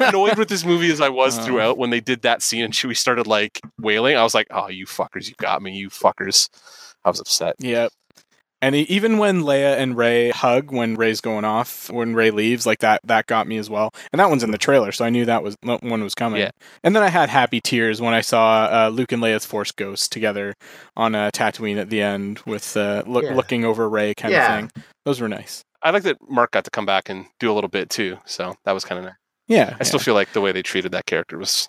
annoyed 0.00 0.36
with 0.38 0.48
this 0.48 0.64
movie 0.64 0.90
as 0.92 1.00
I 1.00 1.08
was 1.08 1.38
Uh. 1.38 1.42
throughout. 1.44 1.78
When 1.78 1.90
they 1.90 2.00
did 2.00 2.22
that 2.22 2.42
scene 2.42 2.64
and 2.64 2.72
Chewie 2.74 2.96
started 2.96 3.26
like 3.26 3.60
wailing, 3.80 4.16
I 4.16 4.22
was 4.22 4.34
like, 4.34 4.46
oh, 4.50 4.68
you 4.68 4.86
fuckers, 4.86 5.28
you 5.28 5.34
got 5.38 5.62
me, 5.62 5.72
you 5.76 5.88
fuckers. 5.90 6.48
I 7.04 7.10
was 7.10 7.20
upset. 7.20 7.56
yeah. 7.58 7.88
And 8.64 8.74
e- 8.74 8.86
even 8.88 9.18
when 9.18 9.42
Leia 9.42 9.76
and 9.76 9.94
Rey 9.94 10.30
hug 10.30 10.72
when 10.72 10.94
Rey's 10.94 11.20
going 11.20 11.44
off, 11.44 11.90
when 11.90 12.14
Rey 12.14 12.30
leaves, 12.30 12.64
like 12.64 12.78
that, 12.78 13.02
that 13.04 13.26
got 13.26 13.46
me 13.46 13.58
as 13.58 13.68
well. 13.68 13.90
And 14.10 14.20
that 14.20 14.30
one's 14.30 14.42
in 14.42 14.52
the 14.52 14.58
trailer, 14.58 14.90
so 14.90 15.04
I 15.04 15.10
knew 15.10 15.26
that 15.26 15.42
was 15.42 15.54
that 15.62 15.82
one 15.82 16.02
was 16.02 16.14
coming. 16.14 16.40
Yeah. 16.40 16.50
And 16.82 16.96
then 16.96 17.02
I 17.02 17.10
had 17.10 17.28
happy 17.28 17.60
tears 17.60 18.00
when 18.00 18.14
I 18.14 18.22
saw 18.22 18.64
uh, 18.72 18.88
Luke 18.88 19.12
and 19.12 19.22
Leia's 19.22 19.44
Force 19.44 19.70
ghosts 19.70 20.08
together 20.08 20.54
on 20.96 21.14
uh, 21.14 21.30
Tatooine 21.32 21.76
at 21.76 21.90
the 21.90 22.00
end 22.00 22.40
with 22.46 22.74
uh, 22.76 23.02
look, 23.06 23.24
Yeah. 23.24 23.34
looking 23.34 23.64
over 23.66 23.86
Rey 23.88 24.14
kind 24.14 24.32
Yeah. 24.32 24.54
of 24.58 24.70
thing. 24.72 24.82
Those 25.04 25.20
were 25.20 25.28
nice. 25.28 25.62
I 25.82 25.90
like 25.90 26.04
that 26.04 26.16
Mark 26.28 26.52
got 26.52 26.64
to 26.64 26.70
come 26.70 26.86
back 26.86 27.10
and 27.10 27.26
do 27.38 27.52
a 27.52 27.54
little 27.54 27.68
bit 27.68 27.90
too. 27.90 28.16
So 28.24 28.54
that 28.64 28.72
was 28.72 28.84
kind 28.86 28.98
of 28.98 29.04
nice. 29.04 29.14
Yeah. 29.46 29.76
I 29.78 29.84
still 29.84 30.00
feel 30.00 30.14
like 30.14 30.32
the 30.32 30.40
way 30.40 30.52
they 30.52 30.62
treated 30.62 30.92
that 30.92 31.04
character 31.04 31.36
was 31.36 31.68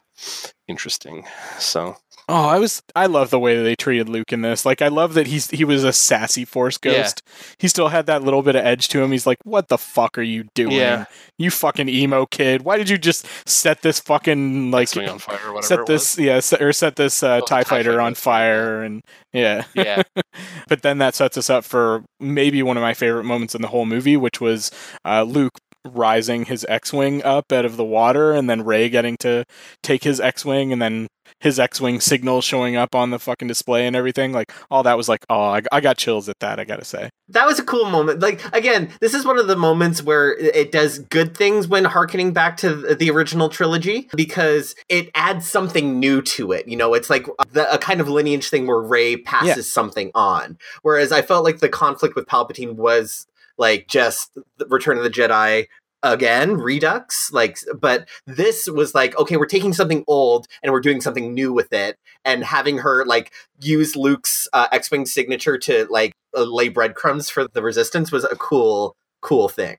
interesting. 0.70 1.26
So 1.60 1.98
Oh, 2.27 2.47
I 2.47 2.57
was 2.57 2.81
I 2.95 3.06
love 3.06 3.30
the 3.30 3.39
way 3.39 3.56
that 3.56 3.61
they 3.64 3.76
treated 3.76 4.10
Luke 4.10 4.34
in 4.34 4.41
this. 4.41 4.65
Like 4.65 4.81
I 4.81 4.88
love 4.88 5.14
that 5.14 5.27
he's 5.27 5.52
he 5.52 5.64
was 5.64 5.84
a 5.84 5.93
sassy 5.93 6.43
force 6.43 6.80
Yeah. 6.84 6.93
ghost. 6.93 7.22
He 7.60 7.68
still 7.68 7.89
had 7.89 8.07
that 8.07 8.23
little 8.23 8.41
bit 8.41 8.56
of 8.56 8.65
edge 8.65 8.88
to 8.89 9.03
him. 9.03 9.11
He's 9.11 9.27
like, 9.27 9.38
"What 9.43 9.68
the 9.68 9.77
fuck 9.77 10.18
are 10.18 10.23
you 10.23 10.45
doing? 10.56 10.72
Yeah. 10.72 11.06
You 11.38 11.52
fucking 11.52 11.88
emo 11.88 12.26
kid. 12.26 12.64
Why 12.64 12.77
did 12.77 12.89
you 12.89 12.97
just 12.97 13.27
set 13.47 13.81
this 13.84 13.99
fucking 13.99 14.72
like 14.72 14.88
swing 14.88 15.07
on 15.07 15.19
fire 15.19 15.38
or 15.45 15.53
whatever. 15.53 15.68
set 15.68 15.85
this 15.85 16.18
yeah, 16.18 16.39
set, 16.39 16.61
or 16.61 16.73
set 16.73 16.95
this 16.95 17.22
uh, 17.22 17.41
Oh, 17.43 17.45
tie, 17.45 17.61
TIE 17.61 17.69
fighter 17.69 17.89
fighter, 17.91 18.02
on 18.02 18.15
fire 18.15 18.81
and 18.81 19.02
yeah. 19.31 19.65
Yeah, 19.76 20.02
but 20.68 20.81
then 20.81 20.97
that 20.99 21.14
sets 21.14 21.38
us 21.38 21.49
up 21.49 21.64
for 21.65 22.03
maybe 22.19 22.64
one 22.64 22.77
of 22.77 22.81
my 22.81 22.93
favorite 22.93 23.26
moments 23.26 23.53
in 23.53 23.61
the 23.61 23.68
whole 23.68 23.85
movie, 23.85 24.18
which 24.18 24.41
was 24.41 24.72
uh, 25.03 25.23
Luke 25.23 25.57
rising 25.86 26.45
his 26.45 26.66
X-wing 26.68 27.24
up 27.24 27.52
out 27.52 27.66
of 27.66 27.78
the 27.78 27.86
water, 27.86 28.34
and 28.34 28.49
then 28.49 28.64
Rey 28.64 28.90
getting 28.90 29.18
to 29.18 29.45
take 29.84 30.03
his 30.03 30.20
X-wing, 30.20 30.74
and 30.74 30.82
then 30.82 31.07
his 31.40 31.60
X-wing 31.60 31.99
signal 31.99 32.41
showing 32.41 32.76
up 32.76 32.95
on 32.95 33.10
the 33.10 33.20
fucking 33.20 33.48
display 33.48 33.86
and 33.88 33.95
everything. 33.95 34.32
Like 34.32 34.52
all 34.70 34.84
that 34.84 34.98
was 34.98 35.10
like, 35.10 35.26
oh, 35.30 35.41
I, 35.41 35.62
I 35.72 35.82
got 35.82 35.98
chills 35.98 36.30
at 36.30 36.40
that. 36.40 36.60
I 36.60 36.66
gotta 36.66 36.86
say, 36.86 37.10
that 37.30 37.45
was 37.45 37.60
a 37.60 37.64
cool 37.64 37.90
moment. 37.90 38.20
Like 38.20 38.41
again, 38.53 38.91
this 39.02 39.14
is 39.14 39.26
one 39.26 39.38
of 39.38 39.48
the 39.48 39.56
moments 39.56 40.02
where 40.03 40.34
it 40.34 40.72
does 40.72 40.99
good 40.99 41.36
things 41.36 41.68
when 41.68 41.86
harkening 41.86 42.34
back 42.34 42.57
to 42.57 42.95
the 42.95 43.10
original 43.10 43.49
trilogy 43.49 44.10
because 44.16 44.76
it 44.90 45.10
adds 45.16 45.49
something 45.49 45.99
new 45.99 46.22
to 46.22 46.52
it. 46.52 46.68
You 46.68 46.78
know, 46.78 46.94
it's 46.94 47.10
like 47.10 47.26
the, 47.52 47.72
a 47.74 47.78
kind 47.78 48.02
of 48.02 48.07
lineage 48.07 48.49
thing 48.49 48.68
where 48.68 48.82
Rey 48.82 49.18
passes 49.18 49.72
something 49.72 50.12
on. 50.16 50.57
Whereas 50.84 51.12
I 51.12 51.22
felt 51.22 51.44
like 51.44 51.60
the 51.60 51.70
conflict 51.70 52.16
with 52.16 52.28
Palpatine 52.28 52.76
was 52.76 53.28
like 53.57 53.88
just 53.88 54.32
Return 54.68 54.98
of 54.98 55.03
the 55.03 55.10
Jedi 55.10 55.68
again 56.03 56.57
redux 56.57 57.32
like 57.34 57.57
but 57.80 58.07
this 58.27 58.69
was 58.69 58.94
like 58.94 59.18
okay 59.18 59.38
we're 59.38 59.45
taking 59.48 59.73
something 59.73 60.03
old 60.07 60.45
and 60.61 60.72
we're 60.72 60.80
doing 60.80 61.02
something 61.02 61.34
new 61.34 61.52
with 61.52 61.73
it 61.73 61.98
and 62.23 62.44
having 62.44 62.77
her 62.77 63.03
like 63.06 63.34
use 63.60 63.95
luke's 63.95 64.48
uh, 64.53 64.68
x-wing 64.72 65.07
signature 65.07 65.57
to 65.57 65.88
like 65.90 66.14
uh, 66.38 66.44
lay 66.44 66.69
breadcrumbs 66.69 67.27
for 67.27 67.48
the 67.48 67.64
resistance 67.64 68.11
was 68.11 68.23
a 68.26 68.36
cool 68.36 68.95
cool 69.22 69.49
thing 69.49 69.77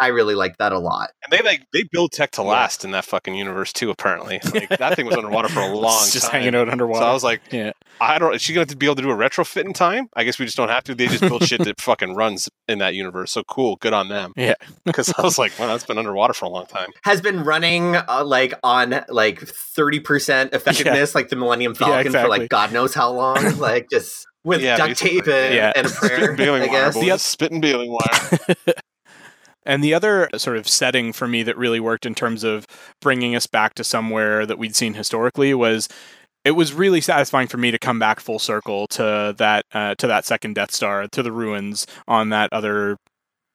i 0.00 0.08
really 0.08 0.34
like 0.34 0.56
that 0.58 0.72
a 0.72 0.78
lot 0.78 1.10
and 1.24 1.32
they 1.32 1.44
like 1.44 1.64
they 1.72 1.82
build 1.92 2.12
tech 2.12 2.30
to 2.32 2.42
Yeah. 2.42 2.48
last 2.48 2.84
in 2.84 2.90
that 2.92 3.04
fucking 3.04 3.34
universe 3.34 3.72
too. 3.72 3.90
Apparently, 3.90 4.40
like 4.54 4.68
that 4.68 4.94
thing 4.96 5.06
was 5.06 5.16
underwater 5.16 5.48
for 5.48 5.60
a 5.60 5.66
long 5.74 6.04
just 6.10 6.22
time. 6.30 6.40
hanging 6.42 6.54
out 6.54 6.68
underwater. 6.68 7.00
So 7.00 7.06
I 7.08 7.12
was 7.12 7.24
like, 7.24 7.40
yeah, 7.50 7.72
I 8.00 8.18
don't. 8.18 8.34
Is 8.34 8.42
she 8.42 8.52
going 8.52 8.66
to 8.68 8.76
be 8.76 8.86
able 8.86 8.94
to 8.96 9.02
do 9.02 9.10
a 9.10 9.14
retrofit 9.16 9.64
in 9.64 9.72
time? 9.72 10.08
I 10.14 10.22
guess 10.24 10.38
we 10.38 10.44
just 10.44 10.56
don't 10.56 10.68
have 10.68 10.84
to. 10.84 10.94
They 10.94 11.06
just 11.08 11.22
build 11.22 11.42
shit 11.44 11.64
that 11.64 11.80
fucking 11.80 12.14
runs 12.14 12.48
in 12.68 12.78
that 12.78 12.94
universe. 12.94 13.32
So 13.32 13.42
cool, 13.44 13.76
good 13.76 13.92
on 13.92 14.08
them. 14.08 14.32
Yeah. 14.36 14.54
Because 14.84 15.12
I 15.18 15.22
was 15.22 15.36
like, 15.38 15.52
well, 15.58 15.68
that's 15.68 15.84
been 15.84 15.98
underwater 15.98 16.32
for 16.34 16.44
a 16.44 16.48
long 16.48 16.66
time. 16.66 16.90
has 17.04 17.20
been 17.20 17.42
running 17.42 17.96
uh, 17.96 18.22
like 18.24 18.54
on 18.62 19.04
like 19.08 19.40
30% 19.40 20.54
effectiveness 20.54 21.14
like 21.14 21.28
the 21.28 21.36
millennium 21.36 21.74
Yeah, 21.80 21.86
falcon 21.88 22.12
for 22.12 22.28
like 22.28 22.48
god 22.48 22.72
knows 22.72 22.94
how 22.94 23.10
long 23.12 23.58
like 23.58 23.88
just 23.90 24.26
with 24.44 24.62
Yeah, 24.62 24.76
duct 24.76 24.90
basically. 24.90 25.20
tape 25.22 25.26
and, 25.28 25.54
Yeah. 25.54 25.72
and 25.74 25.86
a 25.86 25.90
prayer 25.90 26.32
baling 26.36 26.62
i 26.62 26.66
wire, 26.66 26.72
guess 26.84 26.94
boys. 26.94 27.02
The 27.04 27.12
oth- 27.12 27.20
spitting 27.20 27.60
baling 27.60 27.90
wire. 27.90 28.38
And 29.66 29.82
the 29.82 29.92
other 29.92 30.30
sort 30.36 30.56
of 30.56 30.68
setting 30.68 31.12
for 31.12 31.26
me 31.26 31.42
that 31.42 31.58
really 31.58 31.80
worked 31.80 32.06
in 32.06 32.14
terms 32.14 32.44
of 32.44 32.66
bringing 33.00 33.34
us 33.34 33.46
back 33.46 33.74
to 33.74 33.84
somewhere 33.84 34.46
that 34.46 34.58
we'd 34.58 34.76
seen 34.76 34.94
historically 34.94 35.52
was 35.52 35.88
it 36.44 36.52
was 36.52 36.72
really 36.72 37.00
satisfying 37.00 37.48
for 37.48 37.56
me 37.56 37.72
to 37.72 37.78
come 37.78 37.98
back 37.98 38.20
full 38.20 38.38
circle 38.38 38.86
to 38.86 39.34
that 39.36 39.66
uh, 39.72 39.96
to 39.96 40.06
that 40.06 40.24
second 40.24 40.54
Death 40.54 40.70
Star 40.70 41.08
to 41.08 41.22
the 41.22 41.32
ruins 41.32 41.86
on 42.06 42.28
that 42.28 42.52
other 42.52 42.96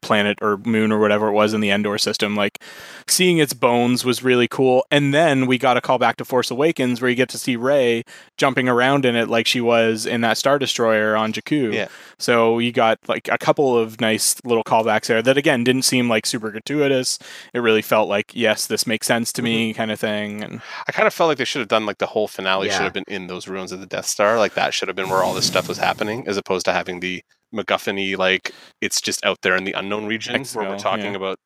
planet 0.02 0.38
or 0.42 0.58
moon 0.58 0.92
or 0.92 1.00
whatever 1.00 1.28
it 1.28 1.34
was 1.34 1.54
in 1.54 1.62
the 1.62 1.70
Endor 1.70 1.98
system. 1.98 2.36
Like 2.36 2.60
seeing 3.08 3.38
its 3.38 3.54
bones 3.54 4.04
was 4.04 4.24
really 4.24 4.48
cool. 4.48 4.86
And 4.92 5.14
then 5.14 5.46
we 5.46 5.58
got 5.58 5.78
a 5.78 5.82
call 5.82 5.98
back 5.98 6.18
to 6.18 6.26
Force 6.26 6.52
Awakens 6.52 7.02
where 7.02 7.10
you 7.10 7.16
get 7.16 7.30
to 7.30 7.38
see 7.38 7.56
Rey 7.56 8.04
jumping 8.38 8.68
around 8.68 9.06
in 9.06 9.16
it 9.16 9.30
like 9.30 9.48
she 9.48 9.62
was 9.62 10.06
in 10.06 10.22
that 10.22 10.38
Star 10.38 10.60
Destroyer 10.60 11.16
on 11.16 11.34
Jakku. 11.34 11.74
Yeah. 11.74 11.88
So 12.20 12.60
you 12.60 12.72
got 12.72 13.00
like 13.08 13.30
a 13.32 13.38
couple 13.38 13.78
of 13.78 14.02
nice 14.02 14.36
little 14.44 14.64
callbacks 14.64 15.08
there 15.08 15.22
that 15.22 15.38
again 15.38 15.64
didn't 15.64 15.84
seem 15.84 16.10
like 16.10 16.26
super 16.26 16.52
gratuitous. 16.52 17.20
It 17.54 17.60
really 17.60 17.82
felt 17.82 18.10
like, 18.10 18.32
yes, 18.36 18.68
this 18.68 18.88
makes 18.88 19.08
sense 19.08 19.32
to 19.34 19.42
me 19.42 19.72
mm-hmm. 19.72 19.78
kind 19.78 19.92
of 19.92 20.00
thing. 20.00 20.44
And 20.44 20.62
I 20.88 20.92
kind 20.92 21.08
of 21.08 21.14
felt 21.14 21.28
like 21.28 21.38
they 21.38 21.46
should 21.46 21.60
have 21.60 21.68
done 21.68 21.86
like 21.86 22.00
the 22.00 22.08
whole 22.08 22.28
finale 22.28 22.68
Yeah. 22.68 22.74
should 22.74 22.84
have 22.84 22.94
been 22.94 23.06
in 23.08 23.28
those 23.28 23.48
ruins 23.48 23.72
of 23.72 23.80
the 23.80 23.86
Death 23.86 24.06
Star. 24.06 24.38
Like 24.38 24.54
that 24.56 24.74
should 24.74 24.88
have 24.88 24.96
been 24.96 25.10
where 25.10 25.24
all 25.24 25.34
this 25.34 25.48
stuff 25.48 25.68
was 25.68 25.78
happening, 25.78 26.28
as 26.28 26.38
opposed 26.38 26.66
to 26.66 26.74
having 26.74 27.00
the 27.00 27.24
MacGuffin 27.54 28.18
like 28.18 28.54
it's 28.82 29.02
just 29.02 29.24
out 29.26 29.42
there 29.42 29.56
in 29.56 29.64
the 29.64 29.74
unknown 29.74 30.06
region 30.06 30.44
where 30.54 30.70
we're 30.70 30.78
talking 30.78 31.12
yeah. 31.12 31.18
about 31.18 31.40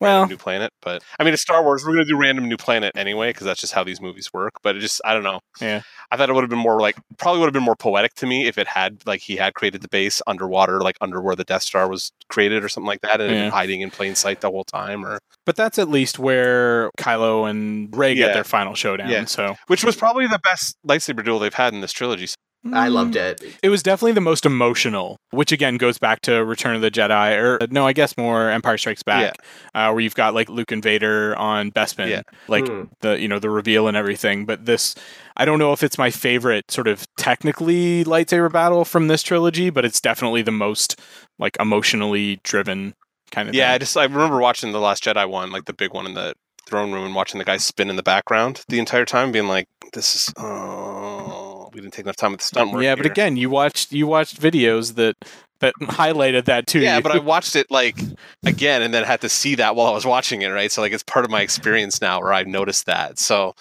well, 0.00 0.20
random 0.20 0.30
new 0.30 0.36
planet. 0.36 0.72
But 0.82 1.02
I 1.18 1.24
mean, 1.24 1.32
it's 1.32 1.42
Star 1.42 1.62
Wars. 1.62 1.84
We're 1.84 1.92
gonna 1.92 2.04
do 2.04 2.16
random 2.16 2.48
new 2.48 2.56
planet 2.56 2.92
anyway 2.96 3.30
because 3.30 3.44
that's 3.46 3.60
just 3.60 3.72
how 3.72 3.84
these 3.84 4.00
movies 4.00 4.32
work. 4.32 4.54
But 4.62 4.76
it 4.76 4.80
just 4.80 5.00
I 5.04 5.14
don't 5.14 5.22
know. 5.22 5.40
Yeah. 5.60 5.82
I 6.10 6.16
thought 6.16 6.30
it 6.30 6.32
would 6.32 6.42
have 6.42 6.50
been 6.50 6.58
more 6.58 6.80
like 6.80 6.96
probably 7.18 7.40
would 7.40 7.46
have 7.46 7.52
been 7.52 7.62
more 7.62 7.76
poetic 7.76 8.14
to 8.14 8.26
me 8.26 8.46
if 8.46 8.58
it 8.58 8.66
had 8.66 9.06
like 9.06 9.20
he 9.20 9.36
had 9.36 9.54
created 9.54 9.82
the 9.82 9.88
base 9.88 10.22
underwater, 10.26 10.80
like 10.80 10.96
under 11.00 11.20
where 11.20 11.36
the 11.36 11.44
Death 11.44 11.62
Star 11.62 11.88
was 11.88 12.12
created 12.28 12.64
or 12.64 12.68
something 12.68 12.88
like 12.88 13.00
that, 13.02 13.20
and 13.20 13.30
Yeah. 13.32 13.50
hiding 13.50 13.80
in 13.80 13.90
plain 13.90 14.14
sight 14.14 14.40
the 14.40 14.50
whole 14.50 14.64
time, 14.64 15.04
or 15.04 15.18
but 15.44 15.56
that's 15.56 15.78
at 15.78 15.88
least 15.88 16.18
where 16.18 16.90
Kylo 16.98 17.48
and 17.48 17.94
Rey 17.96 18.12
Yeah. 18.12 18.26
get 18.26 18.34
their 18.34 18.44
final 18.44 18.74
showdown. 18.74 19.10
Yeah. 19.10 19.24
So 19.24 19.56
which 19.66 19.84
was 19.84 19.96
probably 19.96 20.26
the 20.26 20.38
best 20.38 20.76
lightsaber 20.86 21.24
duel 21.24 21.38
they've 21.38 21.52
had 21.52 21.74
in 21.74 21.80
this 21.80 21.92
trilogy. 21.92 22.28
I 22.72 22.88
loved 22.88 23.14
Mm, 23.14 23.20
it. 23.42 23.56
It 23.62 23.68
was 23.68 23.82
definitely 23.82 24.12
the 24.12 24.20
most 24.20 24.44
emotional, 24.44 25.16
which 25.30 25.52
again 25.52 25.76
goes 25.76 25.96
back 25.96 26.20
to 26.22 26.44
Return 26.44 26.74
of 26.74 26.82
the 26.82 26.90
Jedi, 26.90 27.36
or 27.40 27.58
no, 27.70 27.86
I 27.86 27.92
guess 27.92 28.16
more 28.18 28.50
Empire 28.50 28.76
Strikes 28.76 29.02
Back, 29.04 29.36
uh, 29.74 29.90
where 29.90 30.00
you've 30.00 30.16
got 30.16 30.34
like 30.34 30.48
Luke 30.48 30.72
and 30.72 30.82
Vader 30.82 31.36
on 31.38 31.70
Bespin, 31.70 32.08
Yeah. 32.08 32.22
like 32.48 32.66
Hmm. 32.66 32.84
the 33.00 33.18
you 33.20 33.28
know 33.28 33.38
the 33.38 33.48
reveal 33.48 33.86
and 33.88 33.96
everything. 33.96 34.44
But 34.44 34.66
this, 34.66 34.94
I 35.36 35.44
don't 35.44 35.58
know 35.60 35.72
if 35.72 35.82
it's 35.82 35.96
my 35.98 36.10
favorite 36.10 36.70
sort 36.70 36.88
of 36.88 37.06
technically 37.16 38.04
lightsaber 38.04 38.52
battle 38.52 38.84
from 38.84 39.06
this 39.08 39.22
trilogy, 39.22 39.70
but 39.70 39.84
it's 39.84 40.00
definitely 40.00 40.42
the 40.42 40.50
most 40.52 41.00
like 41.38 41.56
emotionally 41.60 42.40
driven 42.42 42.94
kind 43.30 43.48
of. 43.48 43.54
Yeah, 43.54 43.72
I 43.72 43.78
just 43.78 43.96
I 43.96 44.02
remember 44.02 44.38
watching 44.40 44.72
the 44.72 44.80
Last 44.80 45.04
Jedi 45.04 45.28
one, 45.30 45.52
like 45.52 45.66
the 45.66 45.72
big 45.72 45.94
one 45.94 46.06
in 46.06 46.14
the 46.14 46.34
throne 46.66 46.92
room, 46.92 47.04
and 47.06 47.14
watching 47.14 47.38
the 47.38 47.44
guy 47.44 47.56
spin 47.56 47.88
in 47.88 47.96
the 47.96 48.02
background 48.02 48.62
the 48.68 48.78
entire 48.80 49.04
time, 49.06 49.30
being 49.32 49.46
like, 49.48 49.66
"This 49.94 50.14
is 50.16 50.34
oh, 50.36 51.47
we 51.78 51.82
didn't 51.82 51.94
take 51.94 52.06
enough 52.06 52.16
time 52.16 52.32
with 52.32 52.40
the 52.40 52.46
stunt 52.46 52.72
work." 52.72 52.82
yeah. 52.82 52.94
But 52.94 53.06
here." 53.06 53.12
again, 53.12 53.36
you 53.36 53.50
watched 53.50 53.92
you 53.92 54.06
watched 54.06 54.40
videos 54.40 54.94
that 54.94 55.16
that 55.60 55.74
highlighted 55.80 56.44
that 56.46 56.66
too. 56.66 56.80
yeah, 56.80 57.00
but 57.00 57.12
I 57.12 57.18
watched 57.34 57.56
it 57.56 57.70
like 57.70 57.98
again, 58.44 58.82
and 58.82 58.92
then 58.92 59.04
had 59.04 59.20
to 59.22 59.28
see 59.28 59.54
that 59.56 59.76
while 59.76 59.86
I 59.86 59.92
was 59.92 60.06
watching 60.06 60.42
it, 60.42 60.48
right? 60.48 60.70
So 60.70 60.82
like 60.82 60.92
it's 60.92 61.02
part 61.02 61.24
of 61.24 61.30
my 61.30 61.40
experience 61.40 62.00
now, 62.00 62.20
where 62.20 62.32
I've 62.32 62.46
noticed 62.46 62.86
that. 62.86 63.18
So 63.18 63.54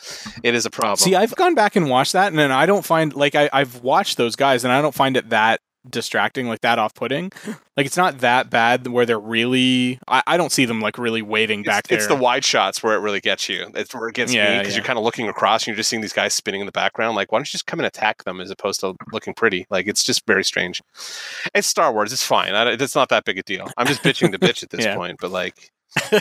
it 0.44 0.56
is 0.56 0.66
a 0.66 0.70
problem. 0.70 0.98
See, 0.98 1.16
I've 1.16 1.36
gone 1.36 1.56
back 1.56 1.76
and 1.76 1.90
watched 1.90 2.14
that, 2.14 2.28
and 2.28 2.38
then 2.38 2.52
I 2.52 2.66
don't 2.66 2.86
find 2.86 3.16
like 3.16 3.36
I, 3.36 3.50
I've 3.54 3.82
watched 3.82 4.18
those 4.18 4.36
guys, 4.36 4.64
and 4.64 4.74
I 4.74 4.82
don't 4.82 4.96
find 4.96 5.18
it 5.18 5.30
that 5.30 5.62
distracting, 5.90 6.48
like 6.48 6.62
that 6.62 6.80
off-putting. 6.80 7.32
Like 7.76 7.86
it's 7.86 7.98
not 7.98 8.20
that 8.20 8.50
bad 8.50 8.88
where 8.88 9.06
they're 9.06 9.20
really. 9.20 10.00
I, 10.08 10.24
I 10.26 10.38
don't 10.38 10.52
see 10.52 10.66
them 10.66 10.82
like 10.82 10.98
really 10.98 11.22
waiting 11.22 11.62
it's, 11.62 11.68
back 11.68 11.88
there. 11.88 11.98
it's 11.98 12.08
the 12.08 12.16
wide 12.16 12.44
shots 12.44 12.82
where 12.82 12.96
it 12.96 13.00
really 13.00 13.20
gets 13.20 13.48
you. 13.50 13.72
It's 13.76 13.94
where 13.94 14.10
it 14.10 14.16
gets 14.16 14.32
me 14.32 14.40
because 14.40 14.70
yeah. 14.70 14.76
you're 14.76 14.86
kind 14.86 14.98
of 14.98 15.06
looking 15.06 15.28
across 15.28 15.64
and 15.64 15.68
you're 15.68 15.78
just 15.78 15.90
seeing 15.90 16.02
these 16.02 16.14
guys 16.14 16.34
spinning 16.34 16.62
in 16.62 16.66
the 16.66 16.72
background. 16.72 17.16
Like, 17.16 17.32
why 17.32 17.40
don't 17.40 17.48
you 17.48 17.52
just 17.52 17.68
come 17.68 17.80
and 17.80 17.88
attack 17.88 18.24
them 18.24 18.42
as 18.42 18.50
opposed 18.50 18.80
to 18.82 18.96
looking 19.12 19.34
pretty? 19.34 19.66
Like, 19.70 19.88
it's 19.88 20.04
just 20.04 20.26
very 20.26 20.44
strange. 20.44 20.82
It's 21.54 21.68
Star 21.68 21.94
Wars. 21.94 22.12
It's 22.12 22.24
fine. 22.24 22.54
I, 22.54 22.72
it's 22.72 22.96
not 22.96 23.10
that 23.10 23.26
big 23.26 23.38
a 23.38 23.44
deal. 23.44 23.70
I'm 23.78 23.88
just 23.88 24.04
bitching 24.04 24.32
the 24.32 24.40
bitch 24.40 24.64
at 24.64 24.70
this 24.70 24.86
Yeah. 24.86 24.96
point, 24.96 25.18
but 25.20 25.32
like, 25.32 25.72
you 26.12 26.20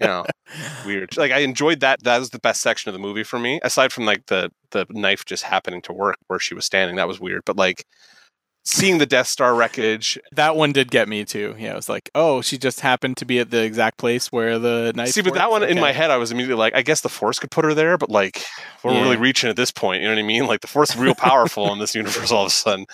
know, 0.00 0.24
weird. 0.86 1.16
Like, 1.16 1.32
I 1.32 1.38
enjoyed 1.38 1.80
that. 1.80 2.02
That 2.02 2.18
was 2.18 2.30
the 2.30 2.38
best 2.38 2.60
section 2.60 2.88
of 2.88 2.92
the 2.92 2.98
movie 2.98 3.24
for 3.24 3.38
me, 3.38 3.60
aside 3.62 3.92
from 3.92 4.04
like 4.04 4.26
the 4.26 4.50
the 4.70 4.86
knife 4.90 5.24
just 5.24 5.44
happening 5.44 5.82
to 5.82 5.92
work 5.92 6.16
where 6.28 6.38
she 6.38 6.54
was 6.54 6.64
standing. 6.64 6.96
That 6.96 7.08
was 7.08 7.20
weird, 7.20 7.42
but 7.44 7.56
like. 7.56 7.84
Seeing 8.64 8.98
the 8.98 9.06
Death 9.06 9.26
Star 9.26 9.56
wreckage, 9.56 10.16
that 10.30 10.54
one 10.54 10.70
did 10.72 10.90
get 10.92 11.08
me 11.08 11.24
too. 11.24 11.56
Yeah, 11.58 11.72
it 11.72 11.76
was 11.76 11.88
like, 11.88 12.10
oh, 12.14 12.42
she 12.42 12.56
just 12.58 12.78
happened 12.78 13.16
to 13.16 13.24
be 13.24 13.40
at 13.40 13.50
the 13.50 13.60
exact 13.64 13.98
place 13.98 14.30
where 14.30 14.56
the 14.60 14.92
knife. 14.94 15.08
See, 15.08 15.20
but 15.20 15.34
that 15.34 15.50
works? 15.50 15.62
one 15.62 15.68
in 15.68 15.80
my 15.80 15.90
head, 15.90 16.12
I 16.12 16.16
was 16.16 16.30
immediately 16.30 16.60
like, 16.60 16.72
I 16.74 16.82
guess 16.82 17.00
the 17.00 17.08
Force 17.08 17.40
could 17.40 17.50
put 17.50 17.64
her 17.64 17.74
there, 17.74 17.98
but 17.98 18.08
like, 18.08 18.44
we're 18.84 18.92
Yeah. 18.92 19.02
really 19.02 19.16
reaching 19.16 19.50
at 19.50 19.56
this 19.56 19.72
point. 19.72 20.02
You 20.02 20.08
know 20.08 20.14
what 20.14 20.20
I 20.20 20.26
mean? 20.26 20.46
Like, 20.52 20.60
the 20.60 20.68
Force 20.68 20.90
is 20.90 20.96
real 20.96 21.14
powerful 21.16 21.72
in 21.72 21.80
this 21.80 21.94
universe 21.94 22.30
all 22.30 22.42
of 22.42 22.48
a 22.48 22.50
sudden. 22.50 22.86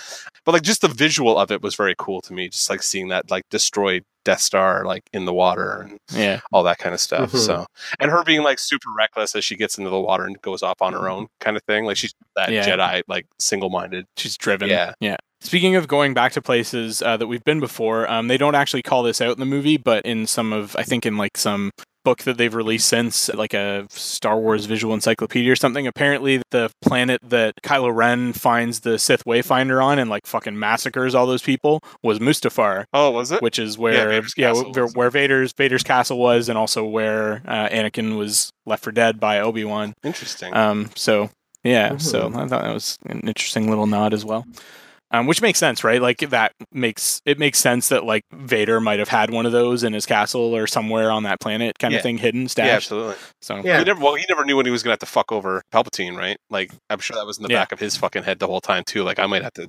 But 0.47 0.53
like, 0.53 0.62
just 0.62 0.81
the 0.81 0.89
visual 0.89 1.39
of 1.39 1.51
it 1.51 1.61
was 1.62 1.74
very 1.74 1.95
cool 1.99 2.23
to 2.23 2.32
me. 2.32 2.49
Just 2.49 2.70
like 2.70 2.82
seeing 2.82 3.09
that 3.09 3.31
like 3.31 3.43
destroyed 3.51 4.05
Death 4.24 4.40
Star 4.40 4.86
like 4.86 5.03
in 5.12 5.27
the 5.27 5.35
water 5.35 5.82
and 5.82 5.99
Yeah, 6.12 6.40
all 6.51 6.62
that 6.62 6.78
kind 6.78 6.95
of 6.95 7.01
stuff. 7.01 7.32
Mhm. 7.32 7.39
So, 7.39 7.66
and 8.01 8.11
her 8.11 8.23
being 8.24 8.43
like 8.43 8.59
super 8.59 8.89
reckless 8.97 9.35
as 9.36 9.45
she 9.45 9.55
gets 9.57 9.77
into 9.77 9.90
the 9.90 10.01
water 10.01 10.24
and 10.24 10.40
goes 10.40 10.62
off 10.62 10.81
on 10.81 10.95
her 10.95 11.11
own 11.11 11.27
kind 11.40 11.57
of 11.59 11.62
thing. 11.65 11.85
Like 11.85 11.99
she's 11.99 12.15
that 12.36 12.51
Yeah. 12.53 12.65
Jedi, 12.66 13.03
like 13.07 13.27
single 13.39 13.69
minded. 13.69 14.07
she's 14.16 14.39
driven. 14.39 14.70
Yeah. 14.70 14.95
yeah. 15.01 15.16
Speaking 15.40 15.77
of 15.77 15.86
going 15.86 16.15
back 16.15 16.32
to 16.32 16.43
places 16.43 17.01
uh, 17.01 17.16
that 17.16 17.27
we've 17.28 17.44
been 17.44 17.60
before, 17.60 18.10
um, 18.10 18.27
they 18.28 18.36
don't 18.39 18.55
actually 18.56 18.82
call 18.82 19.02
this 19.05 19.20
out 19.20 19.32
in 19.32 19.39
the 19.40 19.47
movie, 19.47 19.77
but 19.77 20.05
in 20.05 20.27
some 20.27 20.52
of, 20.52 20.74
I 20.77 20.82
think, 20.82 21.06
in 21.06 21.16
like 21.16 21.36
some 21.36 21.70
book 22.05 22.23
that 22.23 22.39
they've 22.39 22.55
released 22.55 22.89
since, 22.89 23.28
like 23.35 23.55
a 23.55 23.86
Star 23.90 24.39
Wars 24.39 24.65
visual 24.65 24.94
encyclopedia 24.94 25.52
or 25.52 25.56
something. 25.56 25.86
Apparently, 25.86 26.43
the 26.51 26.70
planet 26.82 27.20
that 27.23 27.55
Kylo 27.62 27.94
Ren 27.94 28.32
finds 28.32 28.81
the 28.81 28.98
Sith 28.98 29.24
Wayfinder 29.27 29.82
on 29.85 29.98
and 29.98 30.09
like 30.10 30.27
fucking 30.27 30.59
massacres 30.59 31.15
all 31.15 31.27
those 31.27 31.43
people 31.43 31.81
was 32.02 32.19
Mustafar, 32.19 32.85
Oh, 32.93 33.10
was 33.12 33.31
it? 33.31 33.40
which 33.43 33.59
is 33.60 33.78
where 33.78 34.09
Vader's 34.09 34.35
yeah, 34.36 34.48
castle 34.48 34.73
where, 34.73 34.85
was. 34.85 34.94
where 34.97 35.10
Vader's 35.10 35.52
Vader's 35.56 35.82
castle 35.85 36.19
was, 36.19 36.48
and 36.48 36.59
also 36.59 36.85
where 36.85 37.43
uh, 37.47 37.69
Anakin 37.69 38.16
was 38.19 38.51
left 38.66 38.82
for 38.82 38.90
dead 38.90 39.20
by 39.20 39.39
Obi 39.40 39.65
Wan. 39.65 39.94
Interesting. 40.02 40.52
Um, 40.55 40.90
so 40.97 41.31
yeah, 41.62 41.90
Mhm. 41.90 42.01
so 42.01 42.28
I 42.28 42.47
thought 42.48 42.62
that 42.62 42.74
was 42.74 42.97
an 43.06 43.20
interesting 43.20 43.69
little 43.69 43.86
nod 43.86 44.15
as 44.15 44.24
well. 44.24 44.44
Um, 45.10 45.26
which 45.26 45.40
makes 45.40 45.59
sense, 45.59 45.85
right? 45.85 46.02
Like 46.02 46.18
that 46.18 46.52
makes 46.70 47.22
it 47.24 47.39
makes 47.39 47.59
sense 47.59 47.89
that 47.89 48.05
like 48.05 48.24
Vader 48.30 48.78
might 48.78 48.98
have 48.98 49.09
had 49.09 49.30
one 49.30 49.47
of 49.47 49.52
those 49.52 49.82
in 49.82 49.94
his 49.94 50.05
castle 50.05 50.55
or 50.55 50.66
somewhere 50.66 51.10
on 51.10 51.22
that 51.22 51.40
planet, 51.40 51.78
kind 51.78 51.93
Yeah. 51.93 51.98
of 51.98 52.02
thing, 52.02 52.18
hidden, 52.18 52.47
stash. 52.47 52.66
yeah, 52.66 52.74
absolutely. 52.74 53.14
so 53.40 53.56
Yeah. 53.64 53.78
He 53.78 53.85
never, 53.85 54.01
well, 54.05 54.16
he 54.16 54.26
never 54.28 54.44
knew 54.44 54.55
when 54.56 54.66
he 54.66 54.70
was 54.70 54.82
going 54.82 54.90
to 54.90 54.93
have 54.93 54.98
to 54.98 55.06
fuck 55.06 55.32
over 55.32 55.62
Palpatine, 55.72 56.14
right? 56.14 56.36
Like, 56.51 56.72
I'm 56.90 56.98
sure 56.98 57.16
that 57.16 57.24
was 57.24 57.39
in 57.39 57.44
the 57.44 57.48
Yeah. 57.48 57.60
back 57.60 57.72
of 57.72 57.80
his 57.80 57.97
fucking 57.97 58.24
head 58.24 58.39
the 58.39 58.47
whole 58.47 58.60
time 58.60 58.82
too. 58.86 59.02
Like, 59.02 59.18
I 59.18 59.24
might 59.24 59.43
have 59.43 59.55
to. 59.55 59.68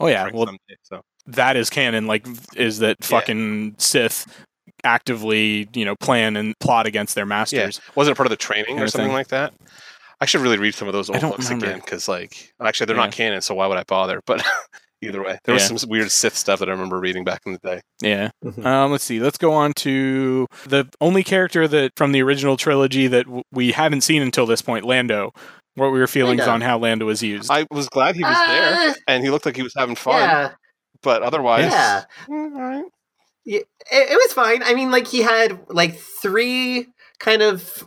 Oh, 0.00 0.06
yeah, 0.06 0.30
well- 0.32 0.46
someday, 0.46 0.76
so 0.82 1.02
that 1.26 1.56
is 1.58 1.68
canon. 1.68 2.06
Like, 2.06 2.26
is 2.56 2.78
that 2.78 2.96
Yeah. 3.02 3.06
fucking 3.08 3.74
Sith 3.76 4.26
actively, 4.84 5.68
you 5.74 5.84
know, 5.84 5.96
plan 5.96 6.36
and 6.36 6.54
plot 6.60 6.86
against 6.86 7.14
their 7.14 7.26
masters? 7.26 7.80
wasn't 7.94 8.14
it 8.14 8.16
part 8.16 8.26
of 8.26 8.30
the 8.30 8.36
training 8.36 8.76
Kind 8.76 8.82
or 8.82 8.88
something 8.88 9.08
thing. 9.08 9.12
like 9.16 9.28
that? 9.28 9.52
I 10.20 10.26
should 10.26 10.40
really 10.40 10.58
read 10.58 10.74
some 10.74 10.88
of 10.88 10.94
those 10.94 11.08
old 11.10 11.20
books 11.20 11.44
remember. 11.46 11.66
again 11.66 11.78
because, 11.80 12.08
like, 12.08 12.52
actually, 12.60 12.86
they're 12.86 12.96
not 12.96 13.12
canon, 13.12 13.40
so 13.40 13.54
why 13.54 13.66
would 13.66 13.78
I 13.78 13.84
bother? 13.84 14.20
But 14.26 14.44
either 15.00 15.22
way, 15.22 15.38
there 15.44 15.54
Yeah. 15.54 15.68
was 15.70 15.80
some 15.80 15.88
weird 15.90 16.10
Sith 16.10 16.36
stuff 16.36 16.58
that 16.58 16.68
I 16.68 16.72
remember 16.72 16.98
reading 16.98 17.22
back 17.24 17.42
in 17.46 17.52
the 17.52 17.58
day. 17.58 17.80
Yeah. 18.02 18.30
Mhm. 18.44 18.64
Um, 18.66 18.90
let's 18.90 19.04
see. 19.04 19.20
Let's 19.20 19.38
go 19.38 19.52
on 19.52 19.72
to 19.74 20.46
the 20.66 20.88
only 21.00 21.22
character 21.22 21.68
that 21.68 21.92
from 21.96 22.10
the 22.12 22.22
original 22.22 22.56
trilogy 22.56 23.06
that 23.06 23.26
w- 23.26 23.44
we 23.52 23.70
haven't 23.72 24.00
seen 24.00 24.22
until 24.22 24.44
this 24.46 24.60
point, 24.62 24.84
Lando. 24.84 25.32
What 25.76 25.92
were 25.92 25.98
your 25.98 26.08
feelings 26.08 26.40
Lando. 26.40 26.54
on 26.54 26.60
how 26.62 26.78
Lando 26.78 27.06
was 27.06 27.22
used? 27.22 27.48
I 27.50 27.64
was 27.70 27.88
glad 27.88 28.16
he 28.16 28.24
was 28.24 28.36
there, 28.48 28.90
Uh, 28.90 28.94
and 29.06 29.22
he 29.22 29.30
looked 29.30 29.46
like 29.46 29.54
he 29.54 29.62
was 29.62 29.74
having 29.76 29.94
fun. 29.94 30.20
Yeah, 30.20 30.50
But 31.02 31.22
otherwise, 31.22 31.70
yeah. 31.70 32.02
all 32.28 32.50
right. 32.50 32.84
Yeah, 33.44 33.60
it, 33.60 34.10
it 34.10 34.16
was 34.16 34.32
fine. 34.32 34.64
I 34.64 34.74
mean, 34.74 34.90
like 34.90 35.06
he 35.06 35.22
had 35.22 35.60
like 35.68 35.96
three 35.96 36.88
kind 37.20 37.40
of 37.42 37.86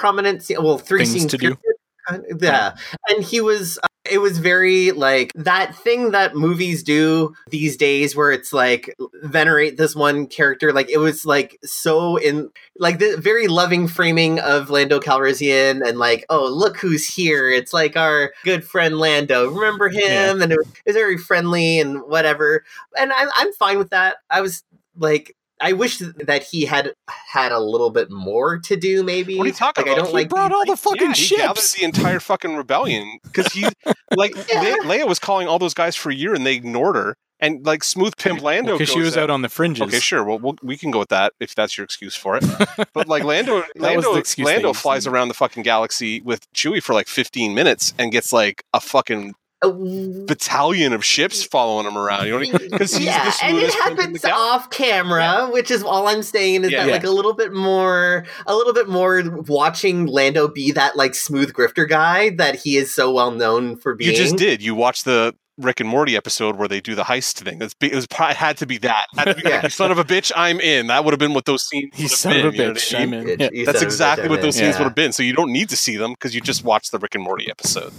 prominent, 0.00 0.40
sce- 0.40 0.62
well, 0.62 0.78
three 0.78 1.00
Things 1.04 1.10
scenes 1.12 1.30
to 1.32 1.38
do. 1.38 1.54
period, 1.56 1.76
kind 2.08 2.24
of- 2.30 2.42
Yeah, 2.42 2.74
and 3.08 3.22
he 3.22 3.40
was. 3.40 3.78
uh, 3.82 3.86
It 4.10 4.18
was 4.18 4.38
very 4.38 4.90
like 4.92 5.30
that 5.36 5.76
thing 5.76 6.12
that 6.12 6.34
movies 6.34 6.82
do 6.82 7.34
these 7.50 7.76
days, 7.76 8.16
where 8.16 8.32
it's 8.32 8.50
like 8.52 8.96
venerate 9.22 9.76
this 9.76 9.94
one 9.94 10.26
character. 10.26 10.72
Like 10.72 10.88
it 10.90 10.96
was 10.98 11.26
like 11.26 11.58
so 11.62 12.16
in 12.16 12.50
like 12.78 12.98
the 12.98 13.18
very 13.18 13.46
loving 13.46 13.86
framing 13.86 14.40
of 14.40 14.70
Lando 14.70 14.98
Calrissian, 15.00 15.86
and 15.86 15.98
like, 15.98 16.24
oh 16.30 16.46
look 16.50 16.78
who's 16.78 17.06
here! 17.06 17.50
It's 17.50 17.74
like 17.74 17.94
our 17.96 18.32
good 18.42 18.64
friend 18.64 18.96
Lando. 18.98 19.50
Remember 19.50 19.88
him? 19.90 20.40
And 20.42 20.50
it 20.50 20.58
was 20.58 20.94
very 20.96 21.18
friendly 21.18 21.78
and 21.78 22.00
whatever. 22.08 22.64
And 22.98 23.12
I'm 23.12 23.28
I'm 23.36 23.52
fine 23.52 23.78
with 23.78 23.90
that. 23.90 24.16
I 24.30 24.40
was 24.40 24.64
like 24.98 25.36
I 25.60 25.72
wish 25.74 25.98
that 25.98 26.42
he 26.42 26.64
had 26.64 26.92
had 27.06 27.52
a 27.52 27.60
little 27.60 27.90
bit 27.90 28.10
more 28.10 28.58
to 28.60 28.76
do. 28.76 29.02
Maybe 29.02 29.36
What 29.36 29.44
are 29.44 29.48
you 29.48 29.52
talking 29.52 29.82
like, 29.84 29.90
I 29.90 29.92
about? 29.94 30.02
don't 30.04 30.10
He 30.10 30.14
like 30.14 30.28
brought 30.28 30.52
all 30.52 30.64
the 30.64 30.76
fucking 30.76 31.00
yeah, 31.08 31.12
he 31.14 31.36
gathered 31.36 31.56
ships. 31.58 31.72
the 31.74 31.84
entire 31.84 32.20
fucking 32.20 32.56
rebellion 32.56 33.18
because 33.24 33.52
he, 33.52 33.66
like, 34.16 34.34
Yeah. 34.52 34.60
Le- 34.62 34.84
Leia 34.84 35.06
was 35.08 35.18
calling 35.18 35.46
all 35.48 35.58
those 35.58 35.74
guys 35.74 35.96
for 35.96 36.10
a 36.10 36.14
year 36.14 36.34
and 36.34 36.46
they 36.46 36.54
ignored 36.54 36.96
her. 36.96 37.16
And 37.42 37.64
like 37.64 37.82
smooth 37.84 38.14
pimp 38.18 38.42
Lando, 38.42 38.76
Because 38.76 38.92
she 38.92 39.00
was 39.00 39.16
out 39.16 39.30
on 39.30 39.40
the 39.40 39.48
fringes. 39.48 39.80
Okay, 39.84 39.98
sure. 39.98 40.22
Well, 40.22 40.38
we'll, 40.38 40.56
we 40.62 40.76
can 40.76 40.90
go 40.90 40.98
with 40.98 41.08
that 41.08 41.32
if 41.40 41.54
that's 41.54 41.74
your 41.78 41.84
excuse 41.86 42.14
for 42.14 42.36
it. 42.36 42.44
But 42.92 43.08
like 43.08 43.24
Lando, 43.24 43.64
Lando, 43.76 44.12
Lando 44.38 44.68
used. 44.68 44.76
flies 44.80 45.06
around 45.06 45.28
the 45.28 45.34
fucking 45.34 45.62
galaxy 45.62 46.20
with 46.20 46.46
Chewie 46.52 46.82
for 46.82 46.92
like 46.92 47.08
15 47.08 47.54
minutes 47.54 47.94
and 47.98 48.12
gets 48.12 48.30
like 48.30 48.62
a 48.74 48.80
fucking 48.80 49.34
battalion 49.62 50.92
of 50.92 51.04
ships 51.04 51.42
following 51.42 51.86
him 51.86 51.96
around. 51.96 52.26
You 52.26 52.32
know, 52.32 52.58
because 52.58 52.94
he's 52.96 53.06
yeah, 53.06 53.24
the 53.30 53.44
and 53.44 53.56
it 53.58 53.70
smoothest 53.72 53.78
prince 53.78 53.98
in 54.06 54.12
the 54.12 54.18
happens 54.18 54.24
off 54.24 54.70
camera, 54.70 55.48
which 55.52 55.70
is 55.70 55.82
all 55.82 56.06
I'm 56.08 56.22
saying 56.22 56.64
is 56.64 56.70
Yeah. 56.70 56.80
that 56.80 56.86
Yeah. 56.88 56.92
like 56.94 57.04
a 57.04 57.10
little 57.10 57.34
bit 57.34 57.52
more, 57.52 58.24
a 58.46 58.54
little 58.54 58.72
bit 58.72 58.88
more 58.88 59.22
watching 59.48 60.06
Lando 60.06 60.48
be 60.48 60.72
that 60.72 60.96
like 60.96 61.14
smooth 61.14 61.52
grifter 61.52 61.88
guy 61.88 62.30
that 62.30 62.56
he 62.56 62.76
is 62.76 62.94
so 62.94 63.12
well 63.12 63.30
known 63.30 63.76
for 63.76 63.94
being. 63.94 64.10
You 64.10 64.16
just 64.16 64.36
did. 64.36 64.62
You 64.62 64.74
watched 64.74 65.04
the 65.04 65.34
Rick 65.58 65.80
and 65.80 65.88
Morty 65.90 66.16
episode 66.16 66.56
where 66.56 66.68
they 66.68 66.80
do 66.80 66.94
the 66.94 67.02
heist 67.04 67.34
thing. 67.42 67.58
That's 67.58 67.74
it 67.82 67.94
was 67.94 68.06
probably 68.06 68.36
had 68.36 68.56
to 68.58 68.66
be 68.66 68.78
that. 68.78 69.04
To 69.18 69.34
be 69.34 69.42
Yeah. 69.44 69.62
"You 69.64 69.68
son 69.68 69.90
of 69.90 69.98
a 69.98 70.04
bitch, 70.04 70.32
I'm 70.34 70.58
in. 70.58 70.86
That 70.86 71.04
would 71.04 71.12
have 71.12 71.18
been 71.18 71.34
what 71.34 71.44
those 71.44 71.62
scenes. 71.68 71.90
He's 71.94 72.10
would 72.10 72.10
have 72.12 72.18
son 72.18 72.32
of 72.38 72.38
a 72.46 72.50
been, 72.50 72.54
you 72.56 72.62
know 72.62 72.68
what 72.70 72.76
bitch. 72.78 72.94
I 72.96 73.04
mean? 73.04 73.14
I'm 73.20 73.28
in. 73.28 73.40
Yeah. 73.40 73.64
That's 73.66 73.66
son 73.66 73.76
of 73.76 73.82
a 73.82 73.84
exactly 73.84 74.26
bitch, 74.26 74.30
what 74.30 74.40
those 74.40 74.56
in. 74.56 74.62
scenes 74.64 74.74
Yeah. 74.76 74.78
would 74.78 74.84
have 74.86 74.94
been. 74.94 75.12
So 75.12 75.22
you 75.22 75.34
don't 75.34 75.52
need 75.52 75.68
to 75.68 75.76
see 75.76 75.96
them 75.98 76.12
because 76.12 76.34
you 76.34 76.40
just 76.40 76.64
watched 76.64 76.92
the 76.92 76.98
Rick 76.98 77.14
and 77.14 77.22
Morty 77.24 77.50
episode. 77.50 77.92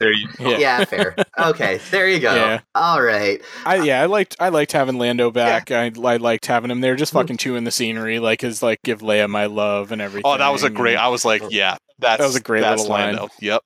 There 0.00 0.12
you 0.12 0.28
go. 0.36 0.50
Yeah. 0.50 0.58
Yeah, 0.58 0.84
fair. 0.84 1.14
Okay, 1.38 1.78
there 1.90 2.08
you 2.08 2.18
go. 2.20 2.34
Yeah. 2.34 2.60
All 2.74 3.00
right. 3.00 3.40
I 3.64 3.76
yeah, 3.76 4.02
I 4.02 4.06
liked 4.06 4.36
I 4.40 4.48
liked 4.48 4.72
having 4.72 4.98
Lando 4.98 5.30
back. 5.30 5.70
I 5.70 5.86
I 5.86 6.16
liked 6.16 6.46
having 6.46 6.70
him 6.70 6.80
there, 6.80 6.96
just 6.96 7.12
Hmm. 7.12 7.18
fucking 7.18 7.36
chewing 7.38 7.64
the 7.64 7.70
scenery, 7.70 8.18
like 8.18 8.40
his 8.40 8.62
like 8.62 8.80
give 8.82 9.00
Leia 9.02 9.28
my 9.28 9.46
love 9.46 9.92
and 9.92 10.02
everything. 10.02 10.30
Oh, 10.30 10.36
that 10.38 10.48
was 10.50 10.62
a 10.64 10.70
great. 10.70 10.96
I 10.96 11.08
was 11.08 11.24
like, 11.24 11.42
yeah, 11.50 11.76
that's 11.98 12.18
That 12.20 12.26
was 12.26 12.36
a 12.36 12.40
great 12.40 12.62
that's 12.62 12.82
little 12.82 12.96
line. 12.96 13.14
Lando. 13.16 13.28
Yep. 13.40 13.62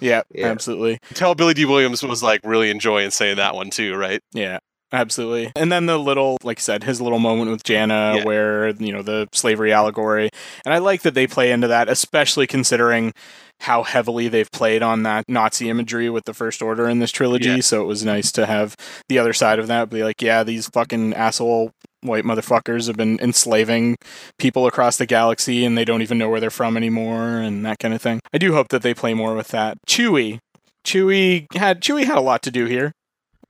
yeah, 0.00 0.22
Yeah. 0.34 0.46
absolutely. 0.46 0.98
Tell 1.14 1.34
Billy 1.34 1.54
Dee 1.54 1.66
Williams 1.66 2.02
was 2.02 2.22
like 2.22 2.40
really 2.44 2.70
enjoying 2.70 3.10
saying 3.10 3.36
that 3.36 3.54
one 3.54 3.68
too, 3.70 3.94
right? 3.96 4.20
Yeah, 4.32 4.58
absolutely. 4.92 5.52
And 5.56 5.70
then 5.70 5.84
the 5.86 5.98
little, 5.98 6.38
like 6.42 6.58
I 6.58 6.62
said, 6.62 6.84
his 6.84 7.00
little 7.02 7.18
moment 7.18 7.50
with 7.50 7.64
Jannah, 7.64 8.14
Yeah. 8.16 8.24
where 8.24 8.68
you 8.70 8.92
know 8.92 9.02
the 9.02 9.28
slavery 9.32 9.72
allegory, 9.74 10.30
and 10.64 10.72
I 10.72 10.78
like 10.78 11.02
that 11.02 11.12
they 11.14 11.26
play 11.26 11.52
into 11.52 11.68
that, 11.68 11.88
especially 11.90 12.46
considering 12.46 13.12
how 13.60 13.82
heavily 13.82 14.28
they've 14.28 14.50
played 14.50 14.82
on 14.82 15.02
that 15.02 15.24
Nazi 15.28 15.68
imagery 15.68 16.08
with 16.10 16.24
the 16.24 16.34
First 16.34 16.62
Order 16.62 16.88
in 16.88 16.98
this 16.98 17.10
trilogy. 17.10 17.48
Yeah. 17.50 17.60
So 17.60 17.82
it 17.82 17.86
was 17.86 18.04
nice 18.04 18.32
to 18.32 18.46
have 18.46 18.76
the 19.08 19.18
other 19.18 19.32
side 19.32 19.58
of 19.58 19.66
that 19.68 19.90
be 19.90 20.02
like, 20.02 20.22
yeah, 20.22 20.42
these 20.42 20.68
fucking 20.68 21.12
asshole 21.14 21.72
white 22.02 22.24
motherfuckers 22.24 22.86
have 22.86 22.96
been 22.96 23.18
enslaving 23.20 23.96
people 24.38 24.66
across 24.66 24.96
the 24.96 25.04
galaxy 25.04 25.64
and 25.66 25.76
they 25.76 25.84
don't 25.84 26.00
even 26.00 26.16
know 26.16 26.30
where 26.30 26.40
they're 26.40 26.50
from 26.50 26.76
anymore 26.76 27.38
and 27.38 27.64
that 27.66 27.78
kind 27.78 27.92
of 27.92 28.00
thing. 28.00 28.20
I 28.32 28.38
do 28.38 28.54
hope 28.54 28.68
that 28.68 28.80
they 28.82 28.94
play 28.94 29.12
more 29.12 29.34
with 29.34 29.48
that. 29.48 29.76
Chewie. 29.86 30.38
Chewie 30.84 31.46
had 31.54 31.82
Chewie 31.82 32.04
had 32.04 32.16
a 32.16 32.22
lot 32.22 32.42
to 32.42 32.50
do 32.50 32.64
here. 32.64 32.92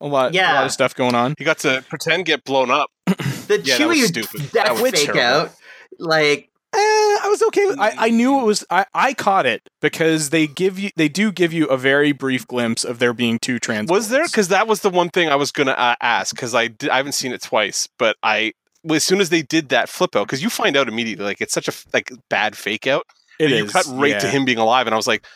A 0.01 0.07
lot, 0.07 0.35
a 0.35 0.43
lot 0.43 0.65
of 0.65 0.73
stuff 0.73 0.95
going 0.95 1.15
on. 1.15 1.35
He 1.39 1.45
got 1.45 1.59
to 1.59 1.85
pretend 1.89 2.24
get 2.24 2.45
blown 2.45 2.70
up. 2.70 2.91
The 3.07 3.61
Yeah, 3.62 3.78
that 3.78 3.87
was 3.89 3.99
Chewie 3.99 4.07
stupid. 4.07 4.41
death 4.41 4.53
That 4.53 4.73
was 4.82 4.91
fake 4.93 5.12
terrible. 5.12 5.20
out, 5.20 5.55
like 5.99 6.49
Eh, 6.72 6.78
I 6.78 7.26
was 7.28 7.42
okay. 7.48 7.66
With, 7.66 7.80
I 7.80 7.92
I 7.97 8.10
knew 8.10 8.40
it 8.40 8.44
was. 8.44 8.64
I, 8.70 8.86
I 8.94 9.12
caught 9.12 9.44
it 9.44 9.68
because 9.80 10.30
they 10.30 10.47
give 10.47 10.78
you. 10.78 10.90
They 10.94 11.09
do 11.09 11.32
give 11.32 11.52
you 11.52 11.66
a 11.66 11.76
very 11.76 12.12
brief 12.12 12.47
glimpse 12.47 12.84
of 12.84 13.01
there 13.01 13.12
being 13.12 13.40
two 13.40 13.59
trans. 13.59 13.90
Was 13.90 14.09
there? 14.09 14.24
Because 14.24 14.48
that 14.48 14.68
was 14.68 14.80
the 14.80 14.90
one 14.90 15.10
thing 15.10 15.28
I 15.28 15.34
was 15.34 15.51
gonna 15.51 15.72
uh, 15.72 15.97
ask. 16.01 16.34
Because 16.34 16.55
I 16.55 16.68
did, 16.68 16.90
I 16.90 16.98
haven't 16.98 17.12
seen 17.12 17.32
it 17.32 17.42
twice, 17.42 17.88
but 17.98 18.16
I 18.22 18.52
well, 18.84 18.97
as 18.97 19.05
soon 19.05 19.20
as 19.20 19.30
they 19.30 19.42
did 19.42 19.70
that 19.70 19.88
flip 19.88 20.14
out, 20.14 20.26
because 20.26 20.42
you 20.42 20.51
find 20.51 20.76
out 20.76 20.86
immediately, 20.86 21.24
like 21.24 21.40
it's 21.40 21.52
such 21.52 21.68
a 21.68 21.72
like 21.92 22.12
bad 22.28 22.56
fake 22.56 22.86
out. 22.86 23.05
it 23.38 23.51
you 23.51 23.66
cut 23.66 23.86
right 23.88 24.20
to 24.20 24.28
him 24.28 24.44
being 24.44 24.59
alive, 24.59 24.86
and 24.86 24.94
I 24.94 24.97
was 24.97 25.09
like, 25.09 25.26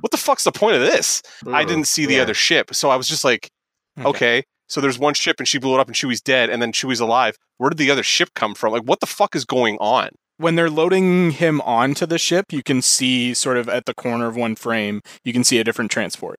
"What 0.00 0.12
the 0.12 0.18
fuck's 0.18 0.44
the 0.44 0.52
point 0.52 0.76
of 0.76 0.82
this?" 0.82 1.20
I 1.48 1.64
mm, 1.64 1.68
didn't 1.68 1.88
see 1.88 2.06
the 2.06 2.14
yeah. 2.14 2.22
other 2.22 2.34
ship, 2.34 2.74
so 2.74 2.90
I 2.90 2.96
was 2.96 3.08
just 3.08 3.24
like, 3.24 3.50
Okay. 3.98 4.08
"Okay." 4.08 4.42
So 4.68 4.80
there's 4.80 4.98
one 4.98 5.14
ship, 5.14 5.36
and 5.38 5.46
she 5.46 5.58
blew 5.58 5.74
it 5.74 5.80
up, 5.80 5.86
and 5.86 5.94
Chewie's 5.94 6.20
dead, 6.20 6.50
and 6.50 6.60
then 6.60 6.72
Chewie's 6.72 7.00
alive. 7.00 7.36
Where 7.58 7.70
did 7.70 7.78
the 7.78 7.90
other 7.90 8.02
ship 8.02 8.30
come 8.34 8.54
from? 8.54 8.72
Like, 8.72 8.82
what 8.82 9.00
the 9.00 9.06
fuck 9.06 9.34
is 9.36 9.44
going 9.44 9.76
on? 9.78 10.10
When 10.38 10.54
they're 10.54 10.70
loading 10.70 11.30
him 11.30 11.60
onto 11.62 12.04
the 12.06 12.18
ship, 12.18 12.52
you 12.52 12.62
can 12.62 12.82
see 12.82 13.32
sort 13.32 13.56
of 13.56 13.68
at 13.68 13.86
the 13.86 13.94
corner 13.94 14.26
of 14.26 14.36
one 14.36 14.54
frame, 14.54 15.00
you 15.24 15.32
can 15.32 15.44
see 15.44 15.58
a 15.58 15.64
different 15.64 15.90
transport. 15.90 16.38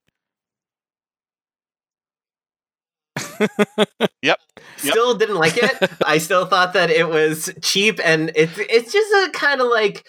Yep. 4.21 4.39
Still 4.77 5.15
didn't 5.15 5.35
like 5.37 5.57
it. 5.57 5.91
I 6.05 6.17
still 6.17 6.45
thought 6.45 6.73
that 6.73 6.89
it 6.89 7.07
was 7.07 7.51
cheap, 7.61 7.99
and 8.03 8.31
it's 8.35 8.57
it's 8.57 8.91
just 8.91 9.11
a 9.11 9.31
kind 9.31 9.61
of 9.61 9.67
like. 9.67 10.05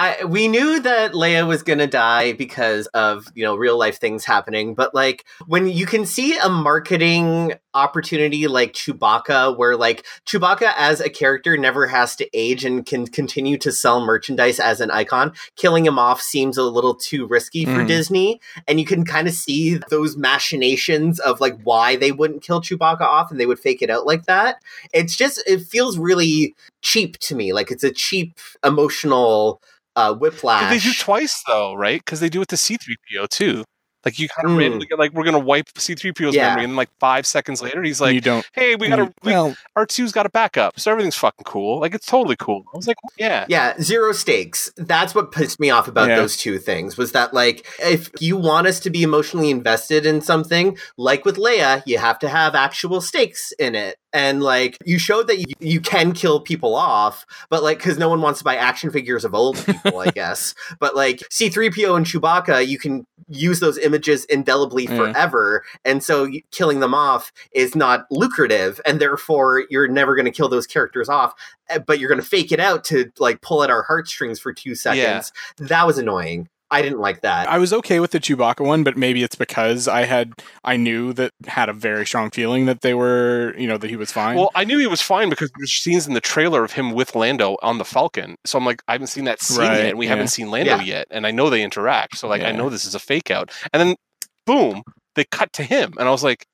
I, 0.00 0.24
we 0.24 0.46
knew 0.46 0.78
that 0.78 1.12
Leia 1.12 1.44
was 1.44 1.64
gonna 1.64 1.88
die 1.88 2.32
because 2.32 2.86
of 2.88 3.26
you 3.34 3.44
know 3.44 3.56
real 3.56 3.76
life 3.76 3.98
things 3.98 4.24
happening, 4.24 4.74
but 4.74 4.94
like 4.94 5.24
when 5.46 5.66
you 5.66 5.86
can 5.86 6.06
see 6.06 6.38
a 6.38 6.48
marketing 6.48 7.54
opportunity 7.78 8.46
like 8.48 8.72
Chewbacca, 8.72 9.56
where 9.56 9.76
like 9.76 10.04
Chewbacca 10.26 10.72
as 10.76 11.00
a 11.00 11.08
character 11.08 11.56
never 11.56 11.86
has 11.86 12.16
to 12.16 12.28
age 12.34 12.64
and 12.64 12.84
can 12.84 13.06
continue 13.06 13.56
to 13.58 13.72
sell 13.72 14.00
merchandise 14.04 14.58
as 14.60 14.80
an 14.80 14.90
icon, 14.90 15.32
killing 15.56 15.86
him 15.86 15.98
off 15.98 16.20
seems 16.20 16.58
a 16.58 16.64
little 16.64 16.94
too 16.94 17.26
risky 17.26 17.64
for 17.64 17.82
Mm. 17.84 17.86
Disney, 17.88 18.40
and 18.66 18.80
you 18.80 18.86
can 18.86 19.04
kind 19.04 19.28
of 19.28 19.34
see 19.34 19.78
those 19.90 20.16
machinations 20.16 21.20
of 21.20 21.40
like 21.40 21.58
why 21.62 21.96
they 21.96 22.12
wouldn't 22.12 22.42
kill 22.42 22.60
Chewbacca 22.60 23.00
off 23.02 23.30
and 23.30 23.38
they 23.38 23.46
would 23.46 23.58
fake 23.60 23.82
it 23.82 23.90
out 23.90 24.06
like 24.06 24.26
that. 24.26 24.60
It's 24.92 25.16
just 25.16 25.42
it 25.46 25.60
feels 25.62 25.98
really 25.98 26.54
cheap 26.82 27.18
to 27.20 27.34
me, 27.34 27.52
like 27.52 27.70
it's 27.70 27.84
a 27.84 27.92
cheap 27.92 28.38
emotional 28.64 29.62
uh, 29.96 30.14
whiplash. 30.14 30.70
They 30.70 30.90
do 30.90 30.94
twice 30.94 31.42
though, 31.46 31.74
right? 31.74 32.00
Because 32.04 32.20
they 32.20 32.28
do 32.28 32.42
it 32.42 32.48
to 32.48 32.56
C3PO 32.56 33.28
too. 33.28 33.64
Like 34.08 34.18
you 34.18 34.28
kind 34.28 34.46
of 34.46 34.52
Mm. 34.52 34.58
randomly 34.58 34.86
get 34.86 34.98
like, 34.98 35.12
we're 35.12 35.24
gonna 35.24 35.38
wipe 35.38 35.68
C3PO's 35.76 36.34
Yeah. 36.34 36.48
memory, 36.48 36.64
and 36.64 36.76
like 36.76 36.88
five 36.98 37.26
seconds 37.26 37.60
later, 37.62 37.82
he's 37.82 38.00
like, 38.00 38.14
you 38.14 38.20
don't. 38.20 38.44
"Hey, 38.52 38.74
we 38.74 38.88
got 38.88 38.98
a 39.00 39.12
well, 39.22 39.54
R2's 39.76 40.12
got 40.12 40.24
a 40.26 40.30
backup, 40.30 40.80
so 40.80 40.90
everything's 40.90 41.16
fucking 41.16 41.44
cool. 41.44 41.80
Like 41.80 41.94
it's 41.94 42.06
totally 42.06 42.36
cool." 42.36 42.64
I 42.72 42.76
was 42.76 42.86
like, 42.86 42.96
"Yeah, 43.18 43.44
Yeah, 43.48 43.74
zero 43.80 44.12
stakes. 44.12 44.70
That's 44.76 45.14
what 45.14 45.30
pissed 45.32 45.60
me 45.60 45.70
off 45.70 45.88
about 45.88 46.08
Yeah. 46.08 46.16
those 46.16 46.36
two 46.36 46.58
things 46.58 46.96
was 46.96 47.12
that 47.12 47.34
like 47.34 47.66
if 47.80 48.10
you 48.20 48.36
want 48.36 48.66
us 48.66 48.80
to 48.80 48.90
be 48.90 49.02
emotionally 49.02 49.50
invested 49.50 50.06
in 50.06 50.20
something, 50.22 50.76
like 50.96 51.24
with 51.24 51.36
Leia, 51.36 51.82
you 51.86 51.98
have 51.98 52.18
to 52.20 52.28
have 52.28 52.54
actual 52.54 53.00
stakes 53.00 53.52
in 53.58 53.74
it. 53.74 53.96
And 54.12 54.42
like 54.42 54.78
you 54.84 54.98
showed 54.98 55.26
that 55.26 55.38
you, 55.38 55.46
you 55.60 55.80
can 55.80 56.12
kill 56.12 56.40
people 56.40 56.74
off, 56.74 57.26
but 57.50 57.62
like 57.62 57.78
because 57.78 57.98
no 57.98 58.08
one 58.08 58.22
wants 58.22 58.38
to 58.40 58.44
buy 58.44 58.56
action 58.56 58.90
figures 58.90 59.24
of 59.24 59.34
old 59.34 59.56
people, 59.64 59.98
I 59.98 60.10
guess. 60.14 60.54
But 60.80 60.96
like 60.96 61.18
C3PO 61.30 61.96
and 61.96 62.06
Chewbacca, 62.06 62.66
you 62.66 62.78
can 62.78 63.06
use 63.28 63.60
those 63.60 63.76
images 63.78 64.24
indelibly 64.26 64.84
Yeah. 64.84 64.96
forever. 64.96 65.64
And 65.84 66.02
so 66.02 66.28
killing 66.50 66.80
them 66.80 66.94
off 66.94 67.32
is 67.52 67.74
not 67.74 68.06
lucrative, 68.10 68.80
and 68.86 69.00
therefore 69.00 69.64
you're 69.68 69.88
never 69.88 70.14
going 70.14 70.24
to 70.24 70.30
kill 70.30 70.48
those 70.48 70.66
characters 70.66 71.08
off 71.08 71.34
uh, 71.70 71.78
but 71.78 71.98
you're 71.98 72.08
going 72.08 72.20
to 72.20 72.26
fake 72.26 72.50
it 72.50 72.60
out 72.60 72.84
to 72.84 73.10
like 73.18 73.42
pull 73.42 73.62
at 73.62 73.68
our 73.70 73.82
heartstrings 73.82 74.40
for 74.40 74.52
two 74.54 74.74
seconds. 74.74 75.32
That 75.58 75.86
was 75.86 75.98
annoying. 75.98 76.48
I 76.70 76.82
didn't 76.82 76.98
like 77.00 77.22
that. 77.22 77.48
I 77.48 77.58
was 77.58 77.72
okay 77.72 77.98
with 77.98 78.10
the 78.10 78.20
Chewbacca 78.20 78.64
one, 78.64 78.84
but 78.84 78.96
maybe 78.96 79.22
it's 79.22 79.34
because 79.36 79.88
I 79.88 80.02
had 80.02 80.34
I 80.64 80.76
knew 80.76 81.12
that 81.14 81.32
had 81.46 81.68
a 81.68 81.72
very 81.72 82.04
strong 82.04 82.30
feeling 82.30 82.66
that 82.66 82.82
they 82.82 82.92
were, 82.92 83.54
you 83.56 83.66
know, 83.66 83.78
that 83.78 83.88
he 83.88 83.96
was 83.96 84.12
fine. 84.12 84.36
Well, 84.36 84.50
I 84.54 84.64
knew 84.64 84.78
he 84.78 84.86
was 84.86 85.00
fine 85.00 85.30
because 85.30 85.50
there's 85.56 85.72
scenes 85.72 86.06
in 86.06 86.12
the 86.12 86.20
trailer 86.20 86.64
of 86.64 86.72
him 86.72 86.92
with 86.92 87.14
Lando 87.14 87.56
on 87.62 87.78
the 87.78 87.84
Falcon. 87.86 88.36
So 88.44 88.58
I'm 88.58 88.66
like, 88.66 88.82
I 88.86 88.92
haven't 88.92 89.06
seen 89.06 89.24
that 89.24 89.40
scene 89.40 89.60
Right, 89.60 89.78
yet, 89.78 89.86
and 89.90 89.98
we 89.98 90.04
yeah. 90.06 90.10
haven't 90.10 90.28
seen 90.28 90.50
Lando 90.50 90.76
Yeah. 90.76 90.82
yet, 90.82 91.06
and 91.10 91.26
I 91.26 91.30
know 91.30 91.48
they 91.48 91.62
interact. 91.62 92.18
So 92.18 92.28
like, 92.28 92.42
I 92.42 92.52
know 92.52 92.68
this 92.68 92.84
is 92.84 92.94
a 92.94 93.00
fake 93.00 93.30
out. 93.30 93.50
And 93.72 93.80
then, 93.80 93.96
boom, 94.44 94.82
they 95.14 95.24
cut 95.24 95.52
to 95.54 95.62
him, 95.62 95.94
and 95.98 96.06
I 96.06 96.10
was 96.10 96.22
like, 96.22 96.46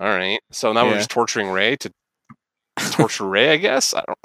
all 0.00 0.06
right. 0.08 0.40
So 0.50 0.72
now 0.72 0.86
we're 0.86 0.96
just 0.96 1.10
torturing 1.10 1.48
Rey 1.48 1.76
to 1.76 1.90
torture 2.92 3.26
Rey, 3.26 3.52
I 3.52 3.56
guess. 3.56 3.92
I 3.94 4.02
don't. 4.06 4.18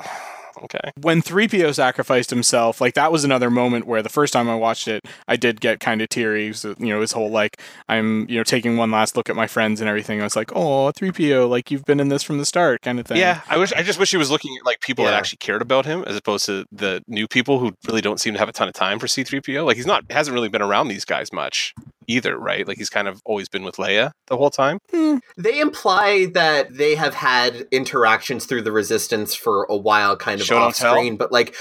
Okay. 0.63 0.91
when 1.01 1.21
3PO 1.21 1.73
sacrificed 1.73 2.29
himself, 2.29 2.81
like 2.81 2.93
that 2.93 3.11
was 3.11 3.23
another 3.23 3.49
moment 3.49 3.87
where 3.87 4.01
the 4.01 4.09
first 4.09 4.33
time 4.33 4.49
I 4.49 4.55
watched 4.55 4.87
it, 4.87 5.05
I 5.27 5.35
did 5.35 5.61
get 5.61 5.79
kind 5.79 6.01
of 6.01 6.09
teary. 6.09 6.53
So, 6.53 6.75
you 6.77 6.87
know, 6.87 7.01
his 7.01 7.11
whole 7.11 7.29
like, 7.29 7.59
I'm, 7.89 8.27
you 8.29 8.37
know, 8.37 8.43
taking 8.43 8.77
one 8.77 8.91
last 8.91 9.15
look 9.17 9.29
at 9.29 9.35
my 9.35 9.47
friends 9.47 9.81
and 9.81 9.89
everything. 9.89 10.21
I 10.21 10.23
was 10.23 10.35
like, 10.35 10.51
oh, 10.55 10.91
3PO, 10.91 11.49
like 11.49 11.71
you've 11.71 11.85
been 11.85 11.99
in 11.99 12.09
this 12.09 12.23
from 12.23 12.37
the 12.37 12.45
start 12.45 12.81
kind 12.81 12.99
of 12.99 13.05
thing. 13.05 13.17
Yeah, 13.17 13.41
I 13.49 13.57
wish. 13.57 13.73
I 13.73 13.83
just 13.83 13.99
wish 13.99 14.11
he 14.11 14.17
was 14.17 14.29
looking 14.29 14.55
at 14.57 14.65
like 14.65 14.81
people 14.81 15.05
that 15.05 15.13
actually 15.13 15.37
cared 15.37 15.61
about 15.61 15.85
him, 15.85 16.03
as 16.05 16.15
opposed 16.15 16.45
to 16.45 16.65
the 16.71 17.03
new 17.07 17.27
people 17.27 17.59
who 17.59 17.73
really 17.87 18.01
don't 18.01 18.19
seem 18.19 18.33
to 18.33 18.39
have 18.39 18.49
a 18.49 18.53
ton 18.53 18.67
of 18.67 18.73
time 18.73 18.99
for 18.99 19.07
C-3PO. 19.07 19.65
Like 19.65 19.77
he's 19.77 19.85
not 19.85 20.03
hasn't 20.11 20.33
really 20.33 20.49
been 20.49 20.61
around 20.61 20.87
these 20.87 21.05
guys 21.05 21.31
much 21.33 21.73
either, 22.11 22.37
right? 22.37 22.67
Like 22.67 22.77
he's 22.77 22.89
kind 22.89 23.07
of 23.07 23.21
always 23.25 23.49
been 23.49 23.63
with 23.63 23.75
Leia 23.75 24.11
the 24.27 24.37
whole 24.37 24.49
time. 24.49 24.79
Hmm. 24.91 25.17
they 25.37 25.59
imply 25.59 26.27
that 26.33 26.75
they 26.75 26.95
have 26.95 27.15
had 27.15 27.67
interactions 27.71 28.45
through 28.45 28.63
the 28.63 28.71
resistance 28.71 29.33
for 29.33 29.65
a 29.69 29.77
while, 29.77 30.15
kind 30.15 30.41
of 30.41 30.47
Show 30.47 30.57
off 30.57 30.75
screen, 30.75 31.17
but 31.17 31.31
like. 31.31 31.55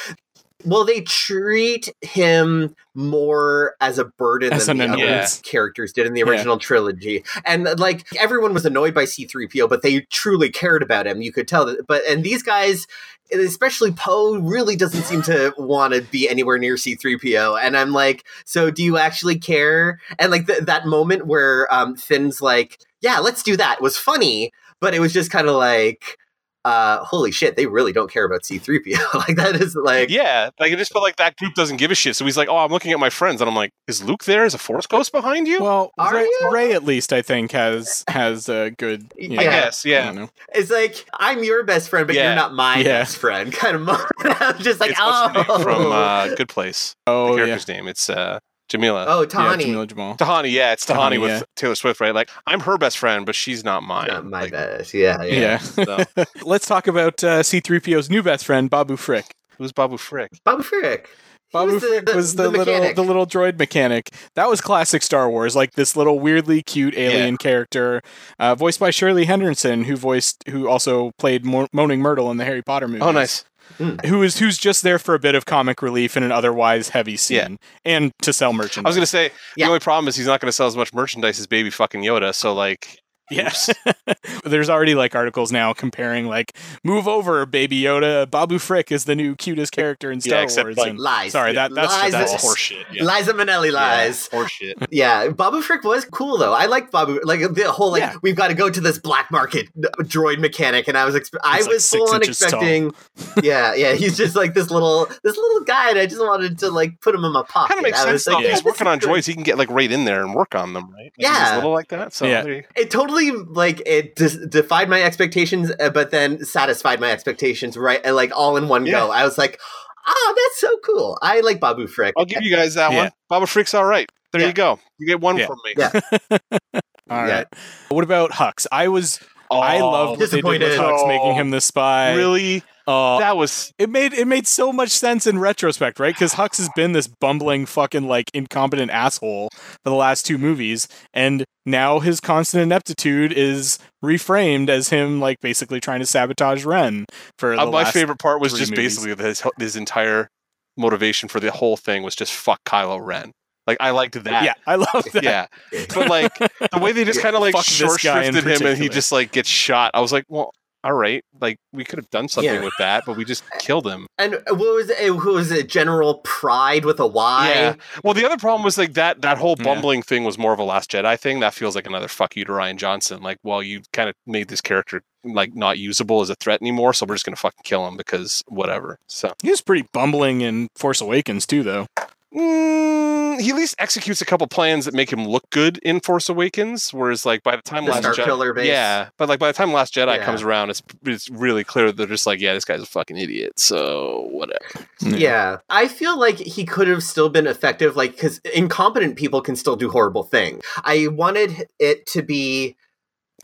Well, 0.65 0.85
they 0.85 1.01
treat 1.03 1.89
him 2.03 2.75
more 2.95 3.75
as 3.81 3.99
a 3.99 4.05
burden 4.05 4.53
As 4.53 4.67
than 4.67 4.79
the 4.79 4.85
other 4.85 4.95
annoyance. 4.95 5.41
characters 5.41 5.93
did 5.93 6.07
in 6.07 6.13
the 6.15 6.21
Yeah. 6.21 6.27
original 6.31 6.59
trilogy. 6.59 7.25
And 7.45 7.79
like 7.79 8.07
everyone 8.19 8.53
was 8.55 8.67
annoyed 8.67 8.95
by 8.95 9.05
C3PO, 9.05 9.69
but 9.69 9.83
they 9.83 10.01
truly 10.11 10.51
cared 10.51 10.83
about 10.83 11.07
him. 11.07 11.23
You 11.23 11.33
could 11.33 11.49
tell 11.49 11.65
that. 11.67 11.87
But 11.87 12.03
and 12.07 12.23
these 12.25 12.43
guys, 12.43 12.87
especially 13.33 13.93
Poe, 13.93 14.39
really 14.39 14.77
doesn't 14.77 15.05
seem 15.05 15.23
to 15.23 15.55
want 15.57 15.95
to 15.95 16.03
be 16.03 16.29
anywhere 16.29 16.59
near 16.59 16.75
C3PO. 16.75 17.59
And 17.63 17.77
I'm 17.77 17.93
like, 17.93 18.25
so 18.45 18.71
do 18.71 18.83
you 18.83 18.97
actually 18.99 19.39
care? 19.39 20.01
And 20.19 20.31
like 20.31 20.47
th- 20.47 20.65
that 20.65 20.87
moment 20.87 21.27
where 21.27 21.73
um, 21.73 21.97
Finn's 21.97 22.43
like, 22.43 22.81
yeah, 23.01 23.19
let's 23.21 23.43
do 23.43 23.57
that 23.57 23.81
was 23.81 23.97
funny, 23.97 24.53
but 24.81 24.95
it 24.95 25.01
was 25.01 25.13
just 25.13 25.31
kind 25.31 25.49
of 25.49 25.55
like, 25.55 26.19
uh, 26.65 26.99
holy 27.05 27.31
shit, 27.31 27.57
they 27.57 27.67
really 27.67 27.93
don't 27.93 28.11
care 28.11 28.25
about 28.25 28.43
C3PO. 28.43 29.15
like 29.29 29.37
that 29.37 29.57
is 29.57 29.75
like 29.75 30.11
Yeah, 30.11 30.51
like 30.61 30.73
it 30.73 30.77
just 30.79 30.93
felt 30.93 31.03
like 31.03 31.17
that 31.17 31.37
group 31.37 31.55
doesn't 31.55 31.79
give 31.79 31.91
a 31.91 31.95
shit. 31.95 32.17
So 32.17 32.25
he's 32.25 32.37
like, 32.37 32.49
"Oh, 32.49 32.59
I'm 32.59 32.71
looking 32.71 32.93
at 32.93 32.99
my 33.01 33.11
friends," 33.11 33.41
and 33.41 33.49
I'm 33.49 33.57
like, 33.57 33.71
"Is 33.89 34.03
Luke 34.03 34.25
there? 34.25 34.45
Is 34.45 34.55
a 34.55 34.59
Force 34.59 34.87
Ghost 34.87 35.11
behind 35.13 35.49
you?" 35.49 35.63
Well, 35.63 35.91
Rey, 36.13 36.23
you? 36.25 36.49
Rey 36.53 36.73
at 36.73 36.85
least 36.85 37.13
I 37.13 37.23
think 37.23 37.53
has 37.53 38.05
has 38.09 38.49
a 38.49 38.71
good. 38.77 39.13
You 39.17 39.33
I 39.41 39.45
know, 39.45 39.51
guess, 39.51 39.87
I 39.87 39.89
yeah. 39.89 40.05
don't 40.07 40.15
know. 40.17 40.31
it's 40.55 40.71
like 40.71 41.07
I'm 41.19 41.43
your 41.45 41.65
best 41.65 41.89
friend, 41.89 42.07
but 42.07 42.15
Yeah. 42.17 42.27
you're 42.29 42.37
not 42.37 42.53
my 42.55 42.77
Yeah. 42.79 42.85
best 43.01 43.17
friend 43.17 43.53
kind 43.55 43.77
of 43.77 43.83
moment. 43.83 44.07
I'm 44.21 44.59
just 44.59 44.81
like, 44.81 44.91
it's 44.91 45.01
oh, 45.03 45.63
from 45.63 45.91
uh, 45.93 46.35
Good 46.35 46.49
Place. 46.49 46.95
the 47.07 47.13
Oh 47.13 47.31
yeah, 47.31 47.37
character's 47.47 47.69
name. 47.69 47.89
It's 47.89 48.11
uh, 48.11 48.39
Jameela. 48.71 49.05
oh, 49.09 49.21
yeah, 49.23 49.27
Jameela 49.27 49.87
Jamil. 49.87 50.17
Tahani, 50.19 50.51
yeah, 50.53 50.73
it's 50.73 50.87
Tahani, 50.87 51.17
Tahani, 51.17 51.21
with 51.21 51.31
yeah. 51.31 51.43
Taylor 51.57 51.75
Swift, 51.75 52.01
right? 52.01 52.15
Like, 52.15 52.31
I'm 52.47 52.61
her 52.61 52.79
best 52.79 52.99
friend, 52.99 53.27
but 53.27 53.35
she's 53.35 53.65
not 53.65 53.83
mine. 53.83 54.07
Not 54.09 54.25
my 54.27 54.43
Like, 54.43 54.53
best. 54.53 54.95
Yeah, 54.95 55.23
yeah. 55.23 55.41
Yeah. 55.41 55.59
so, 55.59 56.05
Let's 56.43 56.67
talk 56.67 56.87
about 56.87 57.23
uh, 57.25 57.41
C3PO's 57.41 58.09
new 58.09 58.23
best 58.23 58.45
friend, 58.47 58.71
Babu 58.71 58.97
Frick. 58.97 59.27
who's 59.59 59.73
Babu 59.73 59.97
Frick? 59.99 60.31
Babu 60.45 60.63
Frick. 60.63 61.09
Babu 61.53 61.73
was 61.73 61.83
the- 61.83 61.89
Frick 61.89 62.07
the- 62.07 62.15
was 62.15 62.35
the, 62.37 62.43
the 62.45 62.49
little 62.51 62.75
mechanic. 62.75 62.95
the 62.97 63.03
little 63.03 63.27
droid 63.27 63.59
mechanic. 63.59 64.11
That 64.37 64.49
was 64.49 64.61
classic 64.61 65.03
Star 65.03 65.29
Wars, 65.29 65.57
like 65.57 65.73
this 65.73 65.97
little 65.97 66.21
weirdly 66.21 66.63
cute 66.63 66.97
alien 66.97 67.39
character, 67.39 68.03
uh, 68.39 68.55
voiced 68.55 68.79
by 68.79 68.91
Shirley 68.91 69.25
Henderson, 69.25 69.83
who 69.83 69.97
voiced 69.97 70.45
who 70.49 70.69
also 70.69 71.11
played 71.19 71.45
Mo- 71.45 71.67
Moaning 71.73 71.99
Myrtle 72.01 72.31
in 72.31 72.37
the 72.37 72.45
Harry 72.45 72.63
Potter 72.63 72.87
movies. 72.87 73.03
Oh, 73.03 73.11
nice. 73.11 73.45
Hmm. 73.79 73.97
Who 74.07 74.23
is 74.23 74.39
who's 74.39 74.59
just 74.59 74.83
there 74.83 74.99
for 74.99 75.15
a 75.15 75.19
bit 75.19 75.35
of 75.35 75.47
comic 75.47 75.83
relief 75.83 76.17
in 76.17 76.23
an 76.23 76.33
otherwise 76.33 76.91
heavy 76.91 77.17
scene, 77.17 77.37
Yeah. 77.37 77.49
and 77.85 78.13
to 78.23 78.33
sell 78.33 78.53
merchandise. 78.53 78.87
I 78.87 78.89
was 78.91 78.97
gonna 78.97 79.07
say 79.07 79.31
Yeah. 79.57 79.67
the 79.67 79.71
only 79.71 79.81
problem 79.81 80.09
is 80.09 80.17
he's 80.17 80.27
not 80.27 80.41
gonna 80.41 80.53
sell 80.53 80.67
as 80.67 80.77
much 80.77 80.93
merchandise 80.93 81.39
as 81.41 81.47
Baby 81.47 81.71
fucking 81.71 82.03
Yoda. 82.03 82.35
So 82.35 82.53
like, 82.55 82.99
Yes. 83.31 83.71
There's 84.45 84.69
already 84.71 84.95
like 84.95 85.15
articles 85.15 85.53
now 85.53 85.73
comparing 85.73 86.27
like 86.27 86.57
move 86.85 87.07
over 87.07 87.47
baby 87.47 87.81
Yoda 87.81 88.29
Babu 88.31 88.59
Frick 88.59 88.91
is 88.91 89.05
the 89.05 89.15
new 89.15 89.37
cutest 89.37 89.73
character 89.73 90.11
in 90.11 90.19
Yeah, 90.19 90.23
Star 90.23 90.43
except, 90.43 90.67
Wars. 90.67 90.77
like, 90.77 90.91
and- 90.91 90.99
Lies. 90.99 91.33
sorry, 91.33 91.53
that 91.55 91.75
that's 91.75 91.93
lies. 91.93 92.13
that's 92.13 92.33
that's 92.33 92.45
horseshit. 92.45 92.85
Yeah. 92.93 93.05
Liza 93.05 93.33
Minnelli 93.35 93.73
lies. 93.73 94.29
Yeah, 94.33 94.39
horseshit. 94.39 94.87
Yeah, 94.91 95.29
Babu 95.29 95.63
Frick 95.63 95.85
was 95.85 96.05
cool 96.07 96.39
though. 96.39 96.53
I 96.53 96.67
like 96.67 96.91
Babu. 96.91 97.21
Like 97.23 97.41
the 97.55 97.71
whole 97.71 97.93
like 97.93 98.01
Yeah. 98.01 98.15
we've 98.23 98.37
got 98.37 98.49
to 98.49 98.55
go 98.55 98.69
to 98.71 98.81
this 98.81 98.99
black 98.99 99.31
market 99.31 99.69
droid 100.01 100.39
mechanic, 100.39 100.89
and 100.89 100.99
I 100.99 101.05
was 101.05 101.15
expe- 101.15 101.39
I 101.45 101.63
was 101.63 101.89
full 101.89 102.13
on 102.13 102.23
expecting. 102.23 102.93
yeah, 103.43 103.75
yeah, 103.75 103.95
he's 103.95 104.17
just 104.17 104.35
like 104.37 104.55
this 104.55 104.71
little 104.71 105.07
this 105.23 105.37
little 105.37 105.61
guy, 105.65 105.91
and 105.91 105.99
I 105.99 106.07
just 106.07 106.21
wanted 106.21 106.59
to 106.61 106.71
like 106.71 107.01
put 107.01 107.15
him 107.15 107.25
in 107.25 107.33
my 107.33 107.43
pocket. 107.49 107.69
Kind 107.75 107.79
of 107.81 107.85
makes 107.85 107.99
I 108.01 108.05
sense 108.05 108.27
was 108.27 108.35
like, 108.35 108.45
yeah, 108.45 108.51
he's 108.51 108.65
working 108.65 108.87
on 108.87 108.99
droids. 109.01 109.27
He 109.27 109.35
can 109.35 109.43
get 109.43 109.57
like 109.59 109.71
right 109.71 109.91
in 109.91 110.05
there 110.05 110.23
and 110.25 110.35
work 110.35 110.55
on 110.55 110.73
them, 110.73 110.91
right? 110.93 111.05
Like, 111.05 111.13
he's 111.17 111.25
Yeah. 111.27 111.55
little 111.57 111.73
like 111.73 111.89
that. 111.89 112.13
So 112.13 112.27
Yeah. 112.27 112.45
It 112.77 112.91
totally 112.91 113.20
like 113.31 113.83
it 113.87 114.17
dis- 114.17 114.39
defied 114.49 114.89
my 114.89 115.03
expectations, 115.03 115.71
uh, 115.79 115.91
but 115.91 116.11
then 116.11 116.45
satisfied 116.45 117.01
my 117.01 117.11
expectations 117.11 117.77
right, 117.77 118.05
uh, 118.07 118.15
like 118.15 118.33
all 118.35 118.57
in 118.57 118.69
one 118.69 118.87
Yeah. 118.87 118.93
go. 119.01 119.11
I 119.11 119.25
was 119.25 119.37
like, 119.39 119.61
"Oh, 120.07 120.35
that's 120.37 120.61
so 120.61 120.77
cool! 120.85 121.19
I 121.23 121.41
like 121.41 121.61
Babu 121.61 121.87
Frick." 121.87 122.15
I'll 122.17 122.25
give 122.25 122.43
you 122.43 122.55
guys 122.55 122.75
that 122.75 122.93
Yeah. 122.93 122.99
one. 123.05 123.11
Babu 123.29 123.47
Frick's 123.47 123.75
all 123.75 123.85
right. 123.85 124.09
There 124.33 124.41
Yeah. 124.41 124.47
you 124.49 124.53
go. 124.55 124.79
You 124.99 125.07
get 125.07 125.21
one 125.21 125.37
Yeah. 125.39 125.47
from 125.47 125.59
me. 125.65 125.75
Yeah. 125.77 126.01
All 127.11 127.27
Yeah. 127.27 127.45
What 127.89 128.05
about 128.05 128.31
Hux? 128.31 128.67
I 128.71 128.87
was 128.89 129.19
I 129.51 129.81
Oh, 129.81 129.91
loved 129.91 130.11
what 130.21 130.31
they 130.31 130.37
did 130.37 130.45
with 130.45 130.61
disappointed. 130.61 130.79
Hux, 130.79 130.99
Oh. 131.01 131.07
making 131.09 131.35
him 131.35 131.51
the 131.51 131.61
spy. 131.61 132.15
Really? 132.15 132.63
Uh, 132.91 133.19
that 133.21 133.37
was 133.37 133.73
it 133.79 133.89
made 133.89 134.13
it 134.13 134.27
made 134.27 134.47
so 134.47 134.73
much 134.73 134.91
sense 134.91 135.27
in 135.27 135.39
retrospect, 135.39 136.01
right? 136.01 136.15
Because 136.15 136.35
Hux 136.35 136.57
has 136.57 136.69
been 136.75 136.93
this 136.93 137.07
bumbling, 137.07 137.67
fucking 137.67 138.09
like 138.09 138.31
incompetent 138.35 138.91
asshole 138.91 139.51
for 139.53 139.91
the 139.91 139.95
last 139.95 140.27
two 140.27 140.39
movies, 140.39 140.89
and 141.15 141.45
now 141.65 142.01
his 142.01 142.19
constant 142.21 142.63
ineptitude 142.65 143.33
is 143.33 143.79
reframed 144.05 144.69
as 144.69 144.89
him 144.89 145.21
like 145.21 145.39
basically 145.41 145.81
trying 145.81 146.01
to 146.01 146.07
sabotage 146.07 146.65
Ren. 146.65 147.07
For 147.39 147.55
the 147.55 147.63
uh, 147.63 147.67
my 147.67 147.83
last- 147.83 147.93
favorite 147.93 148.19
part 148.19 148.41
was 148.41 148.53
just 148.55 148.73
movies. 148.73 148.97
basically 148.99 149.25
his 149.25 149.43
his 149.59 149.77
entire 149.77 150.29
motivation 150.77 151.29
for 151.29 151.39
the 151.39 151.53
whole 151.53 151.77
thing 151.77 152.03
was 152.03 152.17
just 152.17 152.33
fuck 152.33 152.59
Kylo 152.65 153.05
Ren. 153.05 153.31
Like 153.67 153.77
I 153.79 153.91
liked 153.91 154.23
that. 154.25 154.45
Yeah, 154.45 154.55
I 154.67 154.75
love 154.77 155.05
that. 155.13 155.23
Yeah. 155.23 155.47
But 155.95 156.09
like 156.09 156.35
the 156.39 156.81
way 156.81 156.91
they 156.91 157.05
just 157.05 157.21
kind 157.23 157.37
of 157.37 157.43
like 157.43 157.57
short 157.59 158.01
guy 158.03 158.29
shrifted 158.29 158.61
him 158.61 158.67
and 158.67 158.79
he 158.79 158.89
just 158.89 159.13
like 159.13 159.31
gets 159.31 159.49
shot. 159.49 159.93
I 159.95 160.01
was 160.01 160.13
like, 160.13 160.25
well, 160.29 160.51
all 160.83 160.93
right, 160.95 161.23
like 161.41 161.59
we 161.73 161.85
could 161.85 161.99
have 161.99 162.09
done 162.11 162.29
something 162.29 162.53
Yeah. 162.55 162.65
with 162.65 162.75
that, 162.79 163.05
but 163.07 163.17
we 163.17 163.25
just 163.25 163.45
killed 163.59 163.87
him. 163.87 164.07
And 164.19 164.35
uh, 164.35 164.41
what 164.55 164.75
was 164.75 164.91
it? 164.91 164.99
Who 164.99 165.35
was 165.35 165.51
it? 165.51 165.69
General 165.69 166.15
Pryde 166.25 166.85
with 166.85 166.99
a 167.01 167.07
Y. 167.07 167.49
Yeah. 167.55 167.75
Well, 168.03 168.15
the 168.15 168.25
other 168.25 168.37
problem 168.39 168.63
was 168.65 168.79
like 168.79 168.95
that 168.95 169.23
that 169.23 169.39
whole 169.39 169.57
Yeah. 169.59 169.65
bumbling 169.65 170.03
thing 170.03 170.25
was 170.25 170.39
more 170.39 170.53
of 170.53 170.59
a 170.59 170.65
Last 170.65 170.91
Jedi 170.91 171.19
thing. 171.19 171.41
That 171.41 171.55
feels 171.55 171.75
like 171.75 171.87
another 171.87 172.09
fuck 172.09 172.37
you 172.37 172.45
to 172.45 172.53
Rian 172.53 172.77
Johnson. 172.77 173.23
Like, 173.23 173.39
well, 173.43 173.63
you 173.63 173.83
kind 173.93 174.09
of 174.09 174.15
made 174.27 174.49
this 174.49 174.61
character 174.61 175.03
like 175.23 175.55
not 175.55 175.79
usable 175.79 176.23
as 176.23 176.31
a 176.31 176.35
threat 176.37 176.63
anymore, 176.63 176.95
so 176.95 177.05
we're 177.07 177.15
just 177.15 177.27
gonna 177.27 177.37
fucking 177.37 177.61
kill 177.65 177.87
him 177.87 177.97
because 177.97 178.43
whatever. 178.49 178.99
So 179.07 179.33
He 179.43 179.51
was 179.51 179.61
pretty 179.61 179.87
bumbling 179.93 180.41
in 180.41 180.69
Force 180.77 181.01
Awakens 181.03 181.47
too, 181.47 181.63
though. 181.63 181.87
Mm, 182.35 183.41
he 183.41 183.51
at 183.51 183.57
least 183.57 183.75
executes 183.79 184.21
a 184.21 184.25
couple 184.25 184.47
plans 184.47 184.85
that 184.85 184.95
make 184.95 185.13
him 185.13 185.27
look 185.27 185.49
good 185.51 185.79
in 185.79 186.01
Force 186.01 186.29
Awakens. 186.29 186.93
Whereas, 186.93 187.25
like 187.27 187.43
by 187.43 187.57
the 187.57 187.63
time 187.63 187.85
The 187.85 187.93
Last 187.93 188.01
Star 188.03 188.15
Jedi, 188.15 188.25
Killer 188.25 188.53
base. 188.53 188.67
yeah, 188.67 189.09
but 189.17 189.29
like 189.29 189.39
by 189.39 189.49
the 189.49 189.53
time 189.53 189.73
Last 189.73 189.95
Jedi 189.95 190.17
Yeah. 190.17 190.25
comes 190.25 190.43
around, 190.43 190.71
it's 190.71 190.83
it's 191.05 191.31
really 191.31 191.65
clear 191.65 191.87
that 191.87 191.97
they're 191.97 192.07
just 192.07 192.27
like, 192.27 192.41
yeah, 192.41 192.55
this 192.55 192.65
guy's 192.65 192.83
a 192.83 192.87
fucking 192.87 193.17
idiot. 193.17 193.59
So 193.59 194.29
whatever. 194.31 194.87
Yeah. 195.01 195.59
I 195.69 195.89
feel 195.89 196.19
like 196.19 196.37
he 196.39 196.65
could 196.65 196.89
have 196.89 197.03
still 197.03 197.29
been 197.29 197.47
effective, 197.47 197.97
like, 197.97 198.13
because 198.13 198.39
incompetent 198.55 199.17
people 199.17 199.41
can 199.41 199.57
still 199.57 199.77
do 199.77 199.91
horrible 199.91 200.23
things. 200.23 200.63
I 200.85 201.09
wanted 201.09 201.67
it 201.79 202.07
to 202.09 202.23
be. 202.23 202.77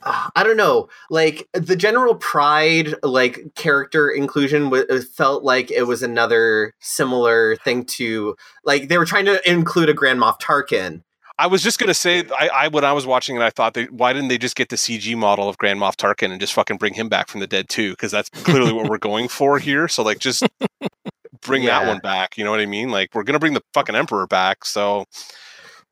Uh, 0.07 0.31
I 0.37 0.43
don't 0.43 0.57
know, 0.57 0.89
like 1.11 1.49
the 1.53 1.77
general 1.77 2.15
pryde, 2.15 2.95
like 3.03 3.55
character 3.55 4.09
inclusion, 4.09 4.65
w- 4.65 4.87
felt 5.03 5.45
like 5.45 5.71
it 5.71 5.83
was 5.83 6.03
another 6.03 6.73
similar 6.81 7.57
thing 7.57 7.85
to, 7.97 8.37
like 8.65 8.89
they 8.89 8.99
were 8.99 9.05
trying 9.05 9.27
to 9.27 9.47
include 9.49 9.89
a 9.89 9.95
Grand 9.95 10.21
Moff 10.21 10.41
Tarkin. 10.41 11.03
I 11.39 11.49
was 11.49 11.63
just 11.63 11.79
gonna 11.79 11.93
say, 11.93 12.25
I, 12.39 12.49
I 12.49 12.69
when 12.69 12.85
I 12.85 12.93
was 12.93 13.07
watching 13.07 13.37
it, 13.37 13.43
I 13.43 13.51
thought, 13.51 13.75
they, 13.75 13.85
why 13.87 14.15
didn't 14.15 14.29
they 14.29 14.39
just 14.39 14.57
get 14.57 14.71
the 14.71 14.77
CG 14.77 15.15
model 15.17 15.51
of 15.51 15.59
Grand 15.59 15.79
Moff 15.79 15.95
Tarkin 15.95 16.31
and 16.31 16.41
just 16.41 16.55
fucking 16.55 16.79
bring 16.79 16.95
him 16.95 17.11
back 17.11 17.29
from 17.29 17.41
the 17.41 17.47
dead 17.47 17.69
too? 17.69 17.91
Because 17.91 18.11
that's 18.11 18.31
clearly 18.31 18.73
what 18.73 18.89
we're 18.89 18.97
going 18.97 19.29
for 19.29 19.59
here. 19.59 19.87
So 19.87 20.03
like, 20.03 20.19
just 20.19 20.43
bring 21.43 21.67
that 21.67 21.87
one 21.87 21.99
back. 21.99 22.39
You 22.39 22.45
know 22.45 22.51
what 22.51 22.61
I 22.61 22.67
mean? 22.67 22.89
Like, 22.89 23.15
we're 23.15 23.23
gonna 23.23 23.39
bring 23.39 23.53
the 23.53 23.63
fucking 23.75 23.95
Emperor 23.95 24.27
back. 24.27 24.65
So 24.65 25.05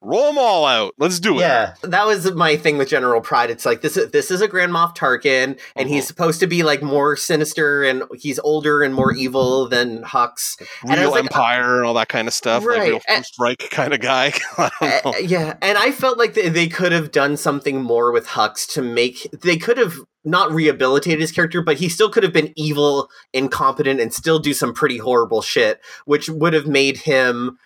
roll 0.04 0.26
them 0.26 0.38
all 0.38 0.64
out. 0.66 0.94
Let's 0.98 1.18
do 1.18 1.36
it. 1.36 1.40
Yeah, 1.40 1.74
that 1.82 2.06
was 2.06 2.32
my 2.32 2.56
thing 2.56 2.78
with 2.78 2.88
General 2.88 3.20
Pryde. 3.20 3.50
It's 3.50 3.66
like 3.66 3.80
this 3.80 3.96
is 3.96 4.10
this 4.10 4.30
is 4.30 4.40
a 4.40 4.48
Grand 4.48 4.72
Moff 4.72 4.96
Tarkin, 4.96 5.58
and 5.76 5.88
he's 5.88 6.06
supposed 6.06 6.40
to 6.40 6.46
be 6.46 6.62
like 6.62 6.82
more 6.82 7.16
sinister, 7.16 7.82
and 7.82 8.04
he's 8.14 8.38
older 8.40 8.82
and 8.82 8.94
more 8.94 9.12
evil 9.12 9.68
than 9.68 10.02
Hux. 10.02 10.56
And 10.82 10.98
Real 10.98 11.10
like, 11.10 11.24
Empire 11.24 11.78
and 11.78 11.86
all 11.86 11.94
that 11.94 12.08
kind 12.08 12.28
of 12.28 12.34
stuff. 12.34 12.62
Like 12.64 12.78
Right, 12.78 12.88
real 12.90 13.00
and- 13.08 13.24
First 13.24 13.34
Reich 13.40 13.58
kind 13.70 13.94
of 13.94 14.00
guy. 14.00 14.32
Uh, 14.80 15.12
yeah, 15.22 15.54
and 15.62 15.78
I 15.78 15.90
felt 15.92 16.18
like 16.18 16.34
they, 16.34 16.48
they 16.48 16.66
could 16.68 16.92
have 16.92 17.10
done 17.10 17.36
something 17.36 17.82
more 17.82 18.12
with 18.12 18.26
Hux 18.26 18.66
to 18.74 18.82
make. 18.82 19.28
They 19.32 19.56
could 19.56 19.78
have 19.78 19.94
not 20.24 20.50
rehabilitated 20.52 21.20
his 21.20 21.32
character, 21.32 21.62
but 21.62 21.76
he 21.76 21.88
still 21.88 22.08
could 22.10 22.22
have 22.22 22.32
been 22.32 22.52
evil, 22.56 23.08
incompetent, 23.32 24.00
and 24.00 24.12
still 24.12 24.38
do 24.38 24.54
some 24.54 24.72
pretty 24.72 24.98
horrible 24.98 25.42
shit, 25.42 25.80
which 26.06 26.28
would 26.28 26.54
have 26.54 26.66
made 26.66 26.98
him 26.98 27.58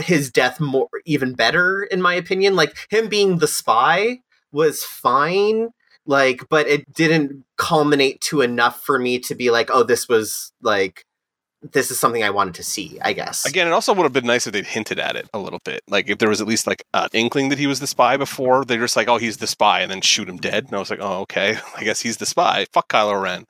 his 0.00 0.30
death 0.30 0.60
more 0.60 0.88
even 1.04 1.34
better, 1.34 1.82
in 1.82 2.00
my 2.00 2.14
opinion. 2.14 2.56
Like 2.56 2.76
him 2.90 3.08
being 3.08 3.38
the 3.38 3.48
spy 3.48 4.20
was 4.50 4.84
fine, 4.84 5.70
like, 6.06 6.48
but 6.48 6.66
it 6.68 6.92
didn't 6.92 7.44
culminate 7.56 8.20
to 8.22 8.40
enough 8.40 8.82
for 8.82 8.98
me 8.98 9.18
to 9.20 9.34
be 9.34 9.50
like, 9.50 9.70
oh, 9.72 9.82
this 9.82 10.08
was 10.08 10.52
like. 10.62 11.04
This 11.70 11.92
is 11.92 12.00
something 12.00 12.24
I 12.24 12.30
wanted 12.30 12.54
to 12.54 12.64
see, 12.64 12.98
I 13.00 13.12
guess. 13.12 13.46
Again, 13.46 13.68
it 13.68 13.70
also 13.70 13.94
would 13.94 14.02
have 14.02 14.12
been 14.12 14.26
nice 14.26 14.48
if 14.48 14.52
they'd 14.52 14.66
hinted 14.66 14.98
at 14.98 15.14
it 15.14 15.30
a 15.32 15.38
little 15.38 15.60
bit. 15.64 15.80
Like 15.86 16.10
if 16.10 16.18
there 16.18 16.28
was 16.28 16.40
at 16.40 16.48
least 16.48 16.66
like 16.66 16.82
an 16.92 17.08
inkling 17.12 17.50
that 17.50 17.58
he 17.60 17.68
was 17.68 17.78
the 17.78 17.86
spy 17.86 18.16
before, 18.16 18.64
they're 18.64 18.80
just 18.80 18.96
like, 18.96 19.06
"Oh, 19.06 19.16
he's 19.16 19.36
the 19.36 19.46
spy," 19.46 19.80
and 19.80 19.88
then 19.88 20.00
shoot 20.00 20.28
him 20.28 20.38
dead. 20.38 20.64
And 20.64 20.74
I 20.74 20.80
was 20.80 20.90
like, 20.90 20.98
"Oh, 21.00 21.20
okay. 21.20 21.58
I 21.76 21.84
guess 21.84 22.00
he's 22.00 22.16
the 22.16 22.26
spy." 22.26 22.66
Fuck 22.72 22.88
Kylo 22.88 23.22
Ren. 23.22 23.44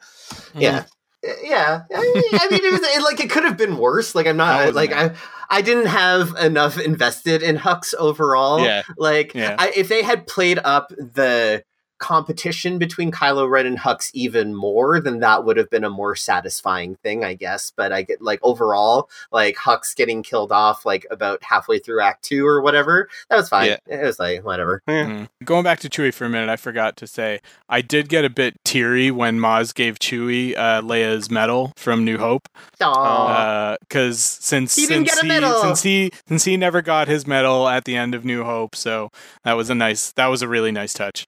Yeah. 0.54 0.84
Yeah, 1.22 1.82
I 1.94 2.00
mean, 2.00 2.40
I 2.40 2.48
mean, 2.50 2.64
it 2.64 2.72
was 2.72 2.80
it, 2.82 3.02
like 3.02 3.20
it 3.20 3.30
could 3.30 3.44
have 3.44 3.56
been 3.56 3.76
worse. 3.76 4.14
Like 4.14 4.26
I'm 4.26 4.36
not 4.36 4.74
like 4.74 4.92
I, 4.92 5.14
I 5.48 5.62
didn't 5.62 5.86
have 5.86 6.34
enough 6.40 6.78
invested 6.78 7.42
in 7.42 7.56
Hux 7.56 7.94
overall. 7.94 8.60
Yeah. 8.60 8.82
Like 8.96 9.34
Yeah. 9.34 9.54
I, 9.58 9.72
if 9.76 9.88
they 9.88 10.02
had 10.02 10.26
played 10.26 10.58
up 10.64 10.88
the 10.88 11.62
competition 12.02 12.76
between 12.78 13.10
Kylo 13.10 13.48
Ren 13.48 13.64
and 13.64 13.78
Hux 13.78 14.10
even 14.12 14.54
more, 14.54 15.00
then 15.00 15.20
that 15.20 15.44
would 15.44 15.56
have 15.56 15.70
been 15.70 15.84
a 15.84 15.88
more 15.90 16.14
satisfying 16.14 16.96
thing, 16.96 17.24
I 17.24 17.34
guess. 17.34 17.72
But 17.74 17.92
I 17.92 18.02
get 18.02 18.20
like 18.20 18.40
overall, 18.42 19.08
like 19.30 19.56
Hux 19.56 19.96
getting 19.96 20.22
killed 20.22 20.52
off 20.52 20.84
like 20.84 21.06
about 21.10 21.42
halfway 21.42 21.78
through 21.78 22.02
Act 22.02 22.24
Two 22.24 22.46
or 22.46 22.60
whatever. 22.60 23.08
That 23.30 23.36
was 23.36 23.48
fine. 23.48 23.70
Yeah. 23.70 23.76
It 23.86 24.02
was 24.04 24.18
like 24.18 24.44
whatever. 24.44 24.82
Mhm. 24.88 25.28
Going 25.44 25.64
back 25.64 25.80
to 25.80 25.88
Chewie 25.88 26.12
for 26.12 26.24
a 26.24 26.28
minute, 26.28 26.50
I 26.50 26.56
forgot 26.56 26.96
to 26.98 27.06
say 27.06 27.40
I 27.68 27.80
did 27.80 28.08
get 28.08 28.24
a 28.24 28.30
bit 28.30 28.56
teary 28.64 29.10
when 29.10 29.38
Maz 29.38 29.72
gave 29.72 29.98
Chewie 29.98 30.56
uh, 30.56 30.82
Leia's 30.82 31.30
medal 31.30 31.72
from 31.76 32.04
New 32.04 32.18
Hope. 32.18 32.48
Aw. 32.80 33.76
because 33.80 34.18
since 34.20 34.74
He 34.74 34.86
didn't 34.86 35.08
since 35.08 35.20
get 35.20 35.24
a 35.24 35.26
medal! 35.28 35.60
since 35.62 35.82
he 35.82 36.10
since 36.28 36.44
he 36.44 36.56
never 36.56 36.82
got 36.82 37.08
his 37.08 37.26
medal 37.26 37.68
at 37.68 37.84
the 37.84 37.96
end 37.96 38.14
of 38.14 38.24
New 38.24 38.44
Hope, 38.44 38.74
so 38.74 39.10
that 39.44 39.52
was 39.54 39.70
a 39.70 39.74
nice 39.74 40.12
that 40.12 40.26
was 40.26 40.42
a 40.42 40.48
really 40.48 40.72
nice 40.72 40.92
touch. 40.92 41.24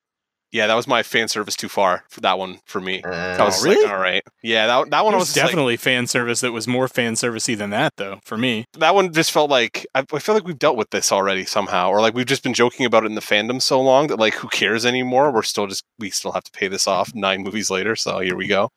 Yeah, 0.55 0.69
that 0.69 0.75
was 0.75 0.87
my 0.87 1.03
fan 1.03 1.27
service 1.27 1.57
too 1.57 1.69
far 1.69 2.05
for 2.09 2.21
that 2.21 2.39
one 2.39 2.61
for 2.65 2.81
me. 2.81 3.03
Uh, 3.03 3.11
I 3.11 3.43
was 3.45 3.65
really? 3.65 3.83
like, 3.83 3.93
all 3.93 3.99
right. 3.99 4.23
Yeah, 4.41 4.69
that, 4.69 4.91
that 4.91 5.05
one 5.05 5.13
was 5.15 5.23
was 5.23 5.29
just 5.31 5.39
like- 5.39 5.47
definitely 5.47 5.77
fan 5.77 6.07
service 6.07 6.43
that 6.43 6.53
was 6.53 6.69
more 6.69 6.87
fan 6.87 7.15
servicey 7.15 7.59
than 7.59 7.71
that, 7.71 7.95
though. 7.97 8.21
For 8.25 8.39
me, 8.39 8.65
that 8.75 8.95
one 8.95 9.13
just 9.13 9.33
felt 9.33 9.51
like 9.51 9.85
I, 9.97 10.05
I 10.13 10.21
feel 10.21 10.33
like 10.33 10.47
we've 10.47 10.57
dealt 10.57 10.77
with 10.77 10.91
this 10.91 11.11
already 11.11 11.45
somehow, 11.45 11.91
or 11.91 12.01
like 12.01 12.15
we've 12.15 12.25
just 12.25 12.45
been 12.45 12.55
joking 12.55 12.87
about 12.87 13.03
it 13.03 13.07
in 13.07 13.17
the 13.17 13.21
fandom 13.21 13.61
so 13.61 13.83
long 13.83 14.07
that 14.07 14.21
like 14.21 14.35
who 14.35 14.47
cares 14.47 14.87
anymore? 14.87 15.33
We're 15.33 15.43
still 15.43 15.67
just 15.67 15.83
we 15.99 16.11
still 16.11 16.31
have 16.31 16.45
to 16.45 16.53
pay 16.53 16.69
this 16.69 16.87
off 16.87 17.13
nine 17.17 17.43
movies 17.43 17.69
later, 17.69 17.97
so 17.97 18.21
here 18.21 18.37
we 18.37 18.47
go. 18.47 18.71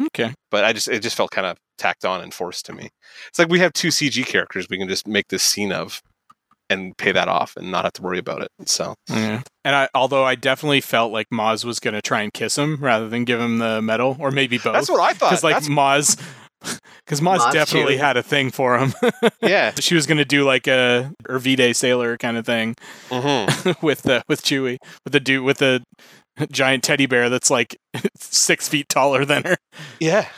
okay. 0.00 0.34
But 0.50 0.64
I 0.64 0.72
just 0.72 0.88
it 0.88 1.02
just 1.04 1.16
felt 1.16 1.30
kind 1.30 1.46
of 1.46 1.56
tacked 1.78 2.04
on 2.04 2.20
and 2.20 2.34
forced 2.34 2.66
to 2.66 2.72
me. 2.72 2.88
It's 3.28 3.38
like 3.38 3.48
we 3.48 3.60
have 3.60 3.72
two 3.72 3.88
CG 3.88 4.26
characters 4.26 4.66
we 4.68 4.76
can 4.76 4.88
just 4.88 5.06
make 5.06 5.28
this 5.28 5.44
scene 5.44 5.70
of 5.70 6.02
and 6.72 6.96
pay 6.96 7.12
that 7.12 7.28
off 7.28 7.56
and 7.56 7.70
not 7.70 7.84
have 7.84 7.92
to 7.94 8.02
worry 8.02 8.18
about 8.18 8.42
it. 8.42 8.48
So 8.66 8.94
Yeah. 9.08 9.42
And 9.64 9.76
I, 9.76 9.88
although 9.94 10.24
I 10.24 10.34
definitely 10.34 10.80
felt 10.80 11.12
like 11.12 11.28
Maz 11.32 11.64
was 11.64 11.78
going 11.78 11.94
to 11.94 12.02
try 12.02 12.22
and 12.22 12.32
kiss 12.32 12.58
him 12.58 12.76
rather 12.80 13.08
than 13.08 13.24
give 13.24 13.40
him 13.40 13.58
the 13.58 13.80
medal, 13.80 14.16
or 14.18 14.30
maybe 14.32 14.58
both. 14.58 14.72
that's 14.74 14.90
what 14.90 15.00
I 15.00 15.12
thought. 15.12 15.30
Because 15.30 15.44
like 15.44 15.54
That's- 15.62 15.68
Maz, 15.68 16.20
because 17.04 17.20
Maz, 17.20 17.38
Maz 17.38 17.52
definitely 17.52 17.94
too. 17.96 18.02
had 18.02 18.16
a 18.16 18.22
thing 18.22 18.50
for 18.50 18.78
him. 18.78 18.92
yeah. 19.42 19.72
she 19.78 19.94
was 19.94 20.06
going 20.06 20.18
to 20.18 20.24
do 20.24 20.44
like 20.44 20.66
a 20.66 21.12
Ervide 21.28 21.74
sailor 21.76 22.16
kind 22.16 22.36
of 22.36 22.44
thing 22.46 22.74
hmm 23.10 23.46
with 23.82 24.02
the 24.02 24.22
with 24.28 24.42
Chewie 24.42 24.78
with 25.04 25.12
the 25.12 25.20
dude 25.20 25.44
with 25.44 25.58
the 25.58 25.82
giant 26.50 26.82
teddy 26.82 27.06
bear 27.06 27.28
that's 27.28 27.50
like 27.50 27.76
six 28.16 28.68
feet 28.68 28.88
taller 28.88 29.24
than 29.24 29.42
her. 29.44 29.56
Yeah. 30.00 30.28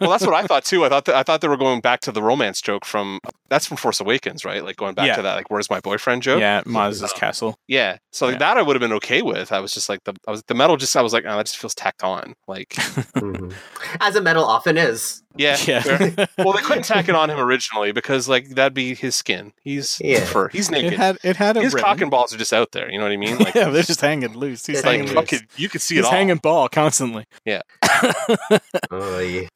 Well, 0.00 0.10
that's 0.10 0.24
what 0.26 0.34
I 0.34 0.46
thought 0.46 0.64
too. 0.64 0.84
I 0.84 0.88
thought 0.88 1.04
that, 1.06 1.14
I 1.14 1.22
thought 1.22 1.40
they 1.40 1.48
were 1.48 1.56
going 1.56 1.80
back 1.80 2.00
to 2.02 2.12
the 2.12 2.22
romance 2.22 2.60
joke 2.60 2.84
from 2.84 3.20
that's 3.48 3.66
from 3.66 3.76
Force 3.76 4.00
Awakens, 4.00 4.44
right? 4.44 4.64
Like 4.64 4.76
going 4.76 4.94
back 4.94 5.06
Yeah. 5.06 5.16
to 5.16 5.22
that 5.22 5.34
like 5.34 5.50
where's 5.50 5.70
my 5.70 5.80
boyfriend 5.80 6.22
joke. 6.22 6.40
Yeah, 6.40 6.62
Maz's 6.66 7.12
castle. 7.12 7.56
Yeah. 7.68 7.98
So 8.12 8.26
like, 8.26 8.34
Yeah. 8.34 8.38
that 8.40 8.58
I 8.58 8.62
would 8.62 8.76
have 8.76 8.80
been 8.80 8.92
okay 8.94 9.22
with. 9.22 9.52
I 9.52 9.60
was 9.60 9.72
just 9.72 9.88
like 9.88 10.00
the 10.04 10.14
I 10.26 10.30
was 10.30 10.42
the 10.44 10.54
metal 10.54 10.76
just 10.76 10.96
I 10.96 11.02
was 11.02 11.12
like, 11.12 11.24
oh, 11.26 11.36
that 11.36 11.46
just 11.46 11.58
feels 11.58 11.74
tacked 11.74 12.02
on. 12.04 12.34
Like 12.48 12.70
mhm. 13.16 13.52
As 14.00 14.16
a 14.16 14.20
metal 14.20 14.44
often 14.44 14.76
is. 14.76 15.22
yeah. 15.36 15.56
Yeah. 15.66 15.80
fair. 15.82 16.28
well, 16.38 16.52
they 16.52 16.62
couldn't 16.62 16.84
tack 16.84 17.08
it 17.08 17.14
on 17.14 17.30
him 17.30 17.38
originally 17.38 17.92
because 17.92 18.28
like 18.28 18.50
that'd 18.50 18.74
be 18.74 18.94
his 18.94 19.14
skin. 19.16 19.52
He's 19.62 19.98
Yeah. 20.02 20.24
fur. 20.24 20.48
He's 20.48 20.68
It 20.68 20.72
naked. 20.72 20.94
had 20.94 21.18
it 21.22 21.36
had 21.36 21.56
a 21.56 21.62
his 21.62 21.74
ribbon. 21.74 21.84
cock 21.88 22.00
and 22.00 22.10
balls 22.10 22.34
are 22.34 22.38
just 22.38 22.52
out 22.52 22.72
there. 22.72 22.90
You 22.90 22.98
know 22.98 23.04
what 23.04 23.12
I 23.12 23.16
mean? 23.16 23.38
Like, 23.40 23.54
yeah, 23.54 23.70
they're 23.70 23.82
just 23.82 24.00
hanging 24.00 24.34
loose. 24.36 24.66
He's 24.66 24.76
like 24.76 24.84
hanging 24.84 25.06
hanging 25.08 25.16
loose. 25.20 25.30
fucking, 25.30 25.48
you 25.56 25.68
could 25.68 25.80
see 25.80 25.94
He's 25.96 26.04
it 26.04 26.06
all. 26.06 26.12
hanging 26.12 26.36
ball 26.36 26.68
constantly. 26.68 26.99
Oh, 27.00 27.22
yeah. 27.44 27.62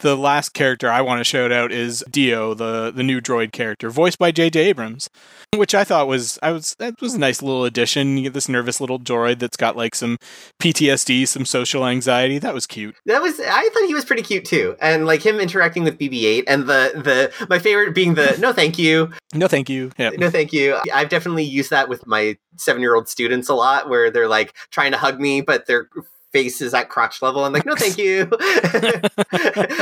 the 0.01 0.17
last 0.19 0.55
character 0.55 0.91
I 0.91 1.01
want 1.01 1.21
to 1.21 1.25
shout 1.25 1.53
out 1.53 1.73
is 1.73 2.05
D-O, 2.11 2.55
the 2.55 2.93
the 2.95 3.03
new 3.03 3.21
droid 3.21 3.53
character, 3.53 3.91
voiced 3.91 4.19
by 4.19 4.31
J.J. 4.31 4.61
Abrams, 4.61 5.09
which 5.55 5.75
I 5.75 5.85
thought 5.85 6.09
was 6.09 6.39
I 6.43 6.53
was 6.53 6.75
that 6.79 7.01
was 7.01 7.15
a 7.15 7.19
nice 7.19 7.43
little 7.43 7.65
addition. 7.65 8.17
You 8.17 8.25
get 8.25 8.33
this 8.35 8.49
nervous 8.49 8.81
little 8.81 8.99
droid 8.99 9.39
that's 9.39 9.57
got 9.57 9.77
like 9.77 9.95
some 9.95 10.19
PTSD, 10.61 11.27
some 11.27 11.45
social 11.45 11.87
anxiety. 11.87 12.39
That 12.39 12.55
was 12.55 12.67
cute. 12.67 12.97
That 13.07 13.23
was 13.23 13.41
I 13.41 13.69
thought 13.73 13.87
he 13.87 13.95
was 13.95 14.05
pretty 14.05 14.23
cute 14.23 14.45
too. 14.45 14.77
And 14.81 15.07
like 15.07 15.25
him 15.25 15.41
interacting 15.41 15.85
with 15.85 15.99
BB-8 15.99 16.45
and 16.47 16.63
the 16.63 16.93
the 16.95 17.47
my 17.49 17.59
favorite 17.59 17.95
being 17.95 18.15
the 18.15 18.37
no 18.39 18.53
thank 18.53 18.79
you. 18.79 19.11
No, 19.35 19.49
thank 19.49 19.69
you. 19.69 19.91
Yeah. 19.99 20.11
No 20.11 20.31
thank 20.31 20.53
you. 20.53 20.79
I've 20.93 21.09
definitely 21.09 21.45
used 21.45 21.71
that 21.71 21.89
with 21.89 22.07
my 22.07 22.37
7-year-old 22.57 23.09
students 23.09 23.49
a 23.49 23.55
lot 23.55 23.89
where 23.89 24.11
they're 24.11 24.29
like 24.29 24.55
trying 24.71 24.93
to 24.93 24.99
hug 24.99 25.19
me 25.19 25.41
but 25.41 25.67
their 25.67 25.89
face 26.35 26.61
is 26.61 26.75
at 26.75 26.89
crotch 26.89 27.23
level. 27.23 27.45
I'm 27.45 27.53
like, 27.53 27.65
no, 27.65 27.77
thank 27.77 27.97
you. 27.97 28.29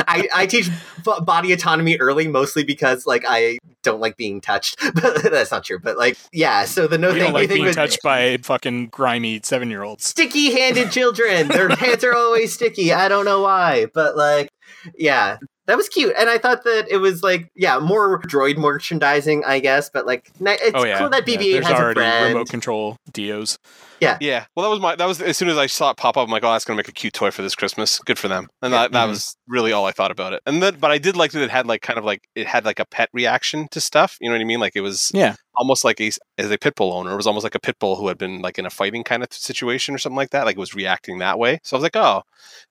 I, 0.07 0.29
I 0.33 0.45
teach 0.45 0.69
b- 1.03 1.19
body 1.23 1.51
autonomy 1.51 1.97
early, 1.97 2.27
mostly 2.27 2.63
because 2.63 3.07
like 3.07 3.25
I 3.27 3.57
don't 3.81 3.99
like 3.99 4.15
being 4.15 4.39
touched. 4.39 4.79
But 4.93 5.23
that's 5.23 5.51
not 5.51 5.63
true. 5.63 5.79
But 5.79 5.97
like, 5.97 6.17
yeah. 6.31 6.65
So 6.65 6.85
the 6.85 6.99
no 6.99 7.09
you 7.09 7.13
thank 7.15 7.23
don't 7.25 7.33
like 7.33 7.41
you 7.43 7.47
thing 7.47 7.55
being 7.57 7.65
was 7.65 7.75
touched 7.75 8.03
by 8.03 8.37
fucking 8.37 8.87
grimy 8.87 9.41
seven 9.43 9.69
year 9.71 9.81
olds. 9.81 10.05
sticky-handed 10.05 10.91
children. 10.91 11.47
Their 11.47 11.69
hands 11.69 12.03
are 12.03 12.15
always 12.15 12.53
sticky. 12.53 12.93
I 12.93 13.09
don't 13.09 13.25
know 13.25 13.41
why, 13.41 13.87
but 13.93 14.15
like, 14.15 14.49
yeah, 14.95 15.37
that 15.67 15.77
was 15.77 15.87
cute. 15.89 16.13
And 16.17 16.29
I 16.29 16.37
thought 16.37 16.63
that 16.63 16.87
it 16.89 16.97
was 16.97 17.23
like, 17.23 17.51
yeah, 17.55 17.79
more 17.79 18.21
droid 18.23 18.57
merchandising, 18.57 19.43
I 19.45 19.59
guess. 19.59 19.89
But 19.89 20.05
like, 20.05 20.29
it's 20.39 20.71
oh 20.73 20.83
yeah, 20.85 20.99
cool 20.99 21.09
that 21.09 21.27
yeah. 21.27 21.37
BB-8 21.37 21.51
There's 21.53 21.67
has 21.67 21.79
a 21.79 21.81
already 21.83 21.99
friend. 21.99 22.33
remote 22.33 22.49
control 22.49 22.97
D-Os. 23.11 23.57
Yeah. 24.01 24.17
Yeah. 24.19 24.45
Well, 24.55 24.63
that 24.65 24.69
was 24.69 24.79
my 24.81 24.95
that 24.97 25.05
was 25.07 25.21
as 25.21 25.37
soon 25.37 25.47
as 25.47 25.57
I 25.57 25.67
saw 25.67 25.91
it 25.91 25.97
pop 25.97 26.17
up, 26.17 26.25
I'm 26.27 26.31
like, 26.31 26.43
oh, 26.43 26.51
that's 26.51 26.65
gonna 26.65 26.75
make 26.75 26.89
a 26.89 26.91
cute 26.91 27.13
toy 27.13 27.31
for 27.31 27.41
this 27.41 27.55
Christmas. 27.55 27.99
Good 27.99 28.19
for 28.19 28.27
them. 28.27 28.49
And 28.61 28.73
that, 28.73 28.91
that 28.91 29.05
Mhm. 29.05 29.09
was 29.09 29.37
really 29.47 29.71
all 29.71 29.85
I 29.85 29.91
thought 29.93 30.11
about 30.11 30.33
it. 30.33 30.41
And 30.45 30.61
then, 30.61 30.75
but 30.79 30.91
I 30.91 30.97
did 30.97 31.15
like 31.15 31.31
that 31.31 31.41
it 31.41 31.49
had 31.49 31.67
like 31.67 31.81
kind 31.81 31.97
of 31.97 32.03
like 32.03 32.27
it 32.35 32.45
had 32.45 32.65
like 32.65 32.79
a 32.79 32.85
pet 32.85 33.09
reaction 33.13 33.67
to 33.71 33.79
stuff. 33.79 34.17
You 34.19 34.27
know 34.29 34.35
what 34.35 34.41
I 34.41 34.45
mean? 34.45 34.59
Like 34.59 34.73
it 34.75 34.81
was 34.81 35.09
Yeah. 35.13 35.35
almost 35.55 35.85
like 35.85 36.01
a 36.01 36.11
as 36.37 36.51
a 36.51 36.57
pit 36.57 36.75
bull 36.75 36.91
owner, 36.91 37.13
it 37.13 37.15
was 37.15 37.27
almost 37.27 37.45
like 37.45 37.55
a 37.55 37.59
pit 37.61 37.77
bull 37.79 37.95
who 37.95 38.09
had 38.09 38.17
been 38.17 38.41
like 38.41 38.59
in 38.59 38.65
a 38.65 38.69
fighting 38.69 39.05
kind 39.05 39.23
of 39.23 39.31
situation 39.31 39.95
or 39.95 39.97
something 39.97 40.17
like 40.17 40.31
that. 40.31 40.45
Like 40.45 40.57
it 40.57 40.59
was 40.59 40.75
reacting 40.75 41.19
that 41.19 41.39
way. 41.39 41.59
So 41.63 41.75
I 41.75 41.79
was 41.79 41.83
like, 41.83 41.95
oh, 41.95 42.23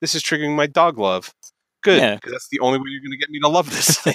this 0.03 0.15
is 0.15 0.23
triggering 0.23 0.55
my 0.55 0.67
dog 0.67 0.99
love. 0.99 1.33
Good, 1.83 1.99
Yeah. 2.01 2.15
because 2.17 2.33
that's 2.33 2.49
the 2.49 2.61
only 2.61 2.79
way 2.79 2.85
you're 2.89 3.01
going 3.01 3.11
to 3.13 3.17
get 3.17 3.31
me 3.31 3.39
to 3.41 3.49
love 3.49 3.71
this 3.71 3.99
thing. 4.01 4.15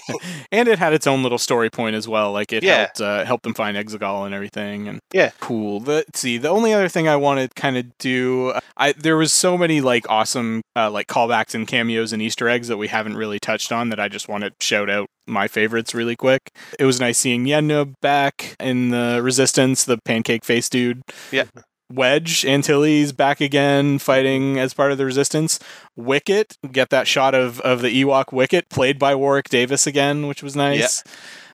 and 0.52 0.68
it 0.68 0.80
had 0.80 0.94
its 0.94 1.06
own 1.07 1.23
little 1.23 1.38
story 1.38 1.69
point 1.69 1.95
as 1.95 2.07
well. 2.07 2.31
Like 2.31 2.52
it 2.53 2.64
Yeah. 2.64 2.77
helped 2.77 3.02
uh, 3.02 3.26
helped 3.26 3.44
them 3.44 3.53
find 3.53 3.76
Exegol 3.77 4.26
and 4.26 4.34
everything. 4.34 4.88
And 4.88 4.99
Yeah. 5.14 5.31
cool. 5.39 5.80
The, 5.80 5.94
let's 5.95 6.19
see, 6.19 6.38
the 6.38 6.49
only 6.49 6.73
other 6.73 6.89
thing 6.89 7.07
I 7.07 7.15
wanted 7.15 7.52
to 7.56 7.61
kind 7.61 7.77
of 7.77 7.85
do, 7.98 8.53
I 8.77 8.94
there 8.94 9.18
was 9.18 9.31
so 9.34 9.57
many 9.57 9.81
like 9.81 10.10
awesome 10.10 10.61
uh, 10.76 10.89
like 10.91 11.07
callbacks 11.07 11.53
and 11.56 11.68
cameos 11.68 12.14
and 12.14 12.22
Easter 12.22 12.48
eggs 12.49 12.68
that 12.69 12.77
we 12.77 12.88
haven't 12.88 13.18
really 13.18 13.39
touched 13.39 13.72
on 13.72 13.89
that 13.89 13.99
I 13.99 14.07
just 14.07 14.27
want 14.30 14.44
to 14.44 14.52
shout 14.61 14.89
out 14.89 15.07
my 15.30 15.48
favorites 15.49 15.94
really 15.94 16.15
quick. 16.15 16.39
It 16.80 16.85
was 16.85 17.02
nice 17.02 17.18
seeing 17.18 17.45
Yenna 17.45 17.94
back 18.02 18.56
in 18.61 18.89
the 18.91 19.19
Resistance, 19.22 19.84
the 19.84 19.98
pancake 20.06 20.45
face 20.45 20.69
dude. 20.69 21.02
Yeah. 21.31 21.44
Wedge 21.91 22.45
Antilles 22.45 23.11
back 23.11 23.39
again, 23.41 23.97
fighting 23.99 24.59
as 24.59 24.73
part 24.73 24.91
of 24.91 24.97
the 24.97 25.05
Resistance. 25.05 25.59
Wicket, 25.95 26.57
get 26.72 26.89
that 26.89 27.07
shot 27.07 27.34
of, 27.34 27.59
of 27.61 27.81
the 27.81 27.89
Ewok 28.03 28.31
Wicket, 28.34 28.69
played 28.69 28.99
by 28.99 29.15
Warwick 29.15 29.49
Davis 29.49 29.88
again, 29.88 30.27
which 30.27 30.43
was 30.43 30.55
nice. 30.55 31.03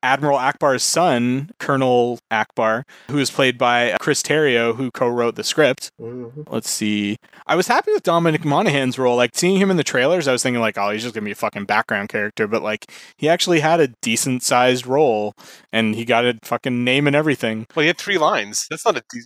Admiral 0.02 0.38
Ackbar's 0.38 0.84
son, 0.84 1.50
Colonel 1.60 2.20
Akbar, 2.30 2.84
who 3.10 3.20
is 3.20 3.32
played 3.32 3.58
by 3.58 3.96
Chris 4.02 4.22
Terrio, 4.22 4.76
who 4.76 4.92
co-wrote 4.92 5.36
the 5.36 5.46
script. 5.46 5.92
Mhm. 6.02 6.46
Let's 6.52 6.70
see. 6.70 7.16
I 7.48 7.56
was 7.56 7.68
happy 7.68 7.94
with 7.94 8.04
Dominic 8.04 8.44
Monaghan's 8.44 9.00
role. 9.00 9.16
Like 9.16 9.32
seeing 9.34 9.62
him 9.62 9.72
in 9.72 9.78
the 9.78 9.84
trailers, 9.84 10.28
I 10.28 10.34
was 10.34 10.44
thinking 10.44 10.60
like, 10.60 10.78
oh, 10.78 10.90
he's 10.90 11.04
just 11.04 11.16
gonna 11.16 11.24
be 11.24 11.32
a 11.32 11.36
fucking 11.36 11.64
background 11.66 12.10
character. 12.10 12.48
But 12.48 12.62
like, 12.64 12.92
he 13.16 13.30
actually 13.30 13.62
had 13.62 13.80
a 13.80 13.88
decent 14.02 14.44
sized 14.44 14.86
role, 14.86 15.36
and 15.72 15.96
he 15.96 16.04
got 16.04 16.26
a 16.26 16.38
fucking 16.44 16.84
name 16.84 17.08
and 17.08 17.16
everything. 17.16 17.66
well, 17.74 17.84
he 17.84 17.88
had 17.88 17.98
three 17.98 18.18
lines. 18.18 18.68
That's 18.70 18.84
not 18.84 18.98
a. 18.98 19.04
de- 19.10 19.26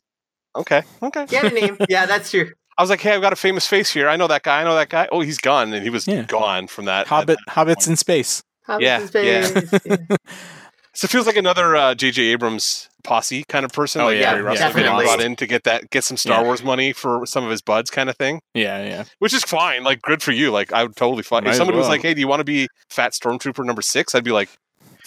Okay. 0.56 0.82
Okay. 1.04 1.26
He 1.30 1.36
had 1.36 1.46
a 1.52 1.56
name. 1.56 1.78
yeah, 1.90 2.06
that's 2.06 2.32
true. 2.32 2.52
I 2.78 2.84
was 2.84 2.90
like, 2.90 3.02
hey, 3.02 3.14
I've 3.14 3.22
got 3.22 3.34
a 3.34 3.38
famous 3.38 3.68
face 3.68 3.92
here. 3.92 4.08
I 4.08 4.16
know 4.18 4.28
that 4.28 4.44
guy. 4.44 4.62
I 4.62 4.64
know 4.64 4.76
that 4.76 4.90
guy. 4.90 5.08
Oh, 5.12 5.22
he's 5.22 5.40
gone, 5.40 5.74
and 5.74 5.84
he 5.84 5.90
was 5.90 6.08
Yeah. 6.08 6.24
gone 6.24 6.68
from 6.68 6.86
that. 6.86 7.08
Hobbit, 7.08 7.40
that 7.48 7.54
hobbits 7.54 7.76
point. 7.76 7.88
in 7.88 7.96
space. 7.98 8.44
Hobbits 8.68 8.82
Yeah, 8.82 9.02
in 9.02 9.08
space. 9.08 9.82
Yeah. 9.86 9.98
So 10.94 11.06
it 11.06 11.12
feels 11.12 11.28
like 11.28 11.38
another 11.38 11.76
uh, 11.76 11.94
J.J. 11.94 12.24
Abrams 12.24 12.90
posse 13.04 13.44
kind 13.48 13.64
of 13.64 13.72
person. 13.72 14.02
Oh, 14.02 14.06
like 14.06 14.18
yeah, 14.20 14.32
Keri 14.32 14.42
Russell 14.42 14.68
definitely. 14.70 14.90
getting 14.94 15.06
brought 15.06 15.22
in 15.22 15.36
to 15.36 15.46
get 15.46 15.64
that 15.66 15.92
get 15.92 16.04
some 16.04 16.18
Star 16.18 16.40
Yeah. 16.40 16.46
Wars 16.48 16.64
money 16.64 16.92
for 16.92 17.24
some 17.28 17.44
of 17.44 17.52
his 17.52 17.62
buds, 17.62 17.92
kind 17.92 18.10
of 18.10 18.18
thing. 18.18 18.42
Yeah, 18.56 18.84
yeah. 18.84 19.04
Which 19.20 19.32
is 19.32 19.44
fine. 19.44 19.84
Like, 19.84 20.02
good 20.02 20.24
for 20.24 20.32
you. 20.32 20.50
Like, 20.50 20.74
I 20.74 20.82
would 20.82 20.96
totally 20.96 21.22
fine. 21.22 21.44
Might 21.44 21.50
If 21.50 21.52
as 21.52 21.58
somebody 21.58 21.78
was 21.78 21.88
like, 21.88 22.02
"Hey, 22.02 22.16
do 22.16 22.20
you 22.20 22.28
want 22.28 22.40
to 22.40 22.44
be 22.46 22.68
Fat 22.90 23.12
Stormtrooper 23.12 23.64
number 23.64 23.84
six? 23.84 24.16
I'd 24.16 24.24
be 24.24 24.32
like, 24.32 24.50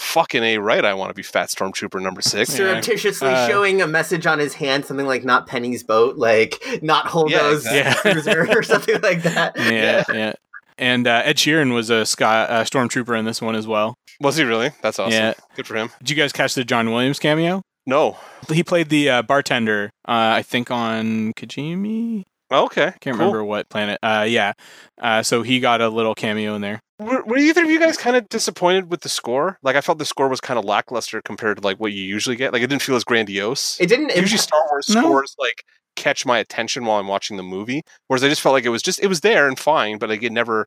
"Fucking 0.01 0.43
a 0.43 0.59
right, 0.59 0.85
I 0.85 0.95
want 0.95 1.11
to 1.11 1.15
be 1.15 1.23
Fat 1.23 1.49
Stormtrooper 1.51 2.01
number 2.01 2.23
six. 2.23 2.51
Yeah. 2.51 2.57
Surreptitiously 2.57 3.29
Uh, 3.29 3.47
showing 3.49 3.83
a 3.83 3.87
message 3.87 4.27
on 4.27 4.39
his 4.39 4.55
hand, 4.55 4.87
something 4.87 5.07
like 5.07 5.25
"Not 5.25 5.47
Penny's 5.47 5.83
boat," 5.85 6.17
like 6.17 6.61
"Not 6.83 7.07
Holdo's 7.07 7.65
Yeah, 7.67 7.95
exactly. 8.05 8.55
or 8.55 8.63
something 8.65 9.01
like 9.03 9.23
that. 9.25 9.57
Yeah, 9.57 10.05
yeah. 10.13 10.33
And 10.79 11.07
uh, 11.07 11.21
Ed 11.25 11.37
Sheeran 11.37 11.75
was 11.75 11.91
a 11.91 12.07
sky 12.07 12.43
uh, 12.45 12.65
stormtrooper 12.65 13.19
in 13.19 13.27
this 13.27 13.43
one 13.43 13.55
as 13.55 13.67
well. 13.67 13.95
Was 14.21 14.37
he 14.39 14.45
really? 14.45 14.71
That's 14.83 14.99
awesome. 14.99 15.13
Yeah. 15.13 15.35
Good 15.55 15.67
for 15.67 15.77
him. 15.77 15.91
Did 15.99 16.11
you 16.11 16.17
guys 16.17 16.33
catch 16.33 16.55
the 16.55 16.65
John 16.65 16.91
Williams 16.91 17.19
cameo? 17.19 17.63
No. 17.87 18.17
He 18.51 18.63
played 18.63 18.89
the 18.89 19.11
uh, 19.11 19.23
bartender, 19.23 19.91
uh, 20.09 20.13
I 20.37 20.43
think 20.43 20.71
on 20.71 21.33
Kijimi. 21.35 22.25
Oh, 22.51 22.65
okay. 22.65 22.93
Can't 23.01 23.03
Cool. 23.03 23.13
remember 23.15 23.45
what 23.45 23.69
planet. 23.69 23.99
Uh, 24.03 24.27
yeah. 24.29 24.53
Uh, 25.01 25.23
so 25.23 25.43
he 25.43 25.61
got 25.61 25.81
a 25.81 25.89
little 25.89 26.15
cameo 26.15 26.55
in 26.57 26.61
there. 26.63 26.81
Were, 26.99 27.23
were 27.25 27.39
either 27.39 27.63
of 27.65 27.71
you 27.71 27.79
guys 27.79 27.97
kind 27.97 28.17
of 28.17 28.29
disappointed 28.29 28.91
with 28.91 29.01
the 29.03 29.09
score? 29.09 29.59
Like, 29.63 29.77
I 29.77 29.81
felt 29.81 29.99
the 29.99 30.05
score 30.05 30.29
was 30.29 30.41
kind 30.41 30.59
of 30.59 30.65
lackluster 30.65 31.23
compared 31.23 31.59
to 31.59 31.63
like 31.65 31.79
what 31.79 31.93
you 31.93 32.03
usually 32.03 32.37
get. 32.37 32.53
Like, 32.53 32.63
it 32.63 32.67
didn't 32.67 32.83
feel 32.83 32.97
as 32.97 33.05
grandiose. 33.05 33.81
It 33.81 33.87
didn't. 33.87 34.09
usually 34.09 34.23
impact- 34.25 34.43
Star 34.43 34.63
Wars 34.71 34.89
No. 34.91 35.01
scores 35.03 35.35
like 35.39 35.63
catch 35.97 36.27
my 36.27 36.39
attention 36.39 36.85
while 36.85 36.99
I'm 36.99 37.09
watching 37.09 37.37
the 37.37 37.43
movie. 37.43 37.83
Whereas 38.09 38.25
I 38.25 38.29
just 38.29 38.41
felt 38.41 38.53
like 38.53 38.65
it 38.65 38.71
was 38.71 38.83
just 38.83 39.01
it 39.03 39.07
was 39.07 39.21
there 39.21 39.47
and 39.49 39.59
fine, 39.59 39.99
but 39.99 40.09
like 40.11 40.23
it 40.23 40.33
never 40.33 40.67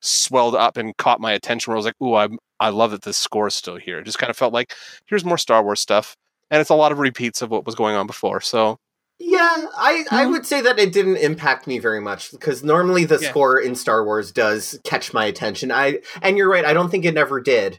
swelled 0.00 0.54
up 0.54 0.76
and 0.76 0.96
caught 0.96 1.20
my 1.20 1.32
attention. 1.32 1.70
Where 1.70 1.76
I 1.76 1.78
was 1.78 1.86
like, 1.86 2.00
"Ooh, 2.02 2.14
I 2.14 2.28
I 2.60 2.68
love 2.70 2.90
that 2.92 3.02
this 3.02 3.16
score 3.16 3.46
is 3.48 3.54
still 3.54 3.76
here." 3.76 3.98
It 3.98 4.04
just 4.04 4.18
kind 4.18 4.30
of 4.30 4.36
felt 4.36 4.52
like 4.52 4.72
here's 5.06 5.24
more 5.24 5.38
Star 5.38 5.62
Wars 5.62 5.80
stuff, 5.80 6.16
and 6.50 6.60
it's 6.60 6.70
a 6.70 6.74
lot 6.74 6.92
of 6.92 6.98
repeats 6.98 7.42
of 7.42 7.50
what 7.50 7.66
was 7.66 7.74
going 7.74 7.96
on 7.96 8.06
before. 8.06 8.40
So 8.40 8.78
Yeah, 9.18 9.66
I, 9.76 10.04
I 10.10 10.26
would 10.26 10.44
say 10.44 10.60
that 10.60 10.78
it 10.78 10.92
didn't 10.92 11.18
impact 11.18 11.66
me 11.66 11.78
very 11.78 12.00
much 12.00 12.32
because 12.32 12.64
normally 12.64 13.04
the 13.04 13.18
Yeah. 13.20 13.30
score 13.30 13.58
in 13.58 13.74
Star 13.76 14.04
Wars 14.04 14.32
does 14.32 14.78
catch 14.84 15.12
my 15.14 15.24
attention. 15.24 15.70
I 15.70 16.00
and 16.20 16.36
you're 16.36 16.50
right. 16.50 16.64
I 16.64 16.72
don't 16.72 16.90
think 16.90 17.04
it 17.04 17.14
never 17.14 17.40
did 17.40 17.78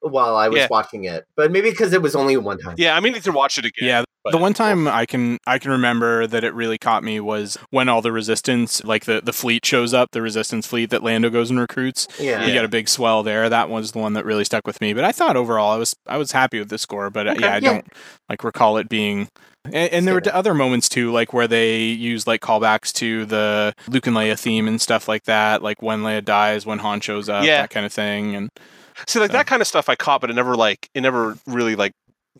while 0.00 0.36
I 0.36 0.48
was 0.48 0.60
Yeah. 0.60 0.66
watching 0.70 1.04
it, 1.04 1.24
but 1.34 1.50
maybe 1.50 1.70
because 1.70 1.92
it 1.92 2.02
was 2.02 2.14
only 2.14 2.36
one 2.36 2.58
time. 2.58 2.74
yeah, 2.78 2.94
I 2.94 3.00
mean, 3.00 3.14
need 3.14 3.24
to 3.24 3.32
watch 3.32 3.56
it 3.58 3.64
again. 3.64 3.88
Yeah, 3.88 4.04
But 4.26 4.32
the 4.32 4.42
one 4.42 4.52
time 4.54 4.86
I 4.88 5.06
can 5.06 5.38
I 5.46 5.58
can 5.58 5.70
remember 5.70 6.26
that 6.26 6.44
it 6.44 6.52
really 6.54 6.78
caught 6.78 7.02
me 7.04 7.20
was 7.20 7.56
when 7.70 7.88
all 7.88 8.02
the 8.02 8.12
resistance, 8.12 8.82
like 8.84 9.04
the 9.04 9.20
the 9.22 9.32
fleet 9.32 9.64
shows 9.64 9.94
up, 9.94 10.10
the 10.10 10.22
resistance 10.22 10.66
fleet 10.66 10.90
that 10.90 11.02
Lando 11.02 11.30
goes 11.30 11.50
and 11.50 11.58
recruits. 11.58 12.06
Yeah. 12.18 12.44
You 12.44 12.52
get 12.52 12.64
a 12.64 12.68
big 12.68 12.88
swell 12.88 13.22
there. 13.22 13.48
That 13.48 13.68
was 13.70 13.92
the 13.92 13.98
one 13.98 14.12
that 14.14 14.24
really 14.24 14.44
stuck 14.44 14.66
with 14.66 14.80
me. 14.80 14.92
But 14.94 15.04
I 15.04 15.12
thought 15.12 15.36
overall 15.36 15.72
I 15.72 15.76
was 15.76 15.94
I 16.06 16.16
was 16.18 16.32
happy 16.32 16.58
with 16.58 16.68
the 16.68 16.78
score. 16.78 17.10
But 17.10 17.26
uh, 17.28 17.30
Okay. 17.32 17.40
yeah, 17.40 17.50
I 17.54 17.58
Yeah. 17.58 17.60
don't 17.72 17.86
like 18.28 18.44
recall 18.44 18.76
it 18.78 18.88
being. 18.88 19.28
And, 19.64 19.74
and 19.92 20.06
there 20.06 20.14
were 20.14 20.22
other 20.32 20.54
moments 20.54 20.88
too, 20.88 21.10
like 21.12 21.32
where 21.32 21.48
they 21.48 21.78
use 21.84 22.26
like 22.26 22.40
callbacks 22.40 22.92
to 22.94 23.24
the 23.26 23.74
Luke 23.88 24.06
and 24.06 24.14
Leia 24.16 24.38
theme 24.38 24.68
and 24.68 24.80
stuff 24.80 25.08
like 25.08 25.24
that, 25.24 25.60
like 25.62 25.82
when 25.82 26.02
Leia 26.02 26.24
dies, 26.24 26.64
when 26.64 26.78
Han 26.78 27.00
shows 27.00 27.28
up, 27.28 27.44
Yeah. 27.44 27.62
that 27.62 27.70
kind 27.70 27.84
of 27.84 27.92
thing. 27.92 28.36
And 28.36 28.50
See, 29.08 29.18
like 29.18 29.30
So- 29.30 29.36
that 29.38 29.46
kind 29.46 29.60
of 29.60 29.66
stuff 29.68 29.88
I 29.88 29.94
caught, 29.96 30.20
but 30.20 30.30
it 30.30 30.34
never 30.34 30.56
like 30.56 30.88
it 30.94 31.00
never 31.00 31.36
really 31.46 31.76
like. 31.76 31.92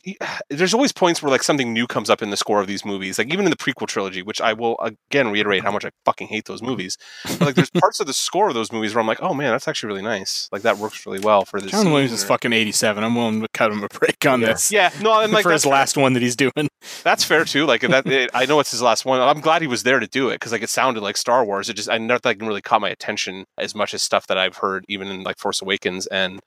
There's 0.51 0.75
always 0.75 0.93
points 0.93 1.23
where 1.23 1.31
like 1.31 1.43
something 1.43 1.73
new 1.73 1.87
comes 1.87 2.11
up 2.11 2.23
in 2.23 2.31
the 2.31 2.37
score 2.37 2.61
of 2.61 2.67
these 2.67 2.85
movies, 2.85 3.19
like 3.19 3.33
even 3.33 3.45
in 3.45 3.51
the 3.51 3.57
prequel 3.57 3.87
trilogy, 3.87 4.23
which 4.23 4.41
I 4.41 4.53
will 4.53 4.77
again 4.81 5.31
reiterate 5.31 5.63
how 5.63 5.69
mm-hmm. 5.69 5.75
much 5.75 5.85
I 5.85 5.91
fucking 6.05 6.29
hate 6.29 6.47
those 6.47 6.61
mm-hmm. 6.61 6.71
movies. 6.71 6.99
But, 7.25 7.41
like 7.41 7.55
there's 7.55 7.71
parts 7.75 8.01
of 8.01 8.07
the 8.07 8.13
score 8.13 8.49
of 8.49 8.55
those 8.55 8.73
movies 8.73 8.95
where 8.95 9.01
I'm 9.01 9.07
like, 9.07 9.23
oh 9.23 9.35
man, 9.35 9.53
that's 9.53 9.69
actually 9.69 9.89
really 9.89 10.03
nice. 10.03 10.49
Like 10.53 10.63
that 10.63 10.79
works 10.79 11.07
really 11.07 11.21
well 11.21 11.45
for 11.45 11.61
this. 11.61 11.71
John 11.71 11.91
Williams 11.91 12.13
is 12.13 12.25
fucking 12.25 12.53
eighty 12.53 12.73
seven. 12.73 13.05
I'm 13.05 13.15
willing 13.15 13.41
to 13.43 13.49
cut 13.53 13.71
him 13.71 13.83
a 13.83 13.89
break 13.89 14.25
on 14.27 14.41
Yeah. 14.41 14.49
this. 14.49 14.73
Yeah, 14.73 14.91
no, 15.01 15.21
and 15.21 15.33
like 15.33 15.43
for 15.43 15.53
his 15.53 15.67
last 15.67 15.97
one 15.97 16.13
that 16.15 16.23
he's 16.23 16.37
doing. 16.37 16.69
That's 17.03 17.25
fair 17.25 17.45
too. 17.45 17.67
Like 17.67 17.83
that, 17.83 18.07
it, 18.11 18.31
I 18.35 18.47
know 18.47 18.61
it's 18.61 18.71
his 18.71 18.83
last 18.83 19.05
one. 19.05 19.21
I'm 19.21 19.41
glad 19.41 19.63
he 19.63 19.69
was 19.69 19.83
there 19.83 20.01
to 20.01 20.07
do 20.07 20.29
it 20.29 20.35
because 20.35 20.53
like 20.53 20.63
it 20.63 20.71
sounded 20.71 21.03
like 21.03 21.17
Star 21.17 21.45
Wars. 21.45 21.69
It 21.69 21.75
just 21.75 21.91
I 21.91 21.99
never 21.99 22.21
like 22.25 22.41
really 22.41 22.63
caught 22.63 22.81
my 22.81 22.91
attention 22.91 23.45
as 23.59 23.75
much 23.75 23.95
as 23.95 24.03
stuff 24.03 24.27
that 24.27 24.39
I've 24.39 24.59
heard 24.59 24.85
even 24.89 25.09
in 25.09 25.23
like 25.23 25.39
Force 25.39 25.63
Awakens 25.63 26.07
and 26.07 26.41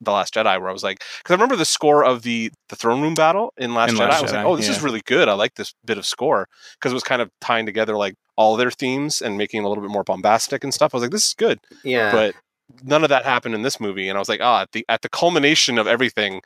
the 0.00 0.12
Last 0.12 0.34
Jedi, 0.34 0.60
where 0.60 0.68
I 0.68 0.72
was 0.72 0.82
like, 0.82 0.98
because 0.98 1.30
I 1.30 1.34
remember 1.34 1.56
the 1.56 1.64
score 1.64 2.04
of 2.04 2.22
the 2.22 2.50
the 2.68 2.76
throne 2.76 3.00
room 3.02 3.14
battle 3.14 3.52
in 3.56 3.74
Last 3.74 3.90
In 3.90 3.96
Jedi. 3.96 4.00
Last 4.08 4.18
I 4.18 4.22
was 4.22 4.32
like, 4.32 4.46
oh, 4.46 4.56
this 4.56 4.68
is 4.68 4.82
really 4.82 5.02
good. 5.06 5.28
I 5.28 5.32
like 5.34 5.54
this 5.54 5.74
bit 5.84 5.98
of 5.98 6.06
score 6.06 6.48
because 6.74 6.92
it 6.92 6.94
was 6.94 7.02
kind 7.04 7.22
of 7.22 7.30
tying 7.40 7.66
together 7.66 7.96
like 7.96 8.14
all 8.36 8.56
their 8.56 8.70
themes 8.70 9.22
and 9.22 9.38
making 9.38 9.62
it 9.62 9.64
a 9.64 9.68
little 9.68 9.82
bit 9.82 9.90
more 9.90 10.04
bombastic 10.04 10.62
and 10.62 10.72
stuff. 10.74 10.94
I 10.94 10.98
was 10.98 11.02
like, 11.02 11.10
this 11.12 11.28
is 11.28 11.34
good, 11.34 11.58
Yeah. 11.84 12.12
but 12.12 12.34
none 12.82 13.02
of 13.04 13.08
that 13.10 13.24
happened 13.24 13.54
in 13.54 13.62
this 13.62 13.80
movie, 13.80 14.08
and 14.08 14.18
I 14.18 14.20
was 14.20 14.28
like, 14.28 14.40
ah, 14.42 14.62
at 14.62 14.72
the 14.72 14.84
at 14.88 15.02
the 15.02 15.08
culmination 15.08 15.78
of 15.78 15.86
everything. 15.86 16.42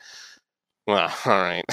Well, 0.87 1.13
all 1.27 1.33
right. 1.33 1.65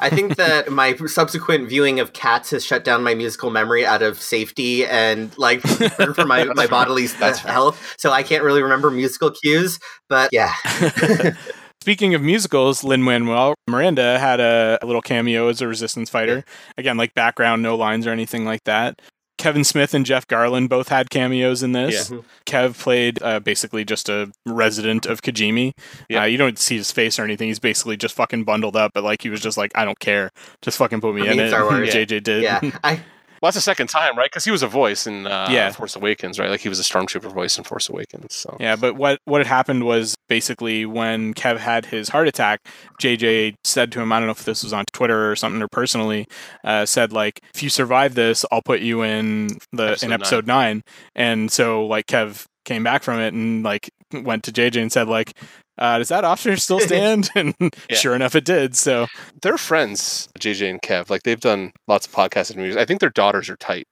I 0.00 0.10
think 0.10 0.36
that 0.36 0.70
my 0.70 0.94
subsequent 1.06 1.68
viewing 1.68 2.00
of 2.00 2.12
Cats 2.12 2.50
has 2.50 2.64
shut 2.64 2.84
down 2.84 3.02
my 3.02 3.14
musical 3.14 3.50
memory 3.50 3.84
out 3.84 4.02
of 4.02 4.20
safety 4.20 4.86
and 4.86 5.36
like 5.38 5.60
for 5.60 6.24
my, 6.24 6.44
my 6.44 6.66
bodily 6.66 7.06
health. 7.44 7.94
So 7.98 8.10
I 8.10 8.22
can't 8.22 8.42
really 8.42 8.62
remember 8.62 8.90
musical 8.90 9.30
cues. 9.30 9.78
But 10.08 10.30
yeah. 10.32 10.54
Speaking 11.80 12.14
of 12.14 12.22
musicals, 12.22 12.82
Lin 12.82 13.02
Manuel 13.02 13.54
Miranda 13.68 14.18
had 14.18 14.40
a, 14.40 14.78
a 14.82 14.86
little 14.86 15.00
cameo 15.00 15.48
as 15.48 15.60
a 15.60 15.68
resistance 15.68 16.10
fighter. 16.10 16.44
Again, 16.76 16.96
like 16.96 17.14
background, 17.14 17.62
no 17.62 17.76
lines 17.76 18.06
or 18.06 18.10
anything 18.10 18.44
like 18.44 18.64
that. 18.64 19.00
Kevin 19.38 19.64
Smith 19.64 19.94
and 19.94 20.04
Jeff 20.04 20.26
Garlin 20.26 20.68
both 20.68 20.88
had 20.88 21.10
cameos 21.10 21.62
in 21.62 21.72
this. 21.72 22.10
Yeah. 22.10 22.18
Kev 22.44 22.78
played 22.78 23.22
uh, 23.22 23.40
basically 23.40 23.84
just 23.84 24.08
a 24.08 24.30
resident 24.44 25.06
of 25.06 25.22
Kijimi. 25.22 25.72
Yeah. 26.08 26.22
Uh, 26.22 26.26
you 26.26 26.36
don't 26.36 26.58
see 26.58 26.76
his 26.76 26.90
face 26.92 27.18
or 27.18 27.24
anything. 27.24 27.48
He's 27.48 27.58
basically 27.58 27.96
just 27.96 28.14
fucking 28.14 28.44
bundled 28.44 28.76
up, 28.76 28.92
but 28.94 29.04
like 29.04 29.22
he 29.22 29.30
was 29.30 29.40
just 29.40 29.56
like, 29.56 29.72
I 29.74 29.84
don't 29.84 29.98
care. 29.98 30.30
Just 30.60 30.76
fucking 30.78 31.00
put 31.00 31.14
me 31.14 31.22
Put 31.22 31.30
in 31.30 31.36
me 31.36 31.42
in 31.44 31.46
it. 31.46 31.50
Star 31.50 31.64
Wars. 31.64 31.88
JJ 31.94 32.22
did. 32.22 32.42
yeah. 32.42 32.60
I 32.84 33.00
Well, 33.40 33.48
that's 33.48 33.56
the 33.56 33.60
second 33.62 33.88
time, 33.88 34.16
right? 34.16 34.30
Because 34.30 34.44
he 34.44 34.50
was 34.50 34.62
a 34.62 34.66
voice 34.66 35.06
in 35.06 35.26
uh, 35.26 35.48
Yeah. 35.50 35.70
Force 35.70 35.96
Awakens, 35.96 36.38
right? 36.38 36.50
Like 36.50 36.60
he 36.60 36.68
was 36.68 36.78
a 36.78 36.82
stormtrooper 36.82 37.32
voice 37.32 37.58
in 37.58 37.64
Force 37.64 37.88
Awakens. 37.88 38.34
So 38.34 38.56
Yeah, 38.60 38.76
but 38.76 38.94
what 38.96 39.20
what 39.24 39.40
had 39.40 39.46
happened 39.46 39.84
was 39.84 40.14
basically 40.28 40.84
when 40.86 41.34
Kev 41.34 41.58
had 41.58 41.86
his 41.86 42.08
heart 42.08 42.28
attack, 42.28 42.60
JJ 43.00 43.54
said 43.64 43.92
to 43.92 44.00
him, 44.00 44.12
I 44.12 44.18
don't 44.18 44.26
know 44.26 44.32
if 44.32 44.44
this 44.44 44.62
was 44.62 44.72
on 44.72 44.84
Twitter 44.92 45.30
or 45.30 45.36
something 45.36 45.62
or 45.62 45.68
personally, 45.68 46.26
uh, 46.64 46.86
said 46.86 47.12
like, 47.12 47.40
if 47.54 47.62
you 47.62 47.70
survive 47.70 48.14
this, 48.14 48.44
I'll 48.50 48.62
put 48.62 48.80
you 48.80 49.02
in 49.02 49.58
the 49.72 49.88
Episode 49.88 50.06
in 50.06 50.12
episode 50.12 50.46
nine. 50.46 50.82
And 51.14 51.50
so 51.50 51.86
like 51.86 52.06
Kev 52.06 52.44
came 52.64 52.82
back 52.82 53.02
from 53.02 53.20
it 53.20 53.32
and 53.32 53.62
like 53.62 53.90
went 54.12 54.42
to 54.44 54.52
JJ 54.52 54.80
and 54.82 54.92
said 54.92 55.08
like, 55.08 55.32
uh, 55.78 55.98
does 55.98 56.08
that 56.08 56.24
offer 56.24 56.56
still 56.56 56.80
stand? 56.80 57.30
and 57.34 57.54
Yeah. 57.60 57.96
sure 57.96 58.14
enough, 58.14 58.34
it 58.34 58.44
did. 58.44 58.76
So 58.76 59.06
they're 59.42 59.58
friends, 59.58 60.28
JJ 60.38 60.70
and 60.70 60.82
Kev. 60.82 61.10
Like 61.10 61.22
they've 61.22 61.40
done 61.40 61.72
lots 61.86 62.06
of 62.06 62.12
podcasts 62.12 62.50
and 62.50 62.58
movies. 62.58 62.76
I 62.76 62.84
think 62.84 63.00
their 63.00 63.10
daughters 63.10 63.48
are 63.48 63.56
tight. 63.56 63.86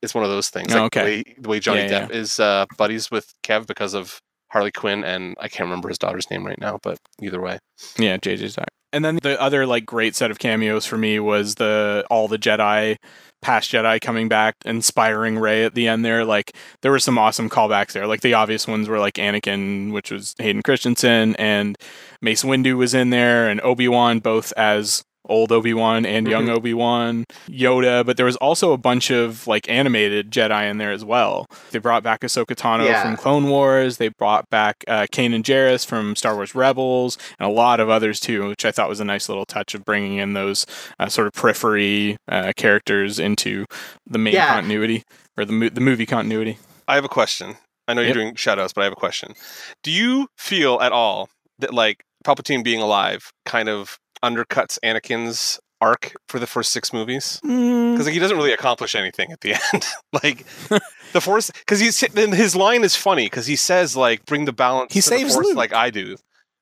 It's 0.00 0.14
one 0.14 0.24
of 0.24 0.30
those 0.30 0.48
things. 0.48 0.72
Oh, 0.74 0.84
Like 0.84 0.96
okay. 0.96 1.00
the, 1.00 1.06
way, 1.30 1.34
the 1.38 1.48
way 1.48 1.60
Johnny 1.60 1.80
Yeah, 1.82 2.06
Depp 2.06 2.10
is 2.12 2.38
uh, 2.40 2.66
buddies 2.78 3.10
with 3.10 3.32
Kev 3.42 3.66
because 3.66 3.94
of 3.94 4.20
Harley 4.50 4.70
Quinn, 4.70 5.02
and 5.04 5.34
I 5.40 5.48
can't 5.48 5.66
remember 5.68 5.88
his 5.88 5.98
daughter's 5.98 6.30
name 6.30 6.46
right 6.46 6.60
now, 6.60 6.78
but 6.82 6.98
either 7.20 7.40
way. 7.40 7.58
Yeah, 7.98 8.16
JJ's 8.18 8.56
back. 8.56 8.68
And 8.92 9.04
then 9.04 9.18
the 9.22 9.40
other 9.40 9.66
like 9.66 9.86
great 9.86 10.14
set 10.14 10.30
of 10.30 10.38
cameos 10.38 10.84
for 10.86 10.98
me 10.98 11.18
was 11.18 11.54
the 11.56 12.04
all 12.10 12.28
the 12.28 12.38
Jedi, 12.38 12.96
past 13.42 13.70
Jedi 13.70 14.00
coming 14.00 14.28
back, 14.28 14.56
inspiring 14.64 15.38
Rey 15.38 15.64
at 15.64 15.74
the 15.74 15.88
end 15.88 16.04
there. 16.04 16.24
Like 16.24 16.56
there 16.80 16.90
were 16.90 16.98
some 16.98 17.18
awesome 17.18 17.50
callbacks 17.50 17.92
there. 17.92 18.06
Like 18.06 18.22
the 18.22 18.34
obvious 18.34 18.66
ones 18.66 18.88
were 18.88 18.98
like 18.98 19.14
Anakin, 19.14 19.92
which 19.92 20.10
was 20.10 20.34
Hayden 20.38 20.62
Christensen, 20.62 21.36
and 21.36 21.76
Mace 22.22 22.44
Windu 22.44 22.76
was 22.76 22.94
in 22.94 23.10
there, 23.10 23.48
and 23.48 23.60
Obi 23.60 23.88
Wan 23.88 24.20
both 24.20 24.52
as 24.56 25.04
old 25.28 25.52
Obi 25.52 25.72
Wan 25.72 26.04
and 26.04 26.26
young 26.26 26.46
Mhm. 26.46 26.56
Obi 26.56 26.74
Wan, 26.74 27.24
Yoda. 27.48 28.04
But 28.04 28.16
there 28.16 28.26
was 28.26 28.36
also 28.36 28.72
a 28.72 28.76
bunch 28.78 29.10
of 29.10 29.46
like 29.46 29.68
animated 29.68 30.30
Jedi 30.30 30.68
in 30.70 30.78
there 30.78 30.90
as 30.92 31.04
well. 31.04 31.46
They 31.70 31.78
brought 31.78 32.02
back 32.02 32.20
Ahsoka 32.20 32.56
Tano 32.56 32.86
Yeah. 32.86 33.02
from 33.02 33.16
Clone 33.16 33.48
Wars. 33.48 33.98
They 33.98 34.08
brought 34.08 34.50
back 34.50 34.84
uh, 34.88 35.06
Kanan 35.12 35.42
Jarrus 35.42 35.86
from 35.86 36.16
Star 36.16 36.34
Wars 36.34 36.54
Rebels, 36.54 37.18
and 37.38 37.48
a 37.48 37.52
lot 37.52 37.78
of 37.80 37.88
others 37.88 38.18
too, 38.20 38.48
which 38.48 38.64
I 38.64 38.72
thought 38.72 38.88
was 38.88 39.00
a 39.00 39.04
nice 39.04 39.28
little 39.28 39.46
touch 39.46 39.74
of 39.74 39.84
bringing 39.84 40.18
in 40.18 40.32
those 40.32 40.66
uh, 40.98 41.08
sort 41.08 41.26
of 41.28 41.32
periphery 41.34 42.16
uh, 42.28 42.52
characters 42.56 43.18
into 43.18 43.64
the 44.06 44.18
main 44.18 44.34
Yeah. 44.34 44.48
continuity 44.54 45.04
or 45.38 45.44
the 45.44 45.52
mo- 45.52 45.68
the 45.68 45.80
movie 45.80 46.06
continuity. 46.06 46.58
I 46.88 46.96
have 46.96 47.04
a 47.04 47.08
question. 47.08 47.56
I 47.88 47.94
know 47.94 48.00
Yep. 48.02 48.14
you're 48.14 48.24
doing 48.24 48.34
shout 48.36 48.58
outs, 48.58 48.72
but 48.72 48.82
I 48.82 48.84
have 48.84 48.92
a 48.92 48.96
question. 48.96 49.34
Do 49.82 49.90
you 49.90 50.28
feel 50.36 50.80
at 50.80 50.92
all 50.92 51.28
that 51.58 51.72
like 51.72 52.02
Palpatine 52.24 52.62
being 52.62 52.80
alive 52.80 53.30
kind 53.46 53.68
of 53.68 53.98
undercuts 54.22 54.78
Anakin's 54.84 55.60
arc 55.80 56.14
for 56.28 56.38
the 56.38 56.46
first 56.46 56.72
six 56.72 56.92
movies? 56.92 57.40
Mm. 57.44 57.92
because 57.92 58.06
like, 58.06 58.14
he 58.14 58.20
doesn't 58.20 58.36
really 58.36 58.52
accomplish 58.52 58.94
anything 58.94 59.32
at 59.32 59.40
the 59.40 59.54
end. 59.72 59.86
like 60.22 60.46
the 61.12 61.20
force, 61.20 61.50
because 61.50 61.80
he's 61.80 62.00
then 62.12 62.32
his 62.32 62.54
line 62.56 62.84
is 62.84 62.96
funny 62.96 63.26
because 63.26 63.46
he 63.46 63.56
says 63.56 63.96
like 63.96 64.24
bring 64.26 64.44
the 64.44 64.52
balance. 64.52 64.92
He 64.92 65.00
to 65.00 65.10
the 65.10 65.16
saves 65.16 65.34
force 65.34 65.46
Luke. 65.48 65.56
like 65.56 65.72
I 65.72 65.90
do, 65.90 66.16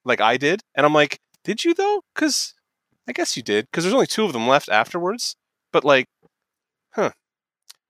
like 0.04 0.20
I 0.20 0.36
did, 0.36 0.62
and 0.74 0.86
I'm 0.86 0.94
like, 0.94 1.18
did 1.44 1.64
you 1.64 1.74
though? 1.74 2.02
Because 2.14 2.54
I 3.08 3.12
guess 3.12 3.36
you 3.36 3.42
did 3.42 3.66
because 3.66 3.84
there's 3.84 3.94
only 3.94 4.06
two 4.06 4.24
of 4.24 4.32
them 4.32 4.46
left 4.48 4.68
afterwards. 4.68 5.36
But 5.72 5.84
like, 5.84 6.06
huh? 6.94 7.10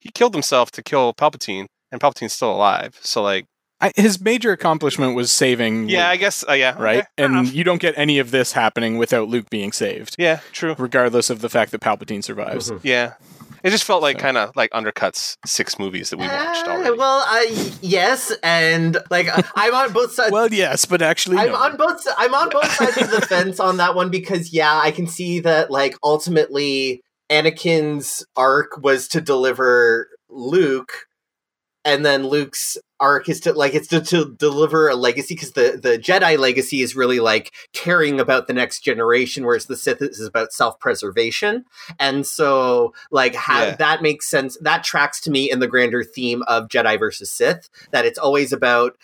He 0.00 0.10
killed 0.10 0.34
himself 0.34 0.70
to 0.72 0.82
kill 0.82 1.12
Palpatine, 1.14 1.66
and 1.92 2.00
Palpatine's 2.00 2.32
still 2.32 2.52
alive. 2.52 2.98
So 3.02 3.22
like, 3.22 3.46
I, 3.80 3.92
his 3.96 4.20
major 4.20 4.52
accomplishment 4.52 5.14
was 5.16 5.32
saving. 5.32 5.88
yeah, 5.88 6.08
I 6.10 6.16
guess, 6.16 6.44
uh, 6.48 6.52
yeah, 6.52 6.74
right. 6.78 6.98
okay, 6.98 7.06
and 7.18 7.32
enough. 7.34 7.54
you 7.54 7.64
don't 7.64 7.80
get 7.80 7.94
any 7.96 8.18
of 8.18 8.30
this 8.30 8.52
happening 8.52 8.98
without 8.98 9.28
Luke 9.28 9.48
being 9.50 9.72
saved, 9.72 10.16
yeah, 10.18 10.40
true. 10.52 10.74
regardless 10.78 11.30
of 11.30 11.40
the 11.40 11.48
fact 11.48 11.70
that 11.72 11.80
Palpatine 11.80 12.22
survives. 12.22 12.70
Mhm. 12.70 12.80
Yeah, 12.82 13.14
it 13.62 13.70
just 13.70 13.84
felt 13.84 14.02
like 14.02 14.18
So- 14.18 14.22
kind 14.22 14.36
of 14.36 14.54
like 14.54 14.70
undercuts 14.72 15.36
six 15.46 15.78
movies 15.78 16.10
that 16.10 16.18
we 16.18 16.26
watched 16.26 16.66
Uh, 16.66 16.70
already. 16.72 16.96
well, 16.98 17.24
uh, 17.26 17.70
yes, 17.80 18.32
and 18.42 18.98
like 19.10 19.28
uh, 19.28 19.42
I'm 19.56 19.74
on 19.74 19.92
both 19.92 20.12
sides. 20.12 20.30
Well, 20.32 20.52
yes, 20.52 20.84
but 20.84 21.00
actually, 21.00 21.38
I'm 21.38 21.48
no. 21.52 21.56
on 21.56 21.76
both. 21.78 22.06
I'm 22.18 22.34
on 22.34 22.50
both 22.50 22.70
sides 22.72 22.98
of 22.98 23.10
the 23.10 23.20
fence 23.26 23.58
on 23.60 23.78
that 23.78 23.94
one 23.94 24.10
because 24.10 24.52
yeah, 24.52 24.78
I 24.82 24.90
can 24.90 25.06
see 25.06 25.40
that 25.40 25.70
like 25.70 25.96
ultimately 26.02 27.02
Anakin's 27.30 28.24
arc 28.36 28.78
was 28.82 29.08
to 29.08 29.20
deliver 29.20 30.08
Luke, 30.28 31.06
and 31.90 32.04
then 32.06 32.26
Luke's 32.26 32.76
arc 33.00 33.28
is 33.28 33.40
to 33.40 33.52
like 33.52 33.74
it's 33.74 33.88
to, 33.88 34.00
to 34.00 34.34
deliver 34.38 34.88
a 34.88 34.94
legacy 34.94 35.34
because 35.34 35.52
the 35.52 35.78
the 35.82 35.98
Jedi 35.98 36.38
legacy 36.38 36.82
is 36.82 36.94
really 36.94 37.18
like 37.20 37.52
caring 37.72 38.20
about 38.20 38.46
the 38.46 38.52
next 38.52 38.80
generation, 38.80 39.44
whereas 39.44 39.66
the 39.66 39.76
Sith 39.76 40.00
is 40.02 40.20
about 40.20 40.52
self 40.52 40.78
preservation, 40.78 41.64
and 41.98 42.26
so 42.26 42.94
like 43.10 43.34
how 43.34 43.62
Yeah. 43.62 43.76
that 43.76 44.02
makes 44.02 44.26
sense. 44.28 44.56
That 44.60 44.84
tracks 44.84 45.20
to 45.22 45.30
me 45.30 45.50
in 45.50 45.58
the 45.58 45.66
grander 45.68 46.04
theme 46.04 46.42
of 46.46 46.68
Jedi 46.68 46.98
versus 46.98 47.30
Sith 47.30 47.68
that 47.90 48.04
it's 48.06 48.18
always 48.18 48.52
about 48.52 48.96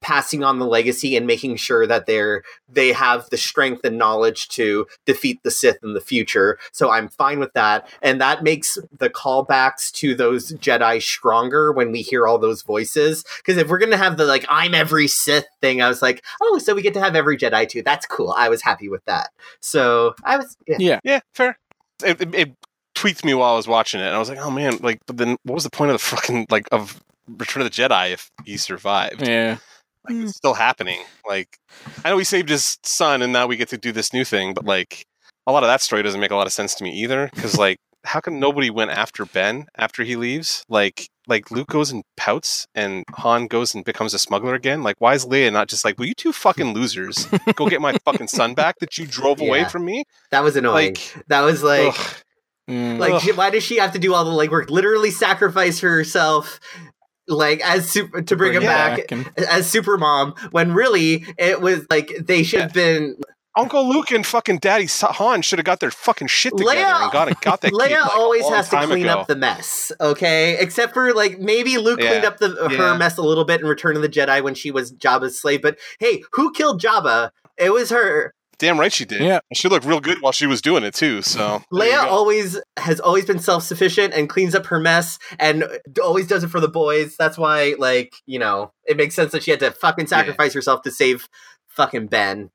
passing 0.00 0.42
on 0.42 0.58
the 0.58 0.66
legacy 0.66 1.16
and 1.16 1.26
making 1.26 1.56
sure 1.56 1.86
that 1.86 2.06
they're 2.06 2.42
they 2.68 2.92
have 2.92 3.28
the 3.30 3.36
strength 3.36 3.84
and 3.84 3.98
knowledge 3.98 4.48
to 4.48 4.86
defeat 5.04 5.42
the 5.42 5.50
Sith 5.50 5.78
in 5.82 5.94
the 5.94 6.00
future. 6.00 6.58
So 6.72 6.90
I'm 6.90 7.08
fine 7.08 7.38
with 7.38 7.52
that. 7.52 7.88
And 8.02 8.20
that 8.20 8.42
makes 8.42 8.78
the 8.98 9.10
callbacks 9.10 9.90
to 9.92 10.14
those 10.14 10.52
Jedi 10.52 11.02
stronger 11.02 11.72
when 11.72 11.92
we 11.92 12.02
hear 12.02 12.26
all 12.26 12.38
those 12.38 12.62
voices. 12.62 13.24
Because 13.38 13.58
if 13.58 13.68
we're 13.68 13.78
gonna 13.78 13.96
have 13.96 14.16
the 14.16 14.24
like 14.24 14.46
I'm 14.48 14.74
every 14.74 15.08
Sith 15.08 15.46
thing, 15.60 15.82
I 15.82 15.88
was 15.88 16.02
like, 16.02 16.24
oh, 16.42 16.58
so 16.58 16.74
we 16.74 16.82
get 16.82 16.94
to 16.94 17.00
have 17.00 17.16
every 17.16 17.36
Jedi 17.36 17.68
too. 17.68 17.82
That's 17.82 18.06
cool. 18.06 18.34
I 18.36 18.48
was 18.48 18.62
happy 18.62 18.88
with 18.88 19.04
that. 19.04 19.30
So 19.60 20.14
I 20.24 20.36
was 20.36 20.56
yeah. 20.66 20.76
yeah, 20.78 21.00
Yeah, 21.04 21.20
fair. 21.34 21.58
It, 22.02 22.20
it, 22.20 22.34
it 22.34 22.54
tweaked 22.94 23.24
me 23.24 23.34
while 23.34 23.52
I 23.52 23.56
was 23.56 23.68
watching 23.68 24.00
it, 24.00 24.06
and 24.06 24.14
I 24.14 24.18
was 24.18 24.28
like, 24.28 24.38
"Oh 24.38 24.50
man!" 24.50 24.78
Like, 24.80 25.00
but 25.06 25.18
then 25.18 25.36
what 25.42 25.54
was 25.54 25.64
the 25.64 25.70
point 25.70 25.90
of 25.90 25.94
the 25.94 26.04
fucking 26.04 26.46
like 26.50 26.66
of 26.72 27.02
Return 27.28 27.62
of 27.62 27.70
the 27.70 27.82
Jedi 27.82 28.12
if 28.12 28.30
he 28.44 28.56
survived? 28.56 29.26
yeah. 29.26 29.58
Like, 30.08 30.16
it's 30.24 30.36
still 30.36 30.54
happening. 30.54 31.00
Like, 31.28 31.58
I 32.04 32.10
know 32.10 32.18
he 32.18 32.24
saved 32.24 32.48
his 32.48 32.78
son, 32.82 33.22
and 33.22 33.32
now 33.32 33.46
we 33.46 33.56
get 33.56 33.68
to 33.68 33.78
do 33.78 33.92
this 33.92 34.12
new 34.12 34.24
thing, 34.24 34.54
but 34.54 34.64
like, 34.64 35.04
a 35.46 35.52
lot 35.52 35.62
of 35.62 35.68
that 35.68 35.82
story 35.82 36.02
doesn't 36.02 36.20
make 36.20 36.30
a 36.30 36.36
lot 36.36 36.46
of 36.46 36.52
sense 36.52 36.74
to 36.76 36.84
me 36.84 36.90
either. 37.02 37.28
Because 37.34 37.56
like, 37.58 37.78
how 38.04 38.20
come 38.20 38.38
nobody 38.40 38.70
went 38.70 38.90
after 38.90 39.26
Ben 39.26 39.66
after 39.76 40.02
he 40.04 40.16
leaves? 40.16 40.64
Like, 40.68 41.08
like 41.26 41.50
Luke 41.50 41.68
goes 41.68 41.90
and 41.92 42.02
pouts, 42.16 42.66
and 42.74 43.04
Han 43.16 43.46
goes 43.46 43.74
and 43.74 43.84
becomes 43.84 44.14
a 44.14 44.18
smuggler 44.18 44.54
again. 44.54 44.82
Like, 44.82 44.96
why 45.00 45.14
is 45.14 45.26
Leia 45.26 45.52
not 45.52 45.68
just 45.68 45.84
like, 45.84 45.98
"Well, 45.98 46.08
you 46.08 46.14
two 46.14 46.32
fucking 46.32 46.72
losers, 46.72 47.26
go 47.54 47.68
get 47.68 47.80
my 47.80 47.94
fucking 48.04 48.28
son 48.28 48.54
back 48.54 48.78
that 48.80 48.96
you 48.96 49.06
drove 49.06 49.40
away 49.42 49.64
from 49.64 49.84
me"? 49.84 50.04
That 50.30 50.42
was 50.42 50.56
annoying. 50.56 50.94
Like, 50.94 51.24
that 51.28 51.42
was 51.42 51.62
like, 51.62 51.88
ugh. 51.98 52.14
Mm. 52.68 52.98
like, 52.98 53.12
Ugh. 53.14 53.22
she- 53.22 53.32
why 53.32 53.50
does 53.50 53.62
she 53.64 53.76
have 53.76 53.92
to 53.92 53.98
do 53.98 54.14
all 54.14 54.24
the 54.24 54.30
legwork? 54.30 54.70
Literally 54.70 55.10
sacrifice 55.10 55.80
herself, 55.80 56.58
like 57.30 57.60
as 57.62 57.88
super 57.88 58.20
to 58.22 58.36
bring 58.36 58.52
him 58.52 58.62
Yeah. 58.64 58.96
back 58.96 59.10
and- 59.12 59.30
as 59.48 59.66
super 59.68 59.96
mom. 59.96 60.34
When 60.50 60.72
really 60.74 61.24
it 61.38 61.60
was 61.60 61.86
like 61.90 62.12
they 62.20 62.42
should 62.42 62.60
have 62.60 62.72
been. 62.74 63.16
Uncle 63.56 63.88
Luke 63.88 64.12
and 64.12 64.24
fucking 64.24 64.58
Daddy 64.58 64.86
Han 64.88 65.42
should 65.42 65.58
have 65.58 65.66
got 65.66 65.80
their 65.80 65.90
fucking 65.90 66.28
shit 66.28 66.56
together 66.56 66.76
Leia- 66.76 67.02
and 67.02 67.12
got 67.12 67.28
it, 67.28 67.40
got 67.40 67.60
that 67.62 67.70
kid, 67.72 67.80
Leia 67.80 68.00
like, 68.02 68.14
always 68.16 68.48
has 68.48 68.68
to 68.68 68.86
clean 68.86 69.06
ago. 69.06 69.18
up 69.18 69.26
the 69.26 69.34
mess, 69.34 69.90
okay? 70.00 70.56
Except 70.60 70.94
for 70.94 71.12
like 71.12 71.40
maybe 71.40 71.76
Luke 71.76 72.00
Yeah. 72.00 72.10
cleaned 72.10 72.24
up 72.26 72.38
the 72.38 72.54
uh, 72.56 72.68
her 72.68 72.94
mess 72.96 73.16
a 73.18 73.22
little 73.22 73.44
bit 73.44 73.60
in 73.60 73.66
Return 73.66 73.96
of 73.96 74.02
the 74.02 74.08
Jedi 74.08 74.40
when 74.42 74.54
she 74.54 74.70
was 74.70 74.92
Jabba's 74.92 75.38
slave. 75.38 75.62
But 75.62 75.78
hey, 75.98 76.22
who 76.32 76.52
killed 76.52 76.80
Jabba? 76.80 77.30
It 77.58 77.72
was 77.72 77.90
her. 77.90 78.34
Damn 78.60 78.78
right 78.78 78.92
she 78.92 79.06
did. 79.06 79.22
Yeah. 79.22 79.40
She 79.54 79.68
looked 79.68 79.86
real 79.86 80.00
good 80.00 80.20
while 80.20 80.32
she 80.32 80.46
was 80.46 80.60
doing 80.60 80.84
it 80.84 80.92
too. 80.92 81.22
So 81.22 81.62
there 81.72 81.98
Leia 81.98 82.04
always 82.04 82.60
has 82.76 83.00
always 83.00 83.24
been 83.24 83.38
self 83.38 83.62
sufficient 83.62 84.12
and 84.12 84.28
cleans 84.28 84.54
up 84.54 84.66
her 84.66 84.78
mess 84.78 85.18
and 85.38 85.64
always 86.04 86.28
does 86.28 86.44
it 86.44 86.48
for 86.48 86.60
the 86.60 86.68
boys. 86.68 87.16
That's 87.16 87.38
why, 87.38 87.74
like, 87.78 88.14
you 88.26 88.38
know, 88.38 88.72
it 88.86 88.98
makes 88.98 89.14
sense 89.14 89.32
that 89.32 89.42
she 89.42 89.50
had 89.50 89.60
to 89.60 89.70
fucking 89.70 90.08
sacrifice 90.08 90.52
herself 90.52 90.82
to 90.82 90.90
save 90.90 91.26
fucking 91.68 92.08
Ben. 92.08 92.50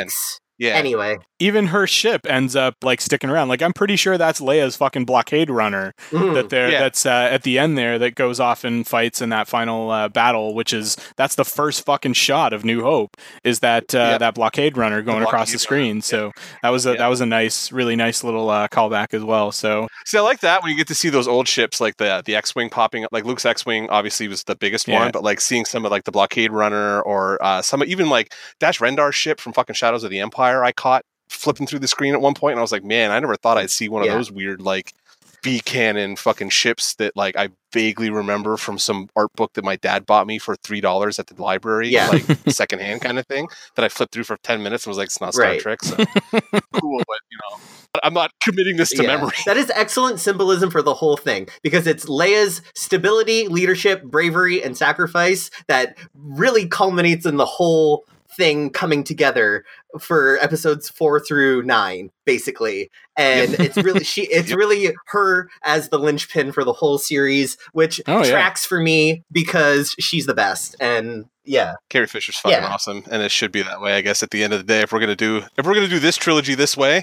Ben. 0.00 0.38
Yikes. 0.60 0.66
yeah. 0.66 0.74
Anyway. 0.74 1.18
even 1.40 1.68
her 1.68 1.86
ship 1.86 2.26
ends 2.28 2.56
up 2.56 2.74
like 2.82 3.00
sticking 3.00 3.30
around. 3.30 3.48
Like 3.48 3.62
I'm 3.62 3.72
pretty 3.72 3.94
sure 3.94 4.18
that's 4.18 4.40
Leia's 4.40 4.74
fucking 4.76 5.04
blockade 5.04 5.50
runner 5.50 5.94
Mhm. 6.10 6.34
that 6.34 6.48
there 6.48 6.68
Yeah. 6.68 6.80
that's 6.80 7.06
uh, 7.06 7.28
at 7.30 7.44
the 7.44 7.60
end 7.60 7.78
there 7.78 7.96
that 8.00 8.16
goes 8.16 8.40
off 8.40 8.64
and 8.64 8.84
fights 8.86 9.22
in 9.22 9.28
that 9.28 9.46
final 9.46 9.88
uh, 9.92 10.08
battle, 10.08 10.52
which 10.56 10.72
is 10.72 10.96
that's 11.16 11.36
the 11.36 11.44
first 11.44 11.86
fucking 11.86 12.14
shot 12.14 12.52
of 12.52 12.64
New 12.64 12.82
Hope 12.82 13.16
is 13.44 13.60
that 13.60 13.94
uh, 13.94 13.98
Yeah. 13.98 14.18
that 14.18 14.34
blockade 14.34 14.76
runner 14.76 15.00
going 15.00 15.22
across 15.22 15.50
blockade 15.50 15.54
the 15.54 15.58
screen. 15.60 15.88
runner, 15.90 16.00
So 16.02 16.32
that 16.64 16.70
was 16.70 16.86
a 16.86 16.92
Yeah. 16.94 16.98
that 16.98 17.06
was 17.06 17.20
a 17.20 17.26
nice, 17.26 17.70
really 17.70 17.94
nice 17.94 18.24
little 18.24 18.50
uh, 18.50 18.66
callback 18.66 19.14
as 19.14 19.22
well. 19.22 19.52
So 19.52 19.86
See, 20.06 20.18
I 20.18 20.22
like 20.22 20.40
that 20.40 20.62
when 20.62 20.72
you 20.72 20.76
get 20.76 20.88
to 20.88 20.94
see 20.96 21.08
those 21.08 21.28
old 21.28 21.46
ships 21.46 21.80
like 21.80 21.98
the 21.98 22.20
the 22.26 22.34
X-wing 22.34 22.68
popping 22.68 23.04
up. 23.04 23.10
Like 23.12 23.24
Luke's 23.24 23.46
X-wing 23.46 23.88
obviously 23.90 24.26
was 24.26 24.42
the 24.42 24.56
biggest 24.56 24.88
Yeah. 24.88 24.98
one, 25.02 25.10
but 25.12 25.22
like 25.22 25.40
seeing 25.40 25.64
some 25.64 25.84
of 25.84 25.92
like 25.92 26.02
the 26.02 26.10
blockade 26.12 26.50
runner 26.50 27.00
or 27.02 27.38
uh, 27.40 27.62
some 27.62 27.84
even 27.84 28.08
like 28.10 28.32
Dash 28.58 28.80
Rendar's 28.80 29.14
ship 29.14 29.38
from 29.38 29.52
fucking 29.52 29.74
Shadows 29.74 30.02
of 30.02 30.10
the 30.10 30.18
Empire, 30.18 30.47
I 30.56 30.72
caught 30.72 31.02
flipping 31.28 31.66
through 31.66 31.80
the 31.80 31.88
screen 31.88 32.14
at 32.14 32.20
one 32.20 32.34
point, 32.34 32.52
and 32.52 32.58
I 32.58 32.62
was 32.62 32.72
like, 32.72 32.84
man, 32.84 33.10
I 33.10 33.20
never 33.20 33.36
thought 33.36 33.58
I'd 33.58 33.70
see 33.70 33.88
one 33.88 34.04
Yeah. 34.04 34.12
of 34.12 34.18
those 34.18 34.30
weird 34.32 34.60
like 34.62 34.92
B 35.42 35.60
cannon 35.60 36.16
fucking 36.16 36.48
ships 36.50 36.94
that 36.96 37.16
like 37.16 37.36
I 37.36 37.50
vaguely 37.72 38.10
remember 38.10 38.56
from 38.56 38.76
some 38.78 39.08
art 39.14 39.32
book 39.36 39.52
that 39.54 39.64
my 39.64 39.76
dad 39.76 40.04
bought 40.04 40.26
me 40.26 40.38
for 40.38 40.56
three 40.56 40.80
dollars 40.80 41.18
at 41.18 41.28
the 41.28 41.40
library, 41.40 41.88
Yeah. 41.90 42.08
like 42.08 42.24
secondhand 42.48 43.02
kind 43.02 43.18
of 43.18 43.26
thing 43.26 43.46
that 43.76 43.84
I 43.84 43.88
flipped 43.88 44.12
through 44.12 44.24
for 44.24 44.36
ten 44.42 44.62
minutes 44.62 44.84
and 44.84 44.90
was 44.90 44.98
like, 44.98 45.06
it's 45.06 45.20
not 45.20 45.34
Star 45.34 45.46
Right. 45.46 45.60
Trek, 45.60 45.82
so 45.84 45.96
cool, 46.72 46.98
but 47.06 47.18
you 47.30 47.38
know, 47.38 47.58
I'm 48.02 48.14
not 48.14 48.32
committing 48.42 48.76
this 48.78 48.90
to 48.90 49.02
Yeah. 49.02 49.16
memory. 49.16 49.36
That 49.46 49.56
is 49.56 49.70
excellent 49.74 50.18
symbolism 50.18 50.70
for 50.70 50.82
the 50.82 50.94
whole 50.94 51.16
thing 51.16 51.46
because 51.62 51.86
it's 51.86 52.06
Leia's 52.06 52.60
stability, 52.74 53.46
leadership, 53.48 54.02
bravery, 54.04 54.62
and 54.62 54.76
sacrifice 54.76 55.50
that 55.68 55.96
really 56.14 56.66
culminates 56.66 57.26
in 57.26 57.36
the 57.36 57.46
whole 57.46 58.04
thing 58.38 58.70
coming 58.70 59.04
together 59.04 59.64
for 60.00 60.38
episodes 60.40 60.88
four 60.88 61.20
through 61.20 61.62
nine, 61.64 62.10
basically. 62.24 62.90
And 63.16 63.54
it's 63.54 63.76
really 63.76 64.04
she 64.04 64.22
it's 64.30 64.52
really 64.54 64.94
her 65.08 65.50
as 65.64 65.90
the 65.90 65.98
linchpin 65.98 66.52
for 66.52 66.64
the 66.64 66.72
whole 66.72 66.96
series, 66.96 67.58
which 67.72 68.00
Oh, 68.06 68.22
yeah. 68.24 68.30
tracks 68.30 68.64
for 68.64 68.80
me 68.80 69.24
because 69.30 69.94
she's 69.98 70.24
the 70.24 70.34
best. 70.34 70.76
And 70.80 71.26
yeah. 71.44 71.74
Carrie 71.90 72.06
Fisher's 72.06 72.36
fucking 72.38 72.58
Yeah. 72.62 72.68
awesome, 72.68 73.04
and 73.10 73.22
it 73.22 73.30
should 73.30 73.52
be 73.52 73.62
that 73.62 73.80
way. 73.82 73.94
I 73.94 74.00
guess 74.00 74.22
at 74.22 74.30
the 74.30 74.42
end 74.42 74.52
of 74.54 74.60
the 74.60 74.64
day, 74.72 74.80
if 74.80 74.92
we're 74.92 75.00
gonna 75.00 75.16
do 75.16 75.42
if 75.58 75.66
we're 75.66 75.74
gonna 75.74 75.88
do 75.88 75.98
this 75.98 76.16
trilogy 76.16 76.54
this 76.54 76.76
way, 76.76 77.02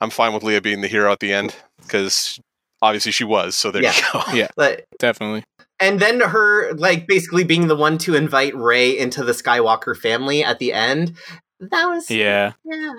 I'm 0.00 0.10
fine 0.10 0.32
with 0.32 0.42
Leia 0.42 0.62
being 0.62 0.80
the 0.80 0.88
hero 0.88 1.12
at 1.12 1.20
the 1.20 1.32
end 1.32 1.54
because 1.82 2.40
obviously 2.82 3.12
she 3.12 3.24
was. 3.24 3.54
So 3.56 3.70
there 3.70 3.82
Yeah. 3.82 3.92
you 3.94 4.02
go. 4.12 4.22
yeah, 4.32 4.48
But 4.56 4.86
definitely. 4.98 5.44
And 5.80 5.98
then 6.00 6.20
her 6.20 6.72
like 6.74 7.06
basically 7.06 7.44
being 7.44 7.68
the 7.68 7.76
one 7.76 7.98
to 7.98 8.14
invite 8.14 8.54
Rey 8.54 8.96
into 8.98 9.24
the 9.24 9.32
Skywalker 9.32 9.96
family 9.96 10.44
at 10.44 10.58
the 10.58 10.72
end. 10.72 11.16
That 11.60 11.86
was 11.86 12.10
Yeah. 12.10 12.52
Yeah. 12.64 12.92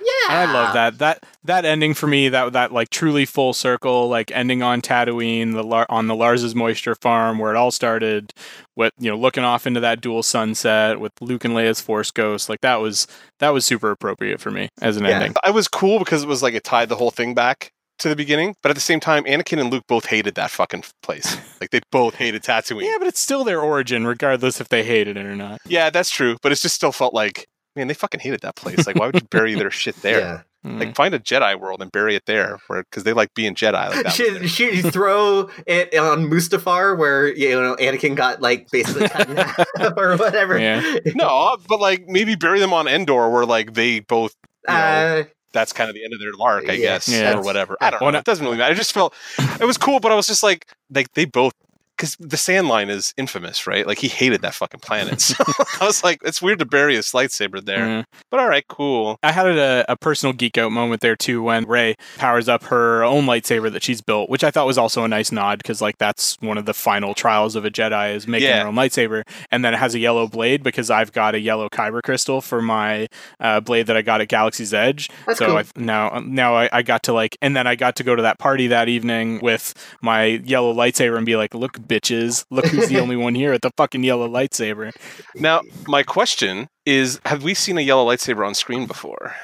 Yeah. 0.00 0.28
I 0.28 0.52
love 0.52 0.74
that. 0.74 0.98
That 0.98 1.24
that 1.44 1.64
ending 1.64 1.92
for 1.92 2.06
me, 2.06 2.28
that 2.28 2.52
that 2.52 2.72
like 2.72 2.88
truly 2.90 3.24
full 3.24 3.52
circle, 3.52 4.08
like 4.08 4.30
ending 4.30 4.62
on 4.62 4.80
Tatooine, 4.80 5.54
the 5.54 5.64
Lar- 5.64 5.86
on 5.88 6.06
the 6.06 6.14
Lars's 6.14 6.54
Moisture 6.54 6.94
farm 6.94 7.38
where 7.40 7.52
it 7.52 7.56
all 7.56 7.72
started, 7.72 8.32
with 8.76 8.92
you 9.00 9.10
know 9.10 9.16
looking 9.16 9.42
off 9.42 9.66
into 9.66 9.80
that 9.80 10.00
dual 10.00 10.22
sunset 10.22 11.00
with 11.00 11.12
Luke 11.20 11.44
and 11.44 11.52
Leia's 11.54 11.80
Force 11.80 12.12
Ghost, 12.12 12.48
like 12.48 12.60
that 12.60 12.76
was 12.76 13.08
that 13.40 13.50
was 13.50 13.64
super 13.64 13.90
appropriate 13.90 14.40
for 14.40 14.52
me 14.52 14.68
as 14.80 14.96
an 14.96 15.04
Yeah. 15.04 15.10
ending. 15.16 15.34
I 15.42 15.50
was 15.50 15.66
cool 15.66 15.98
because 15.98 16.22
it 16.22 16.28
was 16.28 16.44
like 16.44 16.54
it 16.54 16.62
tied 16.62 16.88
the 16.88 16.96
whole 16.96 17.10
thing 17.10 17.34
back 17.34 17.72
to 17.98 18.08
the 18.08 18.16
beginning, 18.16 18.54
but 18.62 18.70
at 18.70 18.74
the 18.74 18.80
same 18.80 19.00
time, 19.00 19.24
Anakin 19.24 19.60
and 19.60 19.70
Luke 19.70 19.84
both 19.86 20.06
hated 20.06 20.34
that 20.36 20.50
fucking 20.50 20.84
place. 21.02 21.36
like 21.60 21.70
they 21.70 21.80
both 21.90 22.14
hated 22.14 22.42
Tatooine. 22.42 22.82
Yeah, 22.84 22.96
but 22.98 23.06
it's 23.08 23.20
still 23.20 23.44
their 23.44 23.60
origin, 23.60 24.06
regardless 24.06 24.60
if 24.60 24.68
they 24.68 24.82
hated 24.84 25.16
it 25.16 25.26
or 25.26 25.36
not. 25.36 25.60
Yeah, 25.66 25.90
that's 25.90 26.10
true, 26.10 26.36
but 26.42 26.52
it 26.52 26.58
just 26.60 26.74
still 26.74 26.92
felt 26.92 27.14
like. 27.14 27.46
Man, 27.76 27.86
they 27.86 27.94
fucking 27.94 28.18
hated 28.20 28.40
that 28.40 28.56
place. 28.56 28.88
Like, 28.88 28.96
why 28.96 29.06
would 29.06 29.14
you 29.14 29.28
bury 29.30 29.54
their 29.54 29.70
shit 29.70 29.94
there? 30.02 30.18
Yeah. 30.18 30.42
Mm. 30.68 30.80
Like, 30.80 30.96
find 30.96 31.14
a 31.14 31.20
Jedi 31.20 31.60
world 31.60 31.80
and 31.80 31.92
bury 31.92 32.16
it 32.16 32.24
there, 32.26 32.58
where 32.66 32.82
because 32.82 33.04
they 33.04 33.12
like 33.12 33.32
being 33.34 33.54
Jedi. 33.54 33.90
Like 33.90 34.02
that 34.02 34.12
Should, 34.14 34.50
should 34.50 34.74
you 34.74 34.90
throw 34.90 35.48
it 35.64 35.94
on 35.96 36.28
Mustafar 36.28 36.98
where 36.98 37.28
you 37.32 37.50
know 37.50 37.76
Anakin 37.76 38.16
got 38.16 38.40
like 38.42 38.66
basically 38.72 39.08
cut 39.08 39.28
in 39.28 39.36
half 39.36 39.66
or 39.96 40.16
whatever? 40.16 40.58
Yeah. 40.58 40.96
no, 41.14 41.56
but 41.68 41.78
like 41.78 42.06
maybe 42.08 42.34
bury 42.34 42.58
them 42.58 42.72
on 42.72 42.88
Endor, 42.88 43.30
where 43.30 43.46
like 43.46 43.74
they 43.74 44.00
both 44.00 44.34
you 44.66 44.74
know, 44.74 44.80
Uh, 44.80 45.24
that's 45.52 45.72
kind 45.72 45.88
of 45.88 45.94
the 45.94 46.04
end 46.04 46.12
of 46.12 46.20
their 46.20 46.32
lark, 46.32 46.68
I 46.68 46.72
Yeah. 46.72 46.78
guess, 46.94 47.08
Yeah. 47.08 47.36
or 47.38 47.42
whatever. 47.42 47.76
I 47.80 47.90
don't 47.90 48.00
Well, 48.02 48.12
know. 48.12 48.18
It 48.18 48.24
doesn't 48.24 48.44
really 48.44 48.56
uh, 48.56 48.60
matter. 48.60 48.72
I 48.72 48.76
just 48.76 48.92
felt 48.92 49.14
it 49.60 49.64
was 49.64 49.78
cool, 49.78 50.00
but 50.00 50.12
I 50.12 50.14
was 50.14 50.26
just 50.26 50.42
like, 50.42 50.66
like 50.90 51.12
they 51.14 51.24
both, 51.24 51.52
because 51.98 52.16
the 52.20 52.36
sand 52.36 52.68
line 52.68 52.88
is 52.88 53.12
infamous, 53.16 53.66
right? 53.66 53.86
Like 53.86 53.98
he 53.98 54.08
hated 54.08 54.40
that 54.42 54.54
fucking 54.54 54.80
planet. 54.80 55.20
So 55.28 55.34
I 55.80 55.84
was 55.86 56.02
like, 56.04 56.20
it's 56.24 56.40
weird 56.40 56.60
to 56.60 56.64
bury 56.66 56.94
his 56.96 57.08
lightsaber 57.08 57.62
there, 57.64 57.86
Yeah. 57.86 58.02
but 58.30 58.38
all 58.40 58.48
right, 58.48 58.64
cool. 58.68 59.18
I 59.22 59.32
had 59.32 59.46
a, 59.46 59.84
a 59.88 59.96
personal 59.96 60.32
geek 60.32 60.56
out 60.56 60.70
moment 60.72 61.00
there 61.02 61.16
too 61.16 61.42
when 61.42 61.64
Rey 61.64 61.96
powers 62.16 62.48
up 62.48 62.62
her 62.64 63.02
own 63.04 63.26
lightsaber 63.26 63.70
that 63.72 63.82
she's 63.82 64.00
built, 64.00 64.30
which 64.30 64.44
I 64.44 64.50
thought 64.50 64.66
was 64.66 64.78
also 64.78 65.02
a 65.04 65.08
nice 65.08 65.32
nod 65.32 65.58
because 65.58 65.82
like 65.82 65.98
that's 65.98 66.36
one 66.40 66.56
of 66.58 66.66
the 66.66 66.74
final 66.74 67.14
trials 67.14 67.56
of 67.56 67.64
a 67.64 67.70
Jedi 67.70 68.14
is 68.14 68.26
making 68.28 68.48
Yeah. 68.48 68.62
her 68.62 68.68
own 68.68 68.74
lightsaber, 68.76 69.22
and 69.50 69.64
then 69.64 69.74
it 69.74 69.78
has 69.78 69.94
a 69.94 69.98
yellow 69.98 70.26
blade 70.28 70.62
because 70.62 70.90
I've 70.90 71.12
got 71.12 71.34
a 71.34 71.40
yellow 71.40 71.68
kyber 71.68 72.00
crystal 72.02 72.40
for 72.40 72.62
my 72.62 73.08
uh, 73.40 73.60
blade 73.60 73.86
that 73.88 73.96
I 73.96 74.02
got 74.02 74.20
at 74.20 74.28
Galaxy's 74.28 74.72
Edge. 74.72 75.10
That's 75.26 75.38
so 75.40 75.46
cool. 75.46 75.56
I, 75.58 75.64
now 75.76 76.22
now 76.24 76.54
I, 76.56 76.68
I 76.72 76.82
got 76.82 77.02
to 77.04 77.12
like, 77.12 77.36
and 77.42 77.56
then 77.56 77.66
I 77.66 77.74
got 77.74 77.96
to 77.96 78.04
go 78.04 78.14
to 78.16 78.22
that 78.22 78.38
party 78.38 78.68
that 78.68 78.88
evening 78.88 79.40
with 79.42 79.74
my 80.00 80.24
yellow 80.24 80.72
lightsaber 80.72 81.16
and 81.16 81.26
be 81.26 81.36
like, 81.36 81.54
look, 81.54 81.78
bitches, 81.88 82.44
look 82.50 82.66
who's 82.66 82.88
the 82.88 83.00
only 83.00 83.16
one 83.16 83.34
here 83.34 83.52
with 83.52 83.62
the 83.62 83.70
fucking 83.76 84.04
yellow 84.04 84.28
lightsaber. 84.28 84.92
Now, 85.34 85.62
my 85.86 86.02
question 86.02 86.68
is: 86.86 87.20
Have 87.24 87.42
we 87.42 87.54
seen 87.54 87.78
a 87.78 87.82
yellow 87.82 88.06
lightsaber 88.06 88.46
on 88.46 88.54
screen 88.54 88.86
before? 88.86 89.34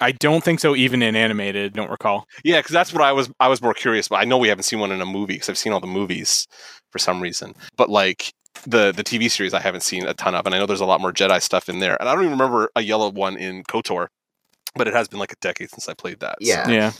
I 0.00 0.12
don't 0.12 0.44
think 0.44 0.60
so, 0.60 0.74
even 0.76 1.02
in 1.02 1.16
animated. 1.16 1.72
Don't 1.72 1.90
recall. 1.90 2.26
Yeah, 2.42 2.58
because 2.58 2.72
that's 2.72 2.92
what 2.92 3.02
I 3.02 3.12
was. 3.12 3.30
I 3.40 3.48
was 3.48 3.62
more 3.62 3.74
curious, 3.74 4.08
but 4.08 4.16
I 4.16 4.24
know 4.24 4.38
we 4.38 4.48
haven't 4.48 4.64
seen 4.64 4.80
one 4.80 4.92
in 4.92 5.00
a 5.00 5.06
movie 5.06 5.34
because 5.34 5.48
I've 5.48 5.58
seen 5.58 5.72
all 5.72 5.80
the 5.80 5.86
movies 5.86 6.46
for 6.90 6.98
some 6.98 7.20
reason. 7.20 7.54
But 7.76 7.88
like 7.88 8.32
the 8.66 8.92
the 8.92 9.04
TV 9.04 9.30
series, 9.30 9.54
I 9.54 9.60
haven't 9.60 9.82
seen 9.82 10.06
a 10.06 10.14
ton 10.14 10.34
of, 10.34 10.46
and 10.46 10.54
I 10.54 10.58
know 10.58 10.66
there's 10.66 10.80
a 10.80 10.86
lot 10.86 11.00
more 11.00 11.12
Jedi 11.12 11.40
stuff 11.40 11.68
in 11.68 11.78
there. 11.78 11.96
And 12.00 12.08
I 12.08 12.14
don't 12.14 12.24
even 12.24 12.38
remember 12.38 12.70
a 12.76 12.82
yellow 12.82 13.10
one 13.10 13.36
in 13.36 13.62
Kotor, 13.64 14.08
but 14.74 14.88
it 14.88 14.94
has 14.94 15.08
been 15.08 15.20
like 15.20 15.32
a 15.32 15.36
decade 15.40 15.70
since 15.70 15.88
I 15.88 15.94
played 15.94 16.20
that. 16.20 16.36
so 16.40 16.46
Yeah. 16.48 16.92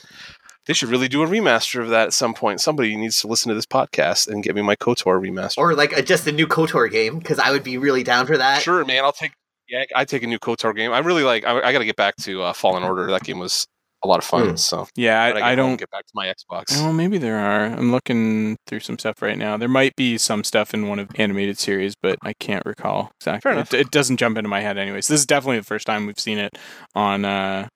Yeah. 0.65 0.69
they 0.69 0.75
should 0.75 0.89
really 0.89 1.09
do 1.09 1.23
a 1.23 1.27
remaster 1.27 1.83
of 1.83 1.89
that 1.91 2.09
at 2.09 2.13
some 2.13 2.35
point. 2.35 2.61
Somebody 2.61 2.97
needs 2.97 3.21
to 3.21 3.27
listen 3.29 3.49
to 3.51 3.55
this 3.55 3.67
podcast 3.67 4.29
and 4.29 4.43
get 4.43 4.55
me 4.55 4.63
my 4.63 4.77
Kotor 4.77 5.21
remaster. 5.21 5.59
or 5.59 5.75
like 5.75 5.93
a, 5.93 6.03
just 6.03 6.27
a 6.27 6.33
new 6.33 6.47
Kotor 6.47 6.91
game 6.91 7.19
because 7.19 7.39
I 7.39 7.51
would 7.51 7.65
be 7.65 7.79
really 7.79 8.03
down 8.03 8.27
for 8.27 8.37
that. 8.37 8.63
sure, 8.63 8.85
man, 8.85 9.05
I'll 9.05 9.13
take. 9.13 9.33
Yeah, 9.69 9.85
I 9.97 10.05
take 10.05 10.23
a 10.23 10.27
new 10.27 10.39
Kotor 10.39 10.75
game. 10.77 10.93
I 10.93 10.99
really 10.99 11.23
like. 11.23 11.45
I, 11.45 11.59
I 11.61 11.73
got 11.73 11.79
to 11.79 11.85
get 11.87 11.97
back 11.97 12.17
to 12.17 12.43
uh, 12.43 12.53
Fallen 12.53 12.83
Order. 12.83 13.07
That 13.11 13.23
game 13.23 13.39
was 13.39 13.67
a 14.05 14.07
lot 14.07 14.19
of 14.19 14.25
fun. 14.25 14.51
Hmm. 14.51 14.57
So 14.57 14.87
Yeah, 14.95 15.33
when 15.33 15.43
I, 15.43 15.53
I 15.53 15.55
don't. 15.55 15.77
get 15.77 15.91
back 15.91 16.05
to 16.05 16.13
my 16.15 16.27
Xbox. 16.27 16.77
Well, 16.83 16.93
maybe 16.93 17.17
there 17.17 17.39
are. 17.39 17.65
I'm 17.65 17.91
looking 17.91 18.59
through 18.67 18.81
some 18.81 18.99
stuff 18.99 19.23
right 19.23 19.39
now. 19.39 19.57
There 19.57 19.69
might 19.69 19.97
be 19.97 20.19
some 20.19 20.45
stuff 20.45 20.75
in 20.75 20.89
one 20.89 20.99
of 20.99 21.09
the 21.09 21.19
animated 21.23 21.59
series, 21.59 21.95
but 22.03 22.19
I 22.23 22.35
can't 22.35 22.65
recall 22.67 23.11
exactly. 23.19 23.51
Fair 23.51 23.59
It, 23.61 23.73
it 23.73 23.91
doesn't 23.91 24.19
jump 24.19 24.37
into 24.37 24.49
my 24.51 24.61
head, 24.61 24.77
anyways. 24.77 25.09
This 25.09 25.21
is 25.21 25.27
definitely 25.27 25.61
the 25.61 25.65
first 25.65 25.87
time 25.87 26.05
we've 26.05 26.21
seen 26.21 26.37
it 26.37 26.59
on 26.95 27.25
uh, 27.25 27.69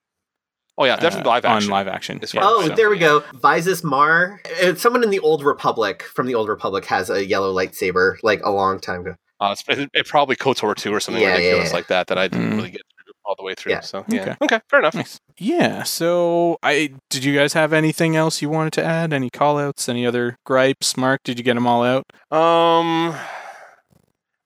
Oh 0.81 0.85
yeah, 0.85 0.97
definitely 0.97 1.29
uh, 1.29 1.35
live 1.35 1.45
action. 1.45 1.71
on 1.73 1.77
live 1.77 1.89
action. 1.89 2.21
As 2.23 2.33
Yeah, 2.33 2.41
Oh, 2.45 2.67
so- 2.69 2.75
there 2.75 2.89
we 2.89 2.99
go. 2.99 3.25
Visas 3.43 3.83
Marr. 3.85 4.41
Uh, 4.63 4.75
Someone 4.77 5.03
in 5.03 5.11
the 5.11 5.19
Old 5.21 5.43
Republic 5.45 6.03
from 6.05 6.27
the 6.27 6.35
Old 6.37 6.49
Republic 6.49 6.85
has 6.87 7.11
a 7.11 7.27
yellow 7.27 7.53
lightsaber 7.53 8.17
like 8.23 8.41
a 8.45 8.51
long 8.51 8.79
time 8.81 9.01
ago. 9.01 9.15
Uh, 9.41 9.51
it's, 9.59 9.65
it, 9.69 9.91
it 9.93 10.07
probably 10.07 10.35
KOTOR 10.37 10.75
2 10.77 10.93
or 10.93 11.01
something 11.01 11.23
Yeah, 11.23 11.31
yeah, 11.31 11.35
ridiculous 11.37 11.69
yeah. 11.71 11.75
like 11.77 11.87
that 11.89 12.07
that 12.09 12.19
I 12.19 12.29
didn't 12.29 12.51
Mm. 12.53 12.57
really 12.57 12.71
get 12.71 12.81
through. 13.05 13.13
all 13.25 13.35
the 13.37 13.43
way 13.45 13.55
through. 13.55 13.73
Yeah. 13.73 13.81
So 13.81 14.05
yeah, 14.09 14.23
Okay. 14.23 14.37
okay, 14.43 14.61
fair 14.71 14.79
enough. 14.79 14.95
Nice. 14.95 15.21
Yeah. 15.37 15.83
So, 15.83 16.59
I 16.63 16.95
did 17.11 17.25
you 17.25 17.35
guys 17.37 17.53
have 17.53 17.73
anything 17.73 18.17
else 18.17 18.41
you 18.41 18.49
wanted 18.49 18.73
to 18.75 18.85
add? 18.85 19.13
Any 19.13 19.29
call 19.31 19.59
outs? 19.59 19.89
Any 19.89 20.07
other 20.07 20.37
gripes? 20.47 20.97
Mark, 20.97 21.23
did 21.25 21.39
you 21.39 21.45
get 21.45 21.55
them 21.55 21.67
all 21.67 21.83
out? 21.85 22.05
Um, 22.33 23.15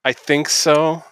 I 0.05 0.13
think 0.13 0.49
so. 0.49 1.05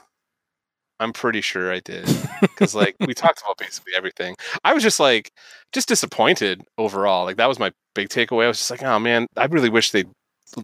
I'm 1.01 1.13
pretty 1.13 1.41
sure 1.41 1.73
I 1.73 1.81
did 1.81 2.07
because 2.41 2.75
like 2.75 2.95
we 3.01 3.15
talked 3.15 3.41
about 3.41 3.59
basically 3.59 3.95
everything. 3.97 4.37
I 4.63 4.75
was 4.75 4.83
just 4.83 5.01
like 5.01 5.33
just 5.73 5.89
disappointed 5.89 6.63
overall. 6.79 7.25
Like 7.25 7.39
that 7.39 7.49
was 7.49 7.59
my 7.59 7.73
big 7.95 8.09
takeaway. 8.11 8.45
I 8.45 8.49
was 8.49 8.59
just 8.59 8.71
like, 8.71 8.83
oh 8.83 8.99
man, 8.99 9.27
I 9.37 9.47
really 9.47 9.71
wish 9.71 9.91
they'd 9.91 10.09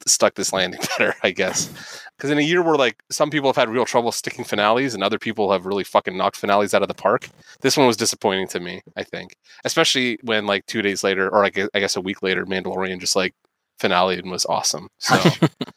stuck 0.07 0.35
this 0.35 0.53
landing 0.53 0.81
better. 0.99 1.15
I 1.23 1.31
guess 1.31 2.03
because 2.17 2.31
in 2.31 2.39
a 2.39 2.43
year 2.43 2.63
where 2.63 2.77
like 2.77 3.03
some 3.11 3.31
people 3.31 3.49
have 3.49 3.57
had 3.57 3.71
real 3.71 3.87
trouble 3.87 4.13
sticking 4.13 4.45
finales 4.45 4.95
and 4.95 5.03
other 5.03 5.19
people 5.19 5.53
have 5.53 5.67
really 5.67 5.85
fucking 5.85 6.17
knocked 6.17 6.37
finales 6.37 6.75
out 6.75 6.83
of 6.83 6.89
the 6.89 6.95
park, 6.95 7.29
this 7.63 7.77
one 7.77 7.87
was 7.87 7.97
disappointing 7.97 8.49
to 8.49 8.61
me. 8.61 8.83
I 8.97 9.05
think, 9.05 9.35
especially 9.65 10.19
when 10.23 10.47
like 10.47 10.67
two 10.67 10.83
days 10.83 11.03
later, 11.03 11.29
or 11.29 11.43
like 11.43 11.59
I 11.75 11.81
guess 11.81 11.97
a 11.97 12.01
week 12.01 12.23
later, 12.23 12.45
Mandalorian 12.45 13.01
just 13.01 13.17
like 13.17 13.35
finale 13.79 14.19
and 14.19 14.31
was 14.31 14.45
awesome. 14.47 14.89
So 14.99 15.17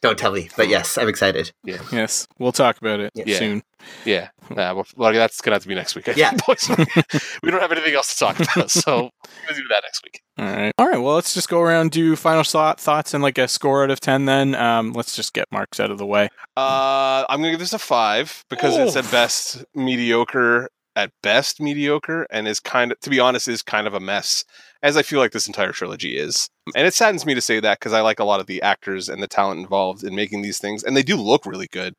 Don't 0.02 0.18
tell 0.18 0.32
me, 0.32 0.48
but 0.56 0.68
yes, 0.68 0.96
I'm 0.96 1.08
excited. 1.08 1.52
Yes, 1.64 2.26
we'll 2.38 2.52
talk 2.52 2.78
about 2.78 3.00
it 3.00 3.12
Yeah. 3.14 3.38
soon. 3.38 3.62
Yeah, 4.04 4.28
yeah. 4.56 4.72
Well, 4.72 4.86
well, 4.96 5.12
that's 5.12 5.40
gonna 5.40 5.54
have 5.56 5.62
to 5.62 5.68
be 5.68 5.74
next 5.74 5.94
week. 5.94 6.08
I 6.08 6.12
Yeah. 6.12 6.32
boys. 6.46 6.68
we 7.42 7.50
don't 7.50 7.60
have 7.60 7.72
anything 7.72 7.94
else 7.94 8.12
to 8.14 8.18
talk 8.18 8.38
about, 8.40 8.70
so 8.70 8.96
we're 9.24 9.46
gonna 9.48 9.60
do 9.60 9.68
that 9.68 9.82
next 9.84 10.02
week. 10.04 10.20
All 10.38 10.46
right. 10.46 10.72
All 10.78 10.86
right. 10.88 10.98
Well, 10.98 11.14
let's 11.14 11.34
just 11.34 11.48
go 11.48 11.60
around 11.60 11.90
do 11.90 12.16
final 12.16 12.42
thought, 12.44 12.80
thoughts 12.80 13.12
and 13.14 13.22
like 13.22 13.36
a 13.38 13.46
score 13.48 13.84
out 13.84 13.90
of 13.90 14.00
ten. 14.00 14.24
Then 14.26 14.54
um, 14.54 14.92
let's 14.92 15.14
just 15.16 15.32
get 15.34 15.46
Mark's 15.52 15.78
out 15.80 15.90
of 15.90 15.98
the 15.98 16.06
way. 16.06 16.28
Uh, 16.56 17.24
I'm 17.28 17.40
gonna 17.40 17.50
give 17.52 17.60
this 17.60 17.72
a 17.74 17.78
five 17.78 18.44
because 18.48 18.76
it's 18.76 18.96
at 18.96 19.06
Oh. 19.06 19.10
best 19.10 19.64
mediocre. 19.74 20.68
At 21.00 21.12
best, 21.22 21.62
mediocre, 21.62 22.26
and 22.30 22.46
is 22.46 22.60
kind 22.60 22.92
of, 22.92 23.00
to 23.00 23.08
be 23.08 23.18
honest, 23.18 23.48
is 23.48 23.62
kind 23.62 23.86
of 23.86 23.94
a 23.94 24.00
mess, 24.00 24.44
as 24.82 24.98
I 24.98 25.02
feel 25.02 25.18
like 25.18 25.32
this 25.32 25.46
entire 25.46 25.72
trilogy 25.72 26.18
is. 26.18 26.50
And 26.76 26.86
it 26.86 26.92
saddens 26.92 27.24
me 27.24 27.32
to 27.32 27.40
say 27.40 27.58
that 27.58 27.78
because 27.78 27.94
I 27.94 28.02
like 28.02 28.20
a 28.20 28.24
lot 28.24 28.38
of 28.40 28.46
the 28.46 28.60
actors 28.60 29.08
and 29.08 29.22
the 29.22 29.26
talent 29.26 29.60
involved 29.60 30.04
in 30.04 30.14
making 30.14 30.42
these 30.42 30.58
things, 30.58 30.84
and 30.84 30.94
they 30.94 31.02
do 31.02 31.16
look 31.16 31.46
really 31.46 31.68
good, 31.72 31.94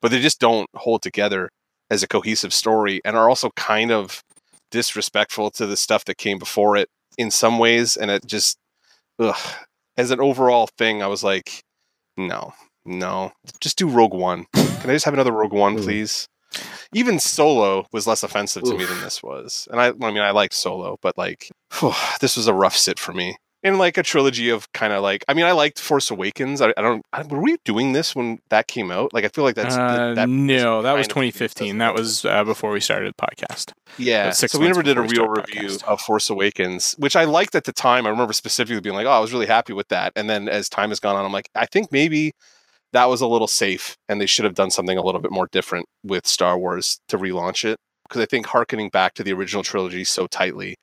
but 0.00 0.10
they 0.10 0.22
just 0.22 0.40
don't 0.40 0.70
hold 0.74 1.02
together 1.02 1.50
as 1.90 2.02
a 2.02 2.08
cohesive 2.08 2.54
story, 2.54 3.02
and 3.04 3.14
are 3.14 3.28
also 3.28 3.50
kind 3.56 3.92
of 3.92 4.22
disrespectful 4.70 5.50
to 5.50 5.66
the 5.66 5.76
stuff 5.76 6.06
that 6.06 6.16
came 6.16 6.38
before 6.38 6.78
it 6.78 6.88
in 7.18 7.30
some 7.30 7.58
ways, 7.58 7.94
and 7.94 8.10
it 8.10 8.24
just, 8.24 8.56
ugh, 9.18 9.36
as 9.98 10.10
an 10.10 10.20
overall 10.20 10.66
thing, 10.78 11.02
I 11.02 11.08
was 11.08 11.22
like, 11.22 11.62
no, 12.16 12.54
no, 12.86 13.32
just 13.60 13.76
do 13.76 13.86
Rogue 13.86 14.14
One. 14.14 14.46
Can 14.54 14.88
I 14.88 14.94
just 14.94 15.04
have 15.04 15.12
another 15.12 15.32
Rogue 15.32 15.52
One, 15.52 15.76
please? 15.82 16.26
Even 16.92 17.20
Solo 17.20 17.86
was 17.92 18.06
less 18.06 18.22
offensive 18.22 18.64
to 18.64 18.76
me 18.76 18.84
than 18.84 19.00
this 19.00 19.22
was, 19.22 19.68
and 19.70 19.80
I, 19.80 19.88
I 19.88 20.10
mean, 20.10 20.18
I 20.18 20.30
liked 20.30 20.54
Solo, 20.54 20.98
but 21.00 21.16
like, 21.16 21.48
this 22.20 22.36
was 22.36 22.46
a 22.46 22.54
rough 22.54 22.76
sit 22.76 22.98
for 22.98 23.12
me. 23.12 23.36
In 23.62 23.76
like 23.76 23.98
a 23.98 24.02
trilogy 24.02 24.48
of 24.48 24.72
kind 24.72 24.90
of 24.90 25.02
like, 25.02 25.22
I 25.28 25.34
mean, 25.34 25.44
I 25.44 25.52
liked 25.52 25.78
Force 25.78 26.10
Awakens. 26.10 26.62
I, 26.62 26.72
I 26.78 26.80
don't. 26.80 27.04
I, 27.12 27.22
were 27.24 27.42
we 27.42 27.58
doing 27.66 27.92
this 27.92 28.16
when 28.16 28.38
that 28.48 28.68
came 28.68 28.90
out? 28.90 29.12
Like, 29.12 29.26
I 29.26 29.28
feel 29.28 29.44
like 29.44 29.54
that's 29.54 29.76
uh, 29.76 30.14
that, 30.14 30.30
no, 30.30 30.80
that 30.80 30.94
was 30.94 31.06
2015. 31.06 31.76
That 31.76 31.92
was 31.92 32.24
uh, 32.24 32.42
before 32.44 32.70
we 32.70 32.80
started 32.80 33.12
the 33.14 33.22
podcast. 33.22 33.72
Yeah, 33.98 34.30
so 34.30 34.58
we 34.58 34.66
never 34.66 34.82
did 34.82 34.96
a 34.96 35.02
real 35.02 35.28
review 35.28 35.68
podcast. 35.68 35.84
of 35.84 36.00
Force 36.00 36.30
Awakens, 36.30 36.94
which 36.96 37.16
I 37.16 37.24
liked 37.24 37.54
at 37.54 37.64
the 37.64 37.72
time. 37.72 38.06
I 38.06 38.08
remember 38.08 38.32
specifically 38.32 38.80
being 38.80 38.94
like, 38.94 39.06
"Oh, 39.06 39.10
I 39.10 39.18
was 39.18 39.30
really 39.30 39.46
happy 39.46 39.74
with 39.74 39.88
that." 39.88 40.14
And 40.16 40.30
then 40.30 40.48
as 40.48 40.70
time 40.70 40.88
has 40.88 40.98
gone 40.98 41.16
on, 41.16 41.26
I'm 41.26 41.32
like, 41.32 41.50
I 41.54 41.66
think 41.66 41.92
maybe 41.92 42.32
that 42.92 43.06
was 43.06 43.20
a 43.20 43.26
little 43.26 43.46
safe, 43.46 43.96
and 44.08 44.20
they 44.20 44.26
should 44.26 44.44
have 44.44 44.54
done 44.54 44.70
something 44.70 44.98
a 44.98 45.02
little 45.02 45.20
bit 45.20 45.30
more 45.30 45.48
different 45.52 45.86
with 46.02 46.26
Star 46.26 46.58
Wars 46.58 47.00
to 47.08 47.18
relaunch 47.18 47.64
it. 47.64 47.78
Because 48.08 48.22
I 48.22 48.26
think 48.26 48.46
harkening 48.46 48.88
back 48.88 49.14
to 49.14 49.22
the 49.22 49.32
original 49.32 49.62
trilogy 49.62 50.02
so 50.02 50.26
tightly 50.26 50.74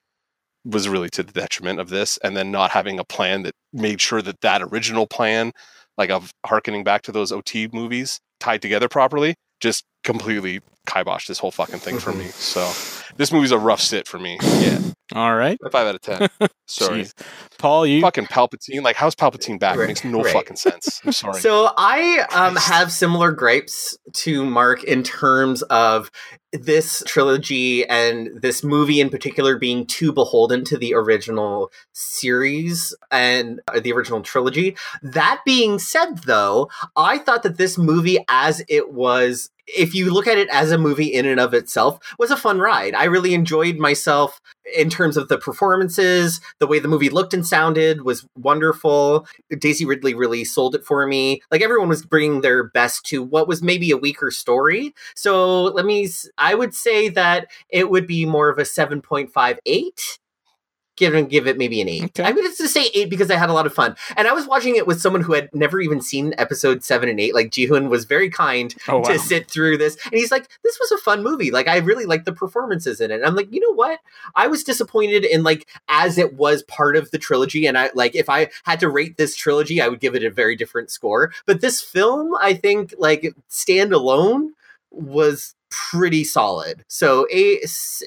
was 0.64 0.88
really 0.88 1.10
to 1.10 1.24
the 1.24 1.32
detriment 1.32 1.80
of 1.80 1.90
this, 1.90 2.18
and 2.24 2.36
then 2.36 2.52
not 2.52 2.72
having 2.72 3.00
a 3.00 3.04
plan 3.04 3.44
that 3.44 3.54
made 3.74 4.02
sure 4.02 4.22
that 4.22 4.42
that 4.42 4.62
original 4.62 5.08
plan, 5.08 5.52
like 5.98 6.10
of 6.10 6.32
harkening 6.46 6.84
back 6.84 7.02
to 7.04 7.12
those 7.12 7.32
OT 7.32 7.70
movies, 7.72 8.20
tied 8.40 8.62
together 8.62 8.88
properly, 8.88 9.36
just 9.60 9.84
completely 10.08 10.62
kiboshed 10.88 11.28
this 11.28 11.38
whole 11.38 11.52
fucking 11.52 11.80
thing 11.80 12.00
for 12.00 12.14
me. 12.14 12.28
So 12.38 12.72
this 13.18 13.32
movie's 13.32 13.52
a 13.52 13.58
rough 13.58 13.82
sit 13.82 14.08
for 14.08 14.18
me. 14.18 14.38
Yeah, 14.42 14.80
All 15.14 15.36
right. 15.36 15.60
five 15.72 15.88
out 15.88 15.96
of 15.96 16.02
ten. 16.02 16.30
Sorry, 16.66 17.02
Jeez. 17.04 17.14
Paul, 17.58 17.86
you 17.86 18.02
fucking 18.02 18.26
Palpatine. 18.28 18.84
Like, 18.84 18.96
how's 18.96 19.16
Palpatine 19.16 19.60
back? 19.60 19.78
Right, 19.78 19.86
It 19.86 19.88
makes 19.88 20.04
no 20.06 20.22
right. 20.22 20.34
fucking 20.34 20.56
sense. 20.56 21.02
I'm 21.06 21.12
sorry. 21.24 21.42
So 21.42 21.72
I 21.78 22.26
um, 22.34 22.56
have 22.56 22.92
similar 22.92 23.32
gripes 23.32 23.98
to 24.14 24.46
Mark 24.46 24.84
in 24.84 25.04
terms 25.04 25.62
of 25.64 26.10
this 26.54 27.04
trilogy 27.06 27.86
and 27.88 28.30
this 28.42 28.64
movie 28.64 29.02
in 29.02 29.10
particular 29.10 29.58
being 29.58 29.86
too 29.86 30.14
beholden 30.14 30.64
to 30.66 30.78
the 30.78 30.94
original 30.94 31.70
series 31.94 32.96
and 33.12 33.60
uh, 33.68 33.80
the 33.80 33.92
original 33.92 34.22
trilogy. 34.22 34.76
That 35.02 35.42
being 35.46 35.80
said, 35.80 36.20
though, 36.26 36.70
I 36.96 37.18
thought 37.18 37.44
that 37.44 37.58
this 37.58 37.78
movie, 37.78 38.20
as 38.30 38.64
it 38.70 38.94
was, 38.94 39.50
if 39.68 39.94
you 39.94 40.12
look 40.12 40.28
at 40.28 40.38
it 40.38 40.50
as 40.52 40.72
a 40.72 40.78
movie 40.78 41.14
in 41.14 41.26
and 41.26 41.40
of 41.40 41.54
itself, 41.54 42.00
was 42.18 42.32
a 42.32 42.38
fun 42.38 42.60
ride. 42.60 42.96
I 42.96 43.06
really 43.06 43.34
enjoyed 43.34 43.78
myself 43.78 44.40
in 44.76 44.90
terms 44.90 45.18
of 45.18 45.28
the 45.28 45.38
performances, 45.38 46.42
the 46.60 46.68
way 46.68 46.80
the 46.80 46.88
movie 46.88 47.10
looked 47.10 47.34
and 47.34 47.46
sounded 47.46 48.02
was 48.02 48.26
wonderful. 48.38 49.28
Daisy 49.60 49.86
Ridley 49.86 50.14
really 50.14 50.44
sold 50.44 50.76
it 50.76 50.84
for 50.84 51.06
me. 51.08 51.42
Like 51.52 51.62
everyone 51.62 51.90
was 51.90 52.06
bringing 52.06 52.42
their 52.42 52.66
best 52.66 53.06
to 53.08 53.24
what 53.24 53.48
was 53.48 53.62
maybe 53.62 53.92
a 53.92 53.98
weaker 53.98 54.32
story. 54.32 54.94
So 55.16 55.66
let 55.66 55.86
me, 55.86 56.10
I 56.38 56.56
would 56.56 56.74
say 56.74 57.10
that 57.10 57.48
it 57.70 57.90
would 57.90 58.08
be 58.08 58.26
more 58.26 58.50
of 58.50 58.58
a 58.58 58.64
7.58. 58.64 60.20
Give 60.98 61.14
it, 61.16 61.30
give 61.30 61.48
it 61.48 61.58
maybe 61.58 61.80
an 61.80 61.88
eight. 61.88 62.04
Okay. 62.06 62.24
I'm 62.24 62.36
going 62.36 62.52
to 62.54 62.68
say 62.68 62.90
eight 62.94 63.10
because 63.10 63.30
I 63.32 63.36
had 63.36 63.50
a 63.50 63.54
lot 63.54 63.66
of 63.68 63.74
fun. 63.74 63.96
And 64.18 64.28
I 64.28 64.34
was 64.34 64.48
watching 64.48 64.76
it 64.76 64.88
with 64.88 65.00
someone 65.00 65.22
who 65.22 65.34
had 65.34 65.54
never 65.54 65.80
even 65.80 66.02
seen 66.02 66.34
episode 66.38 66.84
seven 66.84 67.08
and 67.08 67.20
eight. 67.20 67.36
Like 67.36 67.52
Jihoon 67.52 67.90
was 67.90 68.06
very 68.06 68.30
kind 68.30 68.74
Oh, 68.88 68.98
wow. 68.98 69.04
to 69.04 69.20
sit 69.20 69.50
through 69.50 69.78
this. 69.78 69.96
And 70.06 70.14
he's 70.16 70.32
like, 70.32 70.50
this 70.64 70.78
was 70.80 70.92
a 70.92 70.98
fun 70.98 71.24
movie. 71.24 71.52
Like, 71.52 71.68
I 71.68 71.78
really 71.78 72.06
liked 72.06 72.26
the 72.26 72.34
performances 72.34 73.00
in 73.00 73.12
it. 73.12 73.16
And 73.16 73.26
I'm 73.26 73.36
like, 73.36 73.54
you 73.54 73.60
know 73.60 73.74
what? 73.74 74.00
I 74.36 74.48
was 74.48 74.64
disappointed 74.64 75.24
in 75.24 75.44
like 75.44 75.68
as 75.88 76.18
it 76.18 76.34
was 76.34 76.64
part 76.64 76.96
of 76.96 77.12
the 77.12 77.20
trilogy. 77.20 77.68
And 77.68 77.78
I 77.78 77.92
like 77.94 78.16
if 78.16 78.28
I 78.30 78.50
had 78.64 78.80
to 78.80 78.90
rate 78.90 79.18
this 79.18 79.36
trilogy, 79.36 79.80
I 79.80 79.88
would 79.88 80.00
give 80.00 80.16
it 80.16 80.24
a 80.24 80.32
very 80.32 80.56
different 80.56 80.90
score. 80.90 81.32
But 81.46 81.62
this 81.62 81.80
film, 81.80 82.34
I 82.42 82.54
think, 82.56 82.94
like 82.98 83.34
standalone 83.50 84.50
was 84.90 85.54
pretty 85.70 86.24
solid. 86.24 86.84
So 86.88 87.28
eight, 87.32 87.60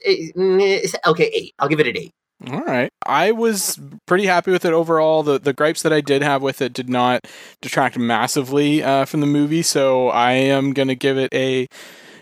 eight 0.04 0.34
mm, 0.34 0.94
okay, 1.06 1.30
eight. 1.34 1.54
I'll 1.58 1.68
give 1.68 1.80
it 1.80 1.86
an 1.86 1.96
eight. 1.96 2.14
All 2.48 2.60
right. 2.60 2.90
I 3.04 3.32
was 3.32 3.78
pretty 4.06 4.24
happy 4.26 4.50
with 4.50 4.64
it 4.64 4.72
overall. 4.72 5.22
The 5.22 5.38
the 5.38 5.52
gripes 5.52 5.82
that 5.82 5.92
I 5.92 6.00
did 6.00 6.22
have 6.22 6.40
with 6.40 6.62
it 6.62 6.72
did 6.72 6.88
not 6.88 7.26
detract 7.60 7.98
massively 7.98 8.82
uh, 8.82 9.04
from 9.04 9.20
the 9.20 9.26
movie, 9.26 9.62
so 9.62 10.08
I 10.08 10.32
am 10.32 10.72
gonna 10.72 10.94
give 10.94 11.18
it 11.18 11.34
a 11.34 11.68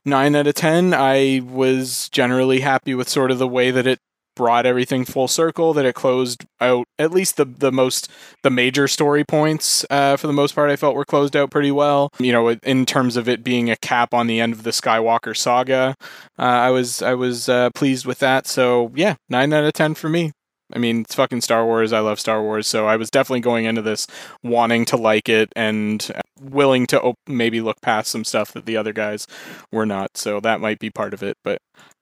nine 0.04 0.34
out 0.34 0.48
of 0.48 0.54
ten. 0.54 0.92
I 0.92 1.42
was 1.44 2.08
generally 2.08 2.60
happy 2.60 2.94
with 2.94 3.08
sort 3.08 3.30
of 3.30 3.38
the 3.38 3.46
way 3.46 3.70
that 3.70 3.86
it 3.86 4.00
brought 4.38 4.64
everything 4.64 5.04
full 5.04 5.28
circle, 5.28 5.74
that 5.74 5.84
it 5.84 5.94
closed 5.94 6.46
out 6.60 6.86
at 6.98 7.10
least 7.10 7.36
the 7.36 7.44
the 7.44 7.72
most 7.72 8.08
the 8.42 8.50
major 8.50 8.88
story 8.88 9.24
points 9.24 9.84
uh, 9.90 10.16
for 10.16 10.28
the 10.28 10.32
most 10.32 10.54
part. 10.54 10.70
I 10.70 10.76
felt 10.76 10.94
were 10.94 11.04
closed 11.04 11.36
out 11.36 11.50
pretty 11.50 11.72
well. 11.72 12.10
You 12.18 12.32
know, 12.32 12.48
in 12.48 12.86
terms 12.86 13.16
of 13.16 13.28
it 13.28 13.44
being 13.44 13.68
a 13.68 13.76
cap 13.76 14.14
on 14.14 14.28
the 14.28 14.40
end 14.40 14.54
of 14.54 14.62
the 14.62 14.70
Skywalker 14.70 15.36
saga, 15.36 15.96
uh, 16.38 16.42
I 16.42 16.70
was 16.70 17.02
I 17.02 17.14
was 17.14 17.48
uh, 17.48 17.70
pleased 17.74 18.06
with 18.06 18.20
that. 18.20 18.46
So 18.46 18.92
yeah, 18.94 19.16
nine 19.28 19.52
out 19.52 19.64
of 19.64 19.74
ten 19.74 19.94
for 19.94 20.08
me. 20.08 20.32
I 20.72 20.78
mean, 20.78 21.00
it's 21.00 21.14
fucking 21.14 21.40
Star 21.40 21.64
Wars. 21.64 21.92
I 21.94 22.00
love 22.00 22.20
Star 22.20 22.42
Wars, 22.42 22.66
so 22.66 22.86
I 22.86 22.96
was 22.96 23.10
definitely 23.10 23.40
going 23.40 23.64
into 23.64 23.80
this 23.80 24.06
wanting 24.42 24.84
to 24.86 24.96
like 24.98 25.28
it 25.28 25.50
and 25.56 26.06
willing 26.38 26.86
to 26.88 27.00
op- 27.00 27.18
maybe 27.26 27.60
look 27.62 27.80
past 27.80 28.10
some 28.10 28.24
stuff 28.24 28.52
that 28.52 28.66
the 28.66 28.76
other 28.76 28.92
guys 28.92 29.26
were 29.72 29.86
not. 29.86 30.18
So 30.18 30.40
that 30.40 30.60
might 30.60 30.78
be 30.78 30.90
part 30.90 31.14
of 31.14 31.22
it. 31.22 31.38
But 31.42 31.58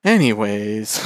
anyways, 0.06 1.00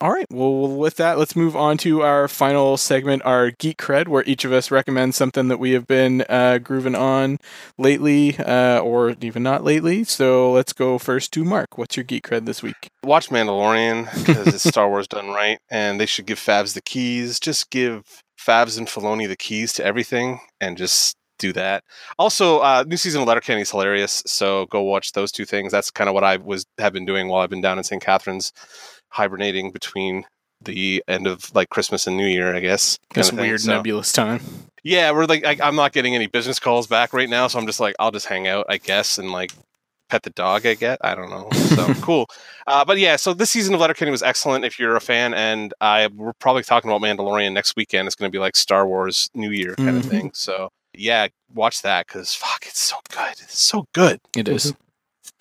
all 0.00 0.12
right. 0.12 0.26
Well, 0.30 0.68
with 0.68 0.96
that, 0.96 1.18
let's 1.18 1.34
move 1.36 1.56
on 1.56 1.76
to 1.78 2.02
our 2.02 2.28
final 2.28 2.76
segment, 2.76 3.24
our 3.24 3.50
geek 3.50 3.78
cred, 3.78 4.08
where 4.08 4.22
each 4.26 4.44
of 4.44 4.52
us 4.52 4.70
recommends 4.70 5.16
something 5.16 5.48
that 5.48 5.58
we 5.58 5.72
have 5.72 5.86
been 5.86 6.24
uh, 6.28 6.58
grooving 6.58 6.94
on 6.94 7.38
lately, 7.78 8.38
uh, 8.38 8.78
or 8.78 9.16
even 9.20 9.42
not 9.42 9.64
lately. 9.64 10.04
So 10.04 10.52
let's 10.52 10.72
go 10.72 10.98
first 10.98 11.32
to 11.32 11.44
Mark. 11.44 11.76
What's 11.76 11.96
your 11.96 12.04
geek 12.04 12.28
cred 12.28 12.46
this 12.46 12.62
week? 12.62 12.88
Watch 13.02 13.28
Mandalorian 13.28 14.04
because 14.26 14.46
it's 14.54 14.64
Star 14.68 14.88
Wars 14.88 15.08
done 15.08 15.28
right, 15.30 15.58
and 15.70 16.00
they 16.00 16.06
should 16.06 16.26
give 16.26 16.38
Favs 16.38 16.74
the 16.74 16.82
keys. 16.82 17.40
Just 17.40 17.70
give 17.70 18.04
Favs 18.38 18.78
and 18.78 18.86
Filoni 18.86 19.26
the 19.26 19.36
keys 19.36 19.72
to 19.74 19.84
everything, 19.84 20.40
and 20.60 20.78
just 20.78 21.16
do 21.46 21.52
that. 21.52 21.84
Also, 22.18 22.58
uh, 22.60 22.84
new 22.86 22.96
season 22.96 23.22
of 23.22 23.28
Letterkenny 23.28 23.60
is 23.62 23.70
hilarious, 23.70 24.22
so 24.26 24.66
go 24.66 24.82
watch 24.82 25.12
those 25.12 25.30
two 25.32 25.44
things. 25.44 25.72
That's 25.72 25.90
kind 25.90 26.08
of 26.08 26.14
what 26.14 26.24
I 26.24 26.36
was 26.38 26.64
have 26.78 26.92
been 26.92 27.04
doing 27.06 27.28
while 27.28 27.42
I've 27.42 27.50
been 27.50 27.60
down 27.60 27.78
in 27.78 27.84
St. 27.84 28.02
Catharines, 28.02 28.52
hibernating 29.08 29.70
between 29.70 30.24
the 30.62 31.02
end 31.08 31.26
of 31.26 31.54
like 31.54 31.68
Christmas 31.68 32.06
and 32.06 32.16
New 32.16 32.26
Year, 32.26 32.54
I 32.54 32.60
guess. 32.60 32.98
This 33.14 33.32
weird 33.32 33.60
So- 33.60 33.72
nebulous 33.72 34.12
time. 34.12 34.40
Yeah, 34.82 35.12
we're 35.12 35.24
like 35.24 35.44
I, 35.46 35.56
I'm 35.66 35.76
not 35.76 35.92
getting 35.92 36.14
any 36.14 36.26
business 36.26 36.58
calls 36.58 36.86
back 36.86 37.12
right 37.14 37.28
now, 37.28 37.46
so 37.48 37.58
I'm 37.58 37.66
just 37.66 37.80
like 37.80 37.94
I'll 37.98 38.10
just 38.10 38.26
hang 38.26 38.46
out, 38.48 38.66
I 38.68 38.76
guess, 38.76 39.16
and 39.18 39.32
like 39.32 39.50
pet 40.10 40.22
the 40.22 40.30
dog 40.30 40.66
I 40.66 40.74
get. 40.74 40.98
I 41.02 41.14
don't 41.14 41.30
know. 41.30 41.48
So 41.74 41.94
cool. 42.02 42.26
Uh, 42.66 42.84
but 42.84 42.98
yeah, 42.98 43.16
so 43.16 43.32
this 43.32 43.50
season 43.50 43.72
of 43.74 43.80
Letterkenny 43.80 44.10
was 44.10 44.22
excellent 44.22 44.62
if 44.66 44.78
you're 44.78 44.94
a 44.96 45.00
fan, 45.00 45.32
and 45.32 45.72
I 45.80 46.08
we're 46.08 46.34
probably 46.34 46.62
talking 46.64 46.90
about 46.90 47.00
Mandalorian 47.00 47.52
next 47.54 47.76
weekend. 47.76 48.06
It's 48.06 48.14
going 48.14 48.30
to 48.30 48.32
be 48.34 48.38
like 48.38 48.56
Star 48.56 48.86
Wars 48.86 49.30
New 49.34 49.50
Year 49.50 49.74
kind 49.76 49.96
of 49.96 50.04
Mhm. 50.04 50.10
thing. 50.10 50.30
So 50.34 50.68
yeah, 50.94 51.28
watch 51.52 51.82
that 51.82 52.06
because 52.06 52.34
fuck, 52.34 52.64
it's 52.66 52.80
so 52.80 52.96
good. 53.10 53.32
It's 53.32 53.62
so 53.62 53.86
good. 53.92 54.20
It 54.36 54.48
is. 54.48 54.74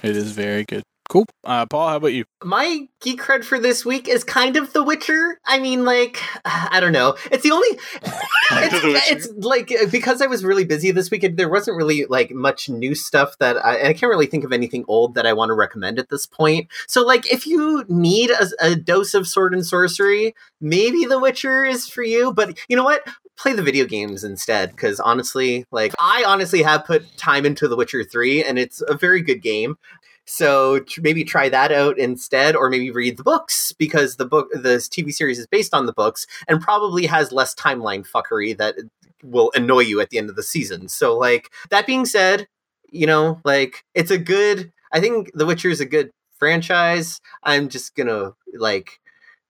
It 0.02 0.16
is 0.18 0.32
very 0.32 0.66
good. 0.66 0.84
Cool. 1.10 1.26
Uh, 1.44 1.66
Paul, 1.66 1.90
how 1.90 1.98
about 1.98 2.14
you? 2.14 2.24
My 2.44 2.88
geek 3.02 3.22
cred 3.22 3.44
for 3.44 3.60
this 3.60 3.86
week 3.86 4.08
is 4.08 4.24
kind 4.24 4.56
of 4.56 4.74
The 4.74 4.84
Witcher. 4.84 5.40
I 5.46 5.60
mean, 5.60 5.84
like, 5.84 6.20
I 6.46 6.80
don't 6.80 6.94
know. 6.94 7.16
It's 7.32 7.44
the 7.44 7.52
only. 7.52 7.68
The 8.50 8.66
it's, 8.66 8.84
Witcher. 8.84 9.00
it's 9.10 9.46
like 9.46 9.72
uh, 9.72 9.86
because 9.92 10.22
I 10.22 10.28
was 10.28 10.44
really 10.44 10.66
busy 10.66 10.92
this 10.92 11.10
weekend. 11.10 11.38
There 11.38 11.50
wasn't 11.50 11.78
really 11.78 12.06
like 12.06 12.32
much 12.32 12.70
new 12.70 12.94
stuff 12.94 13.38
that 13.40 13.58
I, 13.58 13.90
I 13.90 13.94
can't 13.94 14.10
really 14.10 14.26
think 14.26 14.44
of 14.44 14.52
anything 14.52 14.86
old 14.88 15.16
that 15.16 15.26
I 15.26 15.34
want 15.34 15.50
to 15.50 15.54
recommend 15.54 15.98
at 15.98 16.10
this 16.10 16.26
point. 16.26 16.68
So, 16.88 17.04
like, 17.04 17.32
if 17.32 17.48
you 17.48 17.84
need 17.88 18.32
a, 18.32 18.48
a 18.60 18.76
dose 18.76 19.14
of 19.14 19.28
sword 19.28 19.54
and 19.54 19.66
sorcery, 19.66 20.36
maybe 20.62 21.06
The 21.06 21.20
Witcher 21.20 21.64
is 21.64 21.88
for 21.88 22.04
you. 22.04 22.34
But 22.34 22.58
you 22.68 22.76
know 22.76 22.84
what? 22.84 23.08
Play 23.38 23.54
the 23.54 23.64
video 23.64 23.86
games 23.86 24.24
instead, 24.24 24.72
because 24.72 25.00
honestly, 25.00 25.66
like, 25.72 25.94
I 26.00 26.24
honestly 26.26 26.62
have 26.62 26.86
put 26.86 27.18
time 27.18 27.46
into 27.46 27.68
The 27.68 27.76
Witcher 27.76 28.04
Three, 28.04 28.44
and 28.44 28.60
it's 28.60 28.82
a 28.88 28.96
very 28.96 29.22
good 29.22 29.42
game. 29.42 29.78
So 30.26 30.80
maybe 31.02 31.24
try 31.24 31.50
that 31.50 31.72
out 31.72 31.98
instead, 31.98 32.56
or 32.56 32.70
maybe 32.70 32.92
read 32.92 33.18
the 33.18 33.24
books 33.24 33.74
because 33.74 34.16
the 34.16 34.26
book, 34.26 34.50
the 34.54 34.78
TV 34.78 35.12
series 35.12 35.40
is 35.40 35.48
based 35.48 35.74
on 35.74 35.86
the 35.86 35.94
books, 35.94 36.26
and 36.48 36.62
probably 36.62 37.08
has 37.08 37.32
less 37.32 37.54
timeline 37.54 38.08
fuckery 38.08 38.58
that 38.58 38.76
will 39.24 39.52
annoy 39.56 39.80
you 39.80 40.00
at 40.00 40.10
the 40.10 40.18
end 40.18 40.30
of 40.30 40.36
the 40.36 40.44
season. 40.44 40.88
So, 40.88 41.18
like 41.18 41.50
that 41.70 41.88
being 41.88 42.06
said, 42.06 42.48
you 42.90 43.08
know, 43.08 43.42
like 43.44 43.84
it's 43.94 44.12
a 44.12 44.18
good. 44.18 44.72
I 44.92 45.00
think 45.00 45.32
The 45.34 45.46
Witcher 45.46 45.70
is 45.70 45.82
a 45.82 45.86
good 45.86 46.12
franchise. 46.38 47.20
I'm 47.42 47.68
just 47.68 47.96
gonna 47.96 48.34
like, 48.54 49.00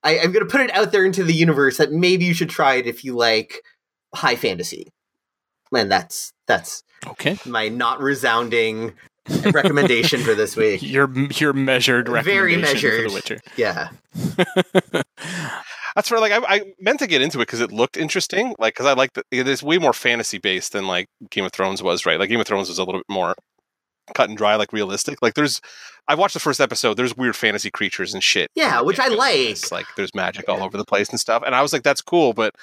I, 0.02 0.18
I'm 0.18 0.32
gonna 0.32 0.46
put 0.46 0.60
it 0.62 0.74
out 0.74 0.90
there 0.90 1.04
into 1.04 1.22
the 1.22 1.34
universe 1.34 1.76
that 1.76 1.92
maybe 1.92 2.24
you 2.24 2.34
should 2.34 2.50
try 2.50 2.76
it 2.76 2.86
if 2.86 3.04
you 3.04 3.14
like 3.14 3.62
high 4.14 4.36
fantasy. 4.36 4.88
And 5.74 5.90
that's 5.90 6.32
that's 6.46 6.82
Okay. 7.06 7.36
my 7.44 7.68
not 7.68 8.00
resounding 8.00 8.92
recommendation 9.52 10.20
for 10.20 10.34
this 10.34 10.56
week. 10.56 10.82
Your 10.82 11.10
your 11.32 11.52
measured 11.52 12.08
Very 12.08 12.56
recommendation 12.56 12.90
for. 12.90 13.08
The 13.08 13.14
Witcher. 13.14 13.40
Yeah. 13.56 13.88
That's 15.94 16.10
where 16.10 16.18
like 16.20 16.32
I, 16.32 16.38
I 16.56 16.62
meant 16.80 16.98
to 17.00 17.06
get 17.06 17.22
into 17.22 17.38
it 17.38 17.42
because 17.46 17.60
it 17.60 17.70
looked 17.70 17.96
interesting. 17.96 18.54
Like 18.58 18.74
because 18.74 18.86
I 18.86 18.94
like 18.94 19.12
the, 19.12 19.22
it 19.30 19.46
is 19.46 19.62
way 19.62 19.78
more 19.78 19.92
fantasy 19.92 20.38
based 20.38 20.72
than 20.72 20.86
like 20.88 21.08
Game 21.30 21.44
of 21.44 21.52
Thrones 21.52 21.82
was. 21.82 22.04
Right, 22.04 22.18
like 22.18 22.28
Game 22.28 22.40
of 22.40 22.46
Thrones 22.46 22.68
was 22.68 22.78
a 22.78 22.84
little 22.84 23.00
bit 23.00 23.06
more 23.08 23.34
cut 24.14 24.28
and 24.28 24.36
dry, 24.36 24.56
like 24.56 24.72
realistic. 24.72 25.22
Like 25.22 25.34
there's, 25.34 25.60
I 26.08 26.14
watched 26.14 26.34
the 26.34 26.40
first 26.40 26.60
episode. 26.60 26.94
There's 26.94 27.16
weird 27.16 27.36
fantasy 27.36 27.70
creatures 27.70 28.12
and 28.12 28.22
shit. 28.22 28.50
Yeah, 28.54 28.80
which 28.82 29.00
I 29.00 29.08
like. 29.08 29.36
It's 29.36 29.72
like 29.72 29.86
there's 29.96 30.14
magic 30.14 30.48
all 30.48 30.62
over 30.62 30.76
the 30.76 30.84
place 30.84 31.08
and 31.08 31.18
stuff. 31.18 31.42
And 31.44 31.54
I 31.54 31.62
was 31.62 31.72
like, 31.72 31.82
that's 31.82 32.02
cool, 32.02 32.32
but 32.32 32.54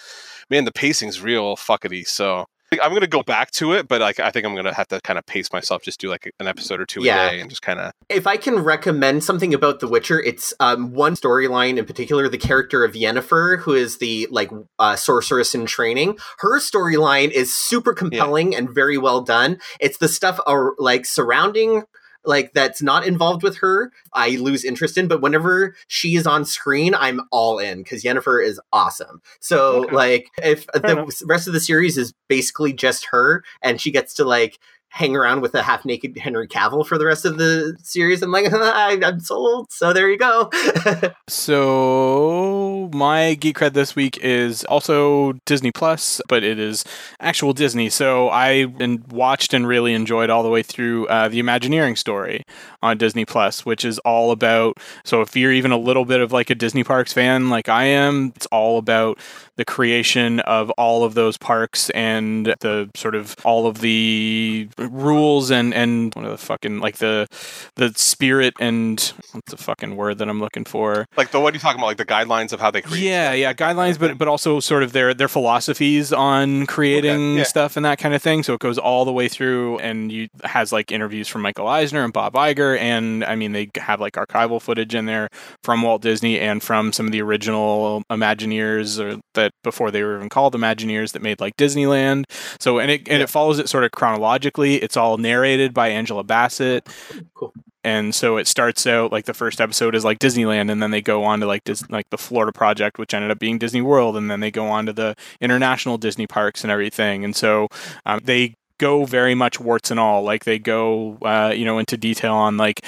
man, 0.49 0.65
the 0.65 0.71
pacing's 0.71 1.21
real 1.21 1.55
fuckety. 1.55 2.07
So 2.07 2.45
I'm 2.79 2.93
gonna 2.93 3.07
go 3.07 3.21
back 3.21 3.51
to 3.51 3.73
it, 3.73 3.87
but 3.89 3.99
like 3.99 4.19
I 4.19 4.31
think 4.31 4.45
I'm 4.45 4.55
gonna 4.55 4.73
have 4.73 4.87
to 4.89 5.01
kind 5.01 5.19
of 5.19 5.25
pace 5.25 5.51
myself, 5.51 5.83
just 5.83 5.99
do 5.99 6.09
like 6.09 6.31
an 6.39 6.47
episode 6.47 6.79
or 6.79 6.85
two 6.85 7.03
Yeah. 7.03 7.27
a 7.27 7.31
day, 7.31 7.39
and 7.41 7.49
just 7.49 7.61
kind 7.61 7.79
of 7.79 7.91
If 8.07 8.27
I 8.27 8.37
can 8.37 8.59
recommend 8.59 9.23
something 9.25 9.53
about 9.53 9.81
The 9.81 9.87
Witcher, 9.89 10.21
it's 10.21 10.53
um, 10.61 10.93
one 10.93 11.15
storyline 11.15 11.77
in 11.77 11.85
particular. 11.85 12.29
The 12.29 12.37
character 12.37 12.85
of 12.85 12.93
Yennefer, 12.93 13.59
who 13.59 13.73
is 13.73 13.97
the 13.97 14.27
like 14.31 14.51
uh, 14.79 14.95
sorceress 14.95 15.53
in 15.53 15.65
training, 15.65 16.17
her 16.39 16.59
storyline 16.59 17.29
is 17.31 17.53
super 17.53 17.93
compelling 17.93 18.55
and 18.55 18.69
very 18.69 18.97
well 18.97 19.21
done. 19.21 19.59
It's 19.81 19.97
the 19.97 20.07
stuff 20.07 20.39
uh, 20.47 20.69
like 20.77 21.05
surrounding 21.05 21.83
like 22.25 22.53
that's 22.53 22.81
not 22.81 23.05
involved 23.05 23.43
with 23.43 23.57
her. 23.57 23.91
I 24.13 24.31
lose 24.31 24.63
interest 24.63 24.97
in, 24.97 25.07
but 25.07 25.21
whenever 25.21 25.75
she 25.87 26.15
is 26.15 26.27
on 26.27 26.45
screen, 26.45 26.93
I'm 26.95 27.21
all 27.31 27.59
in 27.59 27.83
because 27.83 28.03
Jennifer 28.03 28.39
is 28.41 28.59
awesome. 28.71 29.21
So 29.39 29.85
Okay. 29.85 29.95
like 29.95 30.27
if 30.43 30.67
the 30.67 30.91
enough. 30.91 31.21
rest 31.25 31.47
of 31.47 31.53
the 31.53 31.59
series 31.59 31.97
is 31.97 32.13
basically 32.27 32.73
just 32.73 33.05
her, 33.05 33.43
and 33.61 33.79
she 33.81 33.91
gets 33.91 34.13
to 34.15 34.25
like 34.25 34.59
hang 34.93 35.15
around 35.15 35.39
with 35.41 35.55
a 35.55 35.63
half 35.63 35.85
naked 35.85 36.17
Henry 36.17 36.47
Cavill 36.49 36.85
for 36.85 36.97
the 36.97 37.05
rest 37.05 37.23
of 37.23 37.37
the 37.37 37.77
series. 37.81 38.21
I'm 38.21 38.29
like, 38.31 38.51
I'm 38.53 39.21
sold. 39.21 39.71
So 39.71 39.93
there 39.93 40.09
you 40.09 40.17
go. 40.17 40.49
So 41.29 42.70
my 42.89 43.33
geek 43.35 43.57
cred 43.57 43.73
this 43.73 43.95
week 43.95 44.17
is 44.17 44.63
also 44.65 45.33
Disney 45.45 45.71
Plus, 45.71 46.21
but 46.27 46.43
it 46.43 46.59
is 46.59 46.83
actual 47.19 47.53
Disney. 47.53 47.89
So 47.89 48.29
I 48.29 48.65
watched 49.09 49.53
and 49.53 49.67
really 49.67 49.93
enjoyed 49.93 50.29
all 50.29 50.43
the 50.43 50.49
way 50.49 50.63
through 50.63 51.07
uh, 51.07 51.27
the 51.27 51.39
Imagineering 51.39 51.95
story 51.95 52.43
on 52.81 52.97
Disney 52.97 53.25
Plus, 53.25 53.65
which 53.65 53.85
is 53.85 53.99
all 53.99 54.31
about. 54.31 54.77
So 55.03 55.21
if 55.21 55.35
you're 55.35 55.51
even 55.51 55.71
a 55.71 55.77
little 55.77 56.05
bit 56.05 56.21
of 56.21 56.31
like 56.31 56.49
a 56.49 56.55
Disney 56.55 56.83
Parks 56.83 57.13
fan, 57.13 57.49
like 57.49 57.69
I 57.69 57.85
am, 57.85 58.33
it's 58.35 58.47
all 58.47 58.77
about 58.77 59.19
the 59.57 59.65
creation 59.65 60.39
of 60.41 60.69
all 60.71 61.03
of 61.03 61.13
those 61.13 61.37
parks 61.37 61.89
and 61.91 62.47
the 62.61 62.89
sort 62.95 63.15
of 63.15 63.35
all 63.43 63.67
of 63.67 63.81
the 63.81 64.67
rules 64.77 65.51
and 65.51 65.73
and 65.73 66.13
what 66.15 66.25
are 66.25 66.29
the 66.29 66.37
fucking 66.37 66.79
like 66.79 66.97
the 66.97 67.27
the 67.75 67.93
spirit 67.95 68.53
and 68.59 69.13
what's 69.33 69.51
the 69.51 69.57
fucking 69.57 69.95
word 69.95 70.17
that 70.17 70.29
I'm 70.29 70.39
looking 70.39 70.65
for? 70.65 71.05
like 71.17 71.31
the 71.31 71.39
what 71.39 71.53
are 71.53 71.55
you 71.55 71.59
talking 71.59 71.79
about? 71.79 71.87
Like 71.87 71.97
the 71.97 72.05
guidelines 72.05 72.53
of 72.53 72.59
how 72.59 72.70
they 72.71 72.81
create. 72.81 73.03
Yeah, 73.03 73.33
yeah, 73.33 73.53
guidelines, 73.53 73.99
but 73.99 74.17
but 74.17 74.27
also 74.27 74.59
sort 74.59 74.83
of 74.83 74.91
their 74.93 75.13
their 75.13 75.27
philosophies 75.27 76.11
on 76.11 76.65
creating 76.65 77.31
Okay, 77.33 77.37
yeah. 77.39 77.43
stuff 77.43 77.75
and 77.77 77.85
that 77.85 77.99
kind 77.99 78.15
of 78.15 78.21
thing. 78.21 78.43
So 78.43 78.53
it 78.53 78.59
goes 78.59 78.77
all 78.77 79.05
the 79.05 79.11
way 79.13 79.27
through, 79.27 79.77
and 79.79 80.11
you 80.11 80.29
has 80.43 80.71
like 80.71 80.91
interviews 80.91 81.27
from 81.27 81.41
Michael 81.41 81.67
Eisner 81.67 82.03
and 82.03 82.11
Bob 82.13 82.33
Iger, 82.33 82.77
and 82.79 83.23
I 83.25 83.35
mean 83.35 83.51
they 83.51 83.69
have 83.75 83.99
like 84.01 84.13
archival 84.13 84.61
footage 84.61 84.95
in 84.95 85.05
there 85.05 85.29
from 85.63 85.81
Walt 85.81 86.01
Disney 86.01 86.39
and 86.39 86.63
from 86.63 86.91
some 86.93 87.05
of 87.05 87.11
the 87.11 87.21
original 87.21 88.03
Imagineers 88.09 88.99
or 88.99 89.21
that 89.33 89.53
before 89.63 89.91
they 89.91 90.03
were 90.03 90.15
even 90.15 90.29
called 90.29 90.53
Imagineers 90.55 91.11
that 91.13 91.21
made 91.21 91.39
like 91.39 91.55
Disneyland. 91.57 92.23
So 92.59 92.79
and 92.79 92.89
it 92.91 93.01
and 93.07 93.17
Yeah. 93.19 93.23
it 93.23 93.29
follows 93.29 93.59
it 93.59 93.69
sort 93.69 93.83
of 93.83 93.91
chronologically. 93.91 94.75
It's 94.75 94.97
all 94.97 95.17
narrated 95.17 95.73
by 95.73 95.89
Angela 95.89 96.23
Bassett. 96.23 96.87
Cool. 97.33 97.53
And 97.83 98.13
so 98.13 98.37
it 98.37 98.47
starts 98.47 98.85
out 98.85 99.11
like 99.11 99.25
the 99.25 99.33
first 99.33 99.59
episode 99.59 99.95
is 99.95 100.05
like 100.05 100.19
Disneyland, 100.19 100.71
and 100.71 100.81
then 100.81 100.91
they 100.91 101.01
go 101.01 101.23
on 101.23 101.39
to 101.39 101.47
like 101.47 101.63
Dis- 101.63 101.89
like 101.89 102.09
the 102.09 102.17
Florida 102.17 102.51
project, 102.51 102.97
which 102.99 103.13
ended 103.13 103.31
up 103.31 103.39
being 103.39 103.57
Disney 103.57 103.81
World, 103.81 104.15
and 104.15 104.29
then 104.29 104.39
they 104.39 104.51
go 104.51 104.67
on 104.67 104.85
to 104.85 104.93
the 104.93 105.15
international 105.39 105.97
Disney 105.97 106.27
parks 106.27 106.63
and 106.63 106.71
everything. 106.71 107.23
And 107.23 107.35
so 107.35 107.67
um, 108.05 108.19
they 108.23 108.55
go 108.77 109.05
very 109.05 109.35
much 109.35 109.59
warts 109.59 109.91
and 109.91 109.99
all, 109.99 110.23
like 110.23 110.43
they 110.43 110.59
go 110.59 111.17
uh, 111.21 111.53
you 111.55 111.65
know 111.65 111.79
into 111.79 111.97
detail 111.97 112.33
on 112.33 112.57
like 112.57 112.85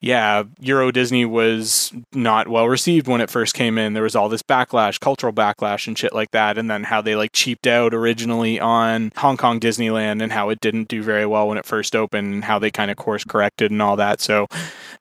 yeah, 0.00 0.44
Euro 0.60 0.92
Disney 0.92 1.24
was 1.24 1.92
not 2.12 2.46
well 2.46 2.68
received 2.68 3.08
when 3.08 3.20
it 3.20 3.30
first 3.30 3.54
came 3.54 3.78
in. 3.78 3.94
There 3.94 4.04
was 4.04 4.14
all 4.14 4.28
this 4.28 4.44
backlash, 4.44 5.00
cultural 5.00 5.32
backlash, 5.32 5.88
and 5.88 5.98
shit 5.98 6.14
like 6.14 6.30
that. 6.30 6.56
And 6.56 6.70
then 6.70 6.84
how 6.84 7.02
they 7.02 7.16
like 7.16 7.32
cheaped 7.32 7.66
out 7.66 7.92
originally 7.92 8.60
on 8.60 9.12
Hong 9.16 9.36
Kong 9.36 9.58
Disneyland 9.58 10.22
and 10.22 10.30
how 10.30 10.50
it 10.50 10.60
didn't 10.60 10.86
do 10.86 11.02
very 11.02 11.26
well 11.26 11.48
when 11.48 11.58
it 11.58 11.66
first 11.66 11.96
opened 11.96 12.32
and 12.32 12.44
how 12.44 12.60
they 12.60 12.70
kind 12.70 12.92
of 12.92 12.96
course 12.96 13.24
corrected 13.24 13.72
and 13.72 13.82
all 13.82 13.96
that. 13.96 14.20
So 14.20 14.46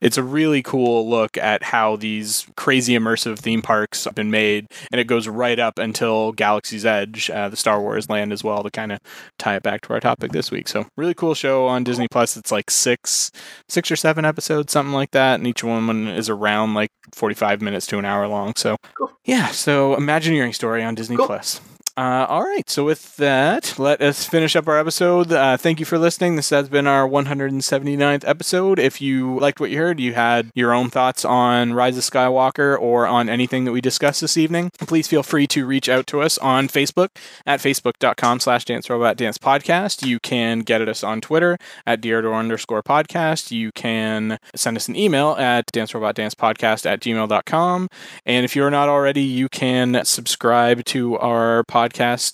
it's 0.01 0.17
a 0.17 0.23
really 0.23 0.63
cool 0.63 1.07
look 1.07 1.37
at 1.37 1.61
how 1.61 1.95
these 1.95 2.47
crazy 2.55 2.93
immersive 2.93 3.37
theme 3.37 3.61
parks 3.61 4.05
have 4.05 4.15
been 4.15 4.31
made. 4.31 4.65
And 4.91 4.99
it 4.99 5.05
goes 5.05 5.27
right 5.27 5.59
up 5.59 5.77
until 5.77 6.31
Galaxy's 6.31 6.87
Edge, 6.87 7.29
uh, 7.29 7.49
the 7.49 7.55
Star 7.55 7.79
Wars 7.79 8.09
land 8.09 8.33
as 8.33 8.43
well, 8.43 8.63
to 8.63 8.71
kind 8.71 8.91
of 8.91 8.99
tie 9.37 9.57
it 9.57 9.63
back 9.63 9.81
to 9.81 9.93
our 9.93 9.99
topic 9.99 10.31
this 10.31 10.49
week. 10.49 10.67
So 10.67 10.87
really 10.95 11.13
cool 11.13 11.35
show 11.35 11.67
on 11.67 11.83
Disney 11.83 12.07
Plus. 12.09 12.35
It's 12.35 12.51
like 12.51 12.71
six 12.71 13.31
six 13.69 13.91
or 13.91 13.95
seven 13.95 14.25
episodes, 14.25 14.73
something 14.73 14.86
like 14.93 15.11
that, 15.11 15.35
and 15.39 15.47
each 15.47 15.63
one 15.63 16.07
is 16.07 16.29
around 16.29 16.73
like 16.73 16.91
forty-five 17.13 17.61
minutes 17.61 17.85
to 17.87 17.97
an 17.99 18.05
hour 18.05 18.27
long. 18.27 18.53
So, 18.55 18.77
Cool. 18.95 19.11
yeah, 19.25 19.47
so 19.47 19.95
Imagineering 19.95 20.53
story 20.53 20.83
on 20.83 20.95
Disney 20.95 21.15
Cool. 21.17 21.27
Plus. 21.27 21.61
Uh, 21.97 22.27
all 22.29 22.43
right, 22.43 22.69
so 22.69 22.85
with 22.85 23.15
that, 23.15 23.73
let 23.79 24.03
us 24.03 24.23
finish 24.23 24.55
up 24.55 24.67
our 24.67 24.77
episode. 24.77 25.31
Uh, 25.31 25.57
thank 25.57 25.79
you 25.79 25.85
for 25.85 25.97
listening. 25.97 26.35
This 26.35 26.51
has 26.51 26.69
been 26.69 26.85
our 26.85 27.09
179th 27.09 28.23
episode. 28.27 28.77
If 28.77 29.01
you 29.01 29.39
liked 29.39 29.59
what 29.59 29.71
you 29.71 29.79
heard, 29.79 29.99
you 29.99 30.13
had 30.13 30.51
your 30.53 30.73
own 30.75 30.91
thoughts 30.91 31.25
on 31.25 31.73
Rise 31.73 31.97
of 31.97 32.03
Skywalker 32.03 32.79
or 32.79 33.07
on 33.07 33.29
anything 33.29 33.65
that 33.65 33.71
we 33.71 33.81
discussed 33.81 34.21
this 34.21 34.37
evening, 34.37 34.69
please 34.77 35.07
feel 35.07 35.23
free 35.23 35.47
to 35.47 35.65
reach 35.65 35.89
out 35.89 36.05
to 36.05 36.21
us 36.21 36.37
on 36.37 36.67
Facebook 36.67 37.09
at 37.47 37.61
facebook.com 37.61 38.41
slash 38.41 38.63
dance 38.65 38.91
robot 38.91 39.17
dance 39.17 39.39
podcast. 39.39 40.05
You 40.05 40.19
can 40.19 40.59
get 40.59 40.81
at 40.81 40.89
us 40.89 41.03
on 41.03 41.19
Twitter 41.19 41.57
at 41.87 41.99
Deardor 41.99 42.37
underscore 42.37 42.83
podcast. 42.83 43.49
You 43.49 43.71
can 43.71 44.37
send 44.53 44.77
us 44.77 44.87
an 44.87 44.95
email 44.95 45.31
at 45.39 45.65
dancerobotdancepodcast 45.73 46.85
at 46.85 46.99
gmail.com. 46.99 47.89
And 48.23 48.45
if 48.45 48.55
you're 48.55 48.69
not 48.69 48.87
already, 48.87 49.23
you 49.23 49.49
can 49.49 50.05
subscribe 50.05 50.85
to 50.85 51.17
our 51.17 51.63
podcast 51.63 51.86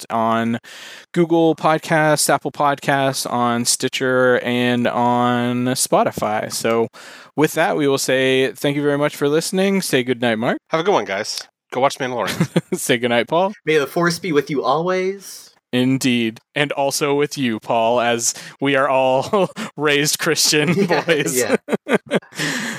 on 0.10 0.60
Google 1.14 1.56
Podcasts, 1.56 2.30
Apple 2.30 2.52
Podcasts, 2.52 3.30
on 3.30 3.66
Stitcher, 3.66 4.40
and 4.40 4.88
on 4.88 5.66
Spotify. 5.68 6.52
So 6.52 6.88
with 7.36 7.54
that, 7.54 7.78
we 7.78 7.88
will 7.88 7.98
say 7.98 8.52
thank 8.52 8.76
you 8.76 8.82
very 8.82 8.98
much 8.98 9.16
for 9.16 9.28
listening. 9.30 9.82
Say 9.82 10.04
goodnight, 10.04 10.40
Mark. 10.40 10.58
Have 10.70 10.80
a 10.82 10.84
good 10.84 10.94
one, 10.94 11.06
guys. 11.06 11.48
Go 11.72 11.82
watch 11.82 11.98
Mandalorian. 11.98 12.78
say 12.78 12.98
goodnight, 12.98 13.28
Paul. 13.28 13.54
May 13.66 13.78
the 13.78 13.88
force 13.88 14.20
be 14.20 14.32
with 14.32 14.50
you 14.50 14.64
always. 14.64 15.54
Indeed. 15.72 16.40
And 16.54 16.72
also 16.74 17.16
with 17.16 17.36
you, 17.36 17.60
Paul, 17.60 18.00
as 18.00 18.36
we 18.62 18.76
are 18.76 18.88
all 18.88 19.50
raised 19.78 20.20
Christian 20.20 20.74
boys. 20.88 21.36
yeah. 21.36 21.56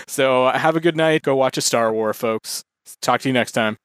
so 0.06 0.48
have 0.48 0.76
a 0.76 0.80
good 0.80 0.96
night. 0.96 1.22
Go 1.22 1.34
watch 1.34 1.58
a 1.58 1.60
Star 1.60 1.92
War, 1.92 2.14
folks. 2.14 2.62
Talk 3.02 3.20
to 3.22 3.28
you 3.28 3.32
next 3.32 3.52
time. 3.52 3.76